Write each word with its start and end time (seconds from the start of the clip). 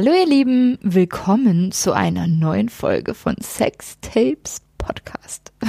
Hallo 0.00 0.12
ihr 0.12 0.26
Lieben, 0.26 0.78
willkommen 0.80 1.72
zu 1.72 1.92
einer 1.92 2.28
neuen 2.28 2.68
Folge 2.68 3.14
von 3.14 3.34
Sex 3.40 3.98
Tapes 4.00 4.60
Podcast. 4.78 5.52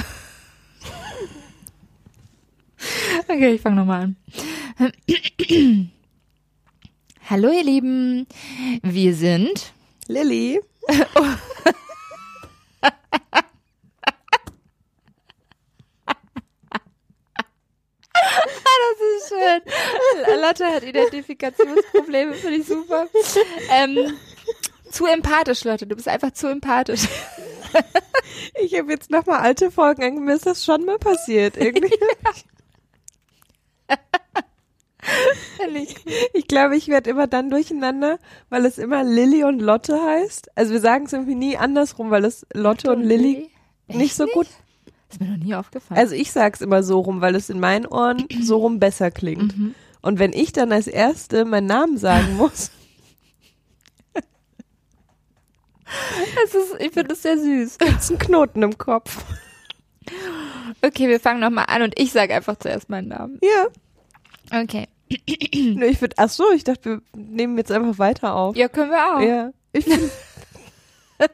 okay, 3.26 3.54
ich 3.54 3.60
fange 3.60 3.74
nochmal 3.74 4.14
an. 4.78 4.92
Hallo 7.28 7.50
ihr 7.50 7.64
Lieben, 7.64 8.28
wir 8.84 9.16
sind 9.16 9.72
Lilly. 10.06 10.60
das 10.86 11.00
ist 19.00 19.09
schön. 19.28 20.40
Lotte 20.40 20.66
hat 20.66 20.82
Identifikationsprobleme, 20.82 22.34
finde 22.34 22.56
ich 22.56 22.66
super. 22.66 23.06
Ähm, 23.70 24.16
zu 24.90 25.06
empathisch, 25.06 25.64
Lotte. 25.64 25.86
Du 25.86 25.96
bist 25.96 26.08
einfach 26.08 26.32
zu 26.32 26.48
empathisch. 26.48 27.06
Ich 28.60 28.78
habe 28.78 28.90
jetzt 28.90 29.10
nochmal 29.10 29.40
alte 29.40 29.70
Folgen 29.70 30.02
angeguckt. 30.02 30.26
Mir 30.26 30.34
ist 30.34 30.46
das 30.46 30.64
schon 30.64 30.84
mal 30.84 30.98
passiert. 30.98 31.56
Irgendwie. 31.56 31.94
ich 36.32 36.48
glaube, 36.48 36.76
ich 36.76 36.88
werde 36.88 37.10
immer 37.10 37.26
dann 37.26 37.50
durcheinander, 37.50 38.18
weil 38.48 38.64
es 38.66 38.78
immer 38.78 39.04
Lilly 39.04 39.44
und 39.44 39.60
Lotte 39.60 40.02
heißt. 40.02 40.56
Also 40.56 40.72
wir 40.72 40.80
sagen 40.80 41.06
es 41.06 41.12
irgendwie 41.12 41.34
nie 41.34 41.56
andersrum, 41.56 42.10
weil 42.10 42.24
es 42.24 42.46
Lotte 42.52 42.92
und 42.92 43.02
Lilly 43.02 43.50
nicht 43.88 44.14
so 44.14 44.26
gut. 44.26 44.46
Ist 45.10 45.20
mir 45.20 45.28
noch 45.28 45.36
nie 45.44 45.54
aufgefallen. 45.54 45.98
Also 45.98 46.14
ich 46.14 46.30
sag's 46.32 46.60
immer 46.60 46.82
so 46.82 47.00
rum, 47.00 47.20
weil 47.20 47.34
es 47.34 47.50
in 47.50 47.58
meinen 47.60 47.86
Ohren 47.86 48.26
so 48.42 48.58
rum 48.58 48.78
besser 48.78 49.10
klingt. 49.10 49.56
Mhm. 49.58 49.74
Und 50.02 50.18
wenn 50.18 50.32
ich 50.32 50.52
dann 50.52 50.72
als 50.72 50.86
Erste 50.86 51.44
meinen 51.44 51.66
Namen 51.66 51.96
sagen 51.98 52.36
muss, 52.38 52.70
Es 56.44 56.54
ist, 56.54 56.76
ich 56.78 56.92
finde 56.92 57.14
es 57.14 57.22
sehr 57.22 57.36
süß. 57.36 57.78
gibt's 57.78 58.10
einen 58.10 58.18
Knoten 58.20 58.62
im 58.62 58.78
Kopf. 58.78 59.24
Okay, 60.82 61.08
wir 61.08 61.18
fangen 61.20 61.40
nochmal 61.40 61.66
an 61.68 61.82
und 61.82 61.98
ich 61.98 62.12
sage 62.12 62.34
einfach 62.34 62.56
zuerst 62.58 62.88
meinen 62.88 63.08
Namen. 63.08 63.40
Ja. 63.42 64.60
Okay. 64.62 64.86
Nö, 65.74 65.86
ich 65.86 66.00
würde, 66.00 66.14
ach 66.18 66.28
so, 66.28 66.44
ich 66.52 66.62
dachte, 66.64 67.02
wir 67.12 67.22
nehmen 67.22 67.58
jetzt 67.58 67.72
einfach 67.72 67.98
weiter 67.98 68.34
auf. 68.34 68.54
Ja, 68.56 68.68
können 68.68 68.90
wir 68.92 69.16
auch. 69.16 69.20
Ja. 69.20 69.50
Ich 69.72 69.84
find, 69.84 70.00
wir 71.18 71.28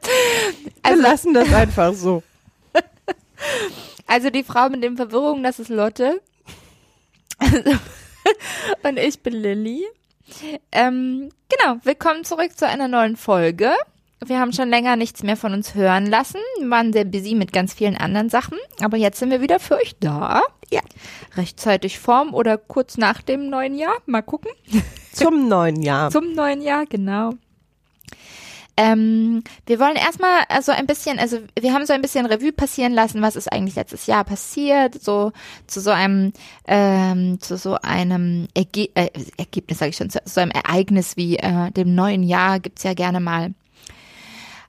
Also- 0.82 1.02
lassen 1.02 1.34
das 1.34 1.52
einfach 1.52 1.92
so. 1.92 2.22
Also 4.06 4.30
die 4.30 4.44
Frau 4.44 4.68
mit 4.68 4.84
den 4.84 4.96
Verwirrungen, 4.96 5.42
das 5.42 5.58
ist 5.58 5.68
Lotte. 5.68 6.20
und 8.82 8.98
ich 8.98 9.20
bin 9.20 9.34
Lilly. 9.34 9.84
Ähm, 10.72 11.30
genau, 11.48 11.78
willkommen 11.82 12.24
zurück 12.24 12.56
zu 12.56 12.66
einer 12.66 12.88
neuen 12.88 13.16
Folge. 13.16 13.72
Wir 14.24 14.40
haben 14.40 14.52
schon 14.52 14.70
länger 14.70 14.96
nichts 14.96 15.22
mehr 15.22 15.36
von 15.36 15.52
uns 15.52 15.74
hören 15.74 16.06
lassen, 16.06 16.40
Wir 16.58 16.70
waren 16.70 16.92
sehr 16.92 17.04
busy 17.04 17.34
mit 17.34 17.52
ganz 17.52 17.74
vielen 17.74 17.96
anderen 17.96 18.30
Sachen, 18.30 18.58
aber 18.80 18.96
jetzt 18.96 19.18
sind 19.18 19.30
wir 19.30 19.42
wieder 19.42 19.60
für 19.60 19.76
euch 19.76 19.94
da. 20.00 20.42
Ja. 20.70 20.80
Rechtzeitig 21.36 21.98
vorm 21.98 22.34
oder 22.34 22.56
kurz 22.56 22.96
nach 22.96 23.22
dem 23.22 23.50
neuen 23.50 23.76
Jahr, 23.76 23.94
mal 24.06 24.22
gucken. 24.22 24.50
Zum 25.12 25.48
neuen 25.48 25.82
Jahr. 25.82 26.10
Zum 26.12 26.32
neuen 26.32 26.62
Jahr, 26.62 26.86
genau. 26.86 27.34
Ähm, 28.76 29.42
wir 29.64 29.80
wollen 29.80 29.96
erstmal 29.96 30.42
also 30.48 30.70
ein 30.70 30.86
bisschen, 30.86 31.18
also 31.18 31.38
wir 31.58 31.72
haben 31.72 31.86
so 31.86 31.94
ein 31.94 32.02
bisschen 32.02 32.26
Revue 32.26 32.52
passieren 32.52 32.92
lassen, 32.92 33.22
was 33.22 33.34
ist 33.34 33.50
eigentlich 33.50 33.74
letztes 33.74 34.06
Jahr 34.06 34.24
passiert, 34.24 35.02
so 35.02 35.32
zu 35.66 35.80
so 35.80 35.90
einem 35.90 36.34
ähm, 36.66 37.40
zu 37.40 37.56
so 37.56 37.76
einem 37.76 38.48
Erge 38.54 38.90
äh, 38.94 39.08
Ergebnis, 39.38 39.78
sage 39.78 39.90
ich 39.90 39.96
schon, 39.96 40.10
zu 40.10 40.20
so 40.26 40.42
einem 40.42 40.50
Ereignis 40.50 41.16
wie 41.16 41.38
äh, 41.38 41.70
dem 41.70 41.94
neuen 41.94 42.22
Jahr 42.22 42.60
gibt's 42.60 42.82
ja 42.82 42.92
gerne 42.92 43.20
mal 43.20 43.54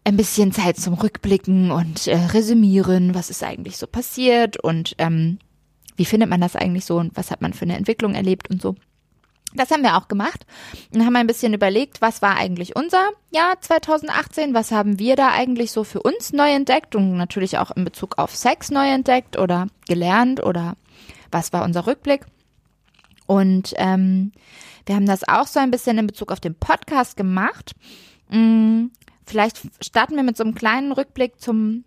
ein 0.06 0.16
bisschen 0.16 0.54
Zeit 0.54 0.78
zum 0.78 0.94
Rückblicken 0.94 1.70
und 1.72 2.08
äh, 2.08 2.16
Resümieren, 2.16 3.14
was 3.14 3.30
ist 3.30 3.44
eigentlich 3.44 3.76
so 3.76 3.88
passiert 3.88 4.58
und 4.58 4.96
ähm, 5.00 5.38
wie 5.98 6.06
findet 6.06 6.30
man 6.30 6.40
das 6.40 6.56
eigentlich 6.56 6.86
so 6.86 6.98
und 6.98 7.18
was 7.18 7.30
hat 7.30 7.42
man 7.42 7.52
für 7.52 7.66
eine 7.66 7.76
Entwicklung 7.76 8.16
erlebt 8.16 8.50
und 8.50 8.62
so. 8.62 8.76
Das 9.58 9.72
haben 9.72 9.84
wir 9.84 9.98
auch 9.98 10.08
gemacht 10.08 10.46
und 10.94 11.06
haben 11.06 11.16
ein 11.16 11.28
bisschen 11.28 11.54
überlegt, 11.54 12.02
was 12.02 12.22
war 12.22 12.38
eigentlich 12.38 12.76
unser 12.76 13.10
Jahr 13.32 13.60
2018, 13.60 14.54
was 14.54 14.72
haben 14.72 15.00
wir 15.00 15.16
da 15.16 15.32
eigentlich 15.32 15.72
so 15.72 15.84
für 15.84 16.02
uns 16.02 16.32
neu 16.34 16.52
entdeckt 16.52 16.96
und 16.96 17.18
natürlich 17.18 17.58
auch 17.58 17.72
in 17.72 17.84
Bezug 17.84 18.18
auf 18.18 18.36
Sex 18.36 18.72
neu 18.72 18.88
entdeckt 18.88 19.38
oder 19.38 19.68
gelernt 19.88 20.44
oder 20.44 20.76
was 21.32 21.52
war 21.52 21.64
unser 21.64 21.88
Rückblick. 21.88 22.26
Und 23.26 23.74
ähm, 23.76 24.32
wir 24.86 24.96
haben 24.96 25.06
das 25.06 25.28
auch 25.28 25.48
so 25.48 25.60
ein 25.60 25.72
bisschen 25.72 25.98
in 25.98 26.08
Bezug 26.08 26.32
auf 26.32 26.40
den 26.40 26.56
Podcast 26.56 27.18
gemacht. 27.18 27.74
Mm, 28.30 28.86
Vielleicht 29.28 29.62
starten 29.82 30.16
wir 30.16 30.24
mit 30.24 30.38
so 30.38 30.44
einem 30.44 30.56
kleinen 30.56 30.94
Rückblick 30.94 31.40
zum 31.42 31.84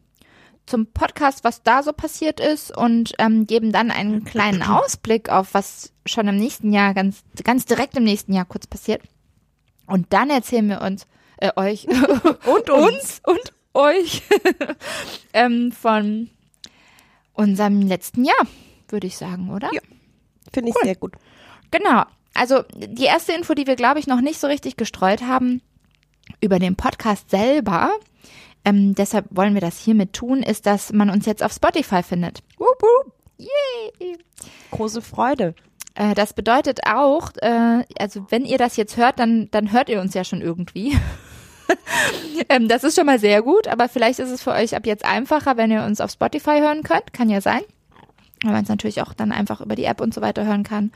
zum 0.70 0.86
Podcast, 0.86 1.44
was 1.44 1.62
da 1.62 1.82
so 1.82 1.92
passiert 1.92 2.40
ist 2.40 2.74
und 2.74 3.12
ähm, 3.18 3.46
geben 3.46 3.72
dann 3.72 3.90
einen 3.90 4.24
kleinen 4.24 4.62
Ausblick 4.62 5.28
auf, 5.28 5.52
was 5.52 5.92
schon 6.06 6.28
im 6.28 6.36
nächsten 6.36 6.72
Jahr, 6.72 6.94
ganz, 6.94 7.22
ganz 7.44 7.66
direkt 7.66 7.96
im 7.96 8.04
nächsten 8.04 8.32
Jahr 8.32 8.44
kurz 8.44 8.66
passiert. 8.66 9.02
Und 9.86 10.12
dann 10.12 10.30
erzählen 10.30 10.68
wir 10.68 10.80
uns, 10.80 11.06
äh, 11.38 11.50
euch 11.56 11.86
und 12.46 12.70
uns 12.70 13.20
und 13.26 13.52
euch 13.74 14.22
ähm, 15.32 15.72
von 15.72 16.30
unserem 17.32 17.82
letzten 17.82 18.24
Jahr, 18.24 18.46
würde 18.88 19.06
ich 19.06 19.16
sagen, 19.16 19.50
oder? 19.50 19.70
Ja. 19.72 19.80
Finde 20.52 20.70
ich 20.70 20.76
Cool. 20.76 20.84
sehr 20.84 20.96
gut. 20.96 21.14
Genau. 21.70 22.04
Also 22.34 22.62
die 22.76 23.04
erste 23.04 23.32
Info, 23.32 23.54
die 23.54 23.66
wir, 23.66 23.76
glaube 23.76 24.00
ich, 24.00 24.06
noch 24.06 24.20
nicht 24.20 24.40
so 24.40 24.46
richtig 24.46 24.76
gestreut 24.76 25.22
haben 25.22 25.62
über 26.40 26.58
den 26.58 26.76
Podcast 26.76 27.30
selber, 27.30 27.90
ähm, 28.64 28.94
deshalb 28.94 29.26
wollen 29.30 29.54
wir 29.54 29.60
das 29.60 29.78
hiermit 29.78 30.12
tun, 30.12 30.42
ist, 30.42 30.66
dass 30.66 30.92
man 30.92 31.10
uns 31.10 31.26
jetzt 31.26 31.42
auf 31.42 31.52
Spotify 31.52 32.02
findet. 32.02 32.40
Wup, 32.58 32.82
wup. 32.82 33.12
Yay! 33.38 34.18
Große 34.70 35.02
Freude. 35.02 35.54
Äh, 35.94 36.14
das 36.14 36.34
bedeutet 36.34 36.80
auch, 36.86 37.30
äh, 37.36 37.84
also 37.98 38.26
wenn 38.30 38.44
ihr 38.44 38.58
das 38.58 38.76
jetzt 38.76 38.96
hört, 38.96 39.18
dann, 39.18 39.48
dann 39.50 39.72
hört 39.72 39.88
ihr 39.88 40.00
uns 40.00 40.14
ja 40.14 40.24
schon 40.24 40.42
irgendwie. 40.42 40.96
ähm, 42.48 42.68
das 42.68 42.84
ist 42.84 42.96
schon 42.96 43.06
mal 43.06 43.18
sehr 43.18 43.42
gut, 43.42 43.66
aber 43.66 43.88
vielleicht 43.88 44.18
ist 44.18 44.30
es 44.30 44.42
für 44.42 44.52
euch 44.52 44.76
ab 44.76 44.86
jetzt 44.86 45.04
einfacher, 45.04 45.56
wenn 45.56 45.70
ihr 45.70 45.84
uns 45.84 46.00
auf 46.00 46.10
Spotify 46.10 46.60
hören 46.60 46.82
könnt. 46.82 47.12
Kann 47.12 47.30
ja 47.30 47.40
sein. 47.40 47.62
Weil 48.42 48.52
man 48.52 48.62
es 48.62 48.68
natürlich 48.68 49.02
auch 49.02 49.12
dann 49.12 49.32
einfach 49.32 49.60
über 49.60 49.74
die 49.74 49.84
App 49.84 50.00
und 50.00 50.14
so 50.14 50.20
weiter 50.20 50.44
hören 50.44 50.62
kann. 50.62 50.92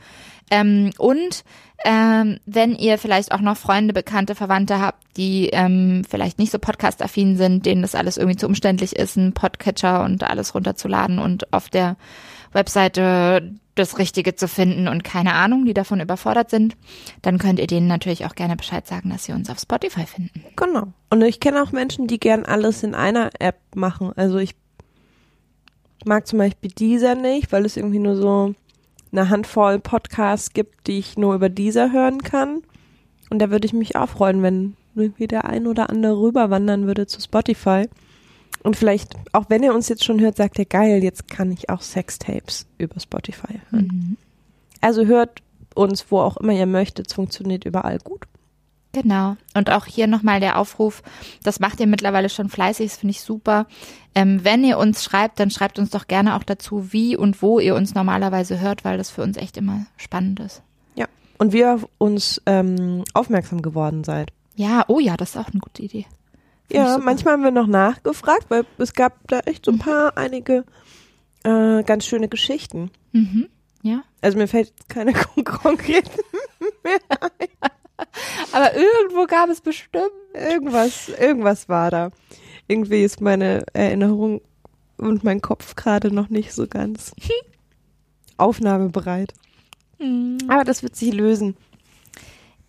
Ähm, 0.49 0.91
und 0.97 1.43
ähm, 1.83 2.39
wenn 2.45 2.75
ihr 2.75 2.97
vielleicht 2.97 3.31
auch 3.31 3.41
noch 3.41 3.57
Freunde, 3.57 3.93
Bekannte, 3.93 4.35
Verwandte 4.35 4.79
habt, 4.79 5.03
die 5.17 5.49
ähm, 5.51 6.03
vielleicht 6.09 6.39
nicht 6.39 6.51
so 6.51 6.59
podcast-affin 6.59 7.37
sind, 7.37 7.65
denen 7.65 7.81
das 7.81 7.95
alles 7.95 8.17
irgendwie 8.17 8.37
zu 8.37 8.47
umständlich 8.47 8.95
ist, 8.95 9.17
einen 9.17 9.33
Podcatcher 9.33 10.03
und 10.03 10.23
alles 10.23 10.55
runterzuladen 10.55 11.19
und 11.19 11.51
auf 11.53 11.69
der 11.69 11.97
Webseite 12.53 13.51
das 13.75 13.99
Richtige 13.99 14.35
zu 14.35 14.47
finden 14.47 14.87
und 14.87 15.03
keine 15.03 15.33
Ahnung, 15.33 15.65
die 15.65 15.73
davon 15.73 15.99
überfordert 15.99 16.49
sind, 16.49 16.77
dann 17.21 17.37
könnt 17.37 17.59
ihr 17.59 17.67
denen 17.67 17.87
natürlich 17.87 18.25
auch 18.25 18.35
gerne 18.35 18.55
Bescheid 18.55 18.87
sagen, 18.87 19.09
dass 19.09 19.25
sie 19.25 19.33
uns 19.33 19.49
auf 19.49 19.59
Spotify 19.59 20.05
finden. 20.05 20.43
Genau. 20.55 20.87
Und 21.09 21.21
ich 21.21 21.41
kenne 21.41 21.61
auch 21.61 21.73
Menschen, 21.73 22.07
die 22.07 22.19
gern 22.19 22.45
alles 22.45 22.83
in 22.83 22.95
einer 22.95 23.31
App 23.39 23.57
machen. 23.75 24.13
Also 24.15 24.37
ich 24.37 24.55
mag 26.05 26.27
zum 26.27 26.39
Beispiel 26.39 26.71
dieser 26.71 27.15
nicht, 27.15 27.51
weil 27.51 27.65
es 27.65 27.77
irgendwie 27.77 27.99
nur 27.99 28.15
so 28.15 28.53
eine 29.11 29.29
Handvoll 29.29 29.79
Podcasts 29.79 30.53
gibt, 30.53 30.87
die 30.87 30.99
ich 30.99 31.17
nur 31.17 31.35
über 31.35 31.49
dieser 31.49 31.91
hören 31.91 32.21
kann. 32.21 32.61
Und 33.29 33.39
da 33.39 33.49
würde 33.49 33.65
ich 33.65 33.73
mich 33.73 33.95
auch 33.95 34.09
freuen, 34.09 34.43
wenn 34.43 34.75
irgendwie 34.95 35.27
der 35.27 35.45
ein 35.45 35.67
oder 35.67 35.89
andere 35.89 36.19
rüberwandern 36.19 36.87
würde 36.87 37.07
zu 37.07 37.21
Spotify. 37.21 37.87
Und 38.63 38.75
vielleicht, 38.75 39.15
auch 39.31 39.45
wenn 39.49 39.63
ihr 39.63 39.73
uns 39.73 39.89
jetzt 39.89 40.03
schon 40.03 40.19
hört, 40.19 40.37
sagt 40.37 40.57
ihr, 40.57 40.65
geil, 40.65 41.03
jetzt 41.03 41.27
kann 41.27 41.51
ich 41.51 41.69
auch 41.69 41.81
Sextapes 41.81 42.65
über 42.77 42.99
Spotify 42.99 43.59
hören. 43.69 44.17
Also 44.81 45.05
hört 45.05 45.41
uns, 45.75 46.05
wo 46.09 46.19
auch 46.19 46.37
immer 46.37 46.53
ihr 46.53 46.65
möchtet. 46.65 47.07
Es 47.07 47.13
funktioniert 47.13 47.65
überall 47.65 47.99
gut. 47.99 48.25
Genau. 48.95 49.35
Und 49.53 49.69
auch 49.71 49.85
hier 49.85 50.07
nochmal 50.07 50.39
der 50.39 50.57
Aufruf, 50.57 51.03
das 51.43 51.59
macht 51.59 51.81
ihr 51.81 51.87
mittlerweile 51.87 52.29
schon 52.29 52.47
fleißig, 52.47 52.91
das 52.91 52.97
finde 52.97 53.11
ich 53.11 53.21
super. 53.21 53.67
Ähm, 54.15 54.39
wenn 54.43 54.63
ihr 54.63 54.77
uns 54.77 55.03
schreibt, 55.03 55.37
dann 55.41 55.51
schreibt 55.51 55.79
uns 55.79 55.89
doch 55.89 56.07
gerne 56.07 56.37
auch 56.37 56.43
dazu, 56.43 56.93
wie 56.93 57.17
und 57.17 57.41
wo 57.41 57.59
ihr 57.59 57.75
uns 57.75 57.93
normalerweise 57.93 58.61
hört, 58.61 58.85
weil 58.85 58.97
das 58.97 59.09
für 59.09 59.21
uns 59.21 59.35
echt 59.35 59.57
immer 59.57 59.85
spannend 59.97 60.39
ist. 60.39 60.63
Ja. 60.95 61.07
Und 61.37 61.51
wie 61.51 61.59
ihr 61.59 61.73
auf 61.73 61.89
uns 61.97 62.41
ähm, 62.45 63.03
aufmerksam 63.13 63.61
geworden 63.61 64.05
seid. 64.05 64.31
Ja, 64.55 64.85
oh 64.87 65.01
ja, 65.01 65.17
das 65.17 65.31
ist 65.31 65.37
auch 65.37 65.51
eine 65.51 65.59
gute 65.59 65.81
Idee. 65.83 66.05
Finde 66.69 66.85
ich 66.85 66.91
Ja, 66.91 66.97
manchmal 66.97 67.33
haben 67.33 67.43
wir 67.43 67.51
noch 67.51 67.67
nachgefragt, 67.67 68.45
weil 68.47 68.65
es 68.77 68.93
gab 68.93 69.27
da 69.27 69.39
echt 69.39 69.65
so 69.65 69.73
ein 69.73 69.79
paar, 69.79 70.17
einige 70.17 70.63
äh, 71.43 71.83
ganz 71.83 72.05
schöne 72.05 72.29
Geschichten. 72.29 72.91
Mhm. 73.11 73.49
Ja. 73.81 74.03
Also 74.21 74.37
mir 74.37 74.47
fällt 74.47 74.71
keine 74.87 75.11
kon 75.11 75.43
konkreten 75.43 76.21
mehr 76.81 76.99
ein. 77.19 77.69
Aber 78.51 78.75
irgendwo 78.75 79.25
gab 79.25 79.49
es 79.49 79.61
bestimmt. 79.61 80.11
Irgendwas, 80.33 81.09
irgendwas 81.09 81.69
war 81.69 81.91
da. 81.91 82.11
Irgendwie 82.67 83.03
ist 83.03 83.21
meine 83.21 83.63
Erinnerung 83.73 84.41
und 84.97 85.23
mein 85.23 85.41
Kopf 85.41 85.75
gerade 85.75 86.13
noch 86.13 86.29
nicht 86.29 86.53
so 86.53 86.67
ganz 86.67 87.13
aufnahmebereit. 88.37 89.33
Hm. 89.99 90.37
Aber 90.47 90.63
das 90.63 90.83
wird 90.83 90.95
sich 90.95 91.13
lösen. 91.13 91.55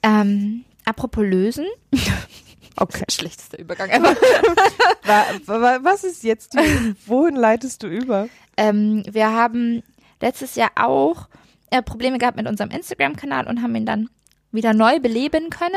Ähm, 0.02 0.64
apropos 0.84 1.24
lösen. 1.24 1.66
Okay. 2.78 3.04
Schlechtester 3.10 3.58
Übergang 3.58 3.88
ever. 3.88 4.14
Wa- 5.06 5.24
wa- 5.46 5.78
Was 5.80 6.04
ist 6.04 6.22
jetzt? 6.24 6.52
Die, 6.52 6.94
wohin 7.06 7.34
leitest 7.34 7.82
du 7.82 7.86
über? 7.86 8.28
ähm, 8.58 9.02
wir 9.10 9.32
haben 9.32 9.82
letztes 10.20 10.56
Jahr 10.56 10.72
auch 10.74 11.26
äh, 11.70 11.80
Probleme 11.80 12.18
gehabt 12.18 12.36
mit 12.36 12.46
unserem 12.46 12.68
Instagram-Kanal 12.68 13.46
und 13.46 13.62
haben 13.62 13.74
ihn 13.76 13.86
dann 13.86 14.10
wieder 14.52 14.74
neu 14.74 15.00
beleben 15.00 15.50
können 15.50 15.74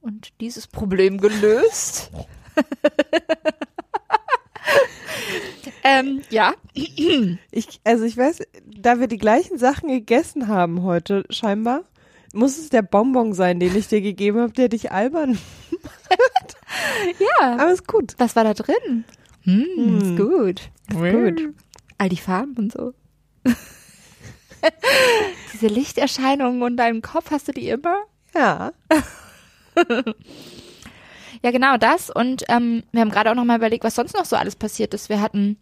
und 0.00 0.32
dieses 0.40 0.66
Problem 0.66 1.18
gelöst. 1.18 2.10
ähm, 5.84 6.22
ja, 6.30 6.54
Ich, 6.72 7.80
also 7.84 8.04
ich 8.04 8.16
weiß, 8.16 8.42
da 8.66 9.00
wir 9.00 9.08
die 9.08 9.18
gleichen 9.18 9.58
Sachen 9.58 9.88
gegessen 9.88 10.48
haben 10.48 10.82
heute, 10.82 11.24
scheinbar, 11.30 11.84
muss 12.32 12.58
es 12.58 12.68
der 12.68 12.82
Bonbon 12.82 13.32
sein, 13.32 13.60
den 13.60 13.76
ich 13.76 13.88
dir 13.88 14.00
gegeben 14.00 14.40
habe, 14.40 14.52
der 14.52 14.68
dich 14.68 14.92
albern. 14.92 15.38
ja. 17.40 17.56
Aber 17.58 17.72
ist 17.72 17.86
gut. 17.86 18.14
Was 18.18 18.36
war 18.36 18.44
da 18.44 18.54
drin? 18.54 19.04
Hm, 19.42 19.98
ist 20.02 20.16
gut. 20.16 20.70
Ist 20.90 20.98
Gut. 20.98 21.12
gut. 21.12 21.54
All 21.98 22.08
die 22.08 22.16
Farben 22.16 22.56
und 22.56 22.72
so. 22.72 22.92
Diese 25.52 25.66
Lichterscheinungen 25.66 26.62
und 26.62 26.76
deinem 26.76 27.02
Kopf, 27.02 27.30
hast 27.30 27.48
du 27.48 27.52
die 27.52 27.68
immer? 27.68 27.96
Ja. 28.34 28.72
Ja, 31.42 31.50
genau 31.50 31.76
das. 31.76 32.10
Und 32.10 32.44
ähm, 32.48 32.82
wir 32.92 33.02
haben 33.02 33.10
gerade 33.10 33.30
auch 33.30 33.34
noch 33.34 33.44
mal 33.44 33.58
überlegt, 33.58 33.84
was 33.84 33.94
sonst 33.94 34.14
noch 34.14 34.24
so 34.24 34.36
alles 34.36 34.56
passiert 34.56 34.94
ist. 34.94 35.08
Wir 35.08 35.20
hatten 35.20 35.58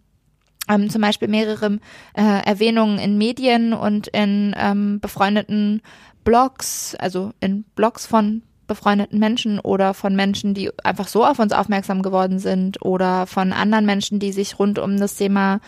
ähm, 0.69 0.89
zum 0.89 1.03
Beispiel 1.03 1.29
mehrere 1.29 1.79
äh, 2.15 2.47
Erwähnungen 2.47 2.99
in 2.99 3.19
Medien 3.19 3.73
und 3.75 4.06
in 4.09 4.55
ähm, 4.56 5.01
befreundeten 5.01 5.83
Blogs, 6.23 6.95
also 6.95 7.33
in 7.41 7.65
Blogs 7.75 8.06
von 8.06 8.43
befreundeten 8.66 9.19
Menschen 9.19 9.58
oder 9.61 9.94
von 9.94 10.14
Menschen, 10.16 10.55
die 10.55 10.70
einfach 10.82 11.08
so 11.08 11.25
auf 11.25 11.38
uns 11.38 11.52
aufmerksam 11.52 12.02
geworden 12.02 12.38
sind 12.38 12.82
oder 12.82 13.26
von 13.26 13.52
anderen 13.52 13.87
Menschen, 13.87 14.19
die 14.19 14.32
sich 14.32 14.58
rund 14.58 14.78
um 14.78 14.99
das 14.99 15.16
Thema 15.16 15.61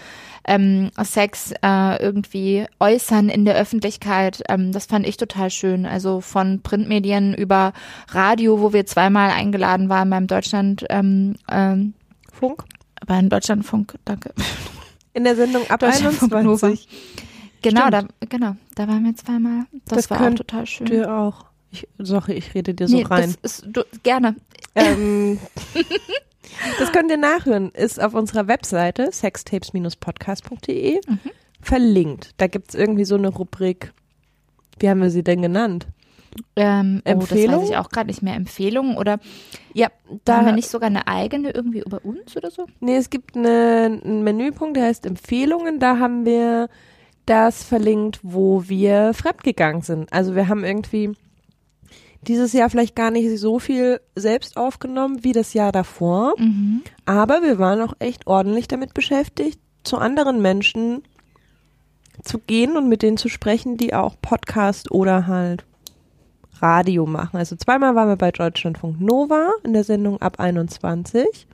ähm, 0.47 0.91
Sex 1.03 1.53
äh, 1.63 2.03
irgendwie 2.03 2.67
äußern 2.79 3.29
in 3.29 3.45
der 3.45 3.57
Öffentlichkeit. 3.57 4.43
Ähm, 4.49 4.73
das 4.73 4.87
fand 4.87 5.07
ich 5.07 5.17
total 5.17 5.51
schön. 5.51 5.87
Also 5.87 6.21
von 6.21 6.61
Printmedien 6.63 7.35
über 7.35 7.73
Radio, 8.09 8.61
wo 8.61 8.73
wir 8.73 8.87
zweimal 8.87 9.31
eingeladen 9.31 9.89
waren 9.89 10.09
beim 10.09 10.27
Deutschland, 10.27 10.85
ähm, 10.89 11.35
ähm, 11.51 11.95
Funk. 12.33 12.65
beim 13.07 13.29
Deutschlandfunk, 13.29 13.95
danke. 14.05 14.33
In 15.15 15.25
der 15.25 15.35
Sendung 15.35 15.69
ab 15.69 15.81
Deutschlandfunk 15.81 16.33
21. 16.33 16.87
Genau, 17.63 17.91
da, 17.91 18.05
genau, 18.21 18.55
da 18.75 18.87
waren 18.87 19.05
wir 19.05 19.17
zweimal. 19.17 19.65
Das, 19.87 20.07
Das 20.07 20.11
war 20.11 20.29
auch 20.29 20.35
total 20.35 20.67
schön. 20.67 20.87
Du 20.87 21.11
auch. 21.11 21.47
Ich, 21.71 21.87
sorry, 21.99 22.35
ich 22.35 22.55
rede 22.55 22.75
dir 22.75 22.89
so 22.89 22.97
nee, 22.97 23.03
rein. 23.05 23.35
das 23.43 23.59
ist 23.61 23.67
du, 23.69 23.83
gerne. 24.03 24.37
Ähm, 24.75 25.39
das 26.79 26.93
könnt 26.93 27.11
ihr 27.11 27.17
nachhören. 27.17 27.71
Ist 27.71 28.01
auf 28.01 28.15
unserer 28.15 28.47
Webseite 28.49 29.11
sextapes-podcast.de 29.13 31.01
Mhm. 31.09 31.21
verlinkt. 31.61 32.31
Da 32.37 32.47
gibt's 32.47 32.75
irgendwie 32.75 33.05
so 33.05 33.17
eine 33.17 33.29
Rubrik. 33.29 33.93
Wie 34.79 34.89
haben 34.89 35.01
wir 35.03 35.11
sie 35.11 35.25
denn 35.25 35.43
genannt? 35.43 35.87
Ähm, 36.55 37.01
oh, 37.07 37.11
das 37.13 37.31
Empfehlung? 37.31 37.63
weiß 37.63 37.71
ich 37.71 37.77
auch 37.79 37.89
gerade 37.89 38.09
nicht 38.09 38.23
mehr. 38.23 38.35
Empfehlungen 38.35 38.99
oder 38.99 39.19
Ja, 39.73 39.89
da 40.07 40.17
da 40.25 40.37
haben 40.37 40.47
wir 40.47 40.53
nicht 40.53 40.69
sogar 40.69 40.89
eine 40.89 41.07
eigene 41.07 41.51
irgendwie 41.51 41.81
über 41.81 42.05
uns 42.05 42.37
oder 42.37 42.51
so? 42.51 42.67
Nee, 42.81 42.97
es 42.97 43.09
gibt 43.09 43.37
eine, 43.37 44.01
einen 44.05 44.23
Menüpunkt, 44.23 44.77
der 44.77 44.85
heißt 44.85 45.07
Empfehlungen. 45.07 45.81
Da 45.81 45.99
haben 45.99 46.27
wir 46.27 46.69
das 47.25 47.65
verlinkt, 47.65 48.21
wo 48.23 48.69
wir 48.69 49.15
fremdgegangen 49.15 49.81
sind. 49.83 50.13
Also 50.13 50.35
wir 50.37 50.49
haben 50.49 50.63
irgendwie 50.63 51.13
dieses 52.27 52.53
Jahr 52.53 52.71
vielleicht 52.71 52.97
gar 52.97 53.11
nicht 53.11 53.39
so 53.39 53.59
viel 53.59 54.01
selbst 54.15 54.57
aufgenommen 54.57 55.23
wie 55.23 55.33
das 55.33 55.55
Jahr 55.55 55.73
davor. 55.73 56.35
Mhm. 56.39 56.83
Aber 57.05 57.43
wir 57.43 57.59
waren 57.59 57.81
auch 57.81 57.95
echt 57.99 58.27
ordentlich 58.27 58.69
damit 58.69 58.95
beschäftigt, 58.95 59.61
zu 59.85 59.99
anderen 59.99 60.43
Menschen 60.43 61.03
zu 62.23 62.39
gehen 62.39 62.77
und 62.77 62.89
mit 62.89 63.03
denen 63.03 63.17
zu 63.17 63.29
sprechen, 63.29 63.77
die 63.77 63.95
auch 63.95 64.17
Podcast 64.21 64.91
oder 64.91 65.27
halt 65.27 65.65
Radio 66.61 67.07
machen. 67.07 67.37
Also 67.37 67.57
zweimal 67.57 67.95
waren 67.95 68.09
wir 68.09 68.17
bei 68.17 68.33
Deutschlandfunk 68.33 69.01
Nova 69.01 69.51
in 69.63 69.73
der 69.73 69.85
Sendung 69.85 70.21
ab 70.21 70.41
21. 70.41 71.47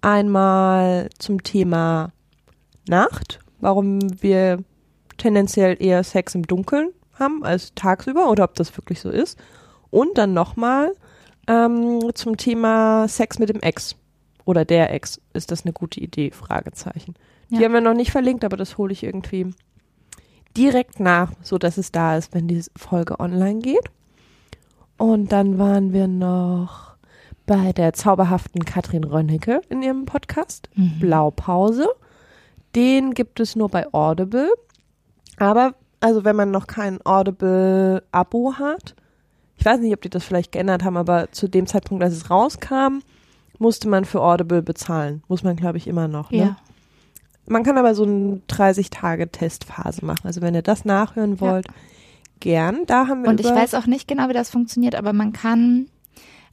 Einmal 0.00 1.08
zum 1.18 1.42
Thema 1.42 2.12
Nacht, 2.86 3.40
warum 3.60 4.00
wir 4.22 4.58
tendenziell 5.16 5.76
eher 5.80 6.04
Sex 6.04 6.34
im 6.34 6.46
Dunkeln 6.46 6.90
haben 7.18 7.44
als 7.44 7.74
tagsüber 7.74 8.30
oder 8.30 8.44
ob 8.44 8.54
das 8.54 8.76
wirklich 8.76 9.00
so 9.00 9.10
ist. 9.10 9.38
Und 9.94 10.18
dann 10.18 10.34
nochmal 10.34 10.92
ähm, 11.46 12.10
zum 12.14 12.36
Thema 12.36 13.06
Sex 13.06 13.38
mit 13.38 13.48
dem 13.48 13.60
Ex 13.60 13.94
oder 14.44 14.64
der 14.64 14.92
Ex. 14.92 15.20
Ist 15.34 15.50
das 15.50 15.64
eine 15.64 15.72
gute 15.72 16.00
Idee? 16.00 16.30
Fragezeichen. 16.32 17.14
Die 17.50 17.56
Ja. 17.56 17.62
haben 17.64 17.72
wir 17.74 17.80
noch 17.80 17.94
nicht 17.94 18.10
verlinkt, 18.10 18.44
aber 18.44 18.56
das 18.56 18.76
hole 18.78 18.92
ich 18.92 19.02
irgendwie 19.04 19.50
direkt 20.56 21.00
nach, 21.00 21.32
so 21.42 21.58
dass 21.58 21.78
es 21.78 21.92
da 21.92 22.16
ist, 22.16 22.34
wenn 22.34 22.48
die 22.48 22.62
Folge 22.76 23.20
online 23.20 23.60
geht. 23.60 23.90
Und 24.98 25.32
dann 25.32 25.58
waren 25.58 25.92
wir 25.92 26.08
noch 26.08 26.94
bei 27.46 27.72
der 27.72 27.92
zauberhaften 27.92 28.64
Katrin 28.64 29.04
Rönnecke 29.04 29.60
in 29.68 29.82
ihrem 29.82 30.06
Podcast 30.06 30.70
Mhm. 30.74 30.98
Blaupause. 31.00 31.86
Den 32.74 33.12
gibt 33.14 33.38
es 33.40 33.54
nur 33.54 33.68
bei 33.68 33.86
Audible. 33.92 34.48
Aber, 35.36 35.74
also 36.00 36.24
wenn 36.24 36.36
man 36.36 36.50
noch 36.50 36.66
kein 36.66 36.98
Audible-Abo 37.04 38.54
hat, 38.58 38.94
ich 39.64 39.70
weiß 39.70 39.80
nicht, 39.80 39.94
ob 39.94 40.02
die 40.02 40.10
das 40.10 40.22
vielleicht 40.22 40.52
geändert 40.52 40.84
haben, 40.84 40.98
aber 40.98 41.32
zu 41.32 41.48
dem 41.48 41.66
Zeitpunkt, 41.66 42.04
als 42.04 42.12
es 42.12 42.28
rauskam, 42.28 42.98
musste 43.58 43.88
man 43.88 44.04
für 44.04 44.20
Audible 44.20 44.60
bezahlen. 44.60 45.22
Muss 45.26 45.42
man, 45.42 45.56
glaube 45.56 45.78
ich, 45.78 45.86
immer 45.86 46.06
noch. 46.06 46.30
Ne? 46.30 46.36
Ja. 46.36 46.56
Man 47.46 47.62
kann 47.62 47.78
aber 47.78 47.94
so 47.94 48.02
eine 48.02 48.42
30-Tage-Testphase 48.50 50.04
machen. 50.04 50.26
Also 50.26 50.42
wenn 50.42 50.54
ihr 50.54 50.60
das 50.60 50.84
nachhören 50.84 51.40
wollt, 51.40 51.66
gern. 52.40 52.80
Da 52.86 53.08
haben 53.08 53.22
wir 53.22 53.30
Und 53.30 53.40
ich 53.40 53.46
weiß 53.46 53.72
auch 53.72 53.86
nicht 53.86 54.06
genau, 54.06 54.28
wie 54.28 54.34
das 54.34 54.50
funktioniert, 54.50 54.96
aber 54.96 55.14
man 55.14 55.32
kann, 55.32 55.86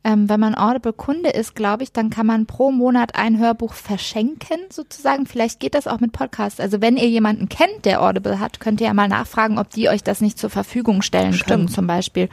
ähm, 0.05 0.29
wenn 0.29 0.39
man 0.39 0.55
Audible-Kunde 0.55 1.31
ist, 1.31 1.53
glaube 1.53 1.83
ich, 1.83 1.91
dann 1.91 2.11
kann 2.11 2.25
man 2.25 2.45
pro 2.45 2.71
Monat 2.71 3.15
ein 3.15 3.39
Hörbuch 3.39 3.73
verschenken, 3.73 4.57
sozusagen. 4.69 5.25
Vielleicht 5.25 5.59
geht 5.59 5.75
das 5.75 5.85
auch 5.85 5.99
mit 5.99 6.13
Podcasts. 6.13 6.61
Also 6.61 6.79
wenn 6.79 6.95
ihr 6.95 7.09
jemanden 7.09 7.49
kennt, 7.49 7.83
der 7.83 8.01
Audible 8.01 8.39
hat, 8.39 8.61
könnt 8.61 8.79
ihr 8.79 8.87
ja 8.87 8.93
mal 8.93 9.09
nachfragen, 9.09 9.59
ob 9.59 9.69
die 9.69 9.89
euch 9.89 10.01
das 10.01 10.21
nicht 10.21 10.39
zur 10.39 10.49
Verfügung 10.49 11.01
stellen 11.01 11.37
können, 11.37 11.67
zum 11.67 11.87
Beispiel 11.87 12.29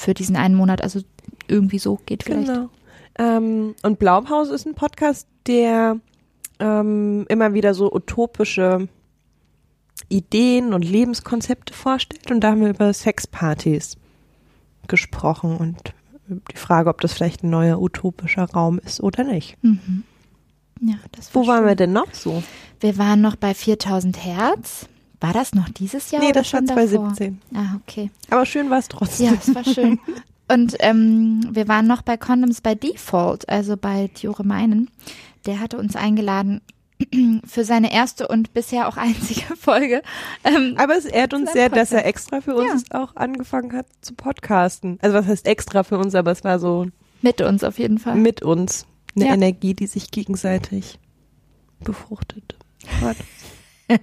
für 0.00 0.14
diesen 0.14 0.36
einen 0.36 0.54
Monat. 0.54 0.82
Also 0.82 1.00
irgendwie 1.46 1.78
so 1.78 1.98
geht 2.06 2.22
vielleicht. 2.22 2.48
Genau. 2.48 2.70
Ähm, 3.18 3.74
und 3.82 3.98
Blaupause 3.98 4.54
ist 4.54 4.66
ein 4.66 4.74
Podcast, 4.74 5.28
der 5.46 6.00
ähm, 6.58 7.26
immer 7.28 7.52
wieder 7.52 7.74
so 7.74 7.92
utopische 7.92 8.88
Ideen 10.08 10.72
und 10.72 10.82
Lebenskonzepte 10.82 11.74
vorstellt. 11.74 12.30
Und 12.30 12.40
da 12.40 12.52
haben 12.52 12.62
wir 12.62 12.70
über 12.70 12.92
Sexpartys 12.92 13.98
gesprochen 14.88 15.56
und 15.56 15.94
die 16.28 16.56
Frage, 16.56 16.88
ob 16.88 17.00
das 17.00 17.12
vielleicht 17.12 17.42
ein 17.42 17.50
neuer 17.50 17.80
utopischer 17.80 18.44
Raum 18.44 18.78
ist 18.78 19.00
oder 19.02 19.24
nicht. 19.24 19.62
Mhm. 19.62 20.04
Ja, 20.80 20.96
das 21.12 21.34
Wo 21.34 21.40
war 21.40 21.48
waren 21.48 21.58
schön. 21.58 21.68
wir 21.68 21.74
denn 21.76 21.92
noch 21.92 22.14
so? 22.14 22.42
Wir 22.80 22.96
waren 22.96 23.20
noch 23.20 23.36
bei 23.36 23.52
4000 23.52 24.24
Hertz. 24.24 24.86
War 25.20 25.32
das 25.32 25.54
noch 25.54 25.68
dieses 25.68 26.10
Jahr? 26.10 26.22
nee, 26.22 26.32
das 26.32 26.52
war 26.52 26.60
schon 26.60 26.66
davor? 26.66 26.84
2017. 27.14 27.40
Ah, 27.54 27.76
okay. 27.82 28.10
Aber 28.30 28.46
schön 28.46 28.70
war 28.70 28.78
es 28.78 28.88
trotzdem. 28.88 29.26
Ja, 29.26 29.32
es 29.38 29.54
war 29.54 29.64
schön. 29.64 29.98
Und 30.48 30.76
ähm, 30.80 31.46
wir 31.52 31.68
waren 31.68 31.86
noch 31.86 32.02
bei 32.02 32.16
Condoms 32.16 32.60
by 32.60 32.74
Default, 32.74 33.48
also 33.48 33.76
bei 33.76 34.08
Diore 34.20 34.44
Meinen. 34.44 34.90
Der 35.46 35.60
hatte 35.60 35.76
uns 35.78 35.94
eingeladen 35.94 36.60
für 37.44 37.64
seine 37.64 37.92
erste 37.92 38.26
und 38.28 38.52
bisher 38.52 38.88
auch 38.88 38.96
einzige 38.96 39.42
Folge. 39.56 40.02
Ähm, 40.44 40.74
Aber 40.76 40.96
es 40.96 41.04
ehrt 41.04 41.34
uns 41.34 41.52
sehr, 41.52 41.68
dass 41.68 41.92
er 41.92 41.98
Podcast. 41.98 42.08
extra 42.08 42.40
für 42.40 42.54
uns 42.56 42.84
Ja. 42.92 43.02
auch 43.02 43.14
angefangen 43.16 43.72
hat 43.74 43.86
zu 44.00 44.14
podcasten. 44.14 44.98
Also 45.02 45.16
was 45.16 45.26
heißt 45.26 45.46
extra 45.46 45.82
für 45.84 45.98
uns, 45.98 46.14
aber 46.14 46.32
es 46.32 46.42
war 46.44 46.58
so 46.58 46.86
mit 47.22 47.40
uns 47.42 47.62
auf 47.62 47.78
jeden 47.78 47.98
Fall. 47.98 48.16
mit 48.16 48.42
uns 48.42 48.86
eine 49.14 49.26
Ja. 49.26 49.34
Energie, 49.34 49.74
die 49.74 49.86
sich 49.86 50.10
gegenseitig 50.10 50.98
befruchtet 51.84 52.56
hat. 53.00 53.16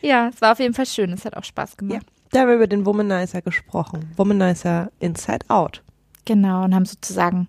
Ja, 0.00 0.28
es 0.28 0.40
war 0.40 0.52
auf 0.52 0.58
jeden 0.58 0.74
Fall 0.74 0.86
schön. 0.86 1.12
Es 1.12 1.24
hat 1.24 1.36
auch 1.36 1.44
Spaß 1.44 1.76
gemacht. 1.76 2.06
Da 2.30 2.40
haben 2.40 2.48
wir 2.48 2.56
über 2.56 2.66
den 2.66 2.86
Womanizer 2.86 3.42
gesprochen. 3.42 4.10
Womanizer 4.16 4.90
Inside 5.00 5.46
Out. 5.48 5.82
Genau, 6.24 6.64
und 6.64 6.74
haben 6.74 6.86
sozusagen 6.86 7.48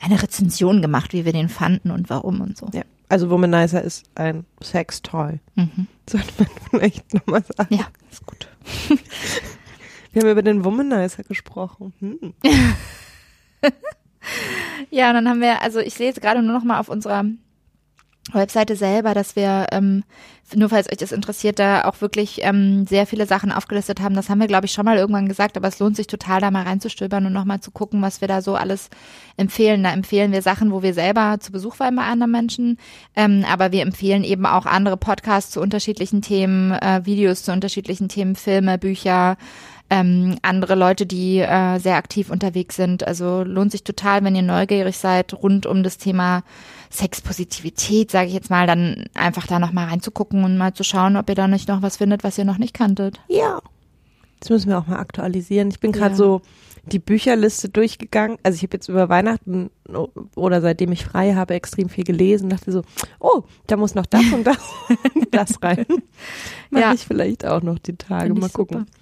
eine 0.00 0.20
Rezension 0.20 0.82
gemacht, 0.82 1.12
wie 1.12 1.24
wir 1.24 1.32
den 1.32 1.48
fanden 1.48 1.90
und 1.90 2.10
warum 2.10 2.40
und 2.40 2.56
so. 2.56 2.68
Ja. 2.72 2.82
Also 3.08 3.30
Womanizer 3.30 3.82
ist 3.82 4.04
ein 4.16 4.44
Sextoy. 4.62 5.38
Mhm. 5.54 5.86
Sollte 6.08 6.32
man 6.38 6.48
vielleicht 6.70 7.14
nochmal 7.14 7.44
sagen. 7.56 7.74
Ja, 7.74 7.86
ist 8.10 8.26
gut. 8.26 8.48
Wir 10.12 10.22
haben 10.22 10.30
über 10.30 10.42
den 10.42 10.64
Womanizer 10.64 11.22
gesprochen. 11.22 11.92
Hm. 12.00 12.34
Ja, 14.90 15.08
und 15.08 15.14
dann 15.14 15.28
haben 15.28 15.40
wir, 15.40 15.62
also 15.62 15.80
ich 15.80 15.94
sehe 15.94 16.06
jetzt 16.06 16.20
gerade 16.20 16.42
nur 16.42 16.54
noch 16.54 16.64
mal 16.64 16.80
auf 16.80 16.88
unserer 16.88 17.24
Webseite 18.34 18.76
selber, 18.76 19.14
dass 19.14 19.36
wir, 19.36 19.66
ähm, 19.72 20.04
nur 20.54 20.68
falls 20.68 20.90
euch 20.90 20.98
das 20.98 21.12
interessiert, 21.12 21.58
da 21.58 21.84
auch 21.84 22.00
wirklich 22.00 22.40
ähm, 22.42 22.86
sehr 22.86 23.06
viele 23.06 23.26
Sachen 23.26 23.52
aufgelistet 23.52 24.00
haben. 24.00 24.14
Das 24.14 24.28
haben 24.28 24.40
wir, 24.40 24.46
glaube 24.46 24.66
ich, 24.66 24.72
schon 24.72 24.84
mal 24.84 24.96
irgendwann 24.96 25.28
gesagt, 25.28 25.56
aber 25.56 25.68
es 25.68 25.78
lohnt 25.78 25.96
sich 25.96 26.06
total, 26.06 26.40
da 26.40 26.50
mal 26.50 26.62
reinzustöbern 26.62 27.26
und 27.26 27.32
nochmal 27.32 27.60
zu 27.60 27.70
gucken, 27.70 28.02
was 28.02 28.20
wir 28.20 28.28
da 28.28 28.42
so 28.42 28.54
alles 28.54 28.90
empfehlen. 29.36 29.82
Da 29.82 29.92
empfehlen 29.92 30.32
wir 30.32 30.42
Sachen, 30.42 30.72
wo 30.72 30.82
wir 30.82 30.94
selber 30.94 31.36
zu 31.40 31.52
Besuch 31.52 31.78
waren 31.80 31.96
bei 31.96 32.04
anderen 32.04 32.32
Menschen, 32.32 32.78
ähm, 33.16 33.44
aber 33.50 33.72
wir 33.72 33.82
empfehlen 33.82 34.24
eben 34.24 34.46
auch 34.46 34.66
andere 34.66 34.96
Podcasts 34.96 35.52
zu 35.52 35.60
unterschiedlichen 35.60 36.22
Themen, 36.22 36.72
äh, 36.72 37.02
Videos 37.04 37.42
zu 37.42 37.52
unterschiedlichen 37.52 38.08
Themen, 38.08 38.36
Filme, 38.36 38.78
Bücher, 38.78 39.36
ähm, 39.90 40.38
andere 40.42 40.74
Leute, 40.74 41.06
die 41.06 41.38
äh, 41.38 41.78
sehr 41.78 41.96
aktiv 41.96 42.30
unterwegs 42.30 42.76
sind. 42.76 43.06
Also 43.06 43.42
lohnt 43.42 43.72
sich 43.72 43.84
total, 43.84 44.22
wenn 44.24 44.36
ihr 44.36 44.42
neugierig 44.42 44.98
seid 44.98 45.32
rund 45.34 45.66
um 45.66 45.82
das 45.82 45.98
Thema 45.98 46.42
Sexpositivität, 46.90 48.10
sage 48.10 48.28
ich 48.28 48.34
jetzt 48.34 48.50
mal, 48.50 48.66
dann 48.66 49.04
einfach 49.14 49.46
da 49.46 49.58
noch 49.58 49.72
mal 49.72 49.86
reinzugucken 49.88 50.44
und 50.44 50.56
mal 50.56 50.72
zu 50.74 50.84
schauen, 50.84 51.16
ob 51.16 51.28
ihr 51.28 51.34
da 51.34 51.48
nicht 51.48 51.68
noch 51.68 51.82
was 51.82 51.96
findet, 51.98 52.24
was 52.24 52.38
ihr 52.38 52.44
noch 52.44 52.58
nicht 52.58 52.74
kanntet. 52.74 53.20
Ja. 53.28 53.60
Das 54.40 54.50
müssen 54.50 54.68
wir 54.68 54.78
auch 54.78 54.86
mal 54.86 54.98
aktualisieren. 55.00 55.68
Ich 55.68 55.80
bin 55.80 55.90
gerade 55.92 56.10
Ja. 56.12 56.16
so 56.16 56.42
die 56.86 57.00
Bücherliste 57.00 57.68
durchgegangen. 57.68 58.38
Also 58.44 58.56
ich 58.56 58.62
habe 58.62 58.76
jetzt 58.76 58.88
über 58.88 59.08
Weihnachten 59.08 59.68
oder 60.36 60.60
seitdem 60.62 60.92
ich 60.92 61.04
frei 61.04 61.34
habe 61.34 61.54
extrem 61.54 61.88
viel 61.88 62.04
gelesen. 62.04 62.48
Dachte 62.48 62.72
so, 62.72 62.82
oh, 63.20 63.42
da 63.66 63.76
muss 63.76 63.94
noch 63.94 64.06
das 64.06 64.24
und 64.32 64.44
das 64.44 64.56
das 65.32 65.62
rein. 65.62 65.84
Mache 66.70 66.82
Ja. 66.82 66.92
ich 66.94 67.00
vielleicht 67.06 67.44
auch 67.44 67.62
noch 67.62 67.78
die 67.78 67.96
Tage. 67.96 68.32
Mal 68.32 68.48
gucken. 68.48 68.86
super. 68.86 68.92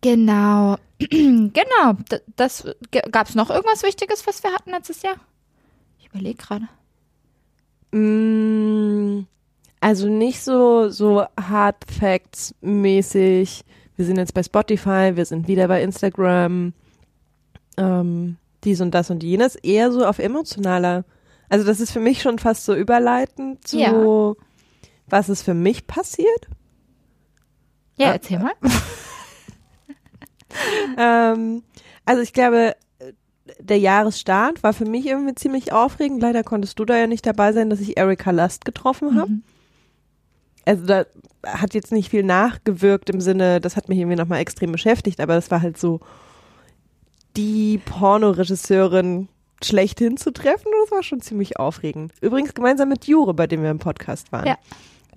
Genau, 0.00 0.76
genau. 0.98 1.92
D- 2.10 2.20
Das 2.36 2.66
gab 3.10 3.28
es 3.28 3.34
noch 3.34 3.48
irgendwas 3.50 3.82
Wichtiges, 3.82 4.26
was 4.26 4.42
wir 4.42 4.52
hatten 4.52 4.70
letztes 4.70 5.00
Jahr? 5.02 5.16
Überlege 6.14 6.38
gerade. 6.38 6.68
Mm, 7.92 9.26
Also 9.80 10.08
nicht 10.08 10.40
so, 10.42 10.88
so 10.88 11.24
Hard 11.38 11.76
Facts 11.90 12.54
mäßig. 12.62 13.64
Wir 13.96 14.04
sind 14.06 14.16
jetzt 14.16 14.32
bei 14.34 14.42
Spotify, 14.42 15.12
wir 15.14 15.24
sind 15.26 15.46
wieder 15.46 15.68
bei 15.68 15.82
Instagram, 15.82 16.72
ähm, 17.76 18.36
dies 18.64 18.80
und 18.80 18.92
das 18.92 19.10
und 19.10 19.22
jenes. 19.22 19.56
Eher 19.56 19.92
so 19.92 20.06
auf 20.06 20.18
emotionaler. 20.18 21.04
Also 21.50 21.66
das 21.66 21.80
ist 21.80 21.92
für 21.92 22.00
mich 22.00 22.22
schon 22.22 22.38
fast 22.38 22.64
so 22.64 22.74
überleitend 22.74 23.66
zu, 23.68 23.78
Ja. 23.78 24.34
was 25.08 25.28
ist 25.28 25.42
für 25.42 25.54
mich 25.54 25.86
passiert. 25.86 26.48
Ja, 27.96 28.12
erzähl 28.12 28.38
mal. 28.38 28.52
Ähm, 30.96 31.64
also 32.04 32.22
ich 32.22 32.32
glaube, 32.32 32.76
der 33.58 33.78
Jahresstart 33.78 34.62
war 34.62 34.72
für 34.72 34.86
mich 34.86 35.06
irgendwie 35.06 35.34
ziemlich 35.34 35.72
aufregend. 35.72 36.22
Leider 36.22 36.42
konntest 36.42 36.78
du 36.78 36.84
da 36.84 36.96
ja 36.96 37.06
nicht 37.06 37.26
dabei 37.26 37.52
sein, 37.52 37.70
dass 37.70 37.80
ich 37.80 37.96
Erika 37.96 38.30
Lust 38.30 38.64
getroffen 38.64 39.16
habe. 39.16 39.30
Mhm. 39.30 39.42
Also 40.64 40.86
da 40.86 41.04
hat 41.46 41.74
jetzt 41.74 41.92
nicht 41.92 42.10
viel 42.10 42.22
nachgewirkt 42.22 43.10
im 43.10 43.20
Sinne, 43.20 43.60
das 43.60 43.76
hat 43.76 43.88
mich 43.88 43.98
irgendwie 43.98 44.16
nochmal 44.16 44.40
extrem 44.40 44.72
beschäftigt, 44.72 45.20
aber 45.20 45.34
das 45.34 45.50
war 45.50 45.60
halt 45.60 45.78
so 45.78 46.00
die 47.36 47.80
Pornoregisseurin 47.84 49.28
schlechthin 49.62 50.16
zu 50.16 50.32
treffen 50.32 50.68
und 50.68 50.74
das 50.84 50.90
war 50.90 51.02
schon 51.02 51.20
ziemlich 51.20 51.58
aufregend. 51.58 52.12
Übrigens 52.20 52.54
gemeinsam 52.54 52.88
mit 52.88 53.06
Jure, 53.06 53.34
bei 53.34 53.46
dem 53.46 53.62
wir 53.62 53.70
im 53.70 53.78
Podcast 53.78 54.32
waren. 54.32 54.46
Ja. 54.46 54.58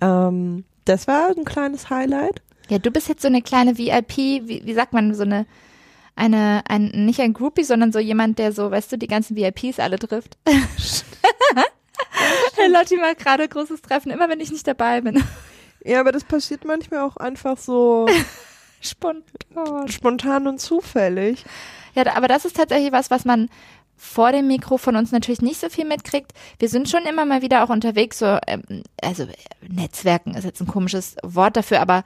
Ähm, 0.00 0.64
das 0.84 1.06
war 1.06 1.28
ein 1.36 1.44
kleines 1.44 1.90
Highlight. 1.90 2.42
Ja, 2.68 2.78
du 2.78 2.90
bist 2.90 3.08
jetzt 3.08 3.22
so 3.22 3.28
eine 3.28 3.42
kleine 3.42 3.78
VIP, 3.78 4.16
wie, 4.16 4.62
wie 4.64 4.74
sagt 4.74 4.92
man, 4.92 5.14
so 5.14 5.22
eine, 5.22 5.46
eine, 6.18 6.62
ein, 6.68 6.90
nicht 7.06 7.20
ein 7.20 7.32
Groupie, 7.32 7.64
sondern 7.64 7.92
so 7.92 7.98
jemand, 7.98 8.38
der 8.38 8.52
so, 8.52 8.70
weißt 8.70 8.92
du, 8.92 8.98
die 8.98 9.06
ganzen 9.06 9.36
VIPs 9.36 9.78
alle 9.78 9.98
trifft. 9.98 10.36
Hey, 12.56 12.68
Lotti 12.70 12.96
macht 12.96 13.18
gerade 13.18 13.46
großes 13.48 13.82
Treffen, 13.82 14.10
immer 14.10 14.28
wenn 14.28 14.40
ich 14.40 14.50
nicht 14.50 14.66
dabei 14.66 15.00
bin. 15.00 15.22
Ja, 15.84 16.00
aber 16.00 16.10
das 16.10 16.24
passiert 16.24 16.64
manchmal 16.64 17.00
auch 17.00 17.16
einfach 17.16 17.56
so 17.56 18.08
Spontan. 18.80 19.88
spontan 19.88 20.46
und 20.46 20.60
zufällig. 20.60 21.44
Ja, 21.94 22.14
aber 22.14 22.28
das 22.28 22.44
ist 22.44 22.56
tatsächlich 22.56 22.92
was, 22.92 23.10
was 23.10 23.24
man 23.24 23.48
vor 23.96 24.30
dem 24.32 24.46
Mikro 24.46 24.78
von 24.78 24.96
uns 24.96 25.10
natürlich 25.10 25.42
nicht 25.42 25.60
so 25.60 25.68
viel 25.68 25.84
mitkriegt. 25.84 26.32
Wir 26.58 26.68
sind 26.68 26.88
schon 26.88 27.04
immer 27.04 27.24
mal 27.24 27.42
wieder 27.42 27.64
auch 27.64 27.70
unterwegs, 27.70 28.18
so, 28.18 28.38
ähm, 28.46 28.84
also 29.02 29.24
äh, 29.24 29.34
Netzwerken 29.68 30.34
ist 30.34 30.44
jetzt 30.44 30.60
ein 30.60 30.68
komisches 30.68 31.16
Wort 31.22 31.56
dafür, 31.56 31.80
aber 31.80 32.04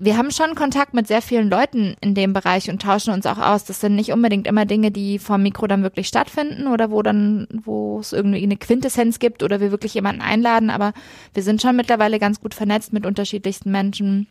wir 0.00 0.16
haben 0.16 0.30
schon 0.30 0.54
Kontakt 0.54 0.94
mit 0.94 1.08
sehr 1.08 1.20
vielen 1.20 1.50
Leuten 1.50 1.96
in 2.00 2.14
dem 2.14 2.32
Bereich 2.32 2.70
und 2.70 2.80
tauschen 2.80 3.12
uns 3.12 3.26
auch 3.26 3.38
aus. 3.38 3.64
Das 3.64 3.80
sind 3.80 3.96
nicht 3.96 4.12
unbedingt 4.12 4.46
immer 4.46 4.64
Dinge, 4.64 4.92
die 4.92 5.18
vor 5.18 5.36
dem 5.36 5.42
Mikro 5.42 5.66
dann 5.66 5.82
wirklich 5.82 6.06
stattfinden 6.06 6.68
oder 6.68 6.92
wo 6.92 7.02
dann, 7.02 7.48
wo 7.64 7.98
es 7.98 8.12
irgendwie 8.12 8.42
eine 8.42 8.56
Quintessenz 8.56 9.18
gibt 9.18 9.42
oder 9.42 9.60
wir 9.60 9.72
wirklich 9.72 9.94
jemanden 9.94 10.22
einladen, 10.22 10.70
aber 10.70 10.92
wir 11.34 11.42
sind 11.42 11.60
schon 11.60 11.74
mittlerweile 11.74 12.20
ganz 12.20 12.40
gut 12.40 12.54
vernetzt 12.54 12.92
mit 12.92 13.06
unterschiedlichsten 13.06 13.72
Menschen. 13.72 14.28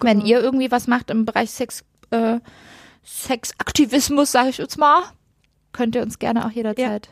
Wenn 0.00 0.20
ihr 0.20 0.40
irgendwie 0.40 0.72
was 0.72 0.88
macht 0.88 1.10
im 1.10 1.24
Bereich 1.24 1.50
Sex, 1.52 1.84
äh, 2.10 2.40
Sexaktivismus, 3.04 4.32
sage 4.32 4.48
ich 4.48 4.58
jetzt 4.58 4.78
mal, 4.78 5.02
könnt 5.72 5.94
ihr 5.94 6.02
uns 6.02 6.18
gerne 6.18 6.44
auch 6.44 6.50
jederzeit. 6.50 7.10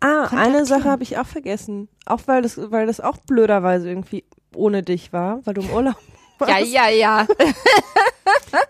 Ah, 0.00 0.26
eine. 0.30 0.64
Sache 0.64 0.84
habe 0.84 1.02
ich 1.02 1.18
auch 1.18 1.26
vergessen. 1.26 1.88
Auch 2.06 2.22
weil 2.26 2.42
das, 2.42 2.58
weil 2.70 2.86
das 2.86 3.00
auch 3.00 3.18
blöderweise 3.18 3.88
irgendwie 3.88 4.24
ohne 4.54 4.82
dich 4.82 5.12
war, 5.12 5.44
weil 5.44 5.54
du 5.54 5.60
im 5.60 5.70
Urlaub. 5.70 5.96
Ja, 6.48 6.58
ja, 6.58 6.88
ja. 6.88 7.26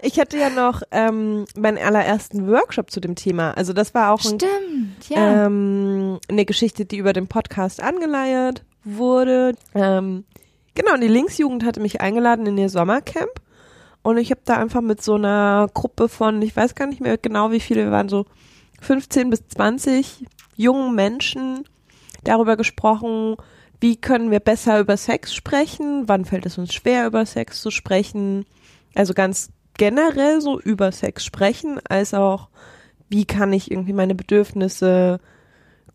Ich 0.03 0.19
hatte 0.19 0.39
ja 0.39 0.51
noch 0.51 0.83
ähm, 0.91 1.45
meinen 1.57 1.79
allerersten 1.79 2.49
Workshop 2.49 2.91
zu 2.91 3.01
dem 3.01 3.15
Thema. 3.15 3.53
Also 3.53 3.73
das 3.73 3.95
war 3.95 4.13
auch 4.13 4.25
ein, 4.25 4.41
Stimmt, 4.41 5.09
ja. 5.09 5.47
ähm, 5.47 6.19
eine 6.29 6.45
Geschichte, 6.45 6.85
die 6.85 6.97
über 6.97 7.13
den 7.13 7.29
Podcast 7.29 7.83
angeleiert 7.83 8.65
wurde. 8.85 9.55
Ähm, 9.75 10.25
genau, 10.75 10.95
und 10.95 11.01
die 11.03 11.09
Linksjugend 11.09 11.65
hatte 11.65 11.81
mich 11.81 12.01
eingeladen 12.01 12.47
in 12.47 12.59
ihr 12.59 12.69
Sommercamp. 12.69 13.31
Und 14.03 14.17
ich 14.17 14.31
habe 14.31 14.41
da 14.45 14.57
einfach 14.57 14.81
mit 14.81 15.03
so 15.03 15.15
einer 15.15 15.69
Gruppe 15.75 16.09
von, 16.09 16.41
ich 16.41 16.57
weiß 16.57 16.75
gar 16.75 16.87
nicht 16.87 17.01
mehr 17.01 17.19
genau, 17.19 17.51
wie 17.51 17.61
viele 17.61 17.85
wir 17.85 17.91
waren, 17.91 18.09
so 18.09 18.25
15 18.81 19.29
bis 19.29 19.47
20 19.49 20.25
jungen 20.57 20.95
Menschen 20.95 21.65
darüber 22.25 22.57
gesprochen, 22.57 23.37
wie 23.81 23.97
können 23.97 24.31
wir 24.31 24.41
besser 24.41 24.81
über 24.81 24.97
Sex 24.97 25.35
sprechen, 25.35 26.05
wann 26.07 26.25
fällt 26.25 26.47
es 26.47 26.59
uns 26.59 26.75
schwer, 26.75 27.07
über 27.07 27.25
Sex 27.25 27.63
zu 27.63 27.71
sprechen. 27.71 28.45
Also 28.95 29.15
ganz 29.15 29.51
generell 29.79 30.41
so 30.41 30.61
über 30.61 30.93
Sex 30.93 31.25
sprechen, 31.25 31.81
als 31.89 32.13
auch, 32.13 32.49
wie 33.09 33.25
kann 33.25 33.53
ich 33.53 33.71
irgendwie 33.71 33.95
meine 33.95 34.15
Bedürfnisse 34.15 35.21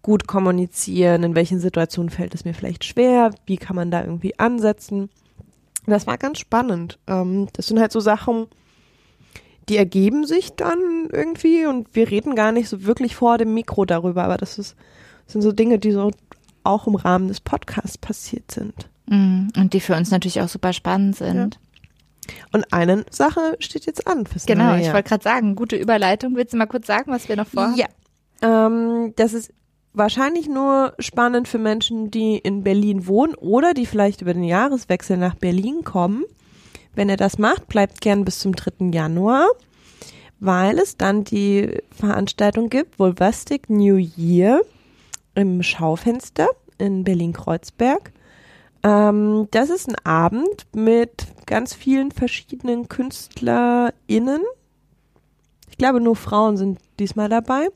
gut 0.02 0.28
kommunizieren, 0.28 1.24
in 1.24 1.36
welchen 1.36 1.60
Situationen 1.60 2.10
fällt 2.10 2.36
es 2.36 2.46
mir 2.46 2.54
vielleicht 2.54 2.84
schwer, 2.84 3.32
wie 3.46 3.58
kann 3.58 3.76
man 3.76 3.92
da 3.92 4.02
irgendwie 4.02 4.38
ansetzen. 4.38 5.10
Das 5.86 6.08
war 6.08 6.18
ganz 6.18 6.40
spannend. 6.40 7.00
Ähm, 7.08 7.48
das 7.54 7.68
sind 7.68 7.80
halt 7.80 7.92
so 7.92 8.00
Sachen, 8.00 8.48
die 9.70 9.78
ergeben 9.78 10.26
sich 10.26 10.56
dann 10.56 11.10
irgendwie 11.12 11.66
und 11.66 11.96
wir 11.96 12.10
reden 12.10 12.36
gar 12.36 12.52
nicht 12.52 12.70
so 12.70 12.84
wirklich 12.86 13.16
vor 13.16 13.38
dem 13.38 13.54
Mikro 13.54 13.86
darüber, 13.86 14.24
aber 14.24 14.38
das 14.38 14.60
ist, 14.60 14.76
sind 15.28 15.42
so 15.42 15.52
Dinge, 15.52 15.80
die 15.80 15.92
so 15.92 16.12
auch 16.66 16.88
im 16.88 16.96
Rahmen 16.96 17.28
des 17.28 17.40
Podcasts 17.40 17.98
passiert 17.98 18.52
sind. 18.52 18.90
Mm, 19.08 19.48
Und 19.58 19.74
die 19.74 19.80
für 19.80 19.96
uns 19.96 20.12
natürlich 20.12 20.42
auch 20.42 20.48
super 20.50 20.74
spannend 20.74 21.16
sind. 21.16 21.60
Und 22.52 22.74
eine 22.74 23.06
Sache 23.12 23.56
steht 23.60 23.86
jetzt 23.86 24.08
an 24.08 24.26
fürs 24.26 24.46
Genau, 24.46 24.66
neue 24.72 24.80
ich 24.80 24.86
Jahr. 24.88 24.96
wollte 24.96 25.10
gerade 25.10 25.24
sagen, 25.24 25.56
gute 25.56 25.76
Überleitung. 25.76 26.36
Willst 26.36 26.54
du 26.54 26.58
mal 26.58 26.66
kurz 26.66 26.88
sagen, 26.88 27.12
was 27.12 27.30
wir 27.30 27.36
noch 27.36 27.48
vorhaben? 27.48 27.76
Ja. 27.76 27.86
Ähm, 28.42 29.14
das 29.16 29.34
ist 29.34 29.54
wahrscheinlich 29.94 30.48
nur 30.50 30.94
spannend 31.00 31.48
für 31.48 31.60
Menschen, 31.60 32.10
die 32.12 32.38
in 32.38 32.64
Berlin 32.64 33.06
wohnen 33.08 33.36
oder 33.36 33.74
die 33.74 33.86
vielleicht 33.86 34.22
über 34.22 34.34
den 34.34 34.44
Jahreswechsel 34.44 35.18
nach 35.18 35.36
Berlin 35.36 35.84
kommen. 35.84 36.24
Wenn 36.96 37.10
ihr 37.10 37.18
das 37.18 37.38
macht, 37.38 37.68
bleibt 37.68 38.02
gern 38.02 38.26
bis 38.26 38.40
zum 38.40 38.56
3. 38.56 38.88
Januar, 38.92 39.48
weil 40.40 40.80
es 40.80 40.98
dann 40.98 41.24
die 41.26 41.78
Veranstaltung 41.92 42.70
gibt, 42.70 42.98
Volvastic 43.00 43.70
New 43.70 43.98
Year 43.98 44.62
im 45.36 45.62
Schaufenster 45.64 46.48
in 46.78 47.04
Berlin-Kreuzberg. 47.04 48.12
Ähm, 48.84 49.48
das 49.52 49.70
ist 49.70 49.88
ein 49.88 49.96
Abend 50.04 50.68
mit 50.74 51.28
ganz 51.46 51.74
vielen 51.74 52.12
verschiedenen 52.12 52.88
KünstlerInnen. 52.88 54.42
Ich 55.70 55.78
glaube, 55.78 56.02
nur 56.02 56.16
Frauen 56.16 56.58
sind 56.58 56.80
diesmal 57.00 57.30
dabei. 57.30 57.68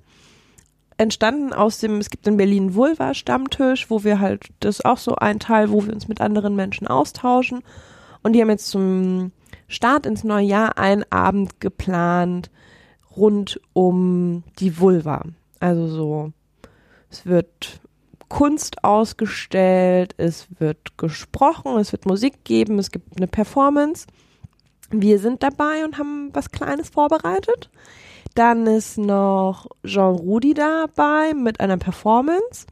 Entstanden 0.98 1.54
aus 1.54 1.80
dem, 1.80 1.98
es 1.98 2.10
gibt 2.10 2.28
in 2.28 2.38
Berlin 2.38 2.76
Vulva 2.76 3.14
Stammtisch, 3.14 3.90
wo 3.90 4.04
wir 4.04 4.20
halt, 4.20 4.50
das 4.60 4.80
ist 4.80 4.86
auch 4.86 4.98
so 4.98 5.16
ein 5.16 5.40
Teil, 5.40 5.72
wo 5.72 5.86
wir 5.86 5.94
uns 5.94 6.08
mit 6.08 6.20
anderen 6.20 6.56
Menschen 6.56 6.88
austauschen. 6.88 7.62
Und 8.22 8.34
die 8.34 8.42
haben 8.42 8.50
jetzt 8.50 8.68
zum 8.68 9.32
Start 9.68 10.06
ins 10.06 10.24
neue 10.24 10.46
Jahr 10.46 10.78
einen 10.78 11.06
Abend 11.10 11.62
geplant 11.62 12.50
rund 13.16 13.62
um 13.74 14.44
die 14.60 14.80
Vulva. 14.80 15.24
Also 15.60 15.88
so, 15.88 16.34
es 17.10 17.26
wird 17.26 17.82
Kunst 18.28 18.84
ausgestellt, 18.84 20.14
es 20.18 20.48
wird 20.60 20.98
gesprochen, 20.98 21.78
es 21.78 21.92
wird 21.92 22.06
Musik 22.06 22.44
geben, 22.44 22.80
es 22.80 22.92
gibt 22.92 23.18
eine 23.18 23.28
Performance. 23.28 24.06
Wir 24.92 25.20
sind 25.20 25.44
dabei 25.44 25.84
und 25.84 25.98
haben 25.98 26.30
was 26.34 26.52
Kleines 26.52 26.90
vorbereitet. 26.90 27.70
Dann 28.36 28.68
ist 28.68 28.98
noch 28.98 29.68
Jean 29.84 30.16
Rudi 30.16 30.54
dabei 30.54 31.34
mit 31.34 31.60
einer 31.60 31.78
Performance. 31.78 32.68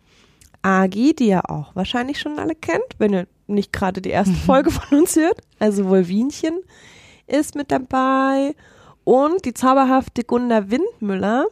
Agi, 0.61 1.15
die 1.15 1.29
ihr 1.29 1.49
auch 1.49 1.75
wahrscheinlich 1.75 2.19
schon 2.19 2.39
alle 2.39 2.55
kennt, 2.55 2.85
wenn 2.97 3.13
ihr 3.13 3.27
nicht 3.47 3.73
gerade 3.73 4.01
die 4.01 4.09
erste 4.09 4.33
Folge 4.45 4.71
von 4.71 4.99
uns 4.99 5.15
hört. 5.15 5.41
Also 5.59 5.89
Wolvinchen 5.89 6.59
ist 7.25 7.55
mit 7.55 7.71
dabei. 7.71 8.55
Und 9.03 9.45
die 9.45 9.53
zauberhafte 9.53 10.23
Gunda 10.23 10.69
Windmüller, 10.69 11.47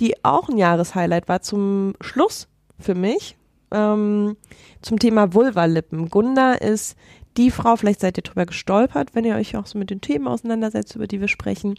die 0.00 0.22
auch 0.24 0.48
ein 0.48 0.58
Jahreshighlight 0.58 1.28
war 1.28 1.40
zum 1.42 1.94
Schluss 2.00 2.48
für 2.78 2.94
mich. 2.94 3.36
Ähm, 3.72 4.36
zum 4.82 4.98
Thema 4.98 5.34
Vulvalippen. 5.34 6.08
Gunda 6.08 6.52
ist 6.52 6.96
die 7.36 7.50
Frau, 7.50 7.76
vielleicht 7.76 8.00
seid 8.00 8.16
ihr 8.16 8.22
drüber 8.22 8.46
gestolpert, 8.46 9.14
wenn 9.14 9.24
ihr 9.24 9.34
euch 9.34 9.56
auch 9.56 9.66
so 9.66 9.78
mit 9.78 9.90
den 9.90 10.00
Themen 10.00 10.28
auseinandersetzt, 10.28 10.94
über 10.94 11.06
die 11.06 11.20
wir 11.20 11.28
sprechen, 11.28 11.74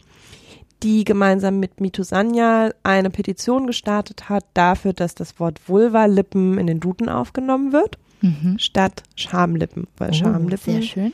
die 0.82 1.02
gemeinsam 1.04 1.58
mit 1.58 1.80
Mito 1.80 2.02
Sanyal 2.02 2.74
eine 2.84 3.10
Petition 3.10 3.66
gestartet 3.66 4.28
hat 4.28 4.44
dafür, 4.54 4.92
dass 4.92 5.14
das 5.14 5.40
Wort 5.40 5.68
Vulva-Lippen 5.68 6.58
in 6.58 6.66
den 6.66 6.78
Duden 6.80 7.08
aufgenommen 7.08 7.72
wird, 7.72 7.98
Mhm. 8.20 8.58
statt 8.58 9.02
Schamlippen, 9.16 9.86
weil 9.96 10.10
Oh, 10.10 10.12
Schamlippen 10.14 10.74
sehr 10.74 10.82
schön. 10.82 11.12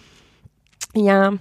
ja 0.94 1.32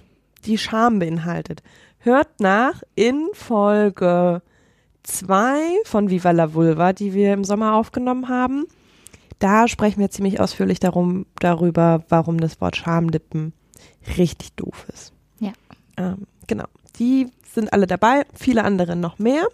die 0.46 0.58
Scham 0.58 0.98
beinhaltet. 0.98 1.62
Hört 1.98 2.38
nach 2.40 2.82
in 2.94 3.28
Folge 3.32 4.42
zwei 5.04 5.60
von 5.84 6.10
Viva 6.10 6.32
la 6.32 6.54
Vulva, 6.54 6.92
die 6.92 7.14
wir 7.14 7.32
im 7.32 7.44
Sommer 7.44 7.74
aufgenommen 7.74 8.28
haben. 8.28 8.66
Da 9.38 9.68
sprechen 9.68 10.00
wir 10.00 10.10
ziemlich 10.10 10.40
ausführlich 10.40 10.80
darum, 10.80 11.26
darüber, 11.38 12.04
warum 12.08 12.38
das 12.40 12.60
Wort 12.60 12.76
Schamlippen 12.76 13.52
richtig 14.16 14.54
doof 14.54 14.86
ist. 14.92 15.12
Ja. 15.38 15.52
Ähm, 15.96 16.26
genau. 16.46 16.64
Die 16.98 17.28
sind 17.52 17.72
alle 17.72 17.86
dabei, 17.86 18.24
viele 18.34 18.64
andere 18.64 18.96
noch 18.96 19.18
mehr. 19.18 19.46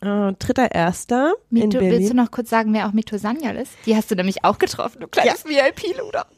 Äh, 0.00 0.32
dritter 0.34 0.72
Erster 0.72 1.34
in 1.50 1.68
Mito, 1.68 1.78
Berlin. 1.78 1.98
willst 1.98 2.10
du 2.10 2.16
noch 2.16 2.30
kurz 2.30 2.50
sagen, 2.50 2.72
wer 2.72 2.88
auch 2.88 2.92
Mito 2.92 3.18
Sanyal 3.18 3.56
ist? 3.56 3.72
Die 3.86 3.94
hast 3.94 4.10
du 4.10 4.16
nämlich 4.16 4.44
auch 4.44 4.58
getroffen, 4.58 5.00
du 5.00 5.08
kleines 5.08 5.44
VIP-Luder. 5.44 6.26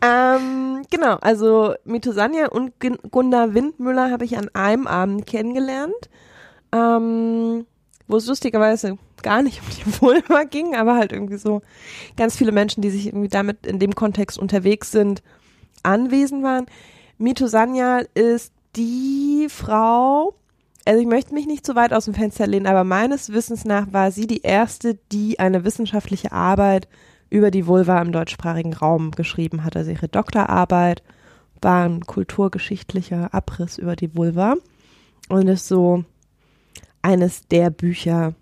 Ähm, 0.00 0.84
genau, 0.88 1.16
also 1.16 1.74
Mito 1.84 2.12
Sanja 2.12 2.46
und 2.46 2.74
Gunda 3.10 3.54
Windmüller 3.54 4.08
habe 4.12 4.24
ich 4.24 4.38
an 4.38 4.48
einem 4.54 4.86
Abend 4.86 5.26
kennengelernt, 5.26 6.08
ähm, 6.72 7.66
wo 8.06 8.16
es 8.16 8.26
lustigerweise 8.26 8.98
gar 9.22 9.42
nicht 9.42 9.60
um 9.60 9.68
die 9.68 10.00
Vulva 10.00 10.44
ging, 10.44 10.74
aber 10.74 10.96
halt 10.96 11.12
irgendwie 11.12 11.38
so 11.38 11.62
ganz 12.16 12.36
viele 12.36 12.52
Menschen, 12.52 12.82
die 12.82 12.90
sich 12.90 13.06
irgendwie 13.06 13.28
damit 13.28 13.66
in 13.66 13.78
dem 13.78 13.94
Kontext 13.94 14.38
unterwegs 14.38 14.90
sind, 14.90 15.22
anwesend 15.82 16.42
waren. 16.42 16.66
Mito 17.18 17.46
Sanyal 17.46 18.08
ist 18.14 18.52
die 18.76 19.48
Frau, 19.48 20.34
also 20.84 21.00
ich 21.00 21.06
möchte 21.06 21.34
mich 21.34 21.46
nicht 21.46 21.66
zu 21.66 21.74
weit 21.74 21.92
aus 21.92 22.06
dem 22.06 22.14
Fenster 22.14 22.46
lehnen, 22.46 22.66
aber 22.66 22.84
meines 22.84 23.32
Wissens 23.32 23.64
nach 23.64 23.92
war 23.92 24.10
sie 24.10 24.26
die 24.26 24.42
erste, 24.42 24.98
die 25.12 25.38
eine 25.38 25.64
wissenschaftliche 25.64 26.32
Arbeit 26.32 26.88
über 27.30 27.50
die 27.50 27.66
Vulva 27.66 28.00
im 28.00 28.12
deutschsprachigen 28.12 28.72
Raum 28.72 29.10
geschrieben 29.10 29.64
hat. 29.64 29.76
Also 29.76 29.90
ihre 29.90 30.08
Doktorarbeit 30.08 31.02
war 31.60 31.84
ein 31.84 32.06
kulturgeschichtlicher 32.06 33.34
Abriss 33.34 33.78
über 33.78 33.96
die 33.96 34.16
Vulva 34.16 34.54
und 35.28 35.48
ist 35.48 35.68
so 35.68 36.04
eines 37.08 37.48
der 37.48 37.70
Bücher, 37.70 38.34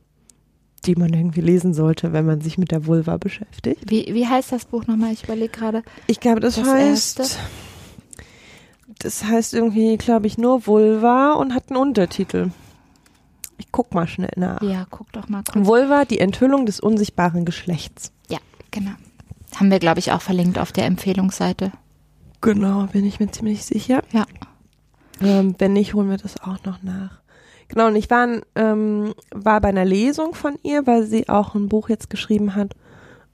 die 0.84 0.96
man 0.96 1.12
irgendwie 1.14 1.40
lesen 1.40 1.72
sollte, 1.72 2.12
wenn 2.12 2.26
man 2.26 2.40
sich 2.40 2.58
mit 2.58 2.72
der 2.72 2.86
Vulva 2.86 3.16
beschäftigt. 3.16 3.88
Wie, 3.88 4.12
wie 4.12 4.26
heißt 4.26 4.50
das 4.50 4.64
Buch 4.64 4.86
nochmal? 4.86 5.12
Ich 5.12 5.22
überlege 5.24 5.48
gerade. 5.48 5.82
Ich 6.08 6.18
glaube, 6.18 6.40
das, 6.40 6.56
Das 6.56 6.68
heißt, 6.68 7.20
erste? 7.20 7.38
das 8.98 9.24
heißt 9.24 9.54
irgendwie, 9.54 9.96
glaube 9.96 10.26
ich, 10.26 10.36
nur 10.36 10.66
Vulva 10.66 11.34
und 11.34 11.54
hat 11.54 11.70
einen 11.70 11.76
Untertitel. 11.78 12.50
Ich 13.58 13.68
guck 13.70 13.94
mal 13.94 14.06
schnell 14.08 14.32
nach. 14.36 14.60
Ja, 14.62 14.86
guck 14.90 15.12
doch 15.12 15.28
mal 15.28 15.42
kurz. 15.50 15.64
Vulva, 15.64 16.04
die 16.04 16.18
Enthüllung 16.18 16.66
des 16.66 16.80
unsichtbaren 16.80 17.44
Geschlechts. 17.44 18.12
Ja, 18.28 18.38
genau. 18.70 18.92
Haben 19.54 19.70
wir, 19.70 19.78
glaube 19.78 20.00
ich, 20.00 20.10
auch 20.12 20.20
verlinkt 20.22 20.58
auf 20.58 20.72
der 20.72 20.86
Empfehlungsseite. 20.86 21.70
Genau, 22.40 22.86
bin 22.86 23.06
ich 23.06 23.20
mir 23.20 23.30
ziemlich 23.30 23.64
sicher. 23.64 24.02
Ja. 24.12 24.26
Ähm, 25.22 25.54
wenn 25.58 25.72
nicht, 25.72 25.94
holen 25.94 26.10
wir 26.10 26.18
das 26.18 26.42
auch 26.42 26.62
noch 26.64 26.82
nach. 26.82 27.22
Genau, 27.68 27.88
und 27.88 27.96
ich 27.96 28.08
war, 28.10 28.28
ähm, 28.54 29.14
war 29.34 29.60
bei 29.60 29.68
einer 29.68 29.84
Lesung 29.84 30.34
von 30.34 30.56
ihr, 30.62 30.86
weil 30.86 31.04
sie 31.04 31.28
auch 31.28 31.54
ein 31.54 31.68
Buch 31.68 31.88
jetzt 31.88 32.10
geschrieben 32.10 32.54
hat 32.54 32.74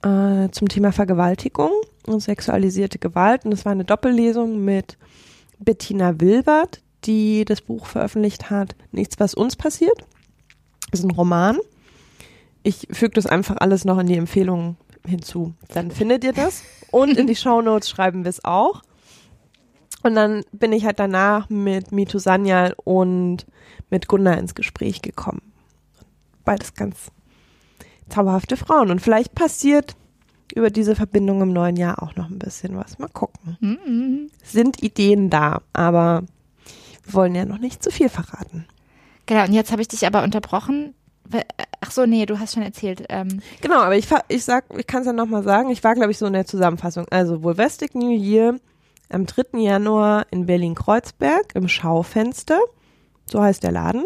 äh, 0.03 0.49
zum 0.51 0.69
Thema 0.69 0.91
Vergewaltigung 0.91 1.71
und 2.07 2.19
sexualisierte 2.19 2.99
Gewalt. 2.99 3.45
Und 3.45 3.53
es 3.53 3.65
war 3.65 3.71
eine 3.71 3.85
Doppellesung 3.85 4.63
mit 4.63 4.97
Bettina 5.59 6.19
Wilbert, 6.19 6.81
die 7.05 7.45
das 7.45 7.61
Buch 7.61 7.85
veröffentlicht 7.85 8.49
hat, 8.49 8.75
Nichts, 8.91 9.19
was 9.19 9.33
uns 9.33 9.55
passiert. 9.55 9.97
Das 10.91 10.99
ist 10.99 11.05
ein 11.05 11.11
Roman. 11.11 11.57
Ich 12.61 12.87
füge 12.91 13.15
das 13.15 13.25
einfach 13.25 13.57
alles 13.59 13.83
noch 13.83 13.99
in 13.99 14.07
die 14.07 14.17
Empfehlungen 14.17 14.77
hinzu. 15.05 15.53
Dann 15.73 15.91
findet 15.91 16.23
ihr 16.23 16.33
das. 16.33 16.63
Und 16.91 17.17
in 17.17 17.27
die 17.27 17.35
Shownotes 17.35 17.89
schreiben 17.89 18.23
wir 18.23 18.29
es 18.29 18.45
auch. 18.45 18.83
Und 20.03 20.15
dann 20.15 20.43
bin 20.51 20.73
ich 20.73 20.85
halt 20.85 20.99
danach 20.99 21.49
mit 21.49 21.91
Mito 21.91 22.19
Sanyal 22.19 22.75
und 22.83 23.45
mit 23.89 24.07
Gunnar 24.07 24.37
ins 24.37 24.53
Gespräch 24.53 25.01
gekommen. 25.01 25.41
Beides 26.43 26.73
ganz 26.73 27.09
zauberhafte 28.09 28.57
Frauen. 28.57 28.91
Und 28.91 28.99
vielleicht 29.01 29.33
passiert 29.33 29.95
über 30.53 30.69
diese 30.69 30.95
Verbindung 30.95 31.41
im 31.41 31.53
neuen 31.53 31.77
Jahr 31.77 32.03
auch 32.03 32.15
noch 32.15 32.29
ein 32.29 32.37
bisschen 32.37 32.75
was. 32.75 32.99
Mal 32.99 33.07
gucken. 33.07 33.57
Mhm. 33.59 34.29
Sind 34.43 34.83
Ideen 34.83 35.29
da, 35.29 35.61
aber 35.71 36.23
wir 37.05 37.13
wollen 37.13 37.33
ja 37.33 37.45
noch 37.45 37.57
nicht 37.57 37.81
zu 37.81 37.89
viel 37.89 38.09
verraten. 38.09 38.65
Genau, 39.25 39.45
und 39.45 39.53
jetzt 39.53 39.71
habe 39.71 39.81
ich 39.81 39.87
dich 39.87 40.05
aber 40.05 40.23
unterbrochen. 40.23 40.93
Ach 41.79 41.91
so, 41.91 42.05
nee, 42.05 42.25
du 42.25 42.39
hast 42.39 42.53
schon 42.53 42.63
erzählt. 42.63 43.05
Ähm, 43.09 43.41
Genau, 43.61 43.79
aber 43.79 43.95
ich, 43.95 44.07
ich 44.27 44.43
sag, 44.43 44.65
ich 44.77 44.85
kann 44.85 45.01
es 45.01 45.07
ja 45.07 45.13
nochmal 45.13 45.43
sagen, 45.43 45.69
ich 45.69 45.83
war, 45.83 45.95
glaube 45.95 46.11
ich, 46.11 46.17
so 46.17 46.25
in 46.25 46.33
der 46.33 46.45
Zusammenfassung. 46.45 47.05
Also 47.09 47.41
Vulvestic 47.41 47.95
New 47.95 48.11
Year 48.11 48.59
am 49.13 49.25
3. 49.25 49.59
Januar 49.59 50.25
in 50.31 50.45
Berlin-Kreuzberg 50.45 51.55
im 51.55 51.67
Schaufenster. 51.67 52.59
So 53.25 53.41
heißt 53.41 53.63
der 53.63 53.71
Laden. 53.71 54.05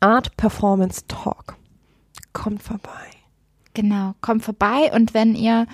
Art 0.00 0.36
Performance 0.36 1.06
Talk. 1.08 1.56
Kommt 2.32 2.62
vorbei. 2.62 3.10
Genau, 3.74 4.14
kommt 4.20 4.44
vorbei 4.44 4.90
und 4.92 5.14
wenn 5.14 5.34
ihr 5.34 5.66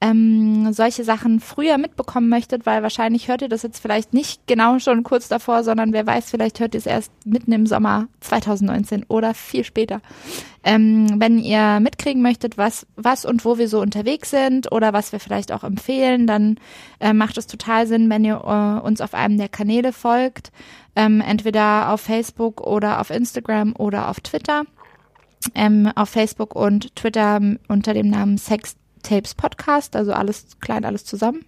ähm, 0.00 0.72
solche 0.72 1.04
Sachen 1.04 1.40
früher 1.40 1.76
mitbekommen 1.76 2.28
möchtet, 2.28 2.64
weil 2.64 2.82
wahrscheinlich 2.82 3.28
hört 3.28 3.42
ihr 3.42 3.50
das 3.50 3.62
jetzt 3.62 3.80
vielleicht 3.80 4.14
nicht 4.14 4.46
genau 4.46 4.78
schon 4.78 5.02
kurz 5.02 5.28
davor, 5.28 5.62
sondern 5.62 5.92
wer 5.92 6.06
weiß, 6.06 6.30
vielleicht 6.30 6.58
hört 6.58 6.74
ihr 6.74 6.78
es 6.78 6.86
erst 6.86 7.12
mitten 7.26 7.52
im 7.52 7.66
Sommer 7.66 8.08
2019 8.20 9.04
oder 9.08 9.34
viel 9.34 9.62
später. 9.62 10.00
Ähm, 10.64 11.20
wenn 11.20 11.38
ihr 11.38 11.80
mitkriegen 11.80 12.22
möchtet, 12.22 12.56
was, 12.56 12.86
was 12.96 13.26
und 13.26 13.44
wo 13.44 13.58
wir 13.58 13.68
so 13.68 13.80
unterwegs 13.80 14.30
sind 14.30 14.72
oder 14.72 14.92
was 14.92 15.12
wir 15.12 15.20
vielleicht 15.20 15.52
auch 15.52 15.64
empfehlen, 15.64 16.26
dann 16.26 16.56
äh, 17.00 17.12
macht 17.12 17.36
es 17.36 17.46
total 17.46 17.86
Sinn, 17.86 18.08
wenn 18.08 18.24
ihr 18.24 18.42
äh, 18.44 18.86
uns 18.86 19.02
auf 19.02 19.12
einem 19.12 19.36
der 19.36 19.48
Kanäle 19.48 19.92
folgt, 19.92 20.50
ähm, 20.96 21.20
entweder 21.20 21.92
auf 21.92 22.00
Facebook 22.00 22.62
oder 22.62 23.00
auf 23.00 23.10
Instagram 23.10 23.74
oder 23.76 24.08
auf 24.08 24.20
Twitter 24.20 24.64
ähm, 25.54 25.90
auf 25.94 26.10
Facebook 26.10 26.54
und 26.54 26.94
Twitter 26.96 27.40
unter 27.68 27.94
dem 27.94 28.08
Namen 28.08 28.38
Sex 28.38 28.76
Tapes 29.02 29.34
Podcast, 29.34 29.96
also 29.96 30.12
alles 30.12 30.46
klein, 30.60 30.84
alles 30.84 31.04
zusammen. 31.04 31.44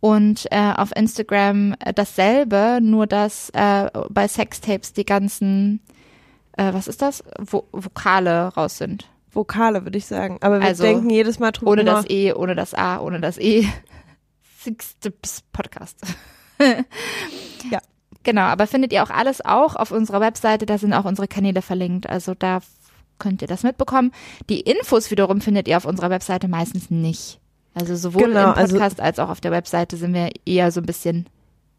Und 0.00 0.46
äh, 0.50 0.72
auf 0.76 0.90
Instagram 0.94 1.74
äh, 1.80 1.92
dasselbe, 1.92 2.78
nur 2.82 3.06
dass 3.06 3.50
äh, 3.50 3.90
bei 4.10 4.28
Sextapes 4.28 4.92
die 4.92 5.06
ganzen, 5.06 5.80
äh, 6.56 6.72
was 6.72 6.86
ist 6.86 7.02
das? 7.02 7.24
Vo 7.40 7.66
Vokale 7.72 8.48
raus 8.48 8.78
sind. 8.78 9.08
Vokale, 9.32 9.84
würde 9.84 9.98
ich 9.98 10.06
sagen. 10.06 10.38
Aber 10.40 10.60
wir 10.60 10.66
Also, 10.68 10.84
denken 10.84 11.10
jedes 11.10 11.38
Mal 11.38 11.52
drüber 11.52 11.72
Ohne 11.72 11.84
das 11.84 12.08
E, 12.08 12.32
ohne 12.32 12.54
das 12.54 12.74
A, 12.74 13.00
ohne 13.00 13.20
das 13.20 13.38
E. 13.38 13.66
Sextapes 14.60 15.42
Podcast. 15.52 15.98
Ja. 17.70 17.80
Genau, 18.22 18.42
aber 18.42 18.66
findet 18.66 18.92
ihr 18.92 19.02
auch 19.02 19.10
alles 19.10 19.44
auch 19.44 19.76
auf 19.76 19.90
unserer 19.90 20.20
Webseite, 20.20 20.66
da 20.66 20.78
sind 20.78 20.92
auch 20.92 21.04
unsere 21.04 21.28
Kanäle 21.28 21.62
verlinkt. 21.62 22.08
Also 22.08 22.34
da 22.34 22.60
könnt 23.18 23.42
ihr 23.42 23.48
das 23.48 23.62
mitbekommen. 23.62 24.12
Die 24.48 24.60
Infos 24.60 25.10
wiederum 25.10 25.40
findet 25.40 25.68
ihr 25.68 25.76
auf 25.76 25.84
unserer 25.84 26.10
Webseite 26.10 26.48
meistens 26.48 26.90
nicht. 26.90 27.40
Also 27.74 27.94
sowohl 27.96 28.24
Genau, 28.28 28.52
im 28.52 28.58
also- 28.58 28.76
Podcast 28.76 29.00
als 29.00 29.18
auch 29.18 29.28
auf 29.28 29.40
der 29.40 29.50
Webseite 29.52 29.96
sind 29.96 30.14
wir 30.14 30.30
eher 30.46 30.70
so 30.72 30.80
ein 30.80 30.86
bisschen 30.86 31.28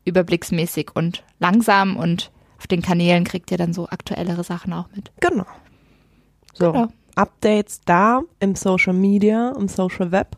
überblicksmäßig 0.05 0.91
und 0.95 1.23
langsam 1.39 1.97
und 1.97 2.31
auf 2.57 2.67
den 2.67 2.81
Kanälen 2.81 3.23
kriegt 3.23 3.51
ihr 3.51 3.57
dann 3.57 3.73
so 3.73 3.87
aktuellere 3.89 4.43
Sachen 4.43 4.73
auch 4.73 4.87
mit. 4.95 5.11
Genau. 5.19 5.45
So. 6.53 6.71
Genau. 6.71 6.87
Updates 7.15 7.81
da 7.85 8.21
im 8.39 8.55
Social 8.55 8.93
Media, 8.93 9.51
im 9.57 9.67
Social 9.67 10.11
Web 10.11 10.37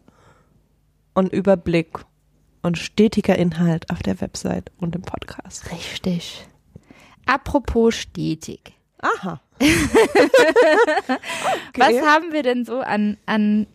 und 1.13 1.31
Überblick 1.33 1.99
und 2.62 2.77
stetiger 2.77 3.38
Inhalt 3.38 3.89
auf 3.89 3.99
der 4.01 4.19
Website 4.21 4.71
und 4.77 4.95
im 4.95 5.01
Podcast. 5.01 5.69
Richtig. 5.71 6.47
Apropos 7.25 7.95
stetig. 7.95 8.73
Aha. 9.01 9.41
Was 11.77 12.01
haben 12.01 12.31
wir 12.31 12.43
denn 12.43 12.65
so 12.65 12.79
an, 12.79 13.17
an, 13.25 13.67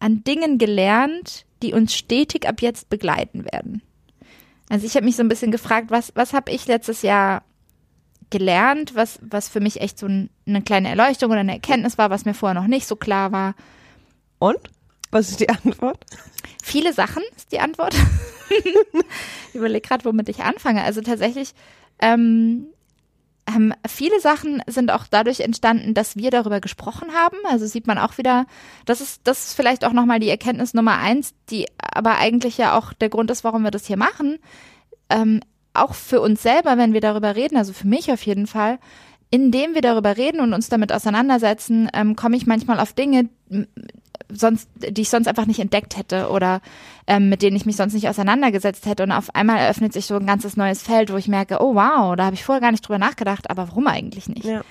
an 0.00 0.24
Dingen 0.24 0.58
gelernt, 0.58 1.46
die 1.62 1.72
uns 1.72 1.94
stetig 1.94 2.48
ab 2.48 2.60
jetzt 2.60 2.88
begleiten 2.88 3.44
werden? 3.44 3.82
Also 4.68 4.86
ich 4.86 4.96
habe 4.96 5.06
mich 5.06 5.16
so 5.16 5.22
ein 5.22 5.28
bisschen 5.28 5.52
gefragt, 5.52 5.90
was, 5.90 6.12
was 6.14 6.32
habe 6.32 6.50
ich 6.50 6.66
letztes 6.66 7.02
Jahr 7.02 7.44
gelernt, 8.30 8.94
was, 8.94 9.20
was 9.22 9.48
für 9.48 9.60
mich 9.60 9.80
echt 9.80 9.98
so 9.98 10.06
ein, 10.06 10.30
eine 10.46 10.62
kleine 10.62 10.88
Erleuchtung 10.88 11.30
oder 11.30 11.40
eine 11.40 11.52
Erkenntnis 11.52 11.98
war, 11.98 12.10
was 12.10 12.24
mir 12.24 12.34
vorher 12.34 12.60
noch 12.60 12.66
nicht 12.66 12.86
so 12.86 12.96
klar 12.96 13.32
war. 13.32 13.54
Und? 14.38 14.58
Was 15.12 15.30
ist 15.30 15.40
die 15.40 15.48
Antwort? 15.48 16.04
Viele 16.62 16.92
Sachen 16.92 17.22
ist 17.36 17.52
die 17.52 17.60
Antwort. 17.60 17.94
ich 19.48 19.54
überlege 19.54 19.86
gerade, 19.86 20.04
womit 20.04 20.28
ich 20.28 20.40
anfange. 20.40 20.82
Also 20.82 21.00
tatsächlich, 21.00 21.54
ähm, 22.00 22.66
ähm, 23.46 23.72
viele 23.86 24.20
Sachen 24.20 24.62
sind 24.66 24.90
auch 24.90 25.04
dadurch 25.08 25.40
entstanden, 25.40 25.94
dass 25.94 26.16
wir 26.16 26.30
darüber 26.30 26.60
gesprochen 26.60 27.12
haben. 27.14 27.36
Also 27.48 27.66
sieht 27.66 27.86
man 27.86 27.98
auch 27.98 28.18
wieder, 28.18 28.46
das 28.86 29.00
ist, 29.00 29.20
das 29.24 29.46
ist 29.46 29.54
vielleicht 29.54 29.84
auch 29.84 29.92
nochmal 29.92 30.18
die 30.18 30.28
Erkenntnis 30.28 30.74
Nummer 30.74 30.98
eins, 30.98 31.34
die 31.50 31.66
aber 31.78 32.18
eigentlich 32.18 32.58
ja 32.58 32.76
auch 32.76 32.92
der 32.92 33.08
Grund 33.08 33.30
ist, 33.30 33.44
warum 33.44 33.62
wir 33.62 33.70
das 33.70 33.86
hier 33.86 33.96
machen. 33.96 34.38
Ähm, 35.08 35.40
auch 35.74 35.94
für 35.94 36.20
uns 36.20 36.42
selber, 36.42 36.78
wenn 36.78 36.92
wir 36.92 37.00
darüber 37.00 37.36
reden, 37.36 37.56
also 37.56 37.72
für 37.72 37.86
mich 37.86 38.10
auf 38.10 38.22
jeden 38.22 38.46
Fall, 38.46 38.78
indem 39.30 39.74
wir 39.74 39.82
darüber 39.82 40.16
reden 40.16 40.40
und 40.40 40.52
uns 40.52 40.68
damit 40.68 40.92
auseinandersetzen, 40.92 41.88
ähm, 41.92 42.16
komme 42.16 42.36
ich 42.36 42.46
manchmal 42.46 42.80
auf 42.80 42.94
Dinge, 42.94 43.28
sonst, 44.32 44.68
die 44.76 45.02
ich 45.02 45.10
sonst 45.10 45.28
einfach 45.28 45.46
nicht 45.46 45.60
entdeckt 45.60 45.96
hätte 45.96 46.30
oder 46.30 46.60
ähm, 47.06 47.28
mit 47.28 47.42
denen 47.42 47.56
ich 47.56 47.66
mich 47.66 47.76
sonst 47.76 47.94
nicht 47.94 48.08
auseinandergesetzt 48.08 48.86
hätte. 48.86 49.04
Und 49.04 49.12
auf 49.12 49.34
einmal 49.34 49.58
eröffnet 49.58 49.92
sich 49.92 50.06
so 50.06 50.16
ein 50.16 50.26
ganzes 50.26 50.56
neues 50.56 50.82
Feld, 50.82 51.12
wo 51.12 51.16
ich 51.16 51.28
merke, 51.28 51.58
oh 51.60 51.74
wow, 51.74 52.16
da 52.16 52.24
habe 52.24 52.34
ich 52.34 52.44
vorher 52.44 52.60
gar 52.60 52.72
nicht 52.72 52.86
drüber 52.86 52.98
nachgedacht, 52.98 53.50
aber 53.50 53.68
warum 53.68 53.86
eigentlich 53.86 54.28
nicht? 54.28 54.44
Ja. 54.44 54.62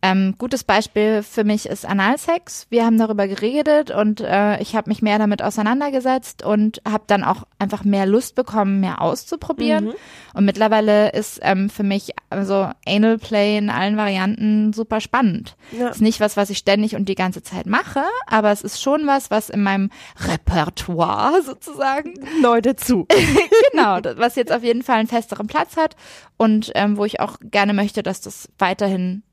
Ähm, 0.00 0.36
gutes 0.38 0.62
Beispiel 0.62 1.24
für 1.24 1.42
mich 1.42 1.66
ist 1.66 1.84
Analsex. 1.84 2.68
Wir 2.70 2.84
haben 2.84 2.98
darüber 2.98 3.26
geredet 3.26 3.90
und 3.90 4.20
äh, 4.20 4.60
ich 4.60 4.76
habe 4.76 4.88
mich 4.90 5.02
mehr 5.02 5.18
damit 5.18 5.42
auseinandergesetzt 5.42 6.44
und 6.44 6.80
habe 6.88 7.02
dann 7.08 7.24
auch 7.24 7.42
einfach 7.58 7.82
mehr 7.82 8.06
Lust 8.06 8.36
bekommen, 8.36 8.78
mehr 8.78 9.02
auszuprobieren. 9.02 9.86
Mhm. 9.86 9.94
Und 10.34 10.44
mittlerweile 10.44 11.10
ist 11.10 11.40
ähm, 11.42 11.68
für 11.68 11.82
mich 11.82 12.12
also 12.30 12.70
Anal 12.86 13.18
Play 13.18 13.58
in 13.58 13.70
allen 13.70 13.96
Varianten 13.96 14.72
super 14.72 15.00
spannend. 15.00 15.56
Ja. 15.72 15.88
Ist 15.88 16.00
nicht 16.00 16.20
was, 16.20 16.36
was 16.36 16.50
ich 16.50 16.58
ständig 16.58 16.94
und 16.94 17.08
die 17.08 17.16
ganze 17.16 17.42
Zeit 17.42 17.66
mache, 17.66 18.04
aber 18.28 18.52
es 18.52 18.62
ist 18.62 18.80
schon 18.80 19.04
was, 19.08 19.32
was 19.32 19.50
in 19.50 19.64
meinem 19.64 19.90
Repertoire 20.28 21.42
sozusagen 21.42 22.14
neu 22.40 22.60
dazu. 22.60 23.08
genau, 23.72 23.98
was 24.16 24.36
jetzt 24.36 24.52
auf 24.52 24.62
jeden 24.62 24.82
Fall 24.82 24.98
einen 24.98 25.08
festeren 25.08 25.48
Platz 25.48 25.76
hat 25.76 25.96
und 26.36 26.70
ähm, 26.76 26.96
wo 26.96 27.04
ich 27.04 27.18
auch 27.18 27.38
gerne 27.42 27.74
möchte, 27.74 28.04
dass 28.04 28.20
das 28.20 28.48
weiterhin 28.58 29.24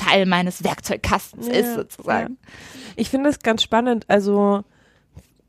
Teil 0.00 0.26
meines 0.26 0.64
Werkzeugkastens 0.64 1.46
ja, 1.46 1.52
ist, 1.52 1.74
sozusagen. 1.74 2.38
Ja. 2.40 2.48
Ich 2.96 3.10
finde 3.10 3.28
es 3.28 3.38
ganz 3.40 3.62
spannend. 3.62 4.06
Also, 4.08 4.64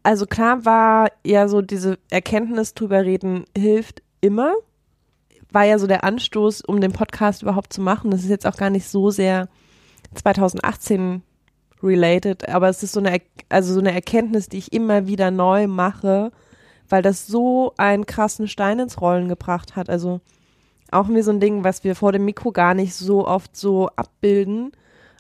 also 0.04 0.26
klar 0.26 0.66
war 0.66 1.10
ja 1.26 1.48
so 1.48 1.62
diese 1.62 1.98
Erkenntnis 2.10 2.74
drüber 2.74 3.04
reden 3.04 3.46
hilft 3.58 4.02
immer. 4.20 4.54
War 5.52 5.64
ja 5.64 5.80
so 5.80 5.88
der 5.88 6.04
Anstoß, 6.04 6.62
um 6.62 6.82
den 6.82 6.92
Podcast 6.92 7.42
überhaupt 7.44 7.74
zu 7.74 7.82
machen. 7.82 8.12
Das 8.12 8.22
ist 8.22 8.30
jetzt 8.30 8.46
auch 8.46 8.58
gar 8.58 8.70
nicht 8.70 8.88
so 8.88 9.10
sehr 9.10 9.48
2018 10.16 11.24
related, 11.82 12.48
aber 12.50 12.70
es 12.70 12.84
ist 12.84 12.94
so 12.94 13.00
eine, 13.00 13.22
also 13.50 13.74
so 13.74 13.80
eine 13.80 13.94
Erkenntnis, 13.94 14.50
die 14.50 14.58
ich 14.58 14.74
immer 14.74 15.08
wieder 15.08 15.32
neu 15.32 15.68
mache, 15.68 16.32
weil 16.90 17.02
das 17.02 17.26
so 17.26 17.74
einen 17.78 18.06
krassen 18.06 18.48
Stein 18.48 18.80
ins 18.80 19.00
Rollen 19.00 19.30
gebracht 19.30 19.76
hat. 19.76 19.90
Also 19.90 20.22
auch 20.92 21.08
mir 21.08 21.24
so 21.24 21.32
ein 21.32 21.40
Ding, 21.40 21.64
was 21.64 21.84
wir 21.84 21.96
vor 21.96 22.12
dem 22.12 22.26
Mikro 22.26 22.52
gar 22.52 22.74
nicht 22.74 22.94
so 22.94 23.28
oft 23.28 23.56
so 23.56 23.90
abbilden. 23.96 24.72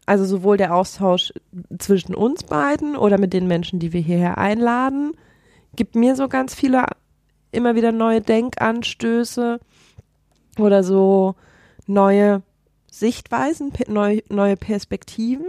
Also 0.05 0.25
sowohl 0.25 0.57
der 0.57 0.75
Austausch 0.75 1.31
zwischen 1.79 2.15
uns 2.15 2.43
beiden 2.43 2.95
oder 2.97 3.17
mit 3.17 3.34
den 3.34 3.47
Menschen, 3.47 3.79
die 3.79 3.93
wir 3.93 4.01
hierher 4.01 4.38
einladen, 4.38 5.13
gibt 5.75 5.95
mir 5.95 6.15
so 6.15 6.27
ganz 6.27 6.53
viele 6.53 6.86
immer 7.51 7.75
wieder 7.75 7.91
neue 7.91 8.21
Denkanstöße 8.21 9.60
oder 10.57 10.84
so 10.84 11.36
neue 11.88 12.41
Sichtweisen, 12.91 13.71
neu, 13.88 14.21
neue 14.29 14.57
Perspektiven. 14.57 15.45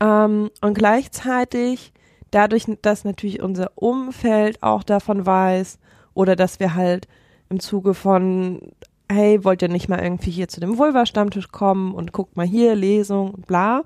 Ähm, 0.00 0.50
und 0.60 0.74
gleichzeitig 0.74 1.92
dadurch, 2.30 2.66
dass 2.82 3.04
natürlich 3.04 3.42
unser 3.42 3.72
Umfeld 3.74 4.62
auch 4.62 4.82
davon 4.82 5.26
weiß 5.26 5.78
oder 6.14 6.36
dass 6.36 6.60
wir 6.60 6.74
halt 6.74 7.08
im 7.48 7.60
Zuge 7.60 7.94
von 7.94 8.72
hey, 9.10 9.44
wollt 9.44 9.62
ihr 9.62 9.68
nicht 9.68 9.88
mal 9.88 10.02
irgendwie 10.02 10.30
hier 10.30 10.48
zu 10.48 10.60
dem 10.60 10.78
Vulva-Stammtisch 10.78 11.48
kommen 11.48 11.94
und 11.94 12.12
guckt 12.12 12.36
mal 12.36 12.46
hier, 12.46 12.74
Lesung 12.74 13.42
bla. 13.46 13.82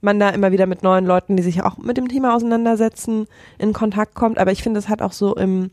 Man 0.00 0.20
da 0.20 0.30
immer 0.30 0.52
wieder 0.52 0.66
mit 0.66 0.84
neuen 0.84 1.04
Leuten, 1.04 1.36
die 1.36 1.42
sich 1.42 1.62
auch 1.64 1.76
mit 1.76 1.96
dem 1.96 2.08
Thema 2.08 2.36
auseinandersetzen, 2.36 3.26
in 3.58 3.72
Kontakt 3.72 4.14
kommt. 4.14 4.38
Aber 4.38 4.52
ich 4.52 4.62
finde, 4.62 4.78
es 4.78 4.88
hat 4.88 5.02
auch 5.02 5.12
so 5.12 5.34
im, 5.34 5.70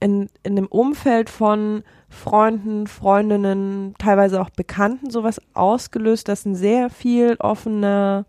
in, 0.00 0.28
in 0.42 0.56
dem 0.56 0.66
Umfeld 0.66 1.30
von 1.30 1.84
Freunden, 2.08 2.88
Freundinnen, 2.88 3.94
teilweise 3.98 4.40
auch 4.40 4.50
Bekannten 4.50 5.10
sowas 5.10 5.40
ausgelöst, 5.54 6.26
dass 6.26 6.44
ein 6.44 6.56
sehr 6.56 6.90
viel 6.90 7.36
offener 7.38 8.26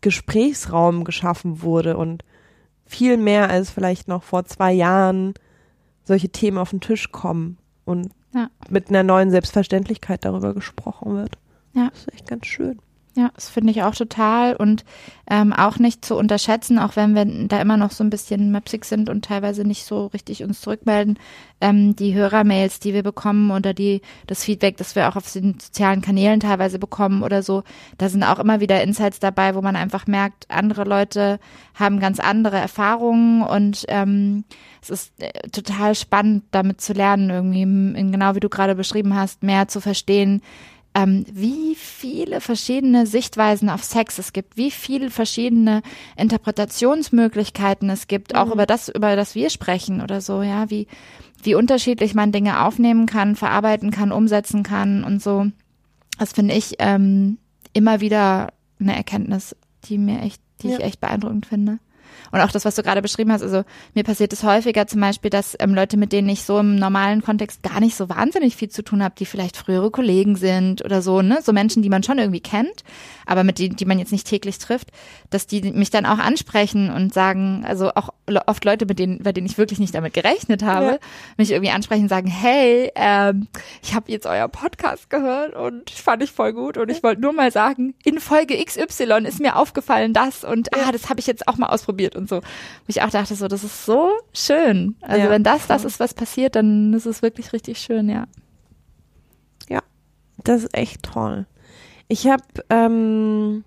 Gesprächsraum 0.00 1.04
geschaffen 1.04 1.62
wurde 1.62 1.98
und 1.98 2.24
viel 2.86 3.18
mehr 3.18 3.50
als 3.50 3.70
vielleicht 3.70 4.08
noch 4.08 4.22
vor 4.22 4.44
zwei 4.44 4.72
Jahren 4.72 5.34
solche 6.04 6.30
Themen 6.30 6.58
auf 6.58 6.70
den 6.70 6.80
Tisch 6.80 7.12
kommen. 7.12 7.58
Und 7.84 8.10
ja. 8.34 8.50
mit 8.68 8.88
einer 8.88 9.02
neuen 9.02 9.30
Selbstverständlichkeit 9.30 10.24
darüber 10.24 10.54
gesprochen 10.54 11.16
wird. 11.16 11.38
Ja. 11.74 11.88
Das 11.90 12.00
ist 12.00 12.12
echt 12.12 12.26
ganz 12.26 12.46
schön. 12.46 12.78
Ja, 13.14 13.30
das 13.34 13.50
finde 13.50 13.72
ich 13.72 13.82
auch 13.82 13.94
total 13.94 14.56
und 14.56 14.86
ähm, 15.30 15.52
auch 15.52 15.78
nicht 15.78 16.02
zu 16.02 16.16
unterschätzen, 16.16 16.78
auch 16.78 16.96
wenn 16.96 17.14
wir 17.14 17.26
da 17.46 17.60
immer 17.60 17.76
noch 17.76 17.90
so 17.90 18.02
ein 18.02 18.08
bisschen 18.08 18.50
mapsig 18.50 18.86
sind 18.86 19.10
und 19.10 19.22
teilweise 19.22 19.64
nicht 19.64 19.84
so 19.84 20.06
richtig 20.06 20.42
uns 20.42 20.62
zurückmelden, 20.62 21.18
ähm, 21.60 21.94
die 21.94 22.14
Hörermails, 22.14 22.80
die 22.80 22.94
wir 22.94 23.02
bekommen 23.02 23.50
oder 23.50 23.74
die 23.74 24.00
das 24.26 24.44
Feedback, 24.44 24.78
das 24.78 24.96
wir 24.96 25.10
auch 25.10 25.16
auf 25.16 25.30
den 25.30 25.60
sozialen 25.60 26.00
Kanälen 26.00 26.40
teilweise 26.40 26.78
bekommen 26.78 27.22
oder 27.22 27.42
so, 27.42 27.64
da 27.98 28.08
sind 28.08 28.24
auch 28.24 28.38
immer 28.38 28.60
wieder 28.60 28.82
Insights 28.82 29.20
dabei, 29.20 29.54
wo 29.54 29.60
man 29.60 29.76
einfach 29.76 30.06
merkt, 30.06 30.50
andere 30.50 30.84
Leute 30.84 31.38
haben 31.74 32.00
ganz 32.00 32.18
andere 32.18 32.56
Erfahrungen 32.56 33.42
und 33.42 33.84
ähm, 33.88 34.44
es 34.80 34.88
ist 34.88 35.12
äh, 35.22 35.32
total 35.50 35.94
spannend, 35.94 36.44
damit 36.50 36.80
zu 36.80 36.94
lernen, 36.94 37.28
irgendwie, 37.28 38.10
genau 38.10 38.34
wie 38.34 38.40
du 38.40 38.48
gerade 38.48 38.74
beschrieben 38.74 39.14
hast, 39.14 39.42
mehr 39.42 39.68
zu 39.68 39.82
verstehen, 39.82 40.40
ähm, 40.94 41.24
wie 41.32 41.74
viele 41.74 42.40
verschiedene 42.40 43.06
Sichtweisen 43.06 43.70
auf 43.70 43.82
Sex 43.82 44.18
es 44.18 44.32
gibt, 44.32 44.56
wie 44.56 44.70
viele 44.70 45.10
verschiedene 45.10 45.82
Interpretationsmöglichkeiten 46.16 47.88
es 47.90 48.08
gibt, 48.08 48.34
auch 48.34 48.46
mhm. 48.46 48.52
über 48.52 48.66
das, 48.66 48.88
über 48.88 49.16
das 49.16 49.34
wir 49.34 49.50
sprechen 49.50 50.02
oder 50.02 50.20
so, 50.20 50.42
ja, 50.42 50.68
wie, 50.70 50.86
wie 51.42 51.54
unterschiedlich 51.54 52.14
man 52.14 52.32
Dinge 52.32 52.64
aufnehmen 52.64 53.06
kann, 53.06 53.36
verarbeiten 53.36 53.90
kann, 53.90 54.12
umsetzen 54.12 54.62
kann 54.62 55.04
und 55.04 55.22
so. 55.22 55.46
Das 56.18 56.32
finde 56.32 56.54
ich 56.54 56.76
ähm, 56.78 57.38
immer 57.72 58.00
wieder 58.00 58.52
eine 58.78 58.94
Erkenntnis, 58.94 59.56
die 59.84 59.98
mir 59.98 60.20
echt, 60.20 60.42
die 60.60 60.68
ja. 60.68 60.78
ich 60.78 60.84
echt 60.84 61.00
beeindruckend 61.00 61.46
finde. 61.46 61.78
Und 62.32 62.40
auch 62.40 62.50
das, 62.50 62.64
was 62.64 62.74
du 62.74 62.82
gerade 62.82 63.02
beschrieben 63.02 63.30
hast, 63.30 63.42
also 63.42 63.62
mir 63.94 64.04
passiert 64.04 64.32
es 64.32 64.42
häufiger 64.42 64.86
zum 64.86 65.02
Beispiel, 65.02 65.30
dass 65.30 65.54
ähm, 65.60 65.74
Leute, 65.74 65.98
mit 65.98 66.12
denen 66.12 66.30
ich 66.30 66.44
so 66.44 66.58
im 66.58 66.76
normalen 66.76 67.22
Kontext 67.22 67.62
gar 67.62 67.78
nicht 67.78 67.94
so 67.94 68.08
wahnsinnig 68.08 68.56
viel 68.56 68.70
zu 68.70 68.82
tun 68.82 69.02
habe, 69.02 69.14
die 69.18 69.26
vielleicht 69.26 69.56
frühere 69.56 69.90
Kollegen 69.90 70.36
sind 70.36 70.82
oder 70.82 71.02
so, 71.02 71.20
ne, 71.20 71.40
so 71.42 71.52
Menschen, 71.52 71.82
die 71.82 71.90
man 71.90 72.02
schon 72.02 72.18
irgendwie 72.18 72.40
kennt, 72.40 72.84
aber 73.26 73.44
mit 73.44 73.58
denen, 73.58 73.76
die 73.76 73.84
man 73.84 73.98
jetzt 73.98 74.12
nicht 74.12 74.26
täglich 74.26 74.58
trifft, 74.58 74.88
dass 75.28 75.46
die 75.46 75.60
mich 75.72 75.90
dann 75.90 76.06
auch 76.06 76.18
ansprechen 76.18 76.90
und 76.90 77.12
sagen, 77.12 77.64
also 77.66 77.90
auch 77.94 78.08
oft 78.46 78.64
Leute, 78.64 78.86
mit 78.86 78.98
denen, 78.98 79.22
bei 79.22 79.32
denen 79.32 79.46
ich 79.46 79.58
wirklich 79.58 79.78
nicht 79.78 79.94
damit 79.94 80.14
gerechnet 80.14 80.62
habe, 80.62 80.86
ja. 80.86 80.98
mich 81.36 81.50
irgendwie 81.50 81.70
ansprechen 81.70 82.04
und 82.04 82.08
sagen, 82.08 82.28
hey, 82.28 82.90
ähm, 82.94 83.46
ich 83.82 83.94
habe 83.94 84.10
jetzt 84.10 84.26
euer 84.26 84.48
Podcast 84.48 85.10
gehört 85.10 85.54
und 85.54 85.90
fand 85.90 86.22
ich 86.22 86.32
voll 86.32 86.54
gut 86.54 86.78
und 86.78 86.90
ich 86.90 87.02
wollte 87.02 87.20
nur 87.20 87.34
mal 87.34 87.52
sagen, 87.52 87.94
in 88.04 88.20
Folge 88.20 88.62
XY 88.64 89.26
ist 89.26 89.40
mir 89.40 89.56
aufgefallen 89.56 90.14
das 90.14 90.44
und 90.44 90.74
ah, 90.74 90.92
das 90.92 91.10
habe 91.10 91.20
ich 91.20 91.26
jetzt 91.26 91.46
auch 91.46 91.58
mal 91.58 91.68
ausprobiert 91.68 92.16
und 92.22 92.28
so. 92.28 92.36
Wo 92.36 92.88
ich 92.88 93.02
auch 93.02 93.10
dachte 93.10 93.34
so, 93.34 93.48
das 93.48 93.64
ist 93.64 93.84
so 93.84 94.10
schön. 94.32 94.96
Also 95.00 95.24
ja. 95.24 95.30
wenn 95.30 95.42
das 95.42 95.66
das 95.66 95.84
ist, 95.84 96.00
was 96.00 96.14
passiert, 96.14 96.56
dann 96.56 96.92
ist 96.94 97.06
es 97.06 97.22
wirklich 97.22 97.52
richtig 97.52 97.78
schön, 97.78 98.08
ja. 98.08 98.26
Ja, 99.68 99.82
das 100.44 100.64
ist 100.64 100.74
echt 100.74 101.02
toll. 101.02 101.46
Ich 102.08 102.26
habe, 102.26 102.44
ähm, 102.70 103.64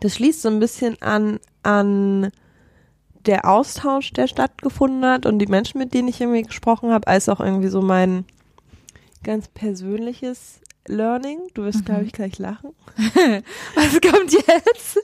das 0.00 0.14
schließt 0.14 0.42
so 0.42 0.48
ein 0.48 0.60
bisschen 0.60 1.00
an, 1.02 1.40
an 1.62 2.30
der 3.26 3.48
Austausch, 3.48 4.12
der 4.12 4.26
stattgefunden 4.26 5.04
hat 5.04 5.26
und 5.26 5.38
die 5.38 5.46
Menschen, 5.46 5.78
mit 5.78 5.92
denen 5.92 6.08
ich 6.08 6.20
irgendwie 6.20 6.42
gesprochen 6.42 6.90
habe, 6.90 7.06
als 7.06 7.28
auch 7.28 7.40
irgendwie 7.40 7.68
so 7.68 7.82
mein 7.82 8.24
ganz 9.22 9.48
persönliches 9.48 10.60
Learning. 10.86 11.40
Du 11.54 11.64
wirst, 11.64 11.80
mhm. 11.80 11.84
glaube 11.84 12.04
ich, 12.04 12.12
gleich 12.12 12.38
lachen. 12.38 12.70
Was 13.74 14.00
kommt 14.00 14.32
jetzt? 14.32 14.98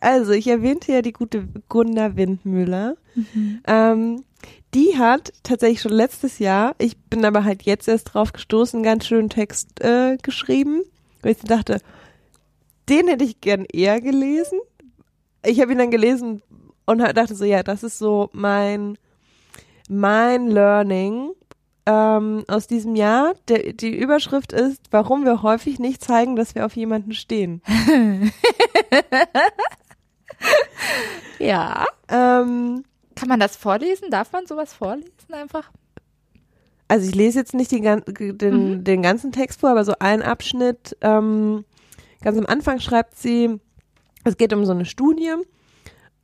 Also, 0.00 0.32
ich 0.32 0.48
erwähnte 0.48 0.92
ja 0.92 1.00
die 1.00 1.12
gute 1.12 1.46
Gunda 1.68 2.16
Windmüller. 2.16 2.96
Mhm. 3.14 3.62
Ähm, 3.66 4.24
die 4.74 4.98
hat 4.98 5.32
tatsächlich 5.42 5.80
schon 5.80 5.92
letztes 5.92 6.38
Jahr, 6.38 6.74
ich 6.78 6.98
bin 6.98 7.24
aber 7.24 7.44
halt 7.44 7.62
jetzt 7.62 7.86
erst 7.86 8.12
drauf 8.12 8.32
gestoßen, 8.32 8.78
einen 8.78 8.84
ganz 8.84 9.06
schönen 9.06 9.28
Text 9.28 9.80
äh, 9.80 10.16
geschrieben. 10.22 10.82
Weil 11.22 11.32
ich 11.32 11.38
dachte, 11.38 11.78
den 12.88 13.06
hätte 13.06 13.24
ich 13.24 13.40
gern 13.40 13.64
eher 13.64 14.00
gelesen. 14.00 14.58
Ich 15.44 15.60
habe 15.60 15.72
ihn 15.72 15.78
dann 15.78 15.90
gelesen 15.90 16.42
und 16.86 16.98
dachte 16.98 17.34
so, 17.34 17.44
ja, 17.44 17.62
das 17.62 17.82
ist 17.82 17.98
so 17.98 18.28
mein, 18.32 18.98
mein 19.88 20.48
Learning 20.48 21.30
ähm, 21.86 22.44
aus 22.48 22.66
diesem 22.66 22.94
Jahr. 22.96 23.34
Der, 23.48 23.72
die 23.72 23.96
Überschrift 23.96 24.52
ist, 24.52 24.80
warum 24.90 25.24
wir 25.24 25.42
häufig 25.42 25.78
nicht 25.78 26.02
zeigen, 26.02 26.36
dass 26.36 26.54
wir 26.54 26.66
auf 26.66 26.76
jemanden 26.76 27.12
stehen. 27.12 27.62
Ja. 31.38 31.86
Ähm, 32.08 32.84
Kann 33.14 33.28
man 33.28 33.40
das 33.40 33.56
vorlesen? 33.56 34.10
Darf 34.10 34.32
man 34.32 34.46
sowas 34.46 34.72
vorlesen 34.72 35.32
einfach? 35.32 35.70
also 36.92 37.08
ich 37.08 37.14
lese 37.14 37.38
jetzt 37.38 37.54
nicht 37.54 37.72
den, 37.72 38.02
den, 38.36 38.84
den 38.84 39.00
ganzen 39.00 39.32
Text 39.32 39.60
vor, 39.60 39.70
aber 39.70 39.82
so 39.82 39.94
ein 39.98 40.20
Abschnitt, 40.20 40.94
ähm, 41.00 41.64
ganz 42.20 42.36
am 42.36 42.44
Anfang 42.44 42.80
schreibt 42.80 43.16
sie, 43.16 43.58
es 44.24 44.36
geht 44.36 44.52
um 44.52 44.66
so 44.66 44.72
eine 44.72 44.84
Studie. 44.84 45.32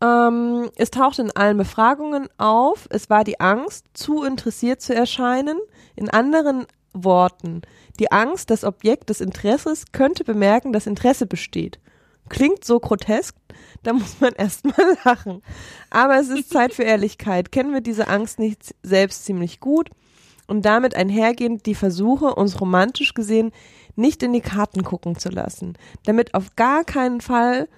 Ähm, 0.00 0.70
es 0.76 0.90
tauchte 0.90 1.22
in 1.22 1.30
allen 1.32 1.56
Befragungen 1.56 2.28
auf, 2.38 2.87
es 2.90 3.11
war 3.11 3.24
die 3.24 3.40
Angst, 3.40 3.87
zu 3.94 4.22
interessiert 4.22 4.80
zu 4.80 4.94
erscheinen. 4.94 5.58
In 5.96 6.08
anderen 6.08 6.66
Worten, 6.92 7.62
die 7.98 8.12
Angst, 8.12 8.50
das 8.50 8.64
Objekt 8.64 9.11
des 9.11 9.20
Interesses 9.20 9.87
könnte 9.92 10.24
bemerken, 10.24 10.72
dass 10.72 10.87
Interesse 10.87 11.26
besteht. 11.26 11.80
Klingt 12.28 12.64
so 12.64 12.78
grotesk, 12.78 13.34
da 13.82 13.92
muss 13.92 14.20
man 14.20 14.32
erstmal 14.37 14.96
lachen. 15.04 15.42
Aber 15.90 16.18
es 16.18 16.28
ist 16.28 16.50
Zeit 16.50 16.74
für 16.74 16.84
Ehrlichkeit. 16.84 17.50
Kennen 17.50 17.72
wir 17.72 17.80
diese 17.80 18.08
Angst 18.08 18.38
nicht 18.38 18.74
selbst 18.82 19.24
ziemlich 19.24 19.61
gut? 19.61 19.90
Und 20.46 20.64
damit 20.64 20.94
einhergehend 20.94 21.66
die 21.66 21.74
Versuche, 21.74 22.34
uns 22.34 22.61
romantisch 22.61 23.12
gesehen 23.12 23.52
nicht 23.96 24.22
in 24.22 24.32
die 24.32 24.40
Karten 24.40 24.82
gucken 24.82 25.18
zu 25.18 25.28
lassen, 25.28 25.76
damit 26.04 26.32
auf 26.34 26.56
gar 26.56 26.84
keinen 26.84 27.20
Fall 27.20 27.68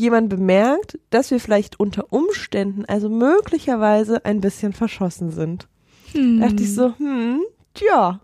jemand 0.00 0.28
bemerkt, 0.28 0.98
dass 1.10 1.30
wir 1.30 1.38
vielleicht 1.38 1.78
unter 1.78 2.12
Umständen, 2.12 2.84
also 2.86 3.08
möglicherweise 3.08 4.24
ein 4.24 4.40
bisschen 4.40 4.72
verschossen 4.72 5.30
sind. 5.30 5.68
Da 6.12 6.48
dachte 6.48 6.62
ich 6.62 6.74
so, 6.74 6.96
hm, 6.96 7.42
tja, 7.74 8.20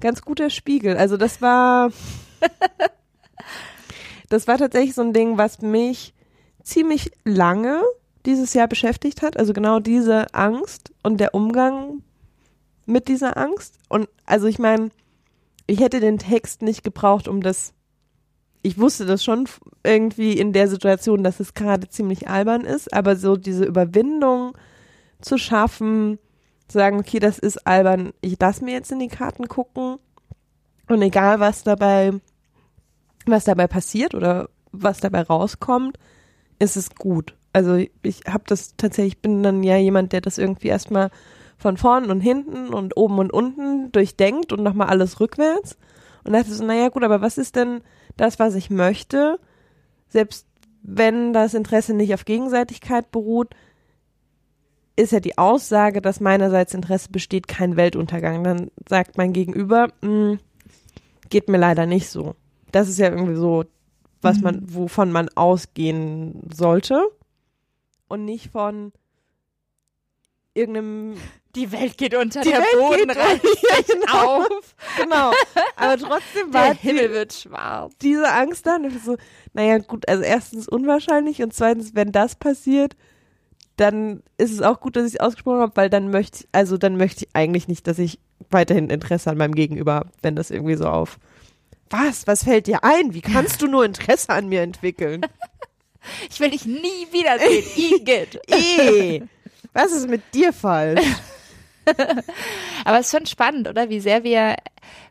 ganz 0.00 0.22
guter 0.22 0.50
Spiegel. 0.50 0.96
Also 0.96 1.16
das 1.16 1.42
war, 1.42 1.90
das 4.28 4.46
war 4.46 4.58
tatsächlich 4.58 4.94
so 4.94 5.02
ein 5.02 5.12
Ding, 5.12 5.38
was 5.38 5.62
mich 5.62 6.14
ziemlich 6.62 7.10
lange 7.24 7.82
dieses 8.24 8.54
Jahr 8.54 8.68
beschäftigt 8.68 9.22
hat. 9.22 9.36
Also 9.36 9.52
genau 9.52 9.80
diese 9.80 10.32
Angst 10.34 10.92
und 11.02 11.18
der 11.18 11.34
Umgang 11.34 12.02
mit 12.86 13.08
dieser 13.08 13.36
Angst. 13.36 13.78
Und 13.88 14.08
also 14.26 14.46
ich 14.46 14.58
meine, 14.58 14.90
ich 15.66 15.80
hätte 15.80 16.00
den 16.00 16.18
Text 16.18 16.62
nicht 16.62 16.84
gebraucht, 16.84 17.28
um 17.28 17.40
das. 17.40 17.72
Ich 18.62 18.78
wusste 18.78 19.06
das 19.06 19.24
schon 19.24 19.48
irgendwie 19.84 20.38
in 20.38 20.52
der 20.52 20.68
Situation, 20.68 21.24
dass 21.24 21.40
es 21.40 21.54
gerade 21.54 21.88
ziemlich 21.88 22.28
albern 22.28 22.62
ist, 22.62 22.92
aber 22.92 23.16
so 23.16 23.36
diese 23.36 23.64
Überwindung 23.64 24.56
zu 25.20 25.36
schaffen, 25.36 26.18
zu 26.68 26.78
sagen, 26.78 26.98
okay, 27.00 27.18
das 27.18 27.38
ist 27.38 27.66
albern, 27.66 28.12
ich 28.20 28.36
lass 28.40 28.60
mir 28.60 28.72
jetzt 28.72 28.92
in 28.92 29.00
die 29.00 29.08
Karten 29.08 29.48
gucken 29.48 29.98
und 30.88 31.02
egal 31.02 31.40
was 31.40 31.64
dabei, 31.64 32.12
was 33.26 33.44
dabei 33.44 33.66
passiert 33.66 34.14
oder 34.14 34.48
was 34.70 35.00
dabei 35.00 35.22
rauskommt, 35.22 35.98
ist 36.58 36.76
es 36.76 36.94
gut. 36.94 37.34
Also 37.52 37.76
ich 38.02 38.22
habe 38.26 38.44
das 38.46 38.76
tatsächlich, 38.76 39.14
ich 39.14 39.22
bin 39.22 39.42
dann 39.42 39.62
ja 39.62 39.76
jemand, 39.76 40.12
der 40.12 40.20
das 40.20 40.38
irgendwie 40.38 40.68
erstmal 40.68 41.10
von 41.58 41.76
vorn 41.76 42.10
und 42.10 42.20
hinten 42.20 42.68
und 42.68 42.96
oben 42.96 43.18
und 43.18 43.32
unten 43.32 43.92
durchdenkt 43.92 44.52
und 44.52 44.62
nochmal 44.62 44.88
alles 44.88 45.20
rückwärts. 45.20 45.76
Und 46.24 46.32
dachte 46.32 46.52
so, 46.52 46.64
naja 46.64 46.88
gut, 46.88 47.04
aber 47.04 47.20
was 47.20 47.38
ist 47.38 47.56
denn 47.56 47.82
das, 48.16 48.38
was 48.38 48.54
ich 48.54 48.70
möchte? 48.70 49.38
Selbst 50.08 50.46
wenn 50.82 51.32
das 51.32 51.54
Interesse 51.54 51.94
nicht 51.94 52.12
auf 52.12 52.24
Gegenseitigkeit 52.24 53.10
beruht, 53.10 53.54
ist 54.96 55.12
ja 55.12 55.20
die 55.20 55.38
Aussage, 55.38 56.02
dass 56.02 56.20
meinerseits 56.20 56.74
Interesse 56.74 57.08
besteht, 57.10 57.48
kein 57.48 57.76
Weltuntergang. 57.76 58.44
Dann 58.44 58.70
sagt 58.88 59.16
mein 59.16 59.32
Gegenüber, 59.32 59.88
"Mm, 60.02 60.34
geht 61.30 61.48
mir 61.48 61.58
leider 61.58 61.86
nicht 61.86 62.08
so. 62.10 62.34
Das 62.72 62.88
ist 62.88 62.98
ja 62.98 63.08
irgendwie 63.10 63.36
so, 63.36 63.64
was 64.20 64.40
man, 64.40 64.62
wovon 64.74 65.10
man 65.10 65.28
ausgehen 65.30 66.48
sollte. 66.52 67.02
Und 68.08 68.24
nicht 68.24 68.50
von 68.50 68.92
irgendeinem 70.54 71.14
Die 71.54 71.70
Welt 71.70 71.98
geht 71.98 72.14
unter, 72.14 72.40
Die 72.40 72.48
der 72.50 72.60
Welt 72.60 72.78
Boden 72.78 73.10
reißt 73.10 73.42
genau. 73.88 74.42
auf, 74.42 74.74
Genau. 74.96 75.32
Aber 75.76 75.98
trotzdem 75.98 76.50
der 76.50 76.60
war 76.60 76.74
Himmel 76.74 77.08
die, 77.08 77.14
wird 77.14 77.32
schwarz. 77.34 77.92
diese 78.00 78.32
Angst 78.32 78.66
da. 78.66 78.76
Und 78.76 78.84
ich 78.86 79.02
so, 79.02 79.16
naja, 79.52 79.78
gut, 79.78 80.08
also 80.08 80.22
erstens 80.22 80.66
unwahrscheinlich 80.68 81.42
und 81.42 81.52
zweitens, 81.52 81.94
wenn 81.94 82.10
das 82.10 82.36
passiert, 82.36 82.96
dann 83.76 84.22
ist 84.38 84.50
es 84.52 84.62
auch 84.62 84.80
gut, 84.80 84.96
dass 84.96 85.06
ich 85.06 85.14
es 85.14 85.20
ausgesprochen 85.20 85.60
habe, 85.60 85.76
weil 85.76 85.90
dann 85.90 86.10
möchte 86.10 86.40
ich, 86.40 86.48
also 86.52 86.78
dann 86.78 86.96
möchte 86.96 87.24
ich 87.24 87.30
eigentlich 87.34 87.68
nicht, 87.68 87.86
dass 87.86 87.98
ich 87.98 88.18
weiterhin 88.50 88.88
Interesse 88.90 89.30
an 89.30 89.36
meinem 89.38 89.54
Gegenüber 89.54 89.94
habe, 89.94 90.10
wenn 90.22 90.36
das 90.36 90.50
irgendwie 90.50 90.76
so 90.76 90.86
auf. 90.86 91.18
Was? 91.90 92.26
Was 92.26 92.44
fällt 92.44 92.66
dir 92.66 92.82
ein? 92.84 93.12
Wie 93.12 93.20
kannst 93.20 93.60
du 93.60 93.66
nur 93.66 93.84
Interesse 93.84 94.30
an 94.30 94.48
mir 94.48 94.62
entwickeln? 94.62 95.20
Ich 96.28 96.40
will 96.40 96.50
dich 96.50 96.66
nie 96.66 97.06
wiedersehen, 97.12 97.64
Igitt. 97.76 98.40
Eh, 98.48 99.22
was 99.72 99.92
ist 99.92 100.08
mit 100.08 100.22
dir 100.34 100.52
falsch? 100.52 101.00
Aber 102.84 102.98
es 102.98 103.06
ist 103.06 103.16
schon 103.16 103.26
spannend, 103.26 103.68
oder? 103.68 103.88
Wie 103.88 104.00
sehr 104.00 104.24
wir 104.24 104.56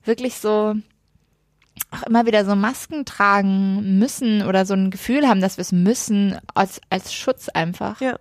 wirklich 0.04 0.36
so 0.36 0.76
auch 1.92 2.04
immer 2.04 2.26
wieder 2.26 2.46
so 2.46 2.56
Masken 2.56 3.06
tragen 3.06 4.00
müssen 4.00 4.46
oder 4.46 4.66
so 4.66 4.74
ein 4.74 4.92
Gefühl 4.92 5.28
haben, 5.28 5.42
dass 5.42 5.58
wir 5.58 5.62
es 5.62 5.72
müssen, 5.72 6.38
als, 6.54 6.82
als 6.90 7.14
Schutz 7.14 7.50
einfach. 7.50 8.00
Ja. 8.02 8.18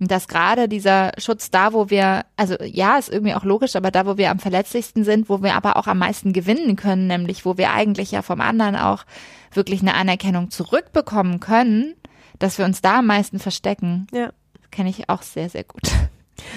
Und 0.00 0.10
dass 0.10 0.28
gerade 0.28 0.68
dieser 0.68 1.12
Schutz 1.18 1.50
da, 1.50 1.72
wo 1.72 1.90
wir, 1.90 2.24
also 2.36 2.54
ja, 2.62 2.98
ist 2.98 3.08
irgendwie 3.08 3.34
auch 3.34 3.44
logisch, 3.44 3.74
aber 3.74 3.90
da, 3.90 4.06
wo 4.06 4.16
wir 4.16 4.30
am 4.30 4.38
verletzlichsten 4.38 5.04
sind, 5.04 5.28
wo 5.28 5.42
wir 5.42 5.54
aber 5.54 5.76
auch 5.76 5.86
am 5.86 5.98
meisten 5.98 6.32
gewinnen 6.32 6.76
können, 6.76 7.08
nämlich 7.08 7.44
wo 7.44 7.56
wir 7.56 7.72
eigentlich 7.72 8.12
ja 8.12 8.22
vom 8.22 8.40
anderen 8.40 8.76
auch 8.76 9.04
wirklich 9.52 9.80
eine 9.80 9.94
Anerkennung 9.94 10.50
zurückbekommen 10.50 11.40
können, 11.40 11.94
dass 12.38 12.58
wir 12.58 12.64
uns 12.64 12.80
da 12.80 12.98
am 12.98 13.06
meisten 13.06 13.40
verstecken. 13.40 14.06
Ja. 14.12 14.30
Kenne 14.70 14.90
ich 14.90 15.08
auch 15.08 15.22
sehr, 15.22 15.48
sehr 15.48 15.64
gut. 15.64 15.90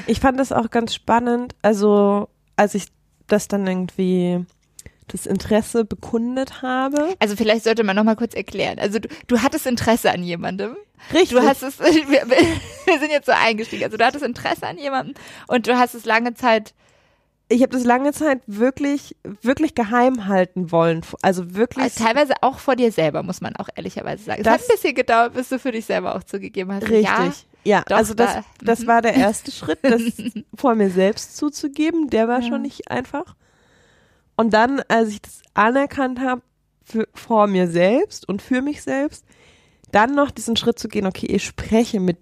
Ich 0.08 0.20
fand 0.20 0.40
das 0.40 0.52
auch 0.52 0.70
ganz 0.70 0.94
spannend, 0.94 1.56
also 1.62 2.30
als 2.56 2.76
ich 2.76 2.86
das 3.28 3.48
dann 3.48 3.66
irgendwie 3.68 4.46
das 5.08 5.26
Interesse 5.26 5.84
bekundet 5.84 6.62
habe. 6.62 7.16
Also 7.20 7.36
vielleicht 7.36 7.64
sollte 7.66 7.84
man 7.84 7.96
noch 7.96 8.04
mal 8.04 8.16
kurz 8.16 8.34
erklären. 8.34 8.80
Also 8.80 9.00
du, 9.00 9.10
du 9.28 9.42
hattest 9.42 9.66
Interesse 9.68 10.12
an 10.12 10.24
jemandem. 10.24 10.76
Richtig. 11.14 11.32
Du 11.32 11.42
hast 11.42 11.64
es, 11.64 11.80
wir, 11.80 12.30
wir 12.30 13.00
sind 13.00 13.12
jetzt 13.12 13.26
so 13.26 13.34
eingestiegen. 13.34 13.84
Also 13.84 13.98
du 13.98 14.06
hattest 14.06 14.24
Interesse 14.24 14.66
an 14.68 14.78
jemandem 14.78 15.16
und 15.48 15.68
du 15.68 15.78
hast 15.78 15.96
es 15.96 16.06
lange 16.06 16.34
Zeit, 16.34 16.74
ich 17.50 17.62
habe 17.62 17.74
das 17.74 17.84
lange 17.84 18.14
Zeit 18.14 18.42
wirklich, 18.48 19.18
wirklich 19.42 19.76
geheim 19.76 20.28
halten 20.28 20.72
wollen. 20.72 21.02
Also 21.22 21.56
wirklich. 21.56 21.84
also 21.84 22.06
teilweise 22.06 22.34
auch 22.42 22.60
vor 22.60 22.78
dir 22.78 22.92
selber, 22.94 23.24
muss 23.24 23.42
man 23.42 23.56
auch 23.58 23.68
ehrlicherweise 23.76 24.24
sagen. 24.24 24.40
Es 24.42 24.46
Das- 24.46 24.54
hat 24.54 24.62
ein 24.62 24.68
bisschen 24.76 24.96
gedauert, 24.96 25.34
bis 25.34 25.50
du 25.50 25.60
für 25.60 25.74
dich 25.74 25.86
selber 25.86 26.16
auch 26.16 26.24
zugegeben 26.24 26.72
hast. 26.72 26.84
Richtig. 26.84 27.04
Ja, 27.04 27.34
Ja, 27.64 27.84
doch, 27.88 27.98
also 27.98 28.14
das, 28.14 28.34
da- 28.36 28.44
das 28.64 28.80
mhm. 28.82 28.88
war 28.88 29.02
der 29.02 29.14
erste 29.16 29.52
Schritt, 29.52 29.80
das 29.84 30.02
vor 30.56 30.76
mir 30.76 30.90
selbst 30.90 31.38
zuzugeben. 31.38 32.10
Der 32.10 32.28
war 32.28 32.42
Ja. 32.42 32.48
schon 32.48 32.62
nicht 32.64 32.90
einfach. 32.90 33.36
Und 34.36 34.54
dann, 34.54 34.82
als 34.88 35.10
ich 35.10 35.22
das 35.22 35.42
anerkannt 35.54 36.20
habe, 36.20 36.42
vor 37.14 37.48
mir 37.48 37.68
selbst 37.70 38.28
und 38.28 38.42
für 38.42 38.62
mich 38.62 38.82
selbst, 38.82 39.24
dann 39.92 40.16
noch 40.16 40.32
diesen 40.32 40.56
Schritt 40.56 40.80
zu 40.80 40.88
gehen, 40.88 41.06
okay, 41.06 41.28
ich 41.28 41.46
spreche 41.46 42.00
mit 42.00 42.18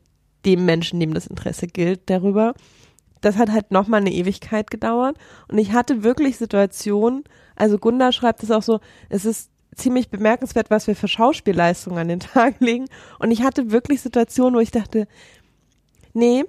dem 0.46 0.66
Menschen, 0.66 1.00
dem 1.00 1.14
das 1.14 1.28
Interesse 1.28 1.68
gilt, 1.68 2.10
darüber. 2.10 2.54
Das 3.22 3.38
hat 3.38 3.50
halt 3.52 3.72
nochmal 3.72 4.02
eine 4.02 4.12
Ewigkeit 4.14 4.70
gedauert. 4.72 5.18
Und 5.48 5.58
ich 5.58 5.72
hatte 5.74 6.04
wirklich 6.04 6.38
Situationen, 6.38 7.24
also 7.56 7.78
Gunda 7.78 8.12
schreibt 8.12 8.44
es 8.44 8.52
auch 8.52 8.64
so, 8.64 8.80
es 9.10 9.26
ist 9.26 9.50
ziemlich 9.76 10.10
bemerkenswert, 10.10 10.70
was 10.70 10.88
wir 10.88 10.96
für 10.96 11.08
Schauspielleistungen 11.08 12.00
an 12.00 12.08
den 12.08 12.20
Tag 12.34 12.60
legen. 12.60 12.86
Und 13.20 13.32
ich 13.32 13.44
hatte 13.44 13.72
wirklich 13.72 14.02
Situationen, 14.02 14.56
wo 14.56 14.60
ich 14.60 14.72
dachte, 14.72 15.08
nee, 16.14 16.46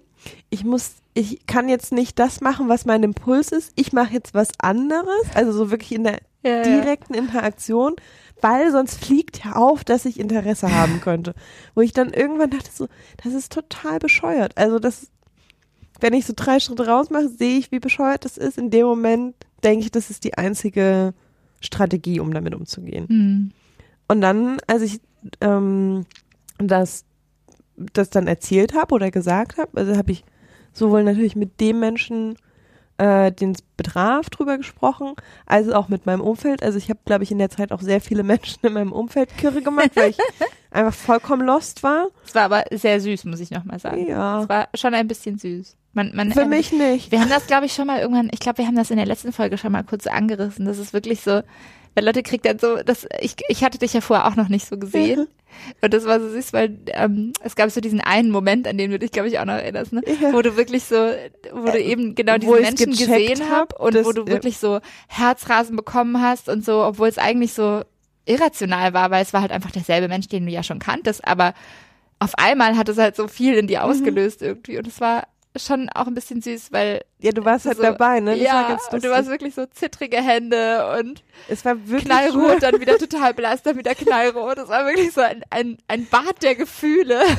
ich 0.51 0.65
muss, 0.65 0.97
ich 1.15 1.47
kann 1.47 1.69
jetzt 1.69 1.93
nicht 1.93 2.19
das 2.19 2.41
machen, 2.41 2.69
was 2.69 2.85
mein 2.85 3.03
Impuls 3.03 3.53
ist. 3.53 3.73
Ich 3.77 3.93
mache 3.93 4.13
jetzt 4.13 4.35
was 4.35 4.49
anderes, 4.59 5.23
also 5.35 5.53
so 5.53 5.71
wirklich 5.71 5.93
in 5.93 6.05
der 6.05 6.19
Ja, 6.45 6.57
ja. 6.57 6.63
direkten 6.63 7.15
Interaktion, 7.15 7.97
weil 8.43 8.71
sonst 8.73 9.03
fliegt 9.05 9.45
ja 9.45 9.53
auf, 9.57 9.85
dass 9.85 10.05
ich 10.05 10.19
Interesse 10.21 10.75
haben 10.75 11.01
könnte. 11.05 11.35
Wo 11.75 11.81
ich 11.81 11.93
dann 11.93 12.13
irgendwann 12.13 12.51
dachte 12.51 12.71
so, 12.73 12.89
das 13.23 13.33
ist 13.35 13.53
total 13.53 13.99
bescheuert. 13.99 14.57
Also 14.57 14.79
das, 14.79 15.09
wenn 16.01 16.15
ich 16.15 16.27
so 16.27 16.33
drei 16.35 16.61
Schritte 16.61 16.87
rausmache, 16.87 17.29
sehe 17.29 17.59
ich, 17.59 17.71
wie 17.73 17.81
bescheuert 17.81 18.25
das 18.25 18.37
ist. 18.37 18.59
In 18.59 18.71
dem 18.71 18.87
Moment 18.87 19.35
denke 19.63 19.85
ich, 19.85 19.91
das 19.91 20.11
ist 20.11 20.25
die 20.25 20.37
einzige 20.39 21.13
Strategie, 21.61 22.21
um 22.21 22.33
damit 22.33 22.55
umzugehen. 22.55 23.09
Hm. 23.09 23.51
Und 24.09 24.21
dann, 24.21 24.59
als 24.67 24.83
ich 24.83 25.01
ähm, 25.41 26.07
das, 26.59 27.05
das 27.77 28.11
dann 28.11 28.27
erzählt 28.27 28.75
habe 28.75 28.95
oder 28.95 29.11
gesagt 29.11 29.59
habe, 29.59 29.79
also 29.79 29.97
habe 29.97 30.13
ich 30.13 30.25
sowohl 30.73 31.05
natürlich 31.05 31.37
mit 31.37 31.61
dem 31.61 31.81
Menschen, 31.81 32.37
äh, 32.99 33.33
den 33.33 33.53
es 33.53 33.63
betraf, 33.63 34.31
drüber 34.31 34.57
gesprochen, 34.57 35.15
als 35.47 35.69
auch 35.69 35.89
mit 35.89 36.07
meinem 36.07 36.21
Umfeld. 36.21 36.63
Also 36.63 36.79
ich 36.79 36.91
habe, 36.91 37.01
glaube 37.05 37.25
ich, 37.25 37.31
in 37.31 37.39
der 37.39 37.51
Zeit 37.51 37.73
auch 37.73 37.81
sehr 37.81 38.01
viele 38.01 38.23
Menschen 38.25 38.67
in 38.67 38.73
meinem 38.73 38.93
Umfeld 38.93 39.37
kirre 39.37 39.63
gemacht, 39.63 39.91
weil 39.95 40.11
ich 40.11 40.19
einfach 40.71 40.95
vollkommen 40.95 41.47
lost 41.47 41.83
war. 41.83 42.09
Es 42.27 42.35
war 42.35 42.43
aber 42.43 42.65
sehr 42.71 43.01
süß, 43.01 43.25
muss 43.25 43.41
ich 43.41 43.51
noch 43.51 43.65
mal 43.65 43.79
sagen. 43.79 44.07
Ja. 44.07 44.43
Es 44.43 44.49
war 44.49 44.69
schon 44.75 44.95
ein 44.95 45.09
bisschen 45.09 45.39
süß. 45.39 45.77
Man, 45.93 46.13
man, 46.15 46.31
Für 46.33 46.45
mich 46.47 46.73
nicht. 46.73 47.11
Wir 47.11 47.21
haben 47.21 47.29
das, 47.31 47.47
glaube 47.49 47.67
ich, 47.67 47.75
schon 47.75 47.89
mal 47.89 47.99
irgendwann, 48.01 48.31
ich 48.33 48.39
glaube, 48.39 48.59
wir 48.59 48.67
haben 48.67 48.77
das 48.77 48.91
in 48.93 48.97
der 48.97 49.07
letzten 49.07 49.33
Folge 49.33 49.59
schon 49.59 49.73
mal 49.73 49.83
kurz 49.83 50.07
angerissen. 50.07 50.65
Das 50.65 50.79
ist 50.79 50.93
wirklich 50.93 51.21
so, 51.21 51.41
weil 51.97 52.05
Leute 52.05 52.23
kriegt 52.23 52.47
dann 52.47 52.61
so, 52.61 52.77
das, 52.77 53.09
ich, 53.21 53.35
ich 53.49 53.65
hatte 53.65 53.79
dich 53.79 53.93
ja 53.93 54.01
vorher 54.01 54.29
auch 54.29 54.37
noch 54.37 54.49
nicht 54.49 54.67
so 54.69 54.79
gesehen. 54.79 55.27
Und 55.83 55.93
das 55.93 56.05
war 56.05 56.21
so 56.21 56.29
süß, 56.29 56.53
weil 56.53 56.79
ähm, 56.93 57.33
es 57.43 57.57
gab 57.57 57.69
so 57.73 57.81
diesen 57.81 58.01
einen 58.01 58.31
Moment, 58.31 58.69
an 58.69 58.79
den 58.79 58.93
du 58.93 59.01
dich, 59.01 59.11
glaube 59.11 59.27
ich, 59.27 59.41
auch 59.41 59.45
noch 59.45 59.55
erinnerst, 59.55 59.93
ne? 59.93 60.01
Ja. 60.23 60.33
Wo 60.33 60.43
du 60.43 60.57
wirklich 60.57 60.85
so, 60.85 60.95
wo 61.53 61.65
du 61.73 61.81
eben 61.83 62.15
genau 62.15 62.37
ich's 62.37 62.47
Menschen 62.47 62.93
gesehen 62.93 63.51
hab, 63.51 63.73
hast 63.73 63.81
und 63.81 63.95
das- 63.97 64.07
wo 64.07 64.13
du 64.13 64.29
wirklich 64.29 64.59
so 64.59 64.79
Herzrasen 65.09 65.75
bekommen 65.75 66.21
hast 66.23 66.49
und 66.49 66.65
so, 66.65 66.85
obwohl 66.85 67.09
es 67.09 67.19
eigentlich 67.19 67.53
so 67.53 67.83
irrational 68.31 68.93
war, 68.95 69.11
weil 69.11 69.23
es 69.23 69.33
war 69.33 69.41
halt 69.43 69.53
einfach 69.53 69.71
derselbe 69.71 70.09
Mensch, 70.09 70.29
den 70.29 70.47
du 70.47 70.53
ja 70.53 70.63
schon 70.63 70.79
kanntest, 70.79 71.27
aber 71.27 71.55
auf 72.19 72.33
einmal 72.37 72.77
hat 72.77 72.89
es 72.89 72.99
halt 72.99 73.17
so 73.17 73.29
viel 73.29 73.55
in 73.55 73.65
Mhm. 73.65 73.69
dir 73.69 73.85
ausgelöst 73.85 74.43
irgendwie 74.43 74.79
und 74.79 74.87
es 74.87 75.01
war 75.01 75.25
schon 75.57 75.89
auch 75.89 76.07
ein 76.07 76.15
bisschen 76.15 76.41
süß, 76.43 76.71
weil 76.71 77.03
Ja, 77.19 77.33
du 77.33 77.45
warst 77.45 77.67
halt 77.67 77.79
so, 77.79 77.83
dabei, 77.83 78.21
ne? 78.21 78.33
Das 78.37 78.41
ja, 78.41 78.79
und 78.93 79.03
du 79.05 79.11
warst 79.11 79.29
wirklich 79.29 79.55
so 79.55 79.67
zittrige 79.67 80.19
Hände 80.19 80.97
und 80.99 81.25
es 81.49 81.65
war 81.65 81.77
wirklich 81.89 82.05
knallrot, 82.05 82.59
dann 82.63 82.79
wieder 82.81 82.97
total 82.99 83.35
blass, 83.35 83.63
dann 83.63 83.77
wieder 83.77 83.95
knallrot. 83.97 84.59
Das 84.59 84.69
war 84.69 84.87
wirklich 84.87 85.13
so 85.13 85.23
ein, 85.23 85.43
ein, 85.51 85.79
ein 85.89 86.07
Bad 86.07 86.41
der 86.43 86.55
Gefühle. 86.55 87.21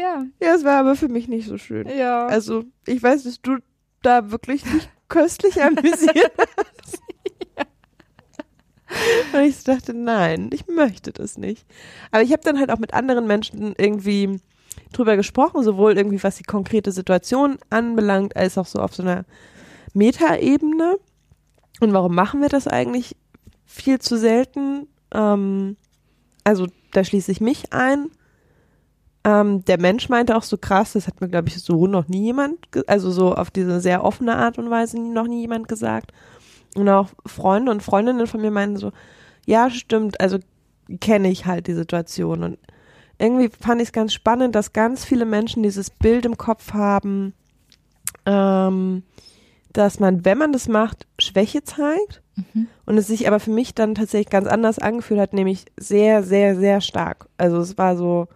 ja, 0.00 0.24
Ja, 0.40 0.54
es 0.54 0.64
war 0.64 0.78
aber 0.80 0.96
für 0.96 1.08
mich 1.08 1.28
nicht 1.28 1.46
so 1.48 1.58
schön. 1.58 1.88
ja. 1.88 2.26
Also, 2.26 2.64
ich 2.86 3.02
weiß, 3.02 3.24
dass 3.24 3.40
du 3.42 3.58
da 4.02 4.30
wirklich 4.30 4.62
dich 4.62 4.88
köstlich 5.08 5.62
amüsiert. 5.62 6.32
Und 9.32 9.40
ich 9.40 9.62
dachte, 9.64 9.94
nein, 9.94 10.50
ich 10.52 10.66
möchte 10.66 11.12
das 11.12 11.38
nicht. 11.38 11.66
Aber 12.10 12.22
ich 12.22 12.32
habe 12.32 12.42
dann 12.42 12.58
halt 12.58 12.70
auch 12.70 12.78
mit 12.78 12.94
anderen 12.94 13.26
Menschen 13.26 13.74
irgendwie 13.78 14.40
drüber 14.92 15.16
gesprochen, 15.16 15.62
sowohl 15.62 15.96
irgendwie 15.96 16.22
was 16.22 16.36
die 16.36 16.44
konkrete 16.44 16.92
Situation 16.92 17.58
anbelangt, 17.70 18.36
als 18.36 18.58
auch 18.58 18.66
so 18.66 18.80
auf 18.80 18.94
so 18.94 19.02
einer 19.02 19.24
Metaebene. 19.94 20.96
Und 21.80 21.92
warum 21.92 22.14
machen 22.14 22.40
wir 22.40 22.48
das 22.48 22.66
eigentlich 22.66 23.16
viel 23.64 24.00
zu 24.00 24.18
selten? 24.18 24.88
Ähm, 25.12 25.76
also 26.44 26.66
da 26.92 27.04
schließe 27.04 27.30
ich 27.32 27.40
mich 27.40 27.72
ein. 27.72 28.08
Ähm, 29.22 29.64
der 29.66 29.78
Mensch 29.78 30.08
meinte 30.08 30.36
auch 30.36 30.42
so 30.42 30.56
krass, 30.56 30.94
das 30.94 31.06
hat 31.06 31.20
mir, 31.20 31.28
glaube 31.28 31.48
ich, 31.48 31.62
so 31.62 31.86
noch 31.86 32.08
nie 32.08 32.24
jemand, 32.24 32.56
also 32.86 33.10
so 33.10 33.34
auf 33.34 33.50
diese 33.50 33.80
sehr 33.80 34.02
offene 34.02 34.36
Art 34.36 34.58
und 34.58 34.70
Weise 34.70 34.98
noch 34.98 35.26
nie 35.26 35.42
jemand 35.42 35.68
gesagt. 35.68 36.12
Und 36.74 36.88
auch 36.88 37.08
Freunde 37.26 37.72
und 37.72 37.82
Freundinnen 37.82 38.26
von 38.26 38.40
mir 38.40 38.50
meinten 38.50 38.76
so, 38.76 38.92
ja, 39.46 39.70
stimmt, 39.70 40.20
also 40.20 40.38
kenne 41.00 41.30
ich 41.30 41.46
halt 41.46 41.66
die 41.66 41.74
Situation. 41.74 42.42
Und 42.42 42.58
irgendwie 43.18 43.50
fand 43.60 43.80
ich 43.80 43.88
es 43.88 43.92
ganz 43.92 44.12
spannend, 44.12 44.54
dass 44.54 44.72
ganz 44.72 45.04
viele 45.04 45.24
Menschen 45.24 45.62
dieses 45.62 45.90
Bild 45.90 46.24
im 46.24 46.36
Kopf 46.36 46.72
haben, 46.72 47.34
ähm, 48.26 49.02
dass 49.72 50.00
man, 50.00 50.24
wenn 50.24 50.38
man 50.38 50.52
das 50.52 50.68
macht, 50.68 51.06
Schwäche 51.18 51.62
zeigt. 51.62 52.22
Und 52.86 52.96
es 52.96 53.06
sich 53.06 53.28
aber 53.28 53.38
für 53.38 53.50
mich 53.50 53.74
dann 53.74 53.94
tatsächlich 53.94 54.30
ganz 54.30 54.46
anders 54.46 54.78
angefühlt 54.78 55.20
hat, 55.20 55.34
nämlich 55.34 55.66
sehr, 55.76 56.22
sehr, 56.22 56.56
sehr 56.56 56.80
stark. 56.80 57.28
Also 57.36 57.58
es 57.58 57.76
war 57.76 57.96
so, 57.96 58.28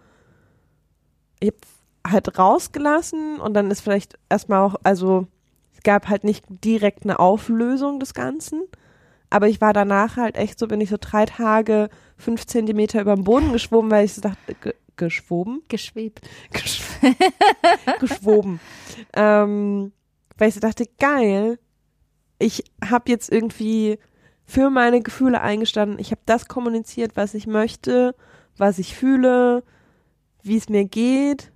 ich 1.39 1.47
habe 1.47 1.57
halt 2.07 2.37
rausgelassen 2.37 3.39
und 3.39 3.53
dann 3.53 3.71
ist 3.71 3.81
vielleicht 3.81 4.19
erstmal 4.29 4.61
auch, 4.61 4.75
also 4.83 5.27
gab 5.85 6.09
halt 6.09 6.25
nicht 6.25 6.43
direkt 6.49 7.03
eine 7.03 7.19
Auflösung 7.19 8.01
des 8.01 8.13
Ganzen, 8.13 8.63
aber 9.29 9.47
ich 9.47 9.61
war 9.61 9.71
danach 9.71 10.17
halt 10.17 10.35
echt 10.35 10.59
so, 10.59 10.67
bin 10.67 10.81
ich 10.81 10.89
so 10.89 10.97
drei 10.99 11.25
Tage 11.25 11.89
fünf 12.17 12.45
Zentimeter 12.45 12.99
über 12.99 13.15
dem 13.15 13.23
Boden 13.23 13.53
geschwommen, 13.53 13.91
weil 13.91 14.03
ich 14.03 14.13
so 14.13 14.21
dachte, 14.21 14.55
ge 14.55 14.73
geschwoben? 14.97 15.61
geschwebt. 15.67 16.21
Geschw 16.51 17.13
geschwoben. 17.99 18.59
ähm, 19.13 19.91
weil 20.37 20.49
ich 20.49 20.55
so 20.55 20.61
dachte, 20.61 20.85
geil, 20.99 21.59
ich 22.39 22.63
habe 22.83 23.11
jetzt 23.11 23.29
irgendwie 23.29 23.99
für 24.45 24.69
meine 24.69 25.01
Gefühle 25.01 25.41
eingestanden, 25.41 25.99
ich 25.99 26.11
habe 26.11 26.21
das 26.25 26.47
kommuniziert, 26.47 27.15
was 27.15 27.33
ich 27.33 27.45
möchte, 27.45 28.15
was 28.57 28.79
ich 28.79 28.95
fühle, 28.95 29.63
wie 30.43 30.57
es 30.57 30.69
mir 30.69 30.85
geht. 30.85 31.51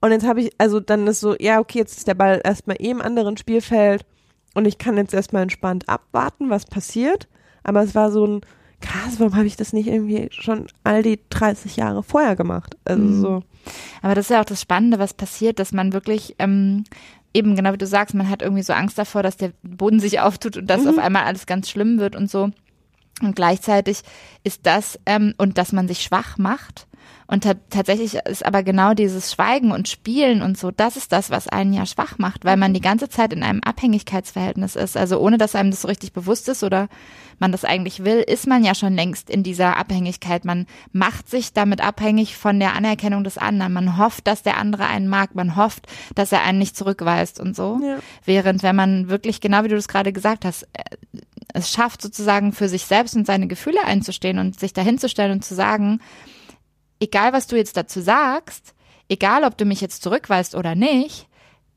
Und 0.00 0.12
jetzt 0.12 0.26
habe 0.26 0.40
ich, 0.40 0.52
also 0.58 0.80
dann 0.80 1.06
ist 1.06 1.20
so, 1.20 1.36
ja, 1.38 1.58
okay, 1.60 1.78
jetzt 1.78 1.98
ist 1.98 2.08
der 2.08 2.14
Ball 2.14 2.40
erstmal 2.42 2.76
eh 2.80 2.90
im 2.90 3.02
anderen 3.02 3.36
Spielfeld 3.36 4.04
und 4.54 4.66
ich 4.66 4.78
kann 4.78 4.96
jetzt 4.96 5.12
erstmal 5.14 5.42
entspannt 5.42 5.88
abwarten, 5.88 6.48
was 6.50 6.64
passiert. 6.66 7.28
Aber 7.62 7.82
es 7.82 7.94
war 7.94 8.10
so 8.10 8.26
ein, 8.26 8.40
krass, 8.80 9.16
warum 9.20 9.36
habe 9.36 9.46
ich 9.46 9.56
das 9.56 9.72
nicht 9.74 9.88
irgendwie 9.88 10.28
schon 10.30 10.66
all 10.84 11.02
die 11.02 11.20
30 11.28 11.76
Jahre 11.76 12.02
vorher 12.02 12.34
gemacht? 12.36 12.76
Also 12.84 13.02
Mhm. 13.02 13.20
so. 13.20 13.42
Aber 14.00 14.14
das 14.14 14.26
ist 14.26 14.30
ja 14.30 14.40
auch 14.40 14.46
das 14.46 14.62
Spannende, 14.62 14.98
was 14.98 15.12
passiert, 15.12 15.58
dass 15.58 15.72
man 15.72 15.92
wirklich 15.92 16.34
ähm, 16.38 16.84
eben 17.34 17.54
genau 17.54 17.74
wie 17.74 17.78
du 17.78 17.86
sagst, 17.86 18.14
man 18.14 18.30
hat 18.30 18.40
irgendwie 18.40 18.62
so 18.62 18.72
Angst 18.72 18.96
davor, 18.98 19.22
dass 19.22 19.36
der 19.36 19.52
Boden 19.62 20.00
sich 20.00 20.20
auftut 20.20 20.56
und 20.56 20.66
dass 20.66 20.82
Mhm. 20.84 20.88
auf 20.88 20.98
einmal 20.98 21.24
alles 21.24 21.44
ganz 21.46 21.68
schlimm 21.68 21.98
wird 21.98 22.16
und 22.16 22.30
so. 22.30 22.50
Und 23.20 23.36
gleichzeitig 23.36 24.02
ist 24.44 24.66
das 24.66 24.98
ähm, 25.06 25.34
und 25.36 25.58
dass 25.58 25.72
man 25.72 25.88
sich 25.88 26.02
schwach 26.02 26.38
macht. 26.38 26.86
Und 27.26 27.44
ta 27.44 27.54
tatsächlich 27.70 28.14
ist 28.14 28.44
aber 28.44 28.64
genau 28.64 28.92
dieses 28.92 29.32
Schweigen 29.32 29.70
und 29.70 29.88
Spielen 29.88 30.42
und 30.42 30.58
so, 30.58 30.72
das 30.72 30.96
ist 30.96 31.12
das, 31.12 31.30
was 31.30 31.46
einen 31.46 31.72
ja 31.72 31.86
schwach 31.86 32.18
macht, 32.18 32.44
weil 32.44 32.56
man 32.56 32.74
die 32.74 32.80
ganze 32.80 33.08
Zeit 33.08 33.32
in 33.32 33.44
einem 33.44 33.60
Abhängigkeitsverhältnis 33.62 34.74
ist. 34.74 34.96
Also 34.96 35.20
ohne, 35.20 35.38
dass 35.38 35.54
einem 35.54 35.70
das 35.70 35.82
so 35.82 35.88
richtig 35.88 36.12
bewusst 36.12 36.48
ist 36.48 36.64
oder 36.64 36.88
man 37.38 37.52
das 37.52 37.64
eigentlich 37.64 38.04
will, 38.04 38.18
ist 38.18 38.48
man 38.48 38.64
ja 38.64 38.74
schon 38.74 38.94
längst 38.94 39.30
in 39.30 39.44
dieser 39.44 39.76
Abhängigkeit. 39.76 40.44
Man 40.44 40.66
macht 40.92 41.30
sich 41.30 41.52
damit 41.52 41.80
abhängig 41.80 42.36
von 42.36 42.58
der 42.58 42.74
Anerkennung 42.74 43.22
des 43.22 43.38
anderen. 43.38 43.72
Man 43.72 43.96
hofft, 43.96 44.26
dass 44.26 44.42
der 44.42 44.56
andere 44.56 44.86
einen 44.86 45.06
mag. 45.06 45.36
Man 45.36 45.54
hofft, 45.54 45.86
dass 46.16 46.32
er 46.32 46.42
einen 46.42 46.58
nicht 46.58 46.76
zurückweist 46.76 47.38
und 47.38 47.54
so. 47.54 47.78
Ja. 47.80 47.98
Während 48.24 48.64
wenn 48.64 48.74
man 48.74 49.08
wirklich, 49.08 49.40
genau 49.40 49.62
wie 49.62 49.68
du 49.68 49.76
das 49.76 49.88
gerade 49.88 50.12
gesagt 50.12 50.44
hast, 50.44 50.64
äh, 50.72 50.96
es 51.54 51.70
schafft 51.70 52.02
sozusagen 52.02 52.52
für 52.52 52.68
sich 52.68 52.84
selbst 52.84 53.16
und 53.16 53.26
seine 53.26 53.46
Gefühle 53.46 53.84
einzustehen 53.84 54.38
und 54.38 54.58
sich 54.58 54.72
dahinzustellen 54.72 55.32
und 55.32 55.44
zu 55.44 55.54
sagen, 55.54 56.00
egal 57.00 57.32
was 57.32 57.46
du 57.46 57.56
jetzt 57.56 57.76
dazu 57.76 58.00
sagst, 58.00 58.74
egal 59.08 59.44
ob 59.44 59.56
du 59.56 59.64
mich 59.64 59.80
jetzt 59.80 60.02
zurückweist 60.02 60.54
oder 60.54 60.74
nicht, 60.74 61.26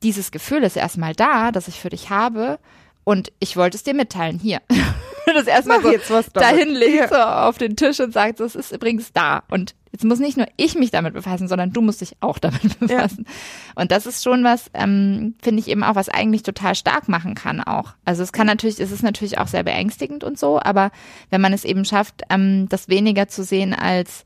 dieses 0.02 0.30
Gefühl 0.30 0.62
ist 0.62 0.76
erstmal 0.76 1.14
da, 1.14 1.50
das 1.50 1.68
ich 1.68 1.80
für 1.80 1.88
dich 1.88 2.10
habe 2.10 2.58
und 3.04 3.32
ich 3.38 3.56
wollte 3.56 3.76
es 3.76 3.82
dir 3.82 3.94
mitteilen. 3.94 4.38
Hier. 4.38 4.60
das 5.34 5.46
erstmal 5.46 5.82
so 5.82 5.90
jetzt 5.90 6.10
was 6.10 6.30
dahin 6.32 6.70
legt 6.70 7.10
so 7.10 7.16
auf 7.16 7.58
den 7.58 7.76
Tisch 7.76 8.00
und 8.00 8.12
sagt, 8.12 8.38
so, 8.38 8.44
es 8.44 8.54
ist 8.54 8.72
übrigens 8.72 9.12
da. 9.12 9.42
Und 9.48 9.74
jetzt 9.92 10.04
muss 10.04 10.18
nicht 10.18 10.36
nur 10.36 10.46
ich 10.56 10.74
mich 10.74 10.90
damit 10.90 11.14
befassen, 11.14 11.48
sondern 11.48 11.72
du 11.72 11.80
musst 11.80 12.00
dich 12.00 12.16
auch 12.20 12.38
damit 12.38 12.78
befassen. 12.80 13.26
Und 13.74 13.90
das 13.90 14.06
ist 14.06 14.22
schon 14.22 14.44
was, 14.44 14.70
ähm, 14.74 15.34
finde 15.42 15.60
ich 15.60 15.68
eben 15.68 15.82
auch, 15.82 15.94
was 15.94 16.08
eigentlich 16.08 16.42
total 16.42 16.74
stark 16.74 17.08
machen 17.08 17.34
kann 17.34 17.60
auch. 17.60 17.94
Also 18.04 18.22
es 18.22 18.32
kann 18.32 18.46
natürlich, 18.46 18.80
es 18.80 18.92
ist 18.92 19.02
natürlich 19.02 19.38
auch 19.38 19.48
sehr 19.48 19.62
beängstigend 19.62 20.24
und 20.24 20.38
so, 20.38 20.60
aber 20.60 20.90
wenn 21.30 21.40
man 21.40 21.52
es 21.52 21.64
eben 21.64 21.84
schafft, 21.84 22.22
ähm, 22.30 22.68
das 22.68 22.88
weniger 22.88 23.28
zu 23.28 23.44
sehen 23.44 23.74
als 23.74 24.24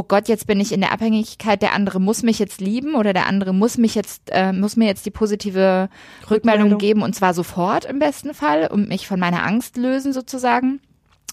oh 0.00 0.04
Gott, 0.08 0.28
jetzt 0.28 0.46
bin 0.46 0.60
ich 0.60 0.72
in 0.72 0.80
der 0.80 0.92
Abhängigkeit, 0.92 1.60
der 1.60 1.74
andere 1.74 2.00
muss 2.00 2.22
mich 2.22 2.38
jetzt 2.38 2.62
lieben 2.62 2.94
oder 2.94 3.12
der 3.12 3.26
andere 3.26 3.52
muss 3.52 3.76
mich 3.76 3.94
jetzt, 3.94 4.30
äh, 4.30 4.50
muss 4.50 4.74
mir 4.74 4.86
jetzt 4.86 5.04
die 5.04 5.10
positive 5.10 5.90
Rückmeldung 6.22 6.70
Rückmeldung. 6.70 6.78
geben 6.78 7.02
und 7.02 7.14
zwar 7.14 7.34
sofort 7.34 7.84
im 7.84 7.98
besten 7.98 8.32
Fall 8.32 8.68
und 8.68 8.88
mich 8.88 9.06
von 9.06 9.20
meiner 9.20 9.44
Angst 9.44 9.76
lösen 9.76 10.14
sozusagen. 10.14 10.80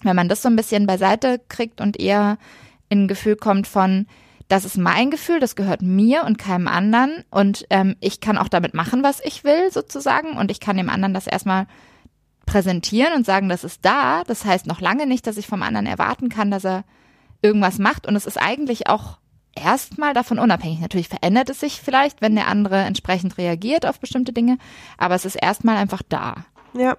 Wenn 0.02 0.14
man 0.14 0.28
das 0.28 0.42
so 0.42 0.50
ein 0.50 0.56
bisschen 0.56 0.86
beiseite 0.86 1.40
kriegt 1.48 1.80
und 1.80 1.98
eher 1.98 2.36
in 2.90 3.04
ein 3.04 3.08
Gefühl 3.08 3.36
kommt 3.36 3.66
von, 3.66 4.06
das 4.48 4.66
ist 4.66 4.76
mein 4.76 5.10
Gefühl, 5.10 5.40
das 5.40 5.56
gehört 5.56 5.80
mir 5.80 6.24
und 6.24 6.36
keinem 6.36 6.68
anderen 6.68 7.24
und 7.30 7.64
ähm, 7.70 7.96
ich 8.00 8.20
kann 8.20 8.36
auch 8.36 8.48
damit 8.48 8.74
machen, 8.74 9.02
was 9.02 9.24
ich 9.24 9.44
will 9.44 9.72
sozusagen 9.72 10.36
und 10.36 10.50
ich 10.50 10.60
kann 10.60 10.76
dem 10.76 10.90
anderen 10.90 11.14
das 11.14 11.26
erstmal 11.26 11.66
präsentieren 12.44 13.14
und 13.14 13.24
sagen, 13.24 13.48
das 13.48 13.64
ist 13.64 13.82
da. 13.86 14.24
Das 14.26 14.44
heißt 14.44 14.66
noch 14.66 14.82
lange 14.82 15.06
nicht, 15.06 15.26
dass 15.26 15.38
ich 15.38 15.46
vom 15.46 15.62
anderen 15.62 15.86
erwarten 15.86 16.28
kann, 16.28 16.50
dass 16.50 16.66
er 16.66 16.84
irgendwas 17.42 17.78
macht. 17.78 18.06
Und 18.06 18.16
es 18.16 18.26
ist 18.26 18.36
eigentlich 18.36 18.88
auch 18.88 19.18
erstmal 19.54 20.14
davon 20.14 20.38
unabhängig. 20.38 20.80
Natürlich 20.80 21.08
verändert 21.08 21.50
es 21.50 21.60
sich 21.60 21.80
vielleicht, 21.80 22.20
wenn 22.20 22.34
der 22.34 22.48
andere 22.48 22.78
entsprechend 22.78 23.38
reagiert 23.38 23.86
auf 23.86 24.00
bestimmte 24.00 24.32
Dinge, 24.32 24.58
aber 24.96 25.14
es 25.14 25.24
ist 25.24 25.36
erstmal 25.36 25.76
einfach 25.76 26.02
da. 26.08 26.44
Ja. 26.74 26.96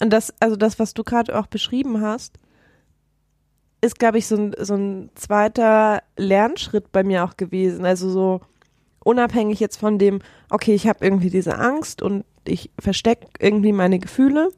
Und 0.00 0.12
das, 0.12 0.34
also 0.40 0.56
das, 0.56 0.78
was 0.78 0.94
du 0.94 1.04
gerade 1.04 1.38
auch 1.38 1.46
beschrieben 1.46 2.00
hast, 2.00 2.38
ist, 3.80 3.98
glaube 3.98 4.18
ich, 4.18 4.26
so 4.26 4.36
ein, 4.36 4.54
so 4.58 4.74
ein 4.74 5.10
zweiter 5.14 6.02
Lernschritt 6.16 6.90
bei 6.90 7.04
mir 7.04 7.24
auch 7.24 7.36
gewesen. 7.36 7.84
Also 7.84 8.10
so 8.10 8.40
unabhängig 9.04 9.60
jetzt 9.60 9.76
von 9.76 9.98
dem, 9.98 10.20
okay, 10.50 10.74
ich 10.74 10.88
habe 10.88 11.04
irgendwie 11.04 11.30
diese 11.30 11.58
Angst 11.58 12.02
und 12.02 12.24
ich 12.46 12.70
verstecke 12.78 13.28
irgendwie 13.38 13.72
meine 13.72 13.98
Gefühle. 13.98 14.48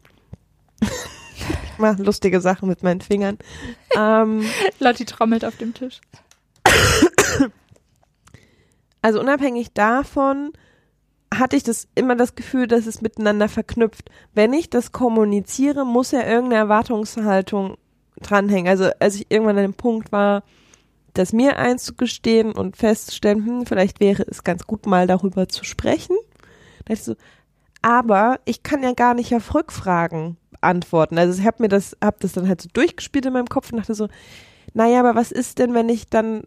ich 1.73 1.79
mache 1.79 2.03
lustige 2.03 2.41
Sachen 2.41 2.69
mit 2.69 2.83
meinen 2.83 3.01
Fingern. 3.01 3.39
ähm, 3.97 4.45
Lotti 4.79 5.05
trommelt 5.05 5.45
auf 5.45 5.57
dem 5.57 5.75
Tisch. 5.75 6.01
Also 9.03 9.21
unabhängig 9.21 9.73
davon 9.73 10.53
hatte 11.33 11.57
ich 11.57 11.63
das 11.63 11.89
immer 11.95 12.17
das 12.17 12.35
Gefühl, 12.35 12.67
dass 12.67 12.87
es 12.87 13.03
miteinander 13.03 13.49
verknüpft. 13.49 14.11
Wenn 14.35 14.53
ich 14.53 14.71
das 14.71 14.93
kommuniziere, 14.93 15.85
muss 15.85 16.13
ja 16.13 16.21
irgendeine 16.21 16.57
Erwartungshaltung 16.57 17.77
dranhängen. 18.21 18.69
Also 18.69 18.91
als 18.99 19.17
ich 19.17 19.27
irgendwann 19.29 19.59
an 19.59 19.63
dem 19.63 19.75
Punkt 19.75 20.13
war, 20.13 20.43
das 21.15 21.33
mir 21.33 21.57
einzugestehen 21.57 22.53
und 22.53 22.77
festzustellen, 22.77 23.47
hm, 23.47 23.67
vielleicht 23.67 24.01
wäre 24.01 24.25
es 24.29 24.45
ganz 24.45 24.67
gut, 24.67 24.87
mal 24.87 25.07
darüber 25.07 25.49
zu 25.49 25.65
sprechen. 25.65 26.17
Da 26.85 26.95
dachte 26.95 26.95
ich 26.95 27.03
so, 27.03 27.17
aber 27.87 28.41
ich 28.47 28.65
kann 28.65 28.83
ja 28.83 28.93
gar 28.95 29.15
nicht 29.15 29.33
auf 29.33 29.55
Rückfragen 29.55 30.37
antworten. 30.61 31.19
Also 31.19 31.41
ich 31.41 31.47
habe 31.47 31.63
mir 31.63 31.69
das, 31.69 31.97
habe 32.03 32.17
das 32.19 32.33
dann 32.33 32.49
halt 32.49 32.61
so 32.61 32.69
durchgespielt 32.73 33.27
in 33.27 33.33
meinem 33.33 33.47
Kopf 33.47 33.71
und 33.71 33.79
dachte 33.79 33.95
so, 33.95 34.09
naja, 34.75 34.99
aber 34.99 35.15
was 35.15 35.31
ist 35.31 35.61
denn, 35.61 35.73
wenn 35.73 35.89
ich 35.89 36.09
dann 36.11 36.43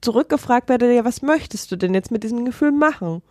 zurückgefragt 0.00 0.68
werde, 0.68 0.94
ja, 0.94 1.04
was 1.04 1.20
möchtest 1.22 1.72
du 1.72 1.76
denn 1.76 1.94
jetzt 1.94 2.10
mit 2.12 2.22
diesem 2.22 2.44
Gefühl 2.44 2.70
machen? 2.70 3.22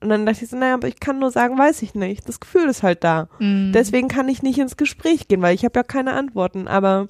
Und 0.00 0.10
dann 0.10 0.26
dachte 0.26 0.44
ich 0.44 0.50
so, 0.50 0.56
naja, 0.58 0.74
aber 0.74 0.88
ich 0.88 1.00
kann 1.00 1.18
nur 1.18 1.30
sagen, 1.30 1.56
weiß 1.56 1.80
ich 1.82 1.94
nicht. 1.94 2.28
Das 2.28 2.38
Gefühl 2.38 2.68
ist 2.68 2.82
halt 2.82 3.02
da. 3.02 3.28
Mhm. 3.38 3.72
Deswegen 3.72 4.08
kann 4.08 4.28
ich 4.28 4.42
nicht 4.42 4.58
ins 4.58 4.76
Gespräch 4.76 5.26
gehen, 5.26 5.40
weil 5.42 5.54
ich 5.54 5.64
habe 5.64 5.78
ja 5.78 5.82
keine 5.82 6.12
Antworten. 6.12 6.68
Aber 6.68 7.06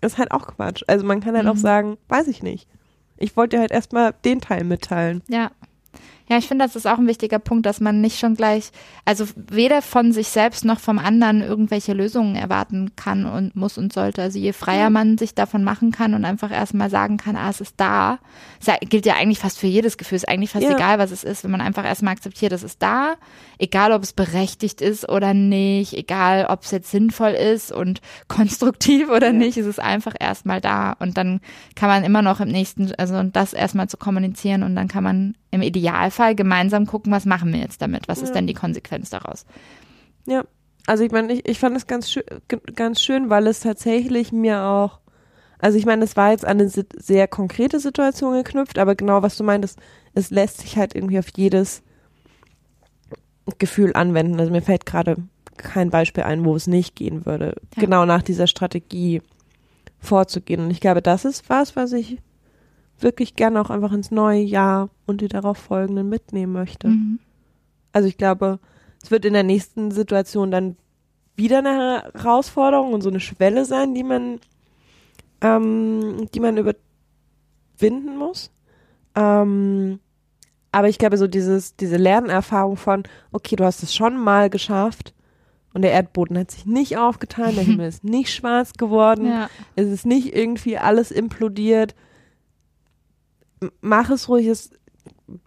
ist 0.00 0.16
halt 0.16 0.30
auch 0.30 0.46
Quatsch. 0.46 0.82
Also 0.86 1.04
man 1.04 1.20
kann 1.20 1.36
halt 1.36 1.46
auch 1.48 1.54
Mhm. 1.54 1.58
sagen, 1.58 1.96
weiß 2.08 2.28
ich 2.28 2.42
nicht. 2.42 2.68
Ich 3.16 3.36
wollte 3.36 3.56
dir 3.56 3.60
halt 3.60 3.72
erstmal 3.72 4.14
den 4.24 4.40
Teil 4.40 4.64
mitteilen. 4.64 5.22
Ja. 5.28 5.50
Ja, 6.32 6.38
ich 6.38 6.48
finde, 6.48 6.64
das 6.64 6.76
ist 6.76 6.86
auch 6.86 6.96
ein 6.96 7.06
wichtiger 7.06 7.38
Punkt, 7.38 7.66
dass 7.66 7.78
man 7.78 8.00
nicht 8.00 8.18
schon 8.18 8.36
gleich, 8.36 8.70
also 9.04 9.26
weder 9.36 9.82
von 9.82 10.12
sich 10.12 10.28
selbst 10.28 10.64
noch 10.64 10.80
vom 10.80 10.98
anderen 10.98 11.42
irgendwelche 11.42 11.92
Lösungen 11.92 12.36
erwarten 12.36 12.92
kann 12.96 13.26
und 13.26 13.54
muss 13.54 13.76
und 13.76 13.92
sollte. 13.92 14.22
Also 14.22 14.38
je 14.38 14.54
freier 14.54 14.88
man 14.88 15.18
sich 15.18 15.34
davon 15.34 15.62
machen 15.62 15.92
kann 15.92 16.14
und 16.14 16.24
einfach 16.24 16.50
erstmal 16.50 16.88
sagen 16.88 17.18
kann, 17.18 17.36
ah, 17.36 17.50
es 17.50 17.60
ist 17.60 17.74
da. 17.76 18.18
Das 18.64 18.78
gilt 18.80 19.04
ja 19.04 19.16
eigentlich 19.16 19.40
fast 19.40 19.58
für 19.58 19.66
jedes 19.66 19.98
Gefühl. 19.98 20.16
Ist 20.16 20.26
eigentlich 20.26 20.52
fast 20.52 20.64
Ja. 20.64 20.74
egal, 20.74 20.98
was 20.98 21.10
es 21.10 21.22
ist, 21.22 21.44
wenn 21.44 21.50
man 21.50 21.60
einfach 21.60 21.84
erstmal 21.84 22.14
akzeptiert, 22.14 22.52
es 22.52 22.62
ist 22.62 22.82
da. 22.82 23.16
Egal, 23.62 23.92
ob 23.92 24.02
es 24.02 24.12
berechtigt 24.12 24.80
ist 24.80 25.08
oder 25.08 25.34
nicht. 25.34 25.94
Egal, 25.94 26.46
ob 26.48 26.62
es 26.62 26.72
jetzt 26.72 26.90
sinnvoll 26.90 27.30
ist 27.30 27.70
und 27.70 28.00
konstruktiv 28.28 29.08
oder 29.08 29.28
Ja. 29.28 29.32
nicht. 29.32 29.56
Es 29.56 29.66
ist 29.66 29.78
einfach 29.78 30.14
erstmal 30.18 30.60
da. 30.60 30.94
Und 30.98 31.16
dann 31.16 31.40
kann 31.76 31.88
man 31.88 32.02
immer 32.02 32.22
noch 32.22 32.40
im 32.40 32.48
nächsten, 32.48 32.92
also 32.98 33.22
das 33.22 33.52
erstmal 33.52 33.88
zu 33.88 33.96
kommunizieren 33.98 34.64
und 34.64 34.74
dann 34.74 34.88
kann 34.88 35.04
man 35.04 35.36
im 35.52 35.62
Idealfall 35.62 36.34
gemeinsam 36.34 36.86
gucken, 36.86 37.12
was 37.12 37.24
machen 37.24 37.52
wir 37.52 37.60
jetzt 37.60 37.80
damit? 37.80 38.08
Was 38.08 38.20
ist 38.20 38.30
Ja. 38.30 38.34
denn 38.34 38.48
die 38.48 38.54
Konsequenz 38.54 39.10
daraus? 39.10 39.46
Ja. 40.26 40.42
Also 40.88 41.04
ich 41.04 41.12
meine, 41.12 41.32
ich, 41.32 41.48
ich 41.48 41.60
fand 41.60 41.76
es 41.76 41.86
ganz, 41.86 42.10
schön, 42.10 42.24
ganz 42.74 43.00
schön, 43.00 43.30
weil 43.30 43.46
es 43.46 43.60
tatsächlich 43.60 44.32
mir 44.32 44.62
auch, 44.64 44.98
also 45.60 45.78
ich 45.78 45.86
meine, 45.86 46.02
es 46.04 46.16
war 46.16 46.32
jetzt 46.32 46.44
an 46.44 46.58
eine 46.60 46.68
sehr 46.68 47.28
konkrete 47.28 47.78
Situation 47.78 48.34
geknüpft, 48.34 48.80
aber 48.80 48.96
genau 48.96 49.22
was 49.22 49.36
du 49.36 49.44
meintest, 49.44 49.78
es 50.14 50.30
lässt 50.32 50.58
sich 50.62 50.76
halt 50.76 50.96
irgendwie 50.96 51.20
auf 51.20 51.28
jedes 51.36 51.84
Gefühl 53.58 53.92
anwenden. 53.94 54.38
Also 54.38 54.50
mir 54.52 54.62
fällt 54.62 54.86
gerade 54.86 55.16
kein 55.56 55.90
Beispiel 55.90 56.24
ein, 56.24 56.44
wo 56.44 56.54
es 56.56 56.66
nicht 56.66 56.96
gehen 56.96 57.26
würde, 57.26 57.54
Ja. 57.76 57.82
genau 57.82 58.04
nach 58.04 58.22
dieser 58.22 58.46
Strategie 58.46 59.20
vorzugehen. 59.98 60.60
Und 60.60 60.70
ich 60.70 60.80
glaube, 60.80 61.02
das 61.02 61.24
ist 61.24 61.48
was, 61.48 61.76
was 61.76 61.92
ich 61.92 62.18
wirklich 62.98 63.34
gerne 63.36 63.60
auch 63.60 63.70
einfach 63.70 63.92
ins 63.92 64.10
neue 64.10 64.40
Jahr 64.42 64.90
und 65.06 65.20
die 65.20 65.28
darauf 65.28 65.58
folgenden 65.58 66.08
mitnehmen 66.08 66.52
möchte. 66.52 66.88
Mhm. 66.88 67.18
Also 67.92 68.08
ich 68.08 68.16
glaube, 68.16 68.58
es 69.02 69.10
wird 69.10 69.24
in 69.24 69.32
der 69.32 69.42
nächsten 69.42 69.90
Situation 69.90 70.50
dann 70.50 70.76
wieder 71.36 71.58
eine 71.58 72.04
Herausforderung 72.14 72.92
und 72.92 73.02
so 73.02 73.08
eine 73.10 73.20
Schwelle 73.20 73.64
sein, 73.64 73.94
die 73.94 74.04
man, 74.04 74.38
ähm, 75.40 76.28
die 76.34 76.40
man 76.40 76.56
überwinden 76.56 78.16
muss. 78.18 78.50
Ähm, 79.14 79.98
aber 80.72 80.88
ich 80.88 80.98
glaube, 80.98 81.16
so 81.18 81.26
dieses, 81.26 81.76
diese 81.76 81.96
Lernerfahrung 81.96 82.76
von, 82.76 83.02
okay, 83.30 83.56
du 83.56 83.64
hast 83.64 83.82
es 83.82 83.94
schon 83.94 84.16
mal 84.16 84.50
geschafft 84.50 85.14
und 85.74 85.82
der 85.82 85.92
Erdboden 85.92 86.36
hat 86.38 86.50
sich 86.50 86.66
nicht 86.66 86.96
aufgetan, 86.96 87.54
der 87.54 87.64
Himmel 87.68 87.88
ist 87.88 88.04
nicht 88.04 88.32
schwarz 88.34 88.72
geworden, 88.72 89.26
Ja. 89.26 89.48
es 89.76 89.88
ist 89.88 90.06
nicht 90.06 90.34
irgendwie 90.34 90.78
alles 90.78 91.10
implodiert. 91.10 91.94
Mach 93.80 94.10
es 94.10 94.28
ruhig, 94.28 94.48
es 94.48 94.70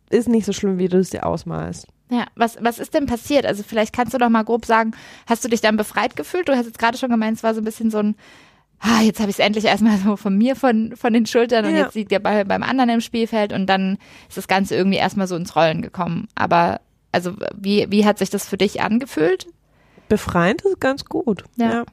ist 0.10 0.30
nicht 0.30 0.46
so 0.46 0.54
schlimm, 0.54 0.78
wie 0.78 0.88
du 0.88 0.98
es 1.00 1.10
dir 1.10 1.26
ausmalst. 1.26 1.88
Ja, 2.12 2.28
was, 2.36 2.58
was 2.62 2.78
ist 2.80 2.94
denn 2.94 3.08
passiert? 3.08 3.46
Also 3.48 3.64
vielleicht 3.64 3.92
kannst 3.94 4.14
du 4.14 4.18
doch 4.20 4.30
mal 4.30 4.44
grob 4.44 4.66
sagen, 4.66 4.92
hast 5.28 5.44
du 5.44 5.50
dich 5.50 5.60
dann 5.60 5.76
befreit 5.76 6.16
gefühlt? 6.16 6.48
Du 6.48 6.56
hast 6.56 6.68
jetzt 6.68 6.78
gerade 6.78 6.98
schon 6.98 7.10
gemeint, 7.10 7.38
es 7.38 7.44
war 7.44 7.54
so 7.56 7.62
ein 7.62 7.66
bisschen 7.66 7.90
so 7.90 7.98
ein, 7.98 8.16
ah, 8.80 9.02
jetzt 9.02 9.20
habe 9.20 9.30
ich 9.30 9.38
es 9.38 9.46
endlich 9.46 9.66
erstmal 9.66 9.98
so 9.98 10.16
von 10.16 10.38
mir 10.38 10.56
von, 10.56 10.96
von 10.96 11.14
den 11.14 11.26
Schultern 11.26 11.66
und 11.66 11.72
Ja. 11.76 11.84
jetzt 11.84 11.96
liegt 11.96 12.12
der 12.12 12.20
Ball 12.20 12.46
beim 12.46 12.64
anderen 12.64 12.90
im 12.90 13.02
Spielfeld 13.02 13.54
und 13.54 13.68
dann 13.68 13.98
ist 14.28 14.38
das 14.38 14.48
Ganze 14.48 14.76
irgendwie 14.76 14.98
erstmal 14.98 15.28
so 15.28 15.36
ins 15.36 15.56
Rollen 15.56 15.82
gekommen. 15.82 16.28
Aber 16.36 16.82
also 17.12 17.34
wie, 17.56 17.90
wie 17.90 18.06
hat 18.06 18.20
sich 18.20 18.30
das 18.30 18.48
für 18.48 18.58
dich 18.58 18.82
angefühlt? 18.82 19.48
Befreiend 20.10 20.62
ist 20.64 20.80
ganz 20.80 21.06
gut. 21.06 21.44
Ja. 21.56 21.72
Ja, 21.72 21.86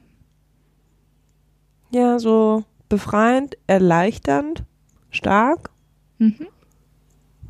ja 1.91 2.19
so 2.19 2.63
befreiend, 2.89 3.57
erleichternd, 3.67 4.63
stark. 5.09 5.69
Mhm. 6.19 6.47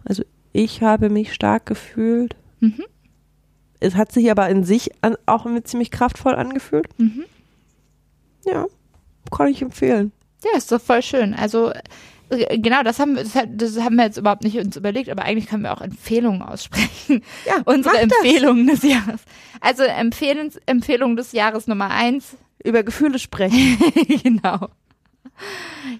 Also 0.05 0.23
ich 0.53 0.81
habe 0.81 1.09
mich 1.09 1.33
stark 1.33 1.65
gefühlt. 1.65 2.35
Mhm. 2.59 2.83
Es 3.79 3.95
hat 3.95 4.11
sich 4.13 4.31
aber 4.31 4.47
in 4.49 4.63
sich 4.63 4.91
an, 5.01 5.17
auch 5.25 5.45
ziemlich 5.63 5.91
kraftvoll 5.91 6.35
angefühlt. 6.35 6.87
Mhm. 6.97 7.25
Ja, 8.45 8.67
kann 9.31 9.47
ich 9.47 9.61
empfehlen. 9.61 10.11
Ja, 10.43 10.57
ist 10.57 10.71
doch 10.71 10.81
voll 10.81 11.01
schön. 11.01 11.33
Also 11.33 11.71
äh, 12.29 12.57
genau, 12.59 12.83
das 12.83 12.99
haben, 12.99 13.15
wir- 13.15 13.23
das, 13.47 13.79
haben 13.79 13.95
wir 13.95 14.05
jetzt 14.05 14.17
überhaupt 14.17 14.43
nicht 14.43 14.57
uns 14.57 14.75
überlegt, 14.75 15.09
aber 15.09 15.23
eigentlich 15.23 15.47
können 15.47 15.63
wir 15.63 15.73
auch 15.73 15.81
Empfehlungen 15.81 16.41
aussprechen. 16.41 17.21
Ja, 17.45 17.55
Unsere. 17.65 17.97
Empfehlungen 17.97 18.67
des 18.67 18.83
Jahres. 18.83 19.21
Also 19.61 19.83
Empfehlens, 19.83 20.59
Empfehlung 20.65 21.15
des 21.15 21.31
Jahres 21.31 21.67
Nummer 21.67 21.89
eins. 21.91 22.35
Über 22.63 22.83
Gefühle 22.83 23.19
sprechen. 23.19 23.77
genau. 24.23 24.69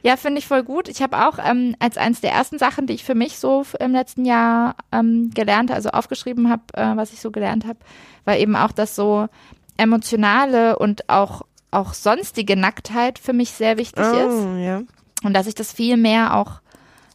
Ja, 0.01 0.15
finde 0.15 0.39
ich 0.39 0.47
voll 0.47 0.63
gut. 0.63 0.87
Ich 0.87 1.01
habe 1.01 1.27
auch 1.27 1.39
ähm, 1.43 1.75
als 1.79 1.97
eins 1.97 2.21
der 2.21 2.31
ersten 2.31 2.57
Sachen, 2.57 2.87
die 2.87 2.93
ich 2.93 3.03
für 3.03 3.15
mich 3.15 3.37
so 3.37 3.65
im 3.79 3.91
letzten 3.91 4.23
Jahr 4.23 4.75
ähm, 4.93 5.31
gelernt, 5.33 5.71
also 5.71 5.89
aufgeschrieben 5.89 6.49
habe, 6.49 6.61
äh, 6.73 6.95
was 6.95 7.11
ich 7.11 7.19
so 7.19 7.31
gelernt 7.31 7.65
habe, 7.65 7.79
war 8.23 8.37
eben 8.37 8.55
auch, 8.55 8.71
dass 8.71 8.95
so 8.95 9.27
emotionale 9.75 10.77
und 10.79 11.09
auch 11.09 11.41
auch 11.73 11.93
sonstige 11.93 12.55
Nacktheit 12.55 13.19
für 13.19 13.33
mich 13.33 13.51
sehr 13.51 13.77
wichtig 13.77 14.03
ist. 14.03 14.45
Oh, 14.45 14.55
ja. 14.55 14.83
Und 15.23 15.33
dass 15.33 15.47
ich 15.47 15.55
das 15.55 15.71
viel 15.71 15.97
mehr 15.97 16.35
auch, 16.35 16.61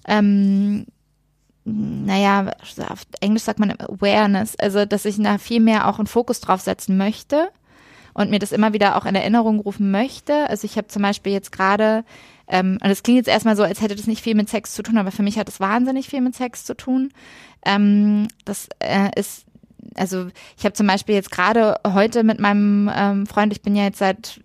ähm, 0.07 0.87
naja, 1.65 2.53
auf 2.89 3.03
Englisch 3.21 3.43
sagt 3.43 3.59
man 3.59 3.73
Awareness, 3.73 4.57
also 4.57 4.85
dass 4.87 5.05
ich 5.05 5.21
da 5.23 5.39
viel 5.39 5.61
mehr 5.61 5.87
auch 5.89 5.99
einen 5.99 6.07
Fokus 6.07 6.41
drauf 6.41 6.63
setzen 6.63 6.97
möchte 6.97 7.51
und 8.15 8.31
mir 8.31 8.39
das 8.39 8.53
immer 8.53 8.73
wieder 8.73 8.97
auch 8.97 9.05
in 9.05 9.15
Erinnerung 9.15 9.61
rufen 9.61 9.91
möchte. 9.91 10.49
Also 10.49 10.65
ich 10.65 10.77
habe 10.77 10.89
zum 10.89 11.03
Beispiel 11.03 11.33
jetzt 11.33 11.53
gerade, 11.53 12.05
ähm, 12.47 12.79
und 12.83 12.91
es 12.91 13.03
klingt 13.03 13.19
jetzt 13.19 13.29
erstmal 13.29 13.57
so, 13.57 13.63
als 13.63 13.83
hätte 13.83 13.97
das 13.97 14.07
nicht 14.07 14.23
viel 14.23 14.35
mit 14.35 14.49
Sex 14.49 14.73
zu 14.73 14.83
tun, 14.83 14.97
aber 14.97 15.11
für 15.11 15.23
mich 15.23 15.39
hat 15.39 15.49
es 15.49 15.61
wahnsinnig 15.61 16.09
viel 16.09 16.23
mit 16.23 16.35
Sex 16.35 16.65
zu 16.65 16.75
tun. 16.75 17.13
Ähm, 17.67 18.29
das 18.47 18.69
äh, 18.81 19.11
ist 19.15 19.45
also 19.95 20.29
ich 20.57 20.65
habe 20.65 20.75
zum 20.75 20.87
Beispiel 20.87 21.15
jetzt 21.15 21.31
gerade 21.31 21.77
heute 21.87 22.23
mit 22.23 22.39
meinem 22.39 22.91
ähm, 22.95 23.27
Freund, 23.27 23.53
ich 23.53 23.63
bin 23.63 23.77
ja 23.77 23.85
jetzt 23.85 23.99
seit, 23.99 24.41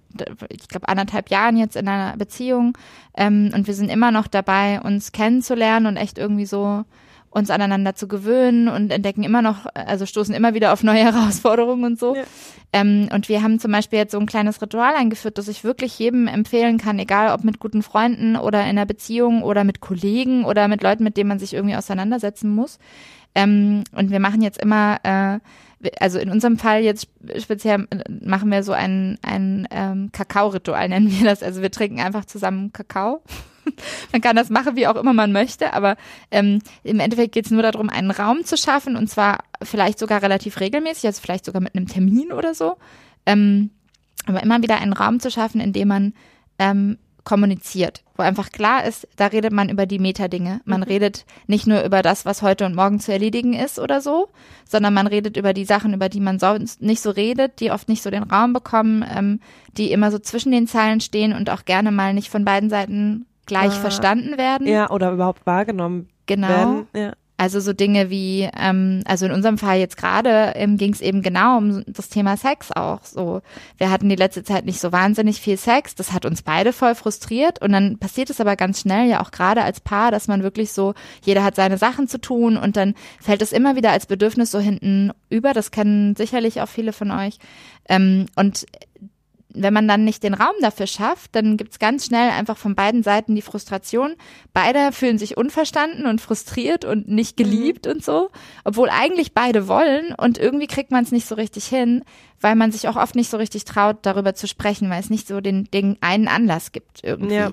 ich 0.49 0.67
glaube, 0.67 0.87
anderthalb 0.87 1.29
Jahren 1.29 1.57
jetzt 1.57 1.75
in 1.75 1.87
einer 1.87 2.17
Beziehung 2.17 2.77
ähm, 3.15 3.51
und 3.53 3.67
wir 3.67 3.73
sind 3.73 3.89
immer 3.89 4.11
noch 4.11 4.27
dabei, 4.27 4.81
uns 4.81 5.11
kennenzulernen 5.11 5.85
und 5.85 5.97
echt 5.97 6.17
irgendwie 6.17 6.45
so 6.45 6.83
uns 7.33 7.49
aneinander 7.49 7.95
zu 7.95 8.07
gewöhnen 8.07 8.67
und 8.67 8.91
entdecken 8.91 9.23
immer 9.23 9.41
noch, 9.41 9.65
also 9.73 10.05
stoßen 10.05 10.35
immer 10.35 10.53
wieder 10.53 10.71
auf 10.71 10.83
neue 10.83 11.03
Herausforderungen 11.03 11.83
und 11.83 11.99
so. 11.99 12.15
Ja. 12.15 12.23
Ähm, 12.71 13.09
und 13.11 13.29
wir 13.29 13.43
haben 13.43 13.59
zum 13.59 13.71
Beispiel 13.71 13.99
jetzt 13.99 14.11
so 14.11 14.19
ein 14.19 14.25
kleines 14.25 14.61
Ritual 14.61 14.95
eingeführt, 14.95 15.37
das 15.37 15.47
ich 15.47 15.63
wirklich 15.63 15.97
jedem 15.99 16.27
empfehlen 16.27 16.77
kann, 16.77 16.99
egal 16.99 17.33
ob 17.33 17.43
mit 17.43 17.59
guten 17.59 17.83
Freunden 17.83 18.35
oder 18.35 18.61
in 18.61 18.69
einer 18.69 18.85
Beziehung 18.85 19.43
oder 19.43 19.63
mit 19.63 19.79
Kollegen 19.79 20.45
oder 20.45 20.67
mit 20.67 20.81
Leuten, 20.81 21.03
mit 21.03 21.17
denen 21.17 21.29
man 21.29 21.39
sich 21.39 21.53
irgendwie 21.53 21.75
auseinandersetzen 21.75 22.53
muss. 22.53 22.79
Ähm, 23.35 23.83
und 23.95 24.11
wir 24.11 24.19
machen 24.19 24.41
jetzt 24.41 24.61
immer, 24.61 24.99
äh, 25.03 25.39
also 25.99 26.19
in 26.19 26.29
unserem 26.29 26.57
Fall 26.57 26.83
jetzt 26.83 27.07
speziell 27.39 27.87
machen 28.07 28.51
wir 28.51 28.63
so 28.63 28.71
ein, 28.71 29.17
ein 29.21 29.67
ähm, 29.71 30.11
Kakao-Ritual, 30.11 30.89
nennen 30.89 31.11
wir 31.11 31.25
das. 31.25 31.43
Also 31.43 31.61
wir 31.61 31.71
trinken 31.71 31.99
einfach 31.99 32.25
zusammen 32.25 32.73
Kakao. 32.73 33.21
man 34.11 34.21
kann 34.21 34.35
das 34.35 34.49
machen, 34.49 34.75
wie 34.75 34.87
auch 34.87 34.95
immer 34.95 35.13
man 35.13 35.31
möchte, 35.31 35.73
aber 35.73 35.95
ähm, 36.31 36.59
im 36.83 36.99
Endeffekt 36.99 37.33
geht 37.33 37.45
es 37.45 37.51
nur 37.51 37.63
darum, 37.63 37.89
einen 37.89 38.11
Raum 38.11 38.43
zu 38.43 38.57
schaffen 38.57 38.95
und 38.95 39.07
zwar 39.09 39.39
vielleicht 39.61 39.99
sogar 39.99 40.21
relativ 40.21 40.59
regelmäßig, 40.59 41.05
also 41.05 41.21
vielleicht 41.21 41.45
sogar 41.45 41.61
mit 41.61 41.75
einem 41.75 41.87
Termin 41.87 42.31
oder 42.31 42.53
so. 42.53 42.77
Ähm, 43.25 43.69
aber 44.25 44.43
immer 44.43 44.61
wieder 44.61 44.79
einen 44.79 44.93
Raum 44.93 45.19
zu 45.19 45.31
schaffen, 45.31 45.61
in 45.61 45.73
dem 45.73 45.87
man 45.87 46.13
ähm, 46.59 46.97
kommuniziert, 47.23 48.03
wo 48.15 48.23
einfach 48.23 48.49
klar 48.51 48.83
ist, 48.85 49.07
da 49.15 49.27
redet 49.27 49.51
man 49.53 49.69
über 49.69 49.85
die 49.85 49.99
Metadinge. 49.99 50.61
Man 50.65 50.81
Mhm. 50.81 50.87
redet 50.87 51.25
nicht 51.47 51.67
nur 51.67 51.83
über 51.83 52.01
das, 52.01 52.25
was 52.25 52.41
heute 52.41 52.65
und 52.65 52.75
morgen 52.75 52.99
zu 52.99 53.11
erledigen 53.11 53.53
ist 53.53 53.79
oder 53.79 54.01
so, 54.01 54.29
sondern 54.67 54.93
man 54.93 55.07
redet 55.07 55.37
über 55.37 55.53
die 55.53 55.65
Sachen, 55.65 55.93
über 55.93 56.09
die 56.09 56.19
man 56.19 56.39
sonst 56.39 56.81
nicht 56.81 57.01
so 57.01 57.09
redet, 57.11 57.59
die 57.59 57.71
oft 57.71 57.87
nicht 57.89 58.03
so 58.03 58.09
den 58.11 58.23
Raum 58.23 58.53
bekommen, 58.53 59.05
ähm, 59.09 59.39
die 59.77 59.91
immer 59.91 60.11
so 60.11 60.19
zwischen 60.19 60.51
den 60.51 60.67
Zeilen 60.67 60.99
stehen 61.01 61.33
und 61.33 61.49
auch 61.49 61.65
gerne 61.65 61.91
mal 61.91 62.13
nicht 62.13 62.29
von 62.29 62.45
beiden 62.45 62.69
Seiten 62.69 63.25
gleich 63.45 63.71
Ah. 63.73 63.81
verstanden 63.81 64.37
werden. 64.37 64.67
Ja, 64.67 64.89
oder 64.89 65.11
überhaupt 65.11 65.45
wahrgenommen 65.45 66.07
Genau. 66.25 66.47
werden. 66.47 66.87
Ja. 66.95 67.13
Also 67.43 67.59
so 67.59 67.73
Dinge 67.73 68.09
wie, 68.09 68.49
ähm, 68.57 69.01
also 69.03 69.25
in 69.25 69.33
unserem 69.33 69.57
Fall 69.57 69.77
jetzt 69.77 69.97
gerade 69.97 70.53
ähm, 70.55 70.77
ging 70.77 70.93
es 70.93 71.01
eben 71.01 71.21
genau 71.21 71.57
um 71.57 71.83
das 71.87 72.07
Thema 72.07 72.37
Sex 72.37 72.71
auch. 72.71 73.03
So, 73.03 73.41
wir 73.77 73.91
hatten 73.91 74.07
die 74.07 74.15
letzte 74.15 74.45
Zeit 74.45 74.63
nicht 74.63 74.79
so 74.79 74.93
wahnsinnig 74.93 75.41
viel 75.41 75.57
Sex. 75.57 75.93
Das 75.93 76.13
hat 76.13 76.25
uns 76.25 76.41
beide 76.41 76.71
voll 76.71 76.95
frustriert. 76.95 77.61
Und 77.61 77.73
dann 77.73 77.97
passiert 77.97 78.29
es 78.29 78.39
aber 78.39 78.55
ganz 78.55 78.79
schnell, 78.79 79.09
ja 79.09 79.19
auch 79.19 79.31
gerade 79.31 79.61
als 79.61 79.81
Paar, 79.81 80.09
dass 80.09 80.29
man 80.29 80.41
wirklich 80.41 80.71
so, 80.71 80.93
jeder 81.21 81.43
hat 81.43 81.57
seine 81.57 81.77
Sachen 81.77 82.07
zu 82.07 82.17
tun 82.17 82.55
und 82.55 82.77
dann 82.77 82.95
fällt 83.19 83.41
es 83.41 83.51
immer 83.51 83.75
wieder 83.75 83.91
als 83.91 84.05
Bedürfnis 84.05 84.49
so 84.49 84.59
hinten 84.59 85.11
über. 85.29 85.51
Das 85.51 85.71
kennen 85.71 86.15
sicherlich 86.15 86.61
auch 86.61 86.69
viele 86.69 86.93
von 86.93 87.11
euch. 87.11 87.39
Ähm, 87.89 88.27
und 88.37 88.65
wenn 89.53 89.73
man 89.73 89.87
dann 89.87 90.03
nicht 90.03 90.23
den 90.23 90.33
Raum 90.33 90.55
dafür 90.61 90.87
schafft, 90.87 91.35
dann 91.35 91.57
gibt's 91.57 91.79
ganz 91.79 92.05
schnell 92.05 92.31
einfach 92.31 92.57
von 92.57 92.75
beiden 92.75 93.03
Seiten 93.03 93.35
die 93.35 93.41
Frustration. 93.41 94.15
Beide 94.53 94.91
fühlen 94.91 95.17
sich 95.17 95.37
unverstanden 95.37 96.05
und 96.05 96.21
frustriert 96.21 96.85
und 96.85 97.07
nicht 97.07 97.37
mhm. 97.37 97.43
geliebt 97.43 97.85
mhm. 97.85 97.93
und 97.93 98.03
so, 98.03 98.29
obwohl 98.63 98.89
eigentlich 98.89 99.33
beide 99.33 99.67
wollen 99.67 100.13
und 100.17 100.37
irgendwie 100.37 100.67
kriegt 100.67 100.91
man 100.91 101.03
es 101.03 101.11
nicht 101.11 101.27
so 101.27 101.35
richtig 101.35 101.65
hin, 101.65 102.03
weil 102.41 102.55
man 102.55 102.71
sich 102.71 102.87
auch 102.87 102.95
oft 102.95 103.15
nicht 103.15 103.29
so 103.29 103.37
richtig 103.37 103.65
traut, 103.65 103.97
darüber 104.01 104.33
zu 104.33 104.47
sprechen, 104.47 104.89
weil 104.89 104.99
es 104.99 105.09
nicht 105.09 105.27
so 105.27 105.39
den, 105.41 105.65
den 105.73 105.97
einen 106.01 106.27
Anlass 106.27 106.71
gibt 106.71 107.03
irgendwie. 107.03 107.35
Ja. 107.35 107.51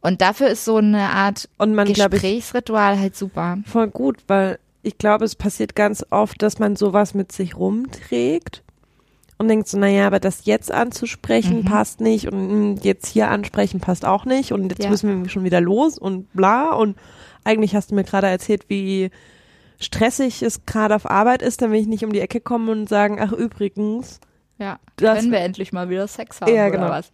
Und 0.00 0.20
dafür 0.20 0.48
ist 0.48 0.66
so 0.66 0.76
eine 0.76 1.10
Art 1.10 1.48
man, 1.58 1.86
Gesprächsritual 1.86 2.94
ich, 2.94 3.00
halt 3.00 3.16
super. 3.16 3.58
Voll 3.64 3.88
gut, 3.88 4.18
weil 4.26 4.58
ich 4.82 4.98
glaube, 4.98 5.24
es 5.24 5.34
passiert 5.34 5.74
ganz 5.74 6.04
oft, 6.10 6.42
dass 6.42 6.58
man 6.58 6.76
sowas 6.76 7.14
mit 7.14 7.32
sich 7.32 7.56
rumträgt 7.56 8.62
und 9.38 9.48
denkt 9.48 9.68
so, 9.68 9.78
naja, 9.78 10.06
aber 10.06 10.20
das 10.20 10.44
jetzt 10.44 10.70
anzusprechen 10.70 11.58
mhm. 11.58 11.64
passt 11.64 12.00
nicht 12.00 12.26
und 12.28 12.50
hm, 12.50 12.78
jetzt 12.82 13.06
hier 13.06 13.28
ansprechen 13.30 13.80
passt 13.80 14.04
auch 14.04 14.24
nicht 14.24 14.52
und 14.52 14.70
jetzt 14.70 14.84
ja. 14.84 14.90
müssen 14.90 15.22
wir 15.22 15.28
schon 15.28 15.44
wieder 15.44 15.60
los 15.60 15.98
und 15.98 16.32
bla 16.32 16.72
und 16.72 16.96
eigentlich 17.44 17.74
hast 17.74 17.90
du 17.90 17.94
mir 17.94 18.04
gerade 18.04 18.28
erzählt, 18.28 18.64
wie 18.68 19.10
stressig 19.78 20.42
es 20.42 20.64
gerade 20.66 20.94
auf 20.94 21.10
Arbeit 21.10 21.42
ist, 21.42 21.62
dann 21.62 21.72
will 21.72 21.80
ich 21.80 21.86
nicht 21.86 22.04
um 22.04 22.12
die 22.12 22.20
Ecke 22.20 22.40
kommen 22.40 22.68
und 22.68 22.88
sagen, 22.88 23.18
ach 23.20 23.32
übrigens. 23.32 24.20
Ja, 24.58 24.78
können 24.96 25.32
wir 25.32 25.40
endlich 25.40 25.72
mal 25.72 25.90
wieder 25.90 26.06
Sex 26.06 26.40
haben 26.40 26.54
ja, 26.54 26.68
genau. 26.68 26.84
oder 26.86 26.92
was? 26.92 27.12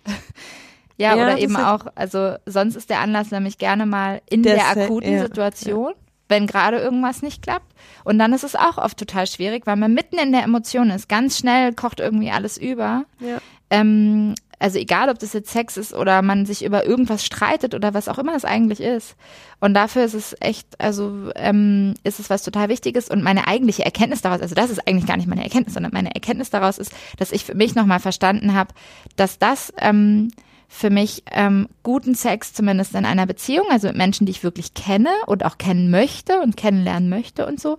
ja, 0.99 1.17
ja, 1.17 1.23
oder 1.23 1.39
eben 1.39 1.57
auch, 1.57 1.87
also 1.95 2.35
sonst 2.45 2.77
ist 2.77 2.91
der 2.91 3.01
Anlass 3.01 3.31
nämlich 3.31 3.59
gerne 3.59 3.87
mal 3.87 4.21
in 4.29 4.43
der, 4.43 4.57
der 4.57 4.69
akuten 4.69 5.13
ja, 5.13 5.23
Situation 5.23 5.95
wenn 6.31 6.47
gerade 6.47 6.79
irgendwas 6.79 7.23
nicht 7.23 7.43
klappt. 7.43 7.75
Und 8.05 8.19
dann 8.19 8.33
ist 8.33 8.45
es 8.45 8.57
auch 8.57 8.79
oft 8.79 8.99
total 8.99 9.27
schwierig, 9.27 9.67
weil 9.67 9.77
man 9.77 9.93
mitten 9.93 10.19
in 10.19 10.33
der 10.33 10.45
Emotion 10.45 10.91
ist. 10.91 11.09
Ganz 11.09 11.39
schnell 11.39 11.75
kocht 11.75 12.01
irgendwie 12.01 12.31
alles 12.31 12.57
über. 12.57 13.05
Ja. 13.21 13.39
Ähm, 13.69 14.35
also 14.61 14.79
egal, 14.79 15.09
ob 15.09 15.19
das 15.19 15.33
jetzt 15.33 15.51
Sex 15.51 15.79
ist 15.79 15.95
oder 15.95 16.21
man 16.21 16.45
sich 16.45 16.65
über 16.65 16.85
irgendwas 16.85 17.25
streitet 17.25 17.75
oder 17.75 17.95
was 17.95 18.09
auch 18.09 18.19
immer 18.19 18.37
es 18.37 18.45
eigentlich 18.45 18.81
ist. 18.81 19.17
Und 19.59 19.73
dafür 19.73 20.05
ist 20.05 20.13
es 20.13 20.37
echt, 20.41 20.79
also 20.79 21.31
ähm, 21.35 21.95
ist 22.05 22.21
es 22.21 22.29
was 22.29 22.43
total 22.43 22.69
Wichtiges. 22.69 23.09
Und 23.09 23.23
meine 23.23 23.49
eigentliche 23.49 23.85
Erkenntnis 23.85 24.21
daraus, 24.21 24.43
also 24.43 24.55
das 24.55 24.71
ist 24.71 24.87
eigentlich 24.87 25.07
gar 25.07 25.17
nicht 25.17 25.29
meine 25.29 25.43
Erkenntnis, 25.43 25.75
sondern 25.75 25.93
meine 25.93 26.15
Erkenntnis 26.15 26.51
daraus 26.51 26.77
ist, 26.77 26.93
dass 27.17 27.33
ich 27.33 27.45
für 27.45 27.55
mich 27.55 27.75
nochmal 27.75 28.01
verstanden 28.01 28.55
habe, 28.55 28.75
dass 29.17 29.39
das 29.39 29.73
ähm, 29.79 30.31
für 30.73 30.89
mich 30.89 31.25
ähm, 31.33 31.69
guten 31.83 32.15
Sex, 32.15 32.53
zumindest 32.53 32.95
in 32.95 33.05
einer 33.05 33.27
Beziehung, 33.27 33.67
also 33.71 33.89
mit 33.89 33.97
Menschen, 33.97 34.25
die 34.25 34.31
ich 34.31 34.45
wirklich 34.45 34.73
kenne 34.73 35.11
und 35.27 35.45
auch 35.45 35.59
kennen 35.59 35.91
möchte 35.91 36.41
und 36.41 36.57
kennenlernen 36.57 37.09
möchte 37.09 37.45
und 37.45 37.61
so, 37.61 37.79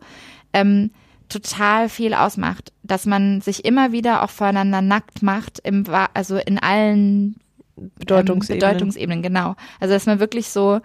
ähm, 0.51 0.91
total 1.29 1.87
viel 1.87 2.13
ausmacht, 2.13 2.73
dass 2.83 3.05
man 3.05 3.39
sich 3.39 3.63
immer 3.63 3.93
wieder 3.93 4.23
auch 4.23 4.29
voreinander 4.29 4.81
nackt 4.81 5.23
macht, 5.23 5.59
im, 5.59 5.85
also 6.13 6.35
in 6.35 6.59
allen 6.59 7.37
Bedeutungsebenen. 7.77 8.61
Ähm, 8.61 8.69
Bedeutungsebenen, 8.69 9.21
genau. 9.23 9.55
Also 9.79 9.93
dass 9.93 10.05
man 10.05 10.19
wirklich 10.19 10.49
so 10.49 10.81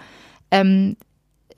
ähm, 0.53 0.97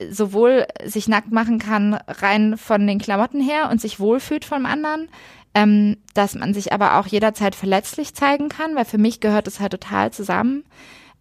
sowohl 0.09 0.65
sich 0.83 1.07
nackt 1.07 1.31
machen 1.31 1.59
kann, 1.59 1.93
rein 2.07 2.57
von 2.57 2.87
den 2.87 2.97
Klamotten 2.97 3.39
her 3.39 3.69
und 3.69 3.79
sich 3.79 3.99
wohlfühlt 3.99 4.45
vom 4.45 4.65
anderen, 4.65 5.09
ähm, 5.53 5.97
dass 6.13 6.35
man 6.35 6.53
sich 6.53 6.73
aber 6.73 6.99
auch 6.99 7.07
jederzeit 7.07 7.55
verletzlich 7.55 8.13
zeigen 8.13 8.49
kann, 8.49 8.75
weil 8.75 8.85
für 8.85 8.97
mich 8.97 9.19
gehört 9.19 9.47
es 9.47 9.59
halt 9.59 9.71
total 9.71 10.11
zusammen, 10.11 10.63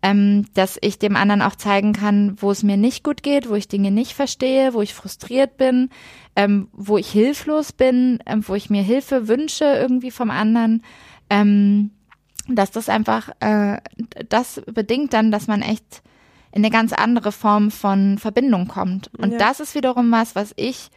ähm, 0.03 0.47
dass 0.55 0.79
ich 0.81 0.99
dem 0.99 1.17
anderen 1.17 1.43
auch 1.43 1.57
zeigen 1.57 1.93
kann, 1.93 2.37
wo 2.41 2.51
es 2.51 2.63
mir 2.63 2.77
nicht 2.77 3.03
gut 3.03 3.23
geht, 3.23 3.49
wo 3.49 3.55
ich 3.55 3.69
Dinge 3.69 3.91
nicht 3.91 4.13
verstehe, 4.13 4.75
wo 4.75 4.83
ich 4.83 4.95
frustriert 4.95 5.57
bin, 5.57 5.91
ähm, 6.37 6.69
wo 6.73 6.99
ich 6.99 7.11
hilflos 7.11 7.73
bin, 7.73 8.21
ähm, 8.27 8.47
wo 8.47 8.55
ich 8.55 8.71
mir 8.71 8.83
Hilfe 8.83 9.29
wünsche 9.29 9.65
irgendwie 9.65 10.11
vom 10.11 10.31
anderen. 10.31 10.83
Ähm, 11.31 11.91
dass 12.49 12.71
das 12.71 12.89
einfach, 12.89 13.29
äh, 13.41 13.79
das 14.29 14.63
bedingt 14.67 15.13
dann, 15.13 15.31
dass 15.31 15.49
man 15.49 15.63
echt 15.63 16.03
in 16.51 16.65
eine 16.65 16.71
ganz 16.71 16.93
andere 16.93 17.31
Form 17.31 17.71
von 17.71 18.19
Verbindung 18.19 18.69
kommt. 18.69 19.11
Und 19.19 19.33
ja. 19.33 19.39
das 19.39 19.61
ist 19.61 19.75
wiederum 19.75 20.11
was, 20.11 20.35
was 20.35 20.55
ich 20.57 20.91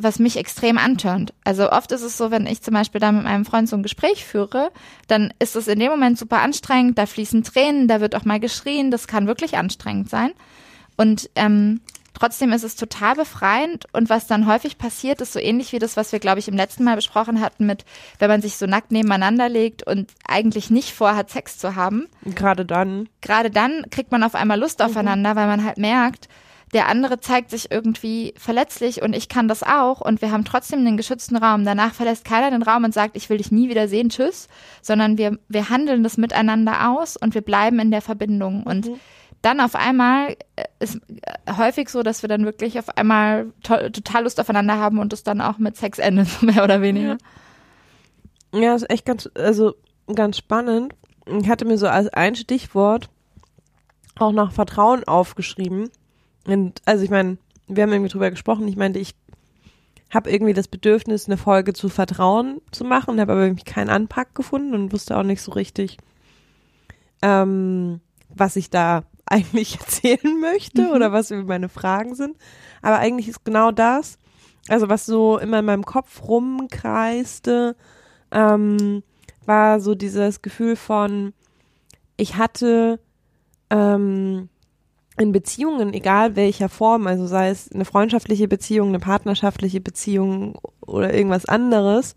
was 0.00 0.18
mich 0.18 0.36
extrem 0.36 0.78
antörnt. 0.78 1.34
Also 1.44 1.70
oft 1.70 1.90
ist 1.92 2.02
es 2.02 2.16
so, 2.16 2.30
wenn 2.30 2.46
ich 2.46 2.62
zum 2.62 2.74
Beispiel 2.74 3.00
da 3.00 3.10
mit 3.10 3.24
meinem 3.24 3.44
Freund 3.44 3.68
so 3.68 3.76
ein 3.76 3.82
Gespräch 3.82 4.24
führe, 4.24 4.70
dann 5.08 5.34
ist 5.40 5.56
es 5.56 5.66
in 5.66 5.80
dem 5.80 5.90
Moment 5.90 6.18
super 6.18 6.40
anstrengend, 6.40 6.98
da 6.98 7.06
fließen 7.06 7.42
Tränen, 7.42 7.88
da 7.88 8.00
wird 8.00 8.14
auch 8.14 8.24
mal 8.24 8.38
geschrien, 8.38 8.90
das 8.90 9.08
kann 9.08 9.26
wirklich 9.26 9.56
anstrengend 9.58 10.08
sein. 10.08 10.30
Und 10.96 11.30
ähm, 11.34 11.80
trotzdem 12.14 12.52
ist 12.52 12.62
es 12.62 12.76
total 12.76 13.16
befreiend 13.16 13.86
und 13.92 14.08
was 14.08 14.28
dann 14.28 14.46
häufig 14.46 14.78
passiert, 14.78 15.20
ist 15.20 15.32
so 15.32 15.40
ähnlich 15.40 15.72
wie 15.72 15.80
das, 15.80 15.96
was 15.96 16.12
wir, 16.12 16.20
glaube 16.20 16.38
ich, 16.38 16.48
im 16.48 16.56
letzten 16.56 16.84
Mal 16.84 16.96
besprochen 16.96 17.40
hatten 17.40 17.66
mit, 17.66 17.84
wenn 18.20 18.30
man 18.30 18.42
sich 18.42 18.56
so 18.56 18.66
nackt 18.66 18.92
nebeneinander 18.92 19.48
legt 19.48 19.84
und 19.84 20.12
eigentlich 20.26 20.70
nicht 20.70 20.92
vorhat, 20.92 21.30
Sex 21.30 21.58
zu 21.58 21.74
haben. 21.74 22.08
Gerade 22.24 22.64
dann. 22.64 23.08
Gerade 23.20 23.50
dann 23.50 23.84
kriegt 23.90 24.12
man 24.12 24.22
auf 24.22 24.36
einmal 24.36 24.60
Lust 24.60 24.78
mhm. 24.78 24.86
aufeinander, 24.86 25.34
mhm. 25.34 25.38
weil 25.38 25.46
man 25.48 25.64
halt 25.64 25.78
merkt, 25.78 26.28
der 26.72 26.88
andere 26.88 27.20
zeigt 27.20 27.50
sich 27.50 27.70
irgendwie 27.70 28.34
verletzlich 28.36 29.02
und 29.02 29.14
ich 29.14 29.28
kann 29.28 29.48
das 29.48 29.62
auch 29.62 30.00
und 30.00 30.20
wir 30.20 30.30
haben 30.30 30.44
trotzdem 30.44 30.84
den 30.84 30.96
geschützten 30.96 31.36
Raum. 31.36 31.64
Danach 31.64 31.94
verlässt 31.94 32.24
keiner 32.24 32.50
den 32.50 32.62
Raum 32.62 32.84
und 32.84 32.92
sagt, 32.92 33.16
ich 33.16 33.30
will 33.30 33.38
dich 33.38 33.50
nie 33.50 33.68
wieder 33.68 33.88
sehen, 33.88 34.10
tschüss, 34.10 34.48
sondern 34.82 35.18
wir, 35.18 35.38
wir 35.48 35.70
handeln 35.70 36.02
das 36.02 36.18
miteinander 36.18 36.90
aus 36.90 37.16
und 37.16 37.34
wir 37.34 37.42
bleiben 37.42 37.78
in 37.78 37.90
der 37.90 38.02
Verbindung 38.02 38.64
und 38.64 38.88
mhm. 38.88 39.00
Dann 39.42 39.60
auf 39.60 39.76
einmal 39.76 40.36
äh, 40.56 40.64
ist 40.80 40.96
äh, 41.22 41.52
häufig 41.56 41.90
so, 41.90 42.02
dass 42.02 42.22
wir 42.22 42.28
dann 42.28 42.44
wirklich 42.44 42.78
auf 42.78 42.96
einmal 42.96 43.52
to 43.62 43.76
total 43.90 44.24
Lust 44.24 44.40
aufeinander 44.40 44.78
haben 44.78 44.98
und 44.98 45.12
es 45.12 45.22
dann 45.22 45.40
auch 45.40 45.58
mit 45.58 45.76
Sex 45.76 45.98
endet, 45.98 46.42
mehr 46.42 46.64
oder 46.64 46.82
weniger. 46.82 47.18
Ja. 48.52 48.60
ja, 48.60 48.74
ist 48.74 48.90
echt 48.90 49.06
ganz, 49.06 49.28
also 49.34 49.74
ganz 50.12 50.38
spannend. 50.38 50.94
Ich 51.26 51.48
hatte 51.48 51.66
mir 51.66 51.78
so 51.78 51.86
als 51.86 52.08
ein 52.08 52.34
Stichwort 52.34 53.10
auch 54.18 54.32
nach 54.32 54.50
Vertrauen 54.50 55.04
aufgeschrieben. 55.04 55.90
Und 56.48 56.80
also 56.86 57.04
ich 57.04 57.10
meine, 57.10 57.36
wir 57.68 57.82
haben 57.82 57.92
irgendwie 57.92 58.10
drüber 58.10 58.30
gesprochen. 58.30 58.66
Ich 58.66 58.76
meinte, 58.76 58.98
ich 58.98 59.14
habe 60.10 60.30
irgendwie 60.30 60.54
das 60.54 60.66
Bedürfnis, 60.66 61.26
eine 61.26 61.36
Folge 61.36 61.74
zu 61.74 61.90
Vertrauen 61.90 62.62
zu 62.70 62.84
machen, 62.84 63.20
habe 63.20 63.32
aber 63.32 63.42
irgendwie 63.42 63.70
keinen 63.70 63.90
Anpack 63.90 64.34
gefunden 64.34 64.74
und 64.74 64.92
wusste 64.92 65.16
auch 65.16 65.22
nicht 65.22 65.42
so 65.42 65.52
richtig, 65.52 65.98
ähm, 67.20 68.00
was 68.30 68.56
ich 68.56 68.70
da 68.70 69.04
eigentlich 69.26 69.78
erzählen 69.78 70.40
möchte 70.40 70.82
mhm. 70.84 70.92
oder 70.92 71.12
was 71.12 71.30
meine 71.30 71.68
Fragen 71.68 72.14
sind. 72.14 72.36
Aber 72.80 72.98
eigentlich 72.98 73.28
ist 73.28 73.44
genau 73.44 73.70
das, 73.70 74.18
also 74.68 74.88
was 74.88 75.04
so 75.04 75.38
immer 75.38 75.58
in 75.58 75.66
meinem 75.66 75.84
Kopf 75.84 76.22
rumkreiste, 76.26 77.76
ähm, 78.30 79.02
war 79.44 79.80
so 79.80 79.94
dieses 79.94 80.40
Gefühl 80.40 80.76
von, 80.76 81.34
ich 82.16 82.36
hatte 82.36 83.00
ähm, 83.68 84.48
in 85.18 85.32
Beziehungen, 85.32 85.92
egal 85.92 86.36
welcher 86.36 86.68
Form, 86.68 87.06
also 87.06 87.26
sei 87.26 87.50
es 87.50 87.70
eine 87.72 87.84
freundschaftliche 87.84 88.48
Beziehung, 88.48 88.88
eine 88.88 89.00
partnerschaftliche 89.00 89.80
Beziehung 89.80 90.58
oder 90.80 91.12
irgendwas 91.12 91.44
anderes, 91.44 92.16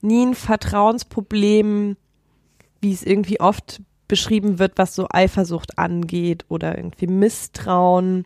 nie 0.00 0.26
ein 0.26 0.34
Vertrauensproblem, 0.34 1.96
wie 2.80 2.92
es 2.92 3.02
irgendwie 3.02 3.40
oft 3.40 3.80
beschrieben 4.06 4.58
wird, 4.58 4.72
was 4.76 4.94
so 4.94 5.06
Eifersucht 5.10 5.78
angeht 5.78 6.44
oder 6.48 6.76
irgendwie 6.76 7.06
Misstrauen, 7.06 8.24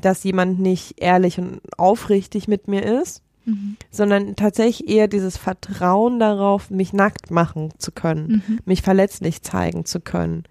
dass 0.00 0.24
jemand 0.24 0.60
nicht 0.60 1.00
ehrlich 1.00 1.38
und 1.38 1.60
aufrichtig 1.78 2.48
mit 2.48 2.68
mir 2.68 2.82
ist, 3.00 3.22
mhm. 3.44 3.76
sondern 3.90 4.36
tatsächlich 4.36 4.88
eher 4.88 5.08
dieses 5.08 5.36
Vertrauen 5.36 6.18
darauf, 6.18 6.70
mich 6.70 6.92
nackt 6.92 7.30
machen 7.30 7.70
zu 7.78 7.92
können, 7.92 8.42
mhm. 8.46 8.58
mich 8.64 8.82
verletzlich 8.82 9.42
zeigen 9.42 9.84
zu 9.84 10.00
können 10.00 10.44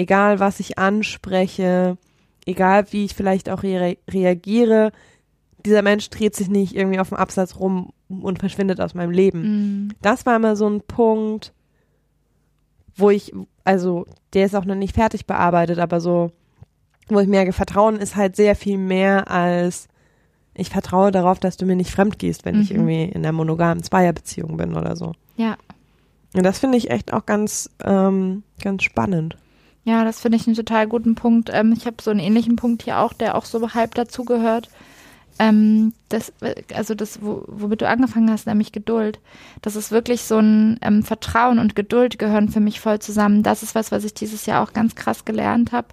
egal 0.00 0.40
was 0.40 0.60
ich 0.60 0.78
anspreche, 0.78 1.98
egal 2.46 2.86
wie 2.90 3.04
ich 3.04 3.14
vielleicht 3.14 3.50
auch 3.50 3.62
re 3.62 3.98
reagiere, 4.10 4.92
dieser 5.64 5.82
Mensch 5.82 6.08
dreht 6.08 6.34
sich 6.34 6.48
nicht 6.48 6.74
irgendwie 6.74 6.98
auf 6.98 7.10
dem 7.10 7.18
Absatz 7.18 7.56
rum 7.56 7.92
und 8.08 8.38
verschwindet 8.38 8.80
aus 8.80 8.94
meinem 8.94 9.10
Leben. 9.10 9.42
Mm. 9.42 9.88
Das 10.00 10.24
war 10.24 10.36
immer 10.36 10.56
so 10.56 10.66
ein 10.66 10.80
Punkt, 10.80 11.52
wo 12.96 13.10
ich, 13.10 13.32
also 13.64 14.06
der 14.32 14.46
ist 14.46 14.56
auch 14.56 14.64
noch 14.64 14.74
nicht 14.74 14.94
fertig 14.94 15.26
bearbeitet, 15.26 15.78
aber 15.78 16.00
so, 16.00 16.32
wo 17.08 17.20
ich 17.20 17.28
merke, 17.28 17.52
Vertrauen 17.52 17.96
ist 17.96 18.16
halt 18.16 18.36
sehr 18.36 18.56
viel 18.56 18.78
mehr 18.78 19.30
als 19.30 19.88
ich 20.54 20.70
vertraue 20.70 21.10
darauf, 21.10 21.38
dass 21.38 21.56
du 21.56 21.64
mir 21.64 21.76
nicht 21.76 21.90
fremd 21.90 22.18
gehst, 22.18 22.44
wenn 22.44 22.56
mhm. 22.56 22.62
ich 22.62 22.70
irgendwie 22.72 23.04
in 23.04 23.18
einer 23.18 23.32
monogamen 23.32 23.82
Zweierbeziehung 23.82 24.56
bin 24.56 24.76
oder 24.76 24.96
so. 24.96 25.12
Ja. 25.36 25.56
Und 26.34 26.42
das 26.42 26.58
finde 26.58 26.78
ich 26.78 26.90
echt 26.90 27.12
auch 27.12 27.24
ganz, 27.24 27.70
ähm, 27.84 28.42
ganz 28.62 28.82
spannend. 28.82 29.36
Ja, 29.84 30.04
das 30.04 30.20
finde 30.20 30.36
ich 30.36 30.46
einen 30.46 30.56
total 30.56 30.86
guten 30.86 31.14
Punkt. 31.14 31.50
Ähm, 31.52 31.72
ich 31.72 31.86
habe 31.86 31.96
so 32.02 32.10
einen 32.10 32.20
ähnlichen 32.20 32.56
Punkt 32.56 32.82
hier 32.82 32.98
auch, 32.98 33.12
der 33.12 33.34
auch 33.34 33.44
so 33.44 33.72
halb 33.74 33.94
dazugehört. 33.94 34.68
ähm, 35.40 35.94
das, 36.10 36.32
also 36.74 36.94
das, 36.94 37.22
wo, 37.22 37.44
womit 37.46 37.80
du 37.80 37.88
angefangen 37.88 38.30
hast, 38.30 38.46
nämlich 38.46 38.72
Geduld. 38.72 39.20
Das 39.62 39.74
ist 39.74 39.90
wirklich 39.90 40.22
so 40.22 40.38
ein 40.38 40.78
ähm, 40.82 41.02
Vertrauen 41.02 41.58
und 41.58 41.74
Geduld 41.74 42.18
gehören 42.18 42.50
für 42.50 42.60
mich 42.60 42.78
voll 42.78 42.98
zusammen. 42.98 43.42
Das 43.42 43.62
ist 43.62 43.74
was, 43.74 43.90
was 43.90 44.04
ich 44.04 44.12
dieses 44.12 44.44
Jahr 44.44 44.62
auch 44.62 44.74
ganz 44.74 44.94
krass 44.96 45.24
gelernt 45.24 45.72
habe, 45.72 45.88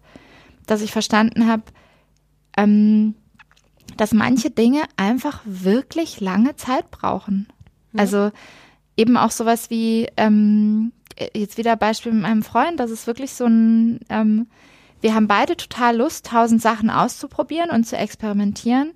dass 0.66 0.82
ich 0.82 0.92
verstanden 0.92 1.48
habe, 1.48 1.64
ähm, 2.58 3.16
dass 3.96 4.12
manche 4.12 4.50
Dinge 4.50 4.82
einfach 4.98 5.40
wirklich 5.46 6.20
lange 6.20 6.58
Zeit 6.58 6.92
brauchen. 6.92 7.48
Ja. 7.94 8.02
Also 8.02 8.32
eben 8.98 9.16
auch 9.16 9.32
sowas 9.32 9.70
wie, 9.70 10.08
ähm, 10.18 10.92
jetzt 11.34 11.57
wieder 11.57 11.76
Beispiel 11.76 12.11
mit 12.11 12.24
meinem 12.24 12.43
Freund, 12.43 12.80
das 12.80 12.91
ist 12.91 13.07
wirklich 13.07 13.34
so 13.34 13.45
ein, 13.45 13.99
ähm, 14.09 14.47
wir 15.01 15.13
haben 15.13 15.28
beide 15.28 15.55
total 15.57 15.97
Lust, 15.97 16.26
tausend 16.26 16.61
Sachen 16.61 16.89
auszuprobieren 16.89 17.70
und 17.70 17.86
zu 17.86 17.97
experimentieren. 17.97 18.93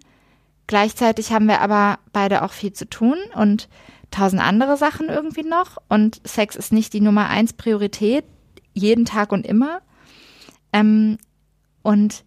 Gleichzeitig 0.67 1.31
haben 1.31 1.47
wir 1.47 1.61
aber 1.61 1.99
beide 2.13 2.43
auch 2.43 2.51
viel 2.51 2.73
zu 2.73 2.87
tun 2.89 3.17
und 3.35 3.69
tausend 4.09 4.41
andere 4.41 4.77
Sachen 4.77 5.09
irgendwie 5.09 5.43
noch. 5.43 5.77
Und 5.89 6.21
Sex 6.25 6.55
ist 6.55 6.71
nicht 6.71 6.93
die 6.93 7.01
Nummer 7.01 7.29
eins 7.29 7.53
Priorität, 7.53 8.25
jeden 8.73 9.05
Tag 9.05 9.31
und 9.31 9.45
immer. 9.45 9.81
Ähm, 10.73 11.17
und 11.81 12.23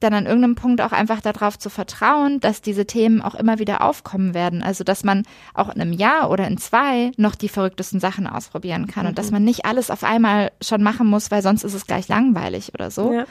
dann 0.00 0.14
an 0.14 0.26
irgendeinem 0.26 0.54
Punkt 0.54 0.80
auch 0.80 0.92
einfach 0.92 1.20
darauf 1.20 1.58
zu 1.58 1.70
vertrauen, 1.70 2.40
dass 2.40 2.62
diese 2.62 2.86
Themen 2.86 3.20
auch 3.20 3.34
immer 3.34 3.58
wieder 3.58 3.82
aufkommen 3.82 4.34
werden. 4.34 4.62
Also, 4.62 4.84
dass 4.84 5.04
man 5.04 5.24
auch 5.54 5.68
in 5.68 5.80
einem 5.80 5.92
Jahr 5.92 6.30
oder 6.30 6.46
in 6.46 6.58
zwei 6.58 7.12
noch 7.16 7.34
die 7.34 7.48
verrücktesten 7.48 8.00
Sachen 8.00 8.26
ausprobieren 8.26 8.86
kann 8.86 9.04
mhm. 9.04 9.10
und 9.10 9.18
dass 9.18 9.26
mhm. 9.26 9.34
man 9.34 9.44
nicht 9.44 9.64
alles 9.64 9.90
auf 9.90 10.04
einmal 10.04 10.52
schon 10.62 10.82
machen 10.82 11.06
muss, 11.06 11.30
weil 11.30 11.42
sonst 11.42 11.64
ist 11.64 11.74
es 11.74 11.86
gleich 11.86 12.08
langweilig 12.08 12.72
oder 12.74 12.90
so. 12.90 13.12
Ja. 13.12 13.24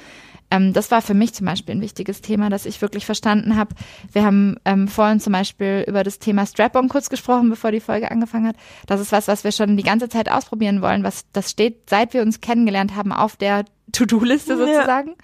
Ähm, 0.49 0.74
das 0.74 0.91
war 0.91 1.01
für 1.01 1.13
mich 1.13 1.34
zum 1.34 1.45
Beispiel 1.45 1.76
ein 1.76 1.82
wichtiges 1.82 2.22
Thema, 2.22 2.49
dass 2.49 2.65
ich 2.65 2.82
wirklich 2.82 3.05
verstanden 3.05 3.55
habe. 3.55 3.76
Wir 4.11 4.24
haben 4.24 4.57
ähm, 4.65 4.88
vorhin 4.88 5.20
zum 5.20 5.34
Beispiel 5.34 5.84
über 5.88 6.03
das 6.03 6.20
Thema 6.20 6.45
Strap-on 6.45 6.89
kurz 6.89 7.09
gesprochen, 7.09 7.49
bevor 7.49 7.72
die 7.72 7.80
Folge 7.80 8.11
angefangen 8.11 8.47
hat. 8.47 8.55
Das 8.86 9.01
ist 9.01 9.11
was, 9.11 9.28
was 9.28 9.43
wir 9.43 9.51
schon 9.51 9.78
die 9.78 9.84
ganze 9.84 10.09
Zeit 10.09 10.32
ausprobieren 10.32 10.82
wollen. 10.82 11.03
Was 11.03 11.26
das 11.34 11.51
steht, 11.51 11.89
seit 11.89 12.13
wir 12.13 12.22
uns 12.22 12.41
kennengelernt 12.41 12.95
haben, 12.95 13.11
auf 13.11 13.36
der 13.36 13.65
To-Do-Liste 13.91 14.57
sozusagen. 14.57 15.09
Ja. 15.09 15.15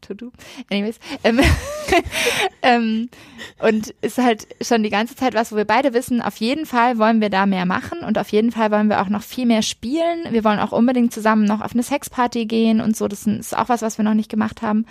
To-Do. 0.00 0.32
Anyways. 0.70 0.98
Ähm, 1.22 1.40
ähm, 2.62 3.08
und 3.60 3.94
ist 4.00 4.18
halt 4.18 4.46
schon 4.60 4.82
die 4.82 4.90
ganze 4.90 5.14
Zeit 5.16 5.34
was, 5.34 5.52
wo 5.52 5.56
wir 5.56 5.64
beide 5.64 5.94
wissen, 5.94 6.20
auf 6.20 6.36
jeden 6.36 6.66
Fall 6.66 6.98
wollen 6.98 7.20
wir 7.20 7.30
da 7.30 7.46
mehr 7.46 7.66
machen 7.66 8.00
und 8.00 8.18
auf 8.18 8.30
jeden 8.30 8.52
Fall 8.52 8.70
wollen 8.70 8.88
wir 8.88 9.00
auch 9.00 9.08
noch 9.08 9.22
viel 9.22 9.46
mehr 9.46 9.62
spielen. 9.62 10.26
Wir 10.30 10.44
wollen 10.44 10.58
auch 10.58 10.72
unbedingt 10.72 11.12
zusammen 11.12 11.44
noch 11.44 11.60
auf 11.60 11.72
eine 11.72 11.82
Sexparty 11.82 12.46
gehen 12.46 12.80
und 12.80 12.96
so. 12.96 13.08
Das 13.08 13.26
ist 13.26 13.56
auch 13.56 13.68
was, 13.68 13.82
was 13.82 13.98
wir 13.98 14.04
noch 14.04 14.14
nicht 14.14 14.30
gemacht 14.30 14.62
haben. 14.62 14.86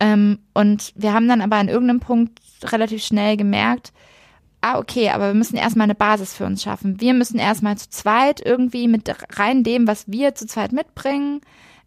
Ähm, 0.00 0.38
und 0.52 0.92
wir 0.94 1.12
haben 1.12 1.28
dann 1.28 1.40
aber 1.40 1.56
an 1.56 1.68
irgendeinem 1.68 2.00
Punkt 2.00 2.38
relativ 2.64 3.04
schnell 3.04 3.36
gemerkt, 3.36 3.92
ah, 4.60 4.78
okay, 4.78 5.10
aber 5.10 5.28
wir 5.28 5.34
müssen 5.34 5.56
erstmal 5.56 5.84
eine 5.84 5.94
Basis 5.94 6.34
für 6.34 6.44
uns 6.44 6.62
schaffen. 6.62 7.00
Wir 7.00 7.14
müssen 7.14 7.38
erstmal 7.38 7.78
zu 7.78 7.88
zweit 7.90 8.44
irgendwie 8.44 8.88
mit 8.88 9.10
rein 9.38 9.62
dem, 9.62 9.86
was 9.86 10.10
wir 10.10 10.34
zu 10.34 10.46
zweit 10.46 10.72
mitbringen, 10.72 11.40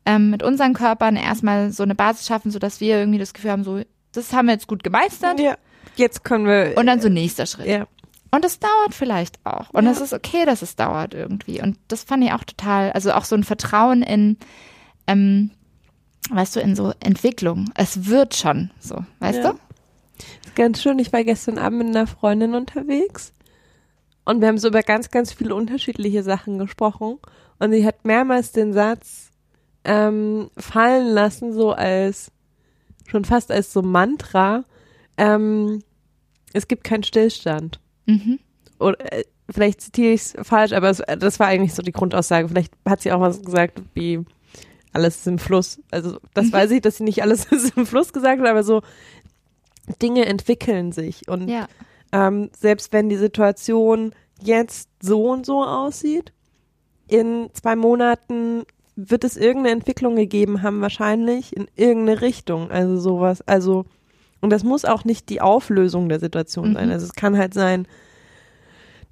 ähm, 0.10 0.32
mit 0.32 0.42
unseren 0.42 0.74
Körpern 0.74 1.16
erstmal 1.16 1.72
so 1.72 1.84
eine 1.84 1.94
Basis 1.94 2.26
schaffen, 2.26 2.50
sodass 2.50 2.82
wir 2.82 2.98
irgendwie 2.98 3.20
das 3.20 3.34
Gefühl 3.34 3.52
haben, 3.52 3.64
so, 3.64 3.82
das 4.12 4.34
haben 4.34 4.48
wir 4.48 4.54
jetzt 4.54 4.66
gut 4.66 4.84
gemeistert. 4.84 5.40
Ja, 5.40 5.56
jetzt 5.98 6.24
können 6.24 6.48
wir. 6.48 6.74
Und 6.76 6.88
dann 6.88 7.00
so 7.00 7.10
nächster 7.10 7.46
Schritt. 7.46 7.68
Ja. 7.68 7.88
Und 8.32 8.44
das 8.44 8.60
dauert 8.60 8.96
vielleicht 8.96 9.40
auch. 9.44 9.70
Und 9.70 9.86
es 9.86 10.00
ja. 10.00 10.06
ist 10.06 10.14
okay, 10.14 10.46
dass 10.46 10.64
es 10.64 10.76
dauert 10.76 11.14
irgendwie. 11.14 11.62
Und 11.62 11.78
das 11.90 12.04
fand 12.04 12.24
ich 12.24 12.32
auch 12.32 12.44
total, 12.44 12.92
also 12.92 13.12
auch 13.12 13.24
so 13.24 13.36
ein 13.36 13.44
Vertrauen 13.44 14.02
in, 14.02 14.38
ähm, 15.06 15.52
weißt 16.32 16.56
du, 16.56 16.60
in 16.60 16.76
so 16.76 16.92
Entwicklung. 17.00 17.70
Es 17.76 18.08
wird 18.08 18.36
schon 18.36 18.72
so, 18.80 19.06
weißt 19.20 19.44
ja. 19.44 19.52
du? 19.52 19.60
Ganz 20.56 20.82
schön. 20.82 20.98
Ich 20.98 21.14
war 21.14 21.24
gestern 21.24 21.60
Abend 21.60 21.80
mit 21.80 21.96
einer 21.96 22.08
Freundin 22.08 22.56
unterwegs 22.56 23.32
und 24.26 24.42
wir 24.42 24.48
haben 24.48 24.58
so 24.58 24.70
über 24.70 24.82
ganz, 24.82 25.12
ganz 25.12 25.34
viele 25.34 25.54
unterschiedliche 25.54 26.24
Sachen 26.24 26.58
gesprochen. 26.58 27.20
Und 27.60 27.72
sie 27.72 27.86
hat 27.86 28.06
mehrmals 28.06 28.52
den 28.52 28.74
Satz, 28.74 29.29
ähm, 29.90 30.52
fallen 30.56 31.08
lassen, 31.08 31.52
so 31.52 31.72
als 31.72 32.32
schon 33.08 33.26
fast 33.26 33.52
als 33.52 33.74
so 33.74 33.82
Mantra. 33.82 34.64
Ähm, 35.18 35.82
es 36.54 36.68
gibt 36.68 36.84
keinen 36.84 37.02
Stillstand. 37.02 37.80
Mhm. 38.06 38.38
Oder 38.80 39.12
äh, 39.12 39.24
vielleicht 39.50 39.82
zitiere 39.82 40.14
ich 40.14 40.22
es 40.22 40.36
falsch, 40.44 40.74
aber 40.74 40.92
es, 40.92 41.02
das 41.18 41.40
war 41.40 41.48
eigentlich 41.48 41.74
so 41.74 41.82
die 41.82 41.92
Grundaussage. 41.92 42.48
Vielleicht 42.48 42.74
hat 42.88 43.02
sie 43.02 43.12
auch 43.12 43.20
was 43.20 43.42
gesagt 43.42 43.82
wie 43.96 44.24
alles 44.94 45.18
ist 45.18 45.28
im 45.28 45.40
Fluss. 45.40 45.82
Also 45.90 46.20
das 46.36 46.48
mhm. 46.48 46.54
weiß 46.54 46.72
ich, 46.72 46.82
dass 46.82 46.98
sie 46.98 47.04
nicht 47.04 47.24
alles 47.24 47.46
ist 47.52 47.76
im 47.76 47.88
Fluss 47.88 48.14
gesagt 48.14 48.42
hat, 48.42 48.48
aber 48.48 48.64
so 48.64 48.84
Dinge 50.04 50.28
entwickeln 50.28 50.92
sich 50.92 51.28
und 51.28 51.48
ja. 51.48 51.68
ähm, 52.12 52.52
selbst 52.56 52.94
wenn 52.94 53.10
die 53.10 53.18
Situation 53.18 54.14
jetzt 54.40 54.88
so 55.02 55.32
und 55.32 55.48
so 55.48 55.64
aussieht, 55.64 56.32
in 57.08 57.50
zwei 57.54 57.76
Monaten 57.76 58.66
wird 59.08 59.24
es 59.24 59.38
irgendeine 59.38 59.76
Entwicklung 59.76 60.16
gegeben 60.16 60.62
haben, 60.62 60.82
wahrscheinlich 60.82 61.56
in 61.56 61.68
irgendeine 61.76 62.22
Richtung. 62.22 62.72
Also 62.72 63.00
sowas. 63.00 63.42
Also, 63.48 63.86
und 64.42 64.50
das 64.50 64.64
muss 64.64 64.86
auch 64.86 65.06
nicht 65.06 65.30
die 65.30 65.42
Auflösung 65.42 66.10
der 66.10 66.20
Situation 66.20 66.70
mhm. 66.70 66.74
sein. 66.74 66.92
Also 66.92 67.06
es 67.06 67.14
kann 67.14 67.38
halt 67.38 67.54
sein, 67.54 67.88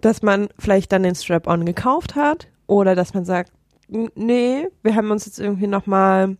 dass 0.02 0.22
man 0.22 0.50
vielleicht 0.60 0.92
dann 0.92 1.04
den 1.04 1.16
Strap-on 1.16 1.66
gekauft 1.66 2.16
hat 2.16 2.48
oder 2.68 2.96
dass 2.96 3.14
man 3.14 3.26
sagt, 3.26 3.52
nee, 3.88 4.68
wir 4.84 4.96
haben 4.96 5.12
uns 5.12 5.26
jetzt 5.26 5.40
irgendwie 5.40 5.68
nochmal 5.68 6.38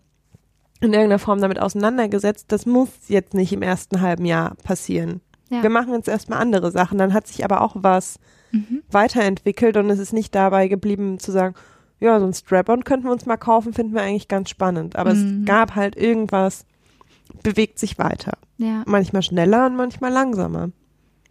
in 0.80 0.94
irgendeiner 0.94 1.20
Form 1.20 1.42
damit 1.42 1.60
auseinandergesetzt. 1.60 2.46
Das 2.50 2.66
muss 2.66 2.90
jetzt 3.08 3.34
nicht 3.34 3.54
im 3.54 3.62
ersten 3.62 4.02
halben 4.02 4.26
Jahr 4.26 4.56
passieren. 4.64 5.22
Ja. 5.50 5.64
Wir 5.64 5.70
machen 5.70 5.94
jetzt 5.94 6.08
erstmal 6.08 6.40
andere 6.40 6.72
Sachen. 6.72 6.98
Dann 6.98 7.14
hat 7.14 7.28
sich 7.28 7.44
aber 7.44 7.62
auch 7.62 7.76
was 7.80 8.20
mhm. 8.52 8.84
weiterentwickelt 8.92 9.78
und 9.78 9.90
es 9.90 10.00
ist 10.00 10.14
nicht 10.14 10.36
dabei 10.36 10.68
geblieben 10.68 11.20
zu 11.20 11.32
sagen, 11.32 11.56
ja, 12.00 12.20
so 12.20 12.26
ein 12.26 12.34
Strap-on 12.34 12.84
könnten 12.84 13.06
wir 13.06 13.12
uns 13.12 13.26
mal 13.26 13.38
kaufen, 13.38 13.74
finden 13.74 13.94
wir 13.94 14.02
eigentlich 14.02 14.28
ganz 14.28 14.50
spannend. 14.50 14.96
Aber 14.96 15.14
mhm. 15.14 15.42
es 15.42 15.46
gab 15.46 15.76
halt 15.76 15.96
irgendwas, 15.96 16.66
bewegt 17.44 17.80
sich 17.80 17.98
weiter. 17.98 18.34
Ja. 18.58 18.84
Manchmal 18.86 19.24
schneller 19.24 19.66
und 19.66 19.76
manchmal 19.76 20.12
langsamer. 20.12 20.70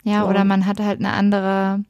Ja, 0.02 0.22
so. 0.22 0.28
oder 0.28 0.44
man 0.44 0.66
hat 0.66 0.80
halt 0.80 0.98
eine 1.00 1.12
andere, 1.12 1.84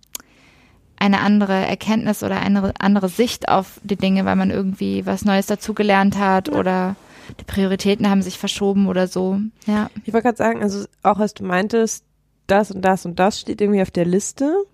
eine 0.98 1.20
andere 1.20 1.54
Erkenntnis 1.66 2.22
oder 2.22 2.40
eine 2.40 2.72
andere 2.78 3.08
Sicht 3.08 3.48
auf 3.48 3.80
die 3.82 3.96
Dinge, 3.96 4.24
weil 4.24 4.36
man 4.36 4.50
irgendwie 4.50 5.04
was 5.06 5.24
Neues 5.24 5.46
dazugelernt 5.46 6.18
hat 6.18 6.48
ja. 6.48 6.54
oder 6.54 6.96
die 7.40 7.44
Prioritäten 7.44 8.08
haben 8.08 8.22
sich 8.22 8.38
verschoben 8.38 8.86
oder 8.86 9.08
so. 9.08 9.40
Ja. 9.66 9.90
Ich 10.04 10.12
wollte 10.12 10.26
gerade 10.26 10.38
sagen, 10.38 10.62
also 10.62 10.84
auch 11.02 11.18
als 11.18 11.34
du 11.34 11.44
meintest, 11.44 12.04
das 12.46 12.70
und 12.70 12.82
das 12.82 13.04
und 13.04 13.18
das 13.18 13.40
steht 13.40 13.60
irgendwie 13.60 13.82
auf 13.82 13.90
der 13.90 14.04
Liste. 14.04 14.64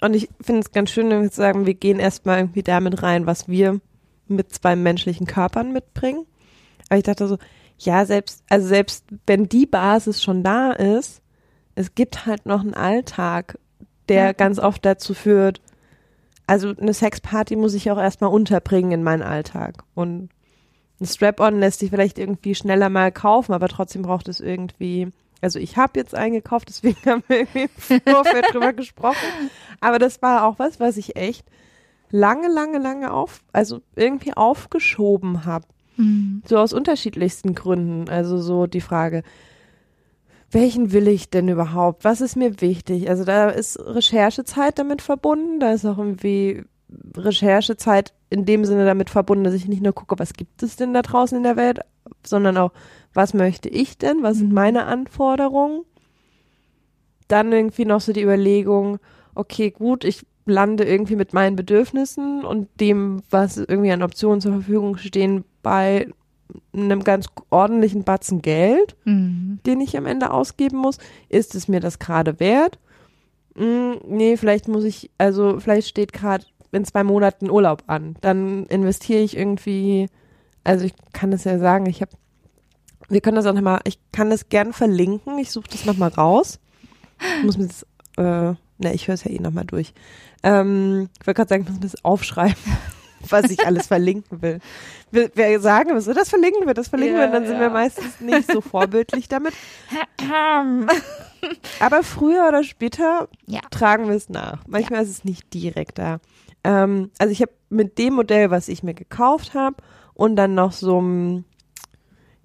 Und 0.00 0.14
ich 0.14 0.28
finde 0.40 0.60
es 0.60 0.72
ganz 0.72 0.90
schön, 0.90 1.10
wenn 1.10 1.22
wir 1.22 1.30
sagen, 1.30 1.66
wir 1.66 1.74
gehen 1.74 1.98
erstmal 1.98 2.38
irgendwie 2.38 2.62
damit 2.62 3.02
rein, 3.02 3.26
was 3.26 3.48
wir 3.48 3.80
mit 4.28 4.52
zwei 4.52 4.76
menschlichen 4.76 5.26
Körpern 5.26 5.72
mitbringen. 5.72 6.26
Aber 6.88 6.98
ich 6.98 7.04
dachte 7.04 7.26
so, 7.26 7.38
ja, 7.78 8.04
selbst, 8.06 8.42
also 8.48 8.66
selbst 8.66 9.04
wenn 9.26 9.48
die 9.48 9.66
Basis 9.66 10.22
schon 10.22 10.42
da 10.42 10.72
ist, 10.72 11.22
es 11.74 11.94
gibt 11.94 12.26
halt 12.26 12.46
noch 12.46 12.60
einen 12.60 12.74
Alltag, 12.74 13.58
der 14.08 14.24
ja. 14.24 14.32
ganz 14.32 14.58
oft 14.58 14.84
dazu 14.84 15.14
führt, 15.14 15.60
also 16.46 16.74
eine 16.80 16.94
Sexparty 16.94 17.56
muss 17.56 17.74
ich 17.74 17.90
auch 17.90 17.98
erstmal 17.98 18.30
unterbringen 18.30 18.92
in 18.92 19.02
meinen 19.02 19.22
Alltag. 19.22 19.84
Und 19.94 20.30
ein 21.00 21.06
Strap-on 21.06 21.60
lässt 21.60 21.80
sich 21.80 21.90
vielleicht 21.90 22.18
irgendwie 22.18 22.54
schneller 22.54 22.88
mal 22.88 23.12
kaufen, 23.12 23.52
aber 23.52 23.68
trotzdem 23.68 24.02
braucht 24.02 24.28
es 24.28 24.40
irgendwie 24.40 25.12
also 25.40 25.58
ich 25.58 25.76
habe 25.76 25.98
jetzt 25.98 26.14
eingekauft, 26.14 26.68
deswegen 26.68 26.98
haben 27.06 27.22
wir 27.28 27.40
irgendwie 27.40 27.68
im 27.88 28.00
Vorfeld 28.12 28.46
drüber 28.52 28.72
gesprochen. 28.72 29.50
Aber 29.80 29.98
das 29.98 30.22
war 30.22 30.44
auch 30.44 30.58
was, 30.58 30.80
was 30.80 30.96
ich 30.96 31.16
echt 31.16 31.46
lange, 32.10 32.48
lange, 32.48 32.78
lange 32.78 33.12
auf, 33.12 33.42
also 33.52 33.80
irgendwie 33.94 34.34
aufgeschoben 34.34 35.44
habe. 35.44 35.66
Mhm. 35.96 36.42
So 36.46 36.58
aus 36.58 36.72
unterschiedlichsten 36.72 37.54
Gründen. 37.54 38.08
Also 38.08 38.38
so 38.38 38.66
die 38.66 38.80
Frage, 38.80 39.22
welchen 40.50 40.92
will 40.92 41.08
ich 41.08 41.30
denn 41.30 41.48
überhaupt? 41.48 42.04
Was 42.04 42.20
ist 42.20 42.36
mir 42.36 42.60
wichtig? 42.60 43.08
Also 43.08 43.24
da 43.24 43.50
ist 43.50 43.78
Recherchezeit 43.78 44.78
damit 44.78 45.02
verbunden, 45.02 45.60
da 45.60 45.72
ist 45.72 45.84
auch 45.84 45.98
irgendwie 45.98 46.64
Recherchezeit 47.16 48.14
in 48.30 48.46
dem 48.46 48.64
Sinne 48.64 48.86
damit 48.86 49.10
verbunden, 49.10 49.44
dass 49.44 49.54
ich 49.54 49.68
nicht 49.68 49.82
nur 49.82 49.92
gucke, 49.92 50.18
was 50.18 50.32
gibt 50.32 50.62
es 50.62 50.76
denn 50.76 50.94
da 50.94 51.02
draußen 51.02 51.36
in 51.36 51.44
der 51.44 51.56
Welt, 51.56 51.80
sondern 52.24 52.56
auch, 52.56 52.72
was 53.14 53.34
möchte 53.34 53.68
ich 53.68 53.98
denn, 53.98 54.22
was 54.22 54.38
sind 54.38 54.52
meine 54.52 54.86
Anforderungen. 54.86 55.82
Dann 57.26 57.52
irgendwie 57.52 57.84
noch 57.84 58.00
so 58.00 58.12
die 58.12 58.22
Überlegung, 58.22 58.98
okay, 59.34 59.70
gut, 59.70 60.04
ich 60.04 60.26
lande 60.46 60.84
irgendwie 60.84 61.16
mit 61.16 61.32
meinen 61.32 61.56
Bedürfnissen 61.56 62.44
und 62.44 62.68
dem, 62.80 63.22
was 63.30 63.58
irgendwie 63.58 63.92
an 63.92 64.02
Optionen 64.02 64.40
zur 64.40 64.52
Verfügung 64.52 64.96
stehen, 64.96 65.44
bei 65.62 66.08
einem 66.72 67.04
ganz 67.04 67.26
ordentlichen 67.50 68.04
Batzen 68.04 68.40
Geld, 68.40 68.96
mhm. 69.04 69.58
den 69.66 69.80
ich 69.80 69.96
am 69.96 70.06
Ende 70.06 70.30
ausgeben 70.30 70.78
muss. 70.78 70.98
Ist 71.28 71.54
es 71.54 71.68
mir 71.68 71.80
das 71.80 71.98
gerade 71.98 72.40
wert? 72.40 72.78
Hm, 73.56 73.98
nee, 74.06 74.36
vielleicht 74.36 74.68
muss 74.68 74.84
ich, 74.84 75.10
also 75.18 75.60
vielleicht 75.60 75.88
steht 75.88 76.12
gerade 76.12 76.44
in 76.72 76.84
zwei 76.84 77.04
Monaten 77.04 77.50
Urlaub 77.50 77.82
an. 77.86 78.16
Dann 78.20 78.64
investiere 78.66 79.20
ich 79.20 79.36
irgendwie, 79.36 80.08
also 80.64 80.84
ich 80.84 80.94
kann 81.12 81.32
es 81.32 81.44
ja 81.44 81.58
sagen, 81.58 81.86
ich 81.86 82.00
habe 82.00 82.12
Wir 83.08 83.20
können 83.20 83.36
das 83.36 83.46
auch 83.46 83.54
nochmal, 83.54 83.80
ich 83.84 83.98
kann 84.12 84.30
das 84.30 84.48
gern 84.48 84.72
verlinken. 84.72 85.38
Ich 85.38 85.50
suche 85.50 85.68
das 85.70 85.84
nochmal 85.86 86.10
raus. 86.10 86.60
Ich 87.38 87.44
muss 87.44 87.58
mir 87.58 87.66
das, 87.68 87.82
äh, 88.16 88.54
ne, 88.78 88.94
ich 88.94 89.08
höre 89.08 89.14
es 89.14 89.24
ja 89.24 89.30
eh 89.30 89.38
nochmal 89.38 89.64
durch. 89.64 89.92
Ähm, 90.42 91.08
ich 91.20 91.26
wollte 91.26 91.36
gerade 91.38 91.48
sagen, 91.48 91.62
ich 91.62 91.68
muss 91.70 91.78
mir 91.80 91.88
das 91.88 92.04
aufschreiben, 92.04 92.54
was 93.28 93.50
ich 93.50 93.66
alles 93.66 93.86
verlinken 93.88 94.42
will. 94.42 94.60
Wir, 95.10 95.30
wir 95.34 95.58
sagen, 95.60 95.90
was 95.94 96.06
wir 96.06 96.14
das 96.14 96.28
verlinken, 96.28 96.66
wir 96.66 96.74
das 96.74 96.88
verlinken, 96.88 97.16
Ja, 97.16 97.22
wir, 97.26 97.32
dann 97.32 97.46
sind 97.46 97.54
ja. 97.56 97.60
wir 97.62 97.70
meistens 97.70 98.20
nicht 98.20 98.52
so 98.52 98.60
vorbildlich 98.60 99.26
damit. 99.28 99.54
Aber 101.80 102.02
früher 102.02 102.46
oder 102.48 102.62
später 102.64 103.28
Ja. 103.46 103.60
tragen 103.70 104.08
wir 104.08 104.14
es 104.16 104.28
nach. 104.28 104.62
Manchmal 104.66 105.02
ist 105.02 105.10
es 105.10 105.24
nicht 105.24 105.52
direkt 105.54 105.98
da. 105.98 106.18
Ähm, 106.64 107.10
also 107.18 107.32
ich 107.32 107.40
habe 107.40 107.52
mit 107.70 107.98
dem 107.98 108.14
Modell, 108.14 108.50
was 108.50 108.68
ich 108.68 108.82
mir 108.82 108.94
gekauft 108.94 109.54
habe 109.54 109.76
und 110.14 110.36
dann 110.36 110.54
noch 110.54 110.72
so 110.72 111.00
ein, 111.00 111.44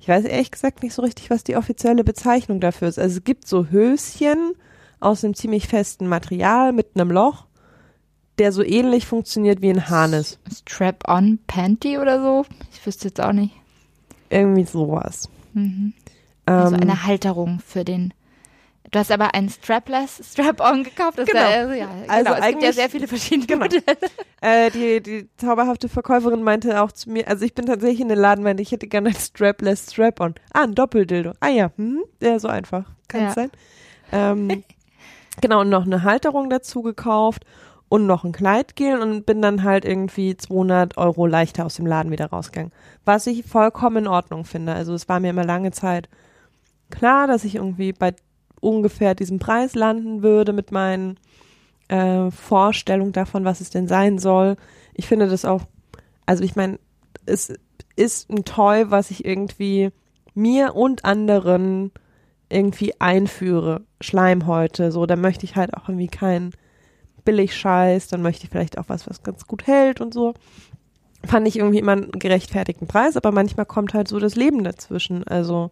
ich 0.04 0.10
weiß 0.10 0.26
ehrlich 0.26 0.52
gesagt 0.52 0.84
nicht 0.84 0.94
so 0.94 1.02
richtig, 1.02 1.30
was 1.30 1.46
die 1.46 1.56
offizielle 1.56 2.04
Bezeichnung 2.04 2.60
dafür 2.60 2.90
ist. 2.90 3.00
Also 3.00 3.20
es 3.20 3.24
gibt 3.24 3.48
so 3.48 3.68
Höschen 3.68 4.52
aus 5.00 5.24
einem 5.24 5.34
ziemlich 5.34 5.70
festen 5.70 6.08
Material 6.08 6.74
mit 6.74 6.88
einem 6.96 7.10
Loch, 7.10 7.46
der 8.38 8.52
so 8.52 8.64
ähnlich 8.64 9.06
funktioniert 9.06 9.62
wie 9.62 9.70
ein 9.70 9.90
Harness. 9.90 10.40
Strap-on 10.54 11.40
Panty 11.48 12.00
oder 12.00 12.22
so. 12.22 12.46
Ich 12.74 12.86
wüsste 12.86 13.08
jetzt 13.08 13.22
auch 13.22 13.32
nicht. 13.32 13.54
Irgendwie 14.30 14.66
sowas. 14.66 15.30
Mhm. 15.54 15.94
Also 16.46 16.76
Ähm, 16.76 16.82
eine 16.82 17.06
Halterung 17.06 17.62
für 17.66 17.86
den. 17.86 18.14
Du 18.94 19.00
hast 19.00 19.12
aber 19.12 19.34
einen 19.34 19.50
Strapless 19.50 20.22
Strap-on 20.34 20.84
gekauft. 20.84 21.18
Das 21.18 21.28
Genau. 21.28 21.42
Ja, 21.42 21.58
also, 21.62 21.74
ja, 21.74 21.88
Also 21.88 21.96
genau. 22.08 22.16
Es 22.16 22.24
gibt 22.24 22.36
ja 22.36 22.44
eigentlich- 22.44 22.76
sehr 22.76 22.90
viele 22.90 23.08
verschiedene 23.08 23.48
Genau. 23.48 23.64
Modelle. 23.66 23.84
Äh, 24.42 24.72
die, 24.72 25.02
die 25.02 25.30
zauberhafte 25.38 25.90
Verkäuferin 25.90 26.44
meinte 26.44 26.82
auch 26.82 26.92
zu 26.92 27.10
mir, 27.10 27.28
also 27.28 27.44
ich 27.44 27.54
bin 27.56 27.66
tatsächlich 27.66 28.02
in 28.02 28.08
den 28.10 28.20
Laden, 28.20 28.44
meinte, 28.44 28.62
ich 28.62 28.72
hätte 28.72 28.88
gerne 28.88 29.10
ein 29.10 29.16
Strapless 29.16 29.92
Strap-on. 29.92 30.36
Ah, 30.54 30.64
ein 30.64 30.76
Doppeldildo. 30.76 31.34
Ah 31.40 31.48
ja, 31.50 31.72
hm, 31.76 32.04
ja, 32.22 32.38
so 32.40 32.48
einfach. 32.48 32.86
Kann 33.08 33.22
Ja. 33.22 33.28
es 33.30 33.34
sein. 33.36 33.52
Ähm, 34.12 34.64
genau, 35.42 35.62
und 35.62 35.70
noch 35.70 35.86
eine 35.86 36.04
Halterung 36.04 36.50
dazu 36.52 36.84
gekauft 36.84 37.46
und 37.90 38.06
noch 38.06 38.24
ein 38.24 38.32
Kleidgel 38.32 39.00
und 39.00 39.26
bin 39.26 39.42
dann 39.42 39.64
halt 39.64 39.86
irgendwie 39.86 40.38
200 40.38 40.98
Euro 40.98 41.26
leichter 41.26 41.66
aus 41.66 41.76
dem 41.76 41.88
Laden 41.88 42.12
wieder 42.12 42.28
rausgegangen. 42.28 42.72
Was 43.06 43.26
ich 43.26 43.44
vollkommen 43.44 43.98
in 44.06 44.08
Ordnung 44.08 44.46
finde. 44.46 44.74
Also 44.74 44.94
es 44.94 45.10
war 45.10 45.20
mir 45.20 45.32
immer 45.32 45.44
lange 45.46 45.72
Zeit 45.72 46.10
klar, 46.92 47.26
dass 47.26 47.44
ich 47.44 47.56
irgendwie 47.56 47.92
bei 47.92 48.14
ungefähr 48.64 49.16
diesem 49.16 49.40
Preis 49.40 49.76
landen 49.76 50.24
würde 50.24 50.54
mit 50.54 50.72
meinen 50.72 51.20
äh, 51.90 52.32
Vorstellungen 52.32 53.12
davon, 53.12 53.46
was 53.46 53.62
es 53.62 53.70
denn 53.70 53.88
sein 53.88 54.18
soll. 54.18 54.56
Ich 54.94 55.08
finde 55.08 55.28
das 55.28 55.46
auch, 55.46 55.64
also 56.26 56.44
ich 56.44 56.56
meine, 56.56 56.80
es 57.26 57.54
ist 57.96 58.30
ein 58.30 58.46
Toy, 58.46 58.90
was 58.90 59.12
ich 59.12 59.26
irgendwie 59.26 59.92
mir 60.34 60.76
und 60.76 61.06
anderen 61.06 61.92
irgendwie 62.50 63.00
einführe. 63.00 63.82
Schleimhäute, 64.02 64.92
so, 64.92 65.06
da 65.06 65.16
möchte 65.16 65.46
ich 65.46 65.56
halt 65.56 65.76
auch 65.76 65.90
irgendwie 65.90 66.08
keinen 66.08 66.52
Billigscheiß, 67.26 68.08
dann 68.08 68.22
möchte 68.22 68.46
ich 68.46 68.50
vielleicht 68.50 68.78
auch 68.78 68.86
was, 68.88 69.10
was 69.10 69.24
ganz 69.24 69.48
gut 69.48 69.68
hält 69.68 70.02
und 70.02 70.14
so. 70.14 70.34
Fand 71.26 71.48
ich 71.48 71.58
irgendwie 71.58 71.80
immer 71.80 71.94
einen 71.94 72.12
gerechtfertigten 72.12 72.88
Preis, 72.88 73.16
aber 73.16 73.32
manchmal 73.32 73.66
kommt 73.66 73.94
halt 73.94 74.08
so 74.08 74.20
das 74.20 74.36
Leben 74.36 74.64
dazwischen. 74.64 75.24
Also 75.26 75.72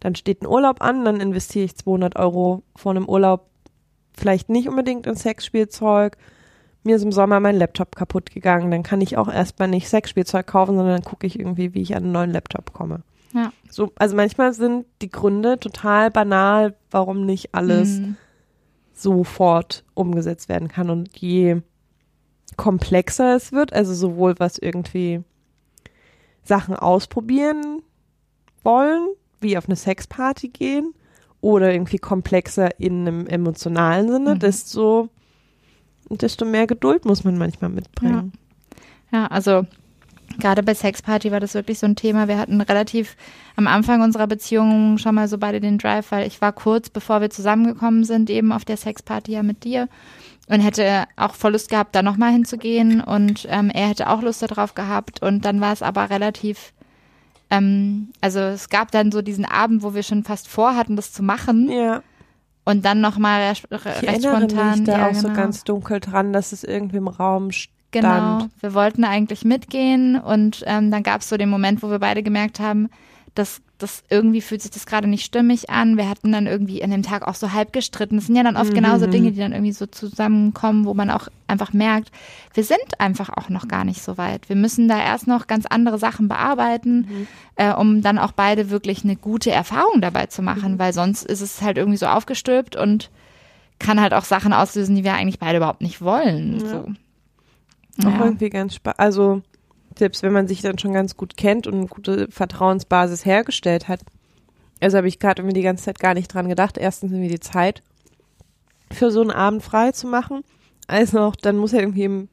dann 0.00 0.14
steht 0.14 0.42
ein 0.42 0.46
Urlaub 0.46 0.80
an, 0.82 1.04
dann 1.04 1.20
investiere 1.20 1.64
ich 1.64 1.76
200 1.76 2.16
Euro 2.16 2.62
vor 2.76 2.92
einem 2.92 3.08
Urlaub 3.08 3.46
vielleicht 4.16 4.48
nicht 4.48 4.68
unbedingt 4.68 5.06
in 5.06 5.14
Sexspielzeug. 5.16 6.16
Mir 6.84 6.96
ist 6.96 7.02
im 7.02 7.12
Sommer 7.12 7.40
mein 7.40 7.56
Laptop 7.56 7.96
kaputt 7.96 8.30
gegangen, 8.30 8.70
dann 8.70 8.82
kann 8.82 9.00
ich 9.00 9.16
auch 9.16 9.28
erstmal 9.28 9.68
nicht 9.68 9.88
Sexspielzeug 9.88 10.46
kaufen, 10.46 10.76
sondern 10.76 10.96
dann 10.96 11.04
gucke 11.04 11.26
ich 11.26 11.38
irgendwie, 11.38 11.74
wie 11.74 11.82
ich 11.82 11.94
an 11.94 12.04
einen 12.04 12.12
neuen 12.12 12.30
Laptop 12.32 12.72
komme. 12.72 13.02
Ja. 13.34 13.52
So, 13.68 13.92
also 13.96 14.16
manchmal 14.16 14.54
sind 14.54 14.86
die 15.02 15.10
Gründe 15.10 15.58
total 15.58 16.10
banal, 16.10 16.74
warum 16.90 17.26
nicht 17.26 17.54
alles 17.54 18.00
Mhm. 18.00 18.16
sofort 18.94 19.84
umgesetzt 19.94 20.48
werden 20.48 20.68
kann. 20.68 20.88
Und 20.90 21.16
je 21.18 21.60
komplexer 22.56 23.36
es 23.36 23.52
wird, 23.52 23.72
also 23.72 23.92
sowohl 23.94 24.34
was 24.38 24.58
irgendwie 24.58 25.22
Sachen 26.42 26.74
ausprobieren 26.74 27.82
wollen, 28.64 29.08
wie 29.40 29.56
auf 29.56 29.66
eine 29.66 29.76
Sexparty 29.76 30.48
gehen, 30.48 30.94
oder 31.40 31.72
irgendwie 31.72 31.98
komplexer 31.98 32.80
in 32.80 33.06
einem 33.06 33.26
emotionalen 33.28 34.08
Sinne, 34.10 34.34
Mhm. 34.34 34.38
desto, 34.40 35.08
desto 36.10 36.44
mehr 36.44 36.66
Geduld 36.66 37.04
muss 37.04 37.22
man 37.22 37.38
manchmal 37.38 37.70
mitbringen. 37.70 38.32
Ja, 39.12 39.26
also 39.28 39.64
gerade 40.40 40.62
bei 40.64 40.74
Sexparty 40.74 41.30
war 41.30 41.38
das 41.38 41.54
wirklich 41.54 41.78
so 41.78 41.86
ein 41.86 41.94
Thema. 41.94 42.26
Wir 42.26 42.38
hatten 42.38 42.60
relativ 42.60 43.16
am 43.56 43.68
Anfang 43.68 44.02
unserer 44.02 44.26
Beziehung 44.26 44.98
schon 44.98 45.14
mal 45.14 45.28
so 45.28 45.38
beide 45.38 45.60
den 45.60 45.78
Drive, 45.78 46.10
weil 46.10 46.26
ich 46.26 46.40
war 46.40 46.52
kurz 46.52 46.90
bevor 46.90 47.20
wir 47.20 47.30
zusammengekommen 47.30 48.02
sind, 48.04 48.28
eben 48.30 48.50
auf 48.52 48.64
der 48.64 48.76
Sexparty 48.76 49.32
ja 49.32 49.44
mit 49.44 49.62
dir 49.62 49.88
und 50.48 50.60
hätte 50.60 51.04
auch 51.16 51.34
voll 51.34 51.52
Lust 51.52 51.70
gehabt, 51.70 51.94
da 51.94 52.02
nochmal 52.02 52.32
hinzugehen 52.32 53.00
und 53.00 53.46
ähm, 53.48 53.70
er 53.70 53.88
hätte 53.88 54.08
auch 54.10 54.22
Lust 54.22 54.42
darauf 54.42 54.74
gehabt 54.74 55.22
und 55.22 55.44
dann 55.44 55.60
war 55.60 55.72
es 55.72 55.82
aber 55.82 56.10
relativ, 56.10 56.72
ähm, 57.50 58.12
also 58.20 58.40
es 58.40 58.68
gab 58.68 58.90
dann 58.90 59.12
so 59.12 59.22
diesen 59.22 59.44
Abend, 59.44 59.82
wo 59.82 59.94
wir 59.94 60.02
schon 60.02 60.24
fast 60.24 60.48
vorhatten, 60.48 60.96
das 60.96 61.12
zu 61.12 61.22
machen 61.22 61.70
Ja, 61.70 62.02
und 62.64 62.84
dann 62.84 63.00
nochmal 63.00 63.48
recht, 63.48 63.66
ich 63.70 63.84
recht 63.86 64.02
erinnere 64.02 64.36
spontan. 64.36 64.70
mich 64.78 64.84
da 64.84 64.98
ja, 64.98 65.08
auch 65.08 65.14
so 65.14 65.28
genau. 65.28 65.40
ganz 65.40 65.64
dunkel 65.64 66.00
dran, 66.00 66.34
dass 66.34 66.52
es 66.52 66.64
irgendwie 66.64 66.98
im 66.98 67.08
Raum 67.08 67.50
stand. 67.50 67.74
Genau, 67.90 68.46
wir 68.60 68.74
wollten 68.74 69.04
eigentlich 69.04 69.46
mitgehen 69.46 70.20
und 70.20 70.62
ähm, 70.66 70.90
dann 70.90 71.02
gab 71.02 71.22
es 71.22 71.30
so 71.30 71.38
den 71.38 71.48
Moment, 71.48 71.82
wo 71.82 71.88
wir 71.88 71.98
beide 71.98 72.22
gemerkt 72.22 72.60
haben, 72.60 72.90
dass 73.34 73.62
das 73.78 74.02
irgendwie 74.10 74.40
fühlt 74.40 74.60
sich 74.60 74.72
das 74.72 74.86
gerade 74.86 75.06
nicht 75.06 75.24
stimmig 75.24 75.70
an. 75.70 75.96
Wir 75.96 76.08
hatten 76.08 76.32
dann 76.32 76.46
irgendwie 76.48 76.82
an 76.82 76.90
dem 76.90 77.02
Tag 77.04 77.26
auch 77.26 77.36
so 77.36 77.52
halb 77.52 77.72
gestritten. 77.72 78.16
Das 78.16 78.26
sind 78.26 78.34
ja 78.34 78.42
dann 78.42 78.56
oft 78.56 78.70
Mhm. 78.72 78.74
genauso 78.74 79.06
Dinge, 79.06 79.30
die 79.30 79.38
dann 79.38 79.52
irgendwie 79.52 79.72
so 79.72 79.86
zusammenkommen, 79.86 80.84
wo 80.84 80.94
man 80.94 81.10
auch 81.10 81.28
einfach 81.46 81.72
merkt, 81.72 82.10
wir 82.54 82.64
sind 82.64 82.98
einfach 82.98 83.30
auch 83.36 83.48
noch 83.50 83.68
gar 83.68 83.84
nicht 83.84 84.02
so 84.02 84.18
weit. 84.18 84.48
Wir 84.48 84.56
müssen 84.56 84.88
da 84.88 84.98
erst 84.98 85.26
noch 85.28 85.46
ganz 85.46 85.64
andere 85.66 85.96
Sachen 85.98 86.26
bearbeiten, 86.28 87.06
Mhm. 87.08 87.26
äh, 87.54 87.72
um 87.72 88.02
dann 88.02 88.18
auch 88.18 88.32
beide 88.32 88.70
wirklich 88.70 89.04
eine 89.04 89.14
gute 89.16 89.52
Erfahrung 89.52 90.00
dabei 90.00 90.26
zu 90.26 90.42
machen, 90.42 90.72
Mhm. 90.74 90.78
weil 90.80 90.92
sonst 90.92 91.24
ist 91.24 91.40
es 91.40 91.62
halt 91.62 91.78
irgendwie 91.78 91.98
so 91.98 92.06
aufgestülpt 92.06 92.74
und 92.74 93.10
kann 93.78 94.00
halt 94.00 94.12
auch 94.12 94.24
Sachen 94.24 94.52
auslösen, 94.52 94.96
die 94.96 95.04
wir 95.04 95.14
eigentlich 95.14 95.38
beide 95.38 95.58
überhaupt 95.58 95.82
nicht 95.82 96.02
wollen. 96.02 96.58
Ja. 96.60 96.66
So. 96.68 96.78
Auch 98.08 98.12
Ja. 98.12 98.24
irgendwie 98.24 98.50
ganz 98.50 98.74
spannend. 98.74 98.98
Also, 98.98 99.42
selbst 99.98 100.22
wenn 100.22 100.32
man 100.32 100.48
sich 100.48 100.62
dann 100.62 100.78
schon 100.78 100.92
ganz 100.92 101.16
gut 101.16 101.36
kennt 101.36 101.66
und 101.66 101.74
eine 101.74 101.86
gute 101.86 102.28
Vertrauensbasis 102.30 103.24
hergestellt 103.24 103.88
hat. 103.88 104.00
Also 104.80 104.96
habe 104.96 105.08
ich 105.08 105.18
gerade 105.18 105.42
irgendwie 105.42 105.54
die 105.54 105.62
ganze 105.62 105.84
Zeit 105.84 105.98
gar 105.98 106.14
nicht 106.14 106.32
dran 106.32 106.48
gedacht. 106.48 106.78
Erstens 106.78 107.10
irgendwie 107.12 107.30
die 107.30 107.40
Zeit 107.40 107.82
für 108.92 109.10
so 109.10 109.20
einen 109.20 109.30
Abend 109.30 109.62
frei 109.62 109.92
zu 109.92 110.06
machen. 110.06 110.42
Also 110.86 111.20
auch, 111.20 111.36
dann 111.36 111.56
muss 111.56 111.72
ja 111.72 111.80
irgendwie 111.80 112.04
im, 112.04 112.28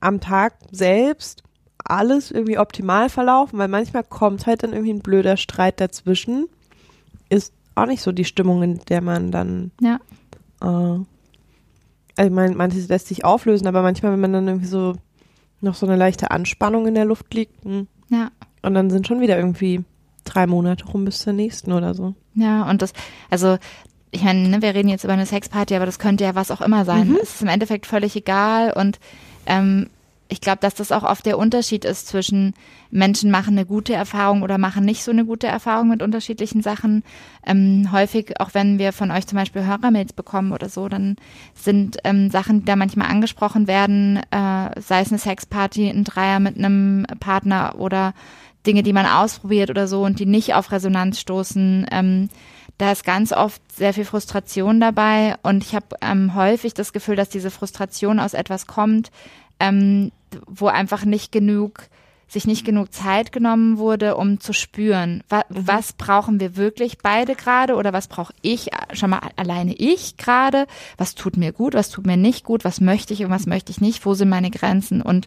am 0.00 0.20
Tag 0.20 0.54
selbst 0.72 1.42
alles 1.84 2.30
irgendwie 2.30 2.58
optimal 2.58 3.08
verlaufen, 3.08 3.58
weil 3.58 3.68
manchmal 3.68 4.04
kommt 4.04 4.46
halt 4.46 4.62
dann 4.62 4.72
irgendwie 4.72 4.92
ein 4.94 5.00
blöder 5.02 5.36
Streit 5.36 5.80
dazwischen. 5.80 6.48
Ist 7.28 7.52
auch 7.74 7.86
nicht 7.86 8.02
so 8.02 8.12
die 8.12 8.24
Stimmung, 8.24 8.62
in 8.62 8.80
der 8.88 9.00
man 9.00 9.30
dann 9.30 9.70
Ja. 9.80 10.00
äh, 10.60 10.66
also 12.16 12.30
ich 12.30 12.34
meine, 12.34 12.56
manches 12.56 12.88
lässt 12.88 13.06
sich 13.06 13.24
auflösen, 13.24 13.68
aber 13.68 13.82
manchmal, 13.82 14.12
wenn 14.12 14.20
man 14.20 14.32
dann 14.32 14.48
irgendwie 14.48 14.66
so 14.66 14.94
noch 15.60 15.74
so 15.74 15.86
eine 15.86 15.96
leichte 15.96 16.30
Anspannung 16.30 16.86
in 16.86 16.94
der 16.94 17.04
Luft 17.04 17.32
liegt 17.34 17.64
hm, 17.64 17.86
Ja. 18.08 18.30
und 18.62 18.74
dann 18.74 18.90
sind 18.90 19.06
schon 19.06 19.20
wieder 19.20 19.36
irgendwie 19.36 19.84
drei 20.24 20.46
Monate 20.46 20.84
rum 20.86 21.04
bis 21.04 21.20
zur 21.20 21.32
nächsten 21.32 21.72
oder 21.72 21.94
so. 21.94 22.14
Ja, 22.34 22.68
und 22.68 22.82
das, 22.82 22.92
also, 23.30 23.58
ich 24.10 24.22
meine, 24.22 24.48
ne, 24.48 24.62
wir 24.62 24.74
reden 24.74 24.88
jetzt 24.88 25.04
über 25.04 25.12
eine 25.14 25.26
Sexparty, 25.26 25.74
aber 25.74 25.86
das 25.86 25.98
könnte 25.98 26.24
ja 26.24 26.34
was 26.34 26.50
auch 26.50 26.60
immer 26.60 26.84
sein. 26.84 27.16
Es 27.22 27.34
ist 27.36 27.42
im 27.42 27.48
Endeffekt 27.48 27.86
völlig 27.86 28.14
egal 28.16 28.72
und 28.72 28.98
ähm, 29.46 29.88
ich 30.28 30.40
glaube, 30.40 30.58
dass 30.60 30.74
das 30.74 30.92
auch 30.92 31.04
oft 31.04 31.24
der 31.24 31.38
Unterschied 31.38 31.84
ist 31.84 32.06
zwischen 32.06 32.54
Menschen 32.90 33.30
machen 33.30 33.56
eine 33.56 33.64
gute 33.66 33.94
Erfahrung 33.94 34.42
oder 34.42 34.58
machen 34.58 34.84
nicht 34.84 35.02
so 35.02 35.10
eine 35.10 35.24
gute 35.24 35.46
Erfahrung 35.46 35.88
mit 35.88 36.02
unterschiedlichen 36.02 36.62
Sachen. 36.62 37.02
Ähm, 37.46 37.88
häufig, 37.92 38.38
auch 38.38 38.50
wenn 38.52 38.78
wir 38.78 38.92
von 38.92 39.10
euch 39.10 39.26
zum 39.26 39.36
Beispiel 39.36 39.64
Hörermails 39.64 40.12
bekommen 40.12 40.52
oder 40.52 40.68
so, 40.68 40.88
dann 40.88 41.16
sind 41.54 41.98
ähm, 42.04 42.30
Sachen, 42.30 42.60
die 42.60 42.64
da 42.66 42.76
manchmal 42.76 43.08
angesprochen 43.08 43.66
werden, 43.66 44.18
äh, 44.30 44.80
sei 44.80 45.00
es 45.00 45.10
eine 45.10 45.18
Sexparty, 45.18 45.88
ein 45.88 46.04
Dreier 46.04 46.40
mit 46.40 46.58
einem 46.58 47.06
Partner 47.20 47.76
oder 47.78 48.12
Dinge, 48.66 48.82
die 48.82 48.92
man 48.92 49.06
ausprobiert 49.06 49.70
oder 49.70 49.88
so 49.88 50.04
und 50.04 50.18
die 50.18 50.26
nicht 50.26 50.54
auf 50.54 50.72
Resonanz 50.72 51.20
stoßen. 51.20 51.86
Ähm, 51.90 52.28
da 52.76 52.92
ist 52.92 53.04
ganz 53.04 53.32
oft 53.32 53.60
sehr 53.72 53.94
viel 53.94 54.04
Frustration 54.04 54.78
dabei 54.78 55.36
und 55.42 55.64
ich 55.64 55.74
habe 55.74 55.96
ähm, 56.02 56.34
häufig 56.34 56.74
das 56.74 56.92
Gefühl, 56.92 57.16
dass 57.16 57.30
diese 57.30 57.50
Frustration 57.50 58.20
aus 58.20 58.34
etwas 58.34 58.66
kommt, 58.66 59.10
ähm, 59.58 60.12
wo 60.46 60.66
einfach 60.66 61.04
nicht 61.04 61.32
genug 61.32 61.88
sich 62.28 62.46
nicht 62.46 62.64
genug 62.64 62.92
Zeit 62.92 63.32
genommen 63.32 63.78
wurde, 63.78 64.16
um 64.16 64.38
zu 64.38 64.52
spüren, 64.52 65.24
wa 65.30 65.44
was 65.48 65.94
brauchen 65.94 66.40
wir 66.40 66.56
wirklich 66.56 66.98
beide 66.98 67.34
gerade 67.34 67.74
oder 67.74 67.94
was 67.94 68.06
brauche 68.06 68.34
ich 68.42 68.68
schon 68.92 69.10
mal 69.10 69.20
alleine 69.36 69.74
ich 69.74 70.18
gerade, 70.18 70.66
was 70.98 71.14
tut 71.14 71.38
mir 71.38 71.52
gut, 71.52 71.72
was 71.72 71.88
tut 71.88 72.06
mir 72.06 72.18
nicht 72.18 72.44
gut, 72.44 72.64
was 72.64 72.82
möchte 72.82 73.14
ich 73.14 73.24
und 73.24 73.30
was 73.30 73.46
möchte 73.46 73.72
ich 73.72 73.80
nicht, 73.80 74.04
wo 74.04 74.12
sind 74.12 74.28
meine 74.28 74.50
Grenzen? 74.50 75.00
Und 75.00 75.26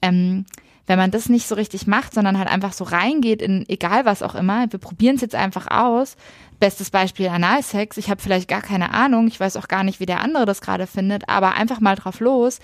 ähm, 0.00 0.46
wenn 0.86 0.98
man 0.98 1.10
das 1.10 1.28
nicht 1.28 1.46
so 1.46 1.54
richtig 1.54 1.86
macht, 1.86 2.14
sondern 2.14 2.38
halt 2.38 2.48
einfach 2.48 2.72
so 2.72 2.84
reingeht 2.84 3.42
in 3.42 3.68
egal 3.68 4.06
was 4.06 4.22
auch 4.22 4.34
immer, 4.34 4.66
wir 4.72 4.80
probieren 4.80 5.16
es 5.16 5.20
jetzt 5.20 5.34
einfach 5.34 5.70
aus. 5.70 6.16
Bestes 6.58 6.90
Beispiel 6.90 7.28
Analsex, 7.28 7.96
ich 7.96 8.10
habe 8.10 8.20
vielleicht 8.20 8.48
gar 8.48 8.60
keine 8.60 8.92
Ahnung, 8.92 9.28
ich 9.28 9.38
weiß 9.38 9.56
auch 9.56 9.68
gar 9.68 9.84
nicht, 9.84 10.00
wie 10.00 10.06
der 10.06 10.20
andere 10.20 10.46
das 10.46 10.60
gerade 10.60 10.86
findet, 10.86 11.28
aber 11.28 11.54
einfach 11.54 11.80
mal 11.80 11.96
drauf 11.96 12.20
los, 12.20 12.58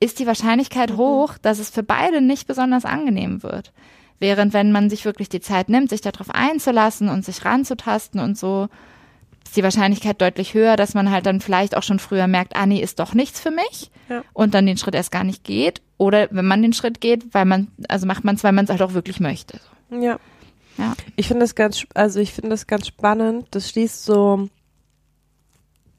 ist 0.00 0.18
die 0.18 0.26
Wahrscheinlichkeit 0.26 0.92
mhm. 0.92 0.96
hoch, 0.96 1.38
dass 1.38 1.58
es 1.58 1.70
für 1.70 1.82
beide 1.82 2.20
nicht 2.20 2.46
besonders 2.46 2.84
angenehm 2.84 3.42
wird. 3.42 3.72
Während 4.20 4.52
wenn 4.52 4.72
man 4.72 4.90
sich 4.90 5.04
wirklich 5.04 5.28
die 5.28 5.40
Zeit 5.40 5.68
nimmt, 5.68 5.90
sich 5.90 6.00
darauf 6.00 6.30
einzulassen 6.30 7.08
und 7.08 7.24
sich 7.24 7.44
ranzutasten 7.44 8.20
und 8.20 8.36
so, 8.36 8.68
ist 9.44 9.56
die 9.56 9.62
Wahrscheinlichkeit 9.62 10.20
deutlich 10.20 10.54
höher, 10.54 10.76
dass 10.76 10.94
man 10.94 11.10
halt 11.10 11.26
dann 11.26 11.40
vielleicht 11.40 11.76
auch 11.76 11.82
schon 11.82 11.98
früher 11.98 12.26
merkt, 12.26 12.56
ah 12.56 12.66
nee, 12.66 12.80
ist 12.80 12.98
doch 12.98 13.14
nichts 13.14 13.40
für 13.40 13.50
mich 13.50 13.90
ja. 14.08 14.22
und 14.32 14.54
dann 14.54 14.66
den 14.66 14.76
Schritt 14.76 14.94
erst 14.94 15.12
gar 15.12 15.24
nicht 15.24 15.44
geht. 15.44 15.82
Oder 15.96 16.28
wenn 16.30 16.46
man 16.46 16.62
den 16.62 16.72
Schritt 16.72 17.00
geht, 17.00 17.32
weil 17.32 17.44
man, 17.44 17.68
also 17.88 18.06
macht 18.06 18.24
man 18.24 18.34
es, 18.34 18.44
weil 18.44 18.52
man 18.52 18.64
es 18.64 18.70
halt 18.70 18.82
auch 18.82 18.94
wirklich 18.94 19.20
möchte. 19.20 19.60
Ja. 19.90 20.18
Ja. 20.76 20.94
Ich 21.16 21.26
finde 21.26 21.42
das 21.42 21.54
ganz, 21.54 21.86
also 21.94 22.20
ich 22.20 22.32
finde 22.32 22.50
das 22.50 22.66
ganz 22.66 22.86
spannend. 22.86 23.46
Das 23.50 23.68
schließt 23.68 24.04
so, 24.04 24.48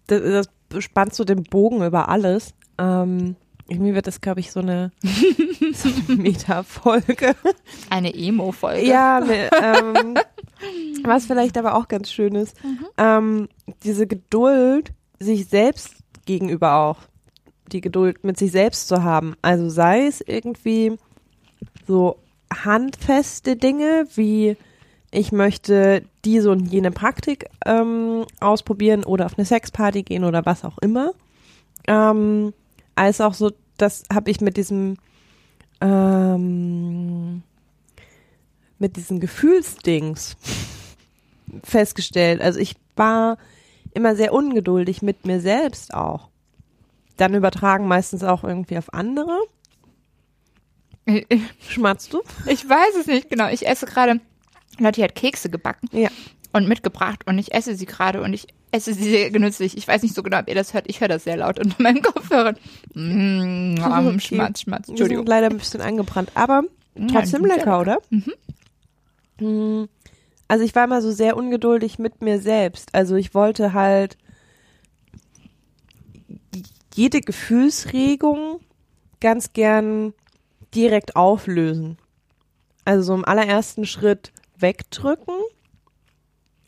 das, 0.08 0.48
das 0.70 0.84
spannt 0.84 1.14
so 1.14 1.26
den 1.26 1.44
Bogen 1.44 1.84
über 1.84 2.08
alles. 2.08 2.54
Ähm, 2.78 3.36
irgendwie 3.70 3.94
wird 3.94 4.08
das, 4.08 4.22
glaube 4.22 4.40
ich, 4.40 4.52
so 4.52 4.60
eine, 4.60 4.92
so 5.74 5.90
eine 6.08 6.22
Meta-Folge. 6.22 7.36
Eine 7.90 8.14
Emo-Folge. 8.14 8.86
Ja, 8.86 9.20
ne, 9.20 9.50
ähm, 9.62 10.16
was 11.04 11.26
vielleicht 11.26 11.58
aber 11.58 11.76
auch 11.76 11.88
ganz 11.88 12.12
schön 12.12 12.36
ist. 12.36 12.62
Mhm. 12.64 12.86
Ähm, 12.98 13.50
diese 13.84 14.08
Geduld 14.08 14.92
sich 15.20 15.48
selbst 15.48 15.96
gegenüber 16.26 16.76
auch. 16.76 17.00
Die 17.72 17.82
Geduld 17.82 18.24
mit 18.24 18.38
sich 18.38 18.52
selbst 18.52 18.88
zu 18.88 19.04
haben. 19.04 19.36
Also 19.42 19.70
sei 19.70 20.08
es 20.08 20.22
irgendwie 20.22 20.98
so 21.88 22.18
handfeste 22.52 23.56
Dinge 23.56 24.08
wie 24.16 24.58
ich 25.12 25.32
möchte 25.32 26.04
diese 26.24 26.52
und 26.52 26.72
jene 26.72 26.92
Praktik 26.92 27.46
ähm, 27.66 28.26
ausprobieren 28.40 29.04
oder 29.04 29.26
auf 29.26 29.38
eine 29.38 29.46
Sexparty 29.46 30.04
gehen 30.04 30.24
oder 30.24 30.46
was 30.46 30.64
auch 30.64 30.78
immer. 30.80 31.14
Ähm, 31.88 32.54
als 33.00 33.22
auch 33.22 33.34
so, 33.34 33.52
das 33.78 34.04
habe 34.14 34.30
ich 34.30 34.42
mit 34.42 34.58
diesem 34.58 34.98
ähm, 35.82 37.44
mit 38.78 38.98
diesen 38.98 39.20
Gefühlsdings 39.20 40.36
festgestellt. 41.64 42.42
Also 42.42 42.60
ich 42.60 42.76
war 42.96 43.38
immer 43.94 44.16
sehr 44.16 44.34
ungeduldig 44.34 45.02
mit 45.02 45.26
mir 45.26 45.40
selbst 45.40 45.94
auch. 45.94 46.30
Dann 47.16 47.34
übertragen 47.34 47.88
meistens 47.88 48.24
auch 48.24 48.44
irgendwie 48.44 48.78
auf 48.78 48.94
andere. 48.94 49.38
Schmatzt 51.70 52.14
du? 52.14 52.22
Ich 52.46 52.68
weiß 52.68 52.96
es 53.00 53.08
nicht 53.08 53.30
genau. 53.30 53.50
Ich 53.50 53.66
esse 53.66 53.86
gerade, 53.86 54.20
Lotti 54.78 55.02
hat 55.02 55.16
Kekse 55.16 55.50
gebacken. 55.50 55.90
Ja. 55.92 56.10
Und 56.52 56.68
mitgebracht 56.68 57.26
und 57.28 57.38
ich 57.38 57.54
esse 57.54 57.76
sie 57.76 57.86
gerade 57.86 58.22
und 58.22 58.34
ich 58.34 58.48
esse 58.72 58.94
sie 58.94 59.10
sehr 59.10 59.32
genüsslich. 59.32 59.78
Ich 59.78 59.88
weiß 59.88 60.04
nicht 60.04 60.16
so 60.16 60.24
genau, 60.24 60.40
ob 60.40 60.48
ihr 60.48 60.56
das 60.56 60.74
hört. 60.74 60.86
Ich 60.88 61.02
höre 61.02 61.08
das 61.08 61.24
sehr 61.24 61.38
laut 61.38 61.60
unter 61.60 61.82
meinen 61.82 62.02
Kopfhörern. 62.04 62.56
Mm, 62.94 63.76
okay. 63.80 64.20
Schmatz, 64.20 64.62
Schmatz. 64.62 64.90
Entschuldigung. 64.90 65.26
Leider 65.26 65.48
ein 65.48 65.58
bisschen 65.58 65.82
angebrannt, 65.82 66.32
aber 66.36 66.64
trotzdem 67.12 67.46
ja, 67.46 67.56
lecker, 67.56 67.80
oder? 67.80 67.98
Mhm. 68.10 68.34
Mm, 69.40 69.90
also 70.48 70.64
ich 70.64 70.76
war 70.76 70.86
immer 70.86 71.02
so 71.02 71.12
sehr 71.12 71.38
ungeduldig 71.38 72.00
mit 72.00 72.22
mir 72.22 72.40
selbst. 72.40 72.94
Also 72.94 73.16
ich 73.16 73.34
wollte 73.34 73.74
halt 73.74 74.18
jede 76.96 77.22
Gefühlsregung 77.22 78.60
ganz 79.22 79.54
gern 79.54 80.14
direkt 80.76 81.16
auflösen. 81.16 81.98
Also 82.86 83.04
so 83.04 83.14
im 83.14 83.26
allerersten 83.26 83.86
Schritt 83.86 84.32
wegdrücken. 84.58 85.36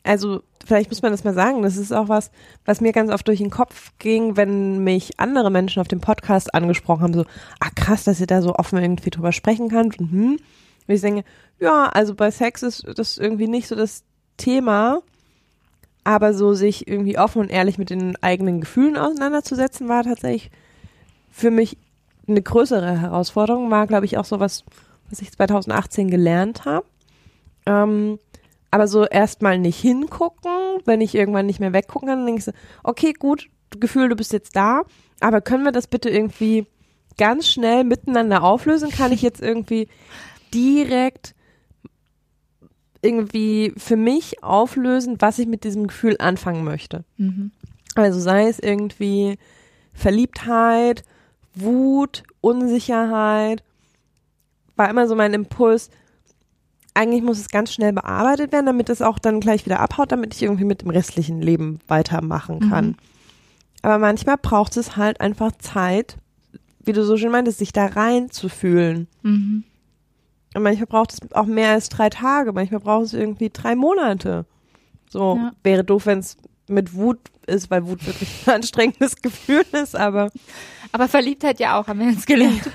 Also 0.04 0.42
vielleicht 0.64 0.90
muss 0.90 1.02
man 1.02 1.12
das 1.12 1.24
mal 1.24 1.34
sagen, 1.34 1.62
das 1.62 1.76
ist 1.76 1.92
auch 1.92 2.08
was, 2.08 2.30
was 2.64 2.80
mir 2.80 2.92
ganz 2.92 3.10
oft 3.10 3.26
durch 3.28 3.38
den 3.38 3.50
Kopf 3.50 3.92
ging, 3.98 4.36
wenn 4.36 4.82
mich 4.82 5.18
andere 5.20 5.50
Menschen 5.50 5.80
auf 5.80 5.88
dem 5.88 6.00
Podcast 6.00 6.54
angesprochen 6.54 7.02
haben, 7.02 7.14
so, 7.14 7.24
ah 7.60 7.70
krass, 7.74 8.04
dass 8.04 8.20
ihr 8.20 8.26
da 8.26 8.42
so 8.42 8.54
offen 8.54 8.78
irgendwie 8.78 9.10
drüber 9.10 9.32
sprechen 9.32 9.68
könnt 9.68 9.98
und 9.98 10.10
hm. 10.10 10.38
Und 10.88 10.94
ich 10.94 11.00
denke, 11.00 11.24
ja, 11.60 11.86
also 11.86 12.14
bei 12.14 12.30
Sex 12.30 12.62
ist 12.62 12.84
das 12.96 13.18
irgendwie 13.18 13.46
nicht 13.46 13.68
so 13.68 13.76
das 13.76 14.02
Thema, 14.36 15.00
aber 16.04 16.34
so 16.34 16.54
sich 16.54 16.88
irgendwie 16.88 17.18
offen 17.18 17.40
und 17.40 17.50
ehrlich 17.50 17.78
mit 17.78 17.90
den 17.90 18.20
eigenen 18.22 18.60
Gefühlen 18.60 18.96
auseinanderzusetzen, 18.96 19.88
war 19.88 20.02
tatsächlich 20.02 20.50
für 21.30 21.50
mich 21.50 21.78
eine 22.26 22.42
größere 22.42 23.00
Herausforderung, 23.00 23.70
war, 23.70 23.86
glaube 23.86 24.06
ich, 24.06 24.18
auch 24.18 24.24
so 24.24 24.40
was, 24.40 24.64
was 25.08 25.22
ich 25.22 25.32
2018 25.32 26.10
gelernt 26.10 26.64
habe. 26.64 26.86
Ähm, 27.66 28.18
aber 28.72 28.88
so 28.88 29.04
erstmal 29.04 29.58
nicht 29.58 29.78
hingucken, 29.78 30.80
wenn 30.86 31.02
ich 31.02 31.14
irgendwann 31.14 31.46
nicht 31.46 31.60
mehr 31.60 31.74
weggucken 31.74 32.08
kann, 32.08 32.18
dann 32.20 32.26
denke 32.26 32.38
ich 32.40 32.44
so, 32.46 32.52
okay, 32.82 33.12
gut, 33.12 33.48
Gefühl, 33.78 34.08
du 34.08 34.16
bist 34.16 34.32
jetzt 34.32 34.56
da, 34.56 34.82
aber 35.20 35.40
können 35.40 35.64
wir 35.64 35.72
das 35.72 35.86
bitte 35.86 36.08
irgendwie 36.08 36.66
ganz 37.18 37.48
schnell 37.48 37.84
miteinander 37.84 38.42
auflösen? 38.42 38.90
Kann 38.90 39.12
ich 39.12 39.20
jetzt 39.22 39.42
irgendwie 39.42 39.88
direkt 40.54 41.34
irgendwie 43.02 43.74
für 43.76 43.96
mich 43.96 44.42
auflösen, 44.42 45.20
was 45.20 45.38
ich 45.38 45.46
mit 45.46 45.64
diesem 45.64 45.86
Gefühl 45.86 46.16
anfangen 46.18 46.64
möchte? 46.64 47.04
Mhm. 47.18 47.52
Also 47.94 48.20
sei 48.20 48.48
es 48.48 48.58
irgendwie 48.58 49.38
Verliebtheit, 49.92 51.04
Wut, 51.54 52.22
Unsicherheit, 52.40 53.62
war 54.76 54.88
immer 54.88 55.06
so 55.06 55.14
mein 55.14 55.34
Impuls, 55.34 55.90
eigentlich 56.94 57.22
muss 57.22 57.38
es 57.38 57.48
ganz 57.48 57.72
schnell 57.72 57.92
bearbeitet 57.92 58.52
werden, 58.52 58.66
damit 58.66 58.88
es 58.88 59.02
auch 59.02 59.18
dann 59.18 59.40
gleich 59.40 59.64
wieder 59.64 59.80
abhaut, 59.80 60.12
damit 60.12 60.34
ich 60.34 60.42
irgendwie 60.42 60.64
mit 60.64 60.82
dem 60.82 60.90
restlichen 60.90 61.40
Leben 61.40 61.80
weitermachen 61.88 62.68
kann. 62.68 62.86
Mhm. 62.86 62.96
Aber 63.82 63.98
manchmal 63.98 64.36
braucht 64.36 64.76
es 64.76 64.96
halt 64.96 65.20
einfach 65.20 65.52
Zeit, 65.58 66.16
wie 66.80 66.92
du 66.92 67.04
so 67.04 67.16
schön 67.16 67.32
meintest, 67.32 67.58
sich 67.58 67.72
da 67.72 67.86
reinzufühlen. 67.86 69.08
Mhm. 69.22 69.64
Und 70.54 70.62
manchmal 70.62 70.86
braucht 70.86 71.12
es 71.12 71.32
auch 71.32 71.46
mehr 71.46 71.70
als 71.70 71.88
drei 71.88 72.10
Tage, 72.10 72.52
manchmal 72.52 72.80
braucht 72.80 73.06
es 73.06 73.14
irgendwie 73.14 73.50
drei 73.50 73.74
Monate. 73.74 74.44
So 75.08 75.36
ja. 75.36 75.52
wäre 75.62 75.84
doof, 75.84 76.06
wenn 76.06 76.18
es 76.18 76.36
mit 76.68 76.94
Wut 76.94 77.18
ist, 77.46 77.70
weil 77.70 77.86
Wut 77.86 78.06
wirklich 78.06 78.46
ein 78.46 78.54
anstrengendes 78.54 79.16
Gefühl 79.16 79.64
ist, 79.72 79.96
aber. 79.96 80.30
Aber 80.92 81.08
Verliebtheit 81.08 81.58
ja 81.58 81.80
auch, 81.80 81.86
haben 81.88 82.00
wir 82.00 82.10
jetzt 82.10 82.26
gelernt. 82.26 82.70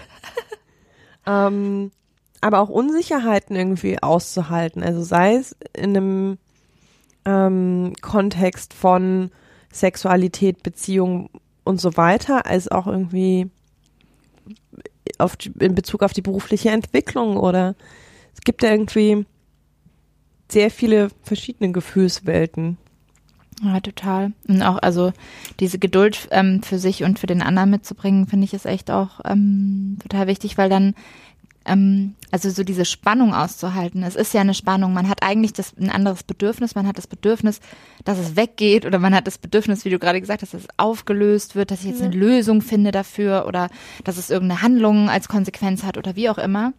ähm, 1.27 1.91
aber 2.41 2.59
auch 2.59 2.69
Unsicherheiten 2.69 3.55
irgendwie 3.55 4.01
auszuhalten. 4.01 4.83
Also 4.83 5.03
sei 5.03 5.35
es 5.35 5.55
in 5.73 5.97
einem 5.97 6.37
ähm, 7.25 7.93
Kontext 8.01 8.73
von 8.73 9.31
Sexualität, 9.71 10.63
Beziehung 10.63 11.29
und 11.63 11.81
so 11.81 11.97
weiter, 11.97 12.45
als 12.45 12.69
auch 12.69 12.87
irgendwie 12.87 13.49
auf 15.17 15.35
die, 15.35 15.51
in 15.59 15.75
Bezug 15.75 16.03
auf 16.03 16.13
die 16.13 16.21
berufliche 16.21 16.69
Entwicklung 16.69 17.37
oder 17.37 17.75
es 18.33 18.41
gibt 18.41 18.63
ja 18.63 18.71
irgendwie 18.71 19.25
sehr 20.49 20.71
viele 20.71 21.09
verschiedene 21.23 21.71
Gefühlswelten. 21.71 22.77
Ja, 23.63 23.79
total. 23.79 24.33
Und 24.47 24.61
auch, 24.61 24.77
also 24.77 25.11
diese 25.59 25.79
Geduld 25.79 26.27
ähm, 26.31 26.61
für 26.61 26.77
sich 26.77 27.03
und 27.03 27.17
für 27.17 27.27
den 27.27 27.41
anderen 27.41 27.71
mitzubringen, 27.71 28.27
finde 28.27 28.45
ich 28.45 28.53
ist 28.53 28.67
echt 28.67 28.91
auch 28.91 29.19
ähm, 29.25 29.97
total 30.01 30.27
wichtig, 30.27 30.57
weil 30.57 30.69
dann 30.69 30.93
ähm, 31.67 32.15
also 32.31 32.49
so 32.49 32.63
diese 32.63 32.85
Spannung 32.85 33.33
auszuhalten. 33.33 34.03
Es 34.03 34.15
ist 34.15 34.33
ja 34.33 34.41
eine 34.41 34.53
Spannung. 34.53 34.93
Man 34.93 35.07
hat 35.07 35.23
eigentlich 35.23 35.53
das, 35.53 35.75
ein 35.77 35.89
anderes 35.89 36.23
Bedürfnis. 36.23 36.75
Man 36.75 36.87
hat 36.87 36.97
das 36.97 37.07
Bedürfnis, 37.07 37.59
dass 38.03 38.17
es 38.17 38.35
weggeht 38.35 38.85
oder 38.85 38.99
man 38.99 39.13
hat 39.13 39.27
das 39.27 39.37
Bedürfnis, 39.37 39.85
wie 39.85 39.89
du 39.89 39.99
gerade 39.99 40.19
gesagt 40.19 40.41
hast, 40.41 40.53
dass 40.53 40.61
es 40.61 40.69
aufgelöst 40.77 41.55
wird, 41.55 41.71
dass 41.71 41.81
ich 41.81 41.91
jetzt 41.91 42.01
eine 42.01 42.15
Lösung 42.15 42.61
finde 42.61 42.91
dafür 42.91 43.45
oder 43.47 43.69
dass 44.03 44.17
es 44.17 44.29
irgendeine 44.29 44.61
Handlung 44.61 45.09
als 45.09 45.27
Konsequenz 45.27 45.83
hat 45.83 45.97
oder 45.97 46.15
wie 46.15 46.29
auch 46.29 46.37
immer. 46.37 46.73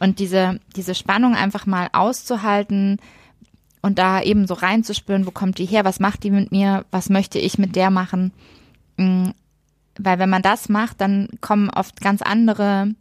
Und 0.00 0.18
diese, 0.18 0.60
diese 0.76 0.94
Spannung 0.94 1.34
einfach 1.34 1.66
mal 1.66 1.88
auszuhalten 1.92 2.98
und 3.82 3.98
da 3.98 4.22
eben 4.22 4.46
so 4.46 4.54
reinzuspüren, 4.54 5.26
wo 5.26 5.30
kommt 5.30 5.58
die 5.58 5.66
her, 5.66 5.84
was 5.84 6.00
macht 6.00 6.24
die 6.24 6.30
mit 6.30 6.50
mir, 6.50 6.84
was 6.90 7.08
möchte 7.08 7.38
ich 7.38 7.58
mit 7.58 7.76
der 7.76 7.90
machen. 7.90 8.32
Mm, 8.96 9.30
weil 9.98 10.18
wenn 10.18 10.30
man 10.30 10.42
das 10.42 10.68
macht, 10.68 11.00
dann 11.00 11.28
kommen 11.40 11.70
oft 11.70 12.00
ganz 12.00 12.22
andere 12.22 12.94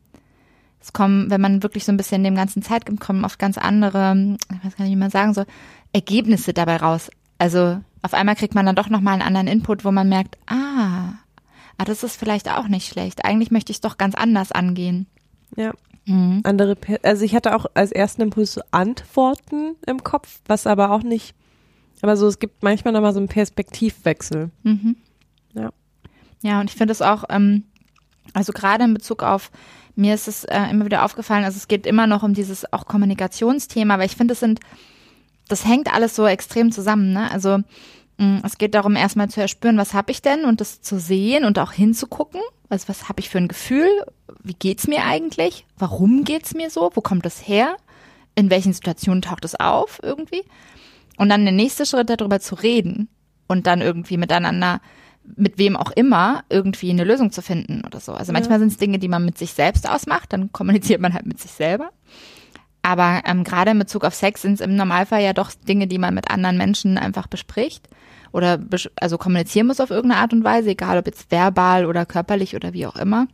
es 0.81 0.93
kommen, 0.93 1.29
wenn 1.29 1.41
man 1.41 1.63
wirklich 1.63 1.85
so 1.85 1.91
ein 1.91 1.97
bisschen 1.97 2.23
dem 2.23 2.35
ganzen 2.35 2.61
Zeit 2.61 2.85
gibt, 2.85 2.99
kommen 2.99 3.25
oft 3.25 3.39
ganz 3.39 3.57
andere, 3.57 4.37
ich 4.51 4.65
weiß 4.65 4.77
gar 4.77 4.85
nicht, 4.85 4.93
wie 4.93 4.99
man 4.99 5.11
sagen 5.11 5.33
soll, 5.33 5.45
Ergebnisse 5.93 6.53
dabei 6.53 6.77
raus. 6.77 7.09
Also 7.37 7.79
auf 8.01 8.13
einmal 8.13 8.35
kriegt 8.35 8.55
man 8.55 8.65
dann 8.65 8.75
doch 8.75 8.89
nochmal 8.89 9.13
einen 9.13 9.21
anderen 9.21 9.47
Input, 9.47 9.85
wo 9.85 9.91
man 9.91 10.09
merkt, 10.09 10.37
ah, 10.47 11.13
ah, 11.77 11.85
das 11.85 12.03
ist 12.03 12.17
vielleicht 12.17 12.49
auch 12.49 12.67
nicht 12.67 12.87
schlecht. 12.87 13.25
Eigentlich 13.25 13.51
möchte 13.51 13.71
ich 13.71 13.77
es 13.77 13.81
doch 13.81 13.97
ganz 13.97 14.15
anders 14.15 14.51
angehen. 14.51 15.07
Ja. 15.55 15.73
Mhm. 16.05 16.41
Andere, 16.43 16.77
also 17.03 17.25
ich 17.25 17.35
hatte 17.35 17.55
auch 17.55 17.65
als 17.73 17.91
ersten 17.91 18.21
Impuls 18.21 18.53
so 18.53 18.61
Antworten 18.71 19.75
im 19.85 20.03
Kopf, 20.03 20.39
was 20.45 20.65
aber 20.65 20.91
auch 20.91 21.03
nicht, 21.03 21.35
aber 22.01 22.15
so, 22.15 22.27
es 22.27 22.39
gibt 22.39 22.63
manchmal 22.63 22.93
nochmal 22.93 23.13
so 23.13 23.19
einen 23.19 23.27
Perspektivwechsel. 23.27 24.51
Mhm. 24.63 24.95
Ja. 25.53 25.71
Ja, 26.43 26.61
und 26.61 26.69
ich 26.69 26.75
finde 26.75 26.91
es 26.91 27.01
auch, 27.01 27.23
ähm, 27.29 27.63
also 28.33 28.53
gerade 28.53 28.83
in 28.83 28.93
Bezug 28.93 29.23
auf 29.23 29.51
mir 29.97 30.13
ist 30.13 30.27
es 30.27 30.43
äh, 30.45 30.61
immer 30.69 30.85
wieder 30.85 31.03
aufgefallen, 31.03 31.43
also 31.43 31.57
es 31.57 31.67
geht 31.67 31.85
immer 31.85 32.07
noch 32.07 32.23
um 32.23 32.33
dieses 32.33 32.71
auch 32.71 32.85
Kommunikationsthema, 32.85 33.95
aber 33.95 34.05
ich 34.05 34.15
finde, 34.15 34.33
es 34.33 34.39
sind, 34.39 34.59
das 35.47 35.65
hängt 35.65 35.93
alles 35.93 36.15
so 36.15 36.25
extrem 36.25 36.71
zusammen, 36.71 37.13
ne? 37.13 37.31
Also 37.31 37.59
mh, 38.17 38.41
es 38.43 38.57
geht 38.57 38.75
darum, 38.75 38.95
erstmal 38.95 39.29
zu 39.29 39.41
erspüren, 39.41 39.77
was 39.77 39.93
habe 39.93 40.11
ich 40.11 40.21
denn 40.21 40.45
und 40.45 40.61
das 40.61 40.81
zu 40.81 40.99
sehen 40.99 41.45
und 41.45 41.57
auch 41.59 41.71
hinzugucken. 41.71 42.41
Also 42.69 42.89
was 42.89 43.09
habe 43.09 43.19
ich 43.19 43.29
für 43.29 43.39
ein 43.39 43.47
Gefühl? 43.47 43.89
Wie 44.43 44.53
geht's 44.53 44.87
mir 44.87 45.03
eigentlich? 45.05 45.65
Warum 45.77 46.23
geht's 46.23 46.53
mir 46.53 46.69
so? 46.69 46.91
Wo 46.93 47.01
kommt 47.01 47.25
das 47.25 47.47
her? 47.47 47.77
In 48.35 48.49
welchen 48.49 48.73
Situationen 48.73 49.21
taucht 49.21 49.45
es 49.45 49.59
auf 49.59 49.99
irgendwie? 50.03 50.43
Und 51.17 51.29
dann 51.29 51.43
der 51.43 51.53
nächste 51.53 51.85
Schritt 51.85 52.09
darüber 52.09 52.39
zu 52.39 52.55
reden 52.55 53.09
und 53.47 53.65
dann 53.65 53.81
irgendwie 53.81 54.17
miteinander 54.17 54.81
mit 55.35 55.57
wem 55.57 55.75
auch 55.75 55.91
immer 55.91 56.43
irgendwie 56.49 56.89
eine 56.89 57.03
Lösung 57.03 57.31
zu 57.31 57.41
finden 57.41 57.83
oder 57.85 57.99
so. 57.99 58.13
Also 58.13 58.31
manchmal 58.31 58.57
ja. 58.57 58.59
sind 58.59 58.71
es 58.71 58.77
Dinge, 58.77 58.99
die 58.99 59.07
man 59.07 59.25
mit 59.25 59.37
sich 59.37 59.53
selbst 59.53 59.89
ausmacht, 59.89 60.33
dann 60.33 60.51
kommuniziert 60.51 61.01
man 61.01 61.13
halt 61.13 61.25
mit 61.25 61.39
sich 61.39 61.51
selber. 61.51 61.89
Aber 62.81 63.21
ähm, 63.25 63.43
gerade 63.43 63.71
in 63.71 63.79
Bezug 63.79 64.05
auf 64.05 64.15
Sex 64.15 64.43
sind 64.43 64.53
es 64.53 64.61
im 64.61 64.75
Normalfall 64.75 65.21
ja 65.21 65.33
doch 65.33 65.51
Dinge, 65.51 65.87
die 65.87 65.97
man 65.97 66.13
mit 66.13 66.31
anderen 66.31 66.57
Menschen 66.57 66.97
einfach 66.97 67.27
bespricht 67.27 67.89
oder 68.31 68.57
bes 68.57 68.89
also 68.95 69.17
kommunizieren 69.17 69.67
muss 69.67 69.79
auf 69.79 69.89
irgendeine 69.89 70.21
Art 70.21 70.33
und 70.33 70.43
Weise, 70.43 70.69
egal 70.69 70.97
ob 70.97 71.05
jetzt 71.05 71.31
verbal 71.31 71.85
oder 71.85 72.05
körperlich 72.05 72.55
oder 72.55 72.73
wie 72.73 72.87
auch 72.87 72.95
immer. 72.95 73.27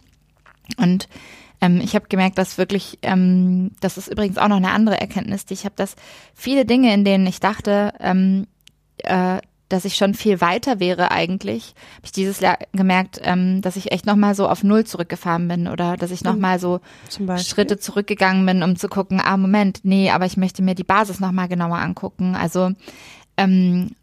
Und 0.78 1.08
ähm, 1.62 1.82
ich 1.84 1.96
habe 1.96 2.08
gemerkt, 2.10 2.38
dass 2.38 2.58
wirklich, 2.58 3.00
ähm, 3.04 3.72
das 3.80 3.98
ist 3.98 4.08
übrigens 4.08 4.38
auch 4.38 4.48
noch 4.48 4.58
eine 4.58 4.72
andere 4.72 5.00
Erkenntnis, 5.00 5.46
die 5.46 5.54
ich 5.54 5.66
habe, 5.66 5.76
dass 5.76 5.96
viele 6.34 6.66
Dinge, 6.66 6.94
in 6.94 7.06
denen 7.06 7.28
ich 7.28 7.40
dachte, 7.40 7.94
ähm, 8.00 8.48
äh, 8.98 9.40
dass 9.74 9.86
ich 9.86 9.96
schon 9.96 10.14
viel 10.14 10.40
weiter 10.40 10.80
wäre 10.80 11.10
eigentlich, 11.10 11.74
habe 11.96 12.06
ich 12.06 12.12
dieses 12.12 12.40
Jahr 12.40 12.60
gemerkt, 12.74 13.20
ähm, 13.24 13.62
dass 13.62 13.76
ich 13.76 13.92
echt 13.92 14.06
nochmal 14.06 14.36
so 14.36 14.48
auf 14.48 14.64
Null 14.64 14.84
zurückgefahren 14.84 15.48
bin 15.48 15.68
oder 15.68 15.98
dass 15.98 16.12
ich 16.12 16.24
nochmal 16.24 16.60
so 16.60 16.80
Schritte 17.38 17.80
zurückgegangen 17.80 18.46
bin, 18.46 18.62
um 18.62 18.76
zu 18.76 18.88
gucken, 18.88 19.20
ah 19.20 19.36
Moment, 19.36 19.80
nee, 19.82 20.12
aber 20.12 20.28
ich 20.28 20.38
möchte 20.38 20.62
mir 20.62 20.76
die 20.76 20.84
Basis 20.84 21.20
nochmal 21.20 21.48
genauer 21.48 21.80
angucken. 21.80 22.36
Also 22.36 22.70
ähm, 23.36 23.96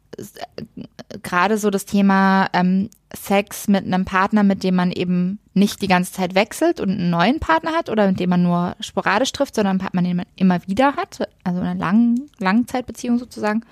gerade 1.23 1.57
so 1.57 1.71
das 1.71 1.85
Thema 1.85 2.49
ähm, 2.53 2.91
Sex 3.15 3.69
mit 3.69 3.87
einem 3.87 4.05
Partner, 4.05 4.43
mit 4.43 4.65
dem 4.65 4.75
man 4.75 4.91
eben 4.91 5.39
nicht 5.55 5.83
die 5.83 5.89
ganze 5.89 6.13
Zeit 6.13 6.35
wechselt 6.35 6.81
und 6.81 6.91
einen 6.91 7.11
neuen 7.11 7.39
Partner 7.39 7.73
hat 7.75 7.91
oder 7.91 8.09
mit 8.09 8.19
dem 8.19 8.31
man 8.31 8.43
nur 8.43 8.75
sporadisch 8.81 9.31
trifft, 9.31 9.55
sondern 9.55 9.75
einen 9.75 9.81
Partner, 9.81 10.03
den 10.03 10.17
man 10.17 10.27
immer 10.35 10.67
wieder 10.67 10.97
hat, 10.97 11.29
also 11.45 11.61
eine 11.61 11.79
lang, 11.79 12.23
Langzeitbeziehung 12.41 13.21
sozusagen. 13.21 13.65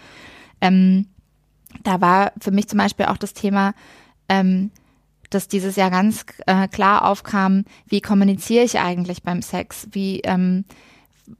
Ähm, 0.61 1.07
da 1.83 2.01
war 2.01 2.33
für 2.41 2.51
mich 2.51 2.68
zum 2.68 2.79
Beispiel 2.79 3.07
auch 3.07 3.16
das 3.16 3.35
Thema, 3.35 3.74
ähm, 4.29 4.70
dass 5.31 5.49
dieses 5.49 5.76
Jahr 5.76 5.91
ganz 5.91 6.24
äh, 6.47 6.68
klar 6.68 7.05
aufkam, 7.05 7.64
wie 7.87 8.01
kommuniziere 8.01 8.64
ich 8.64 8.79
eigentlich 8.79 9.22
beim 9.22 9.43
Sex? 9.43 9.89
Wie, 9.93 10.20
ähm, 10.20 10.64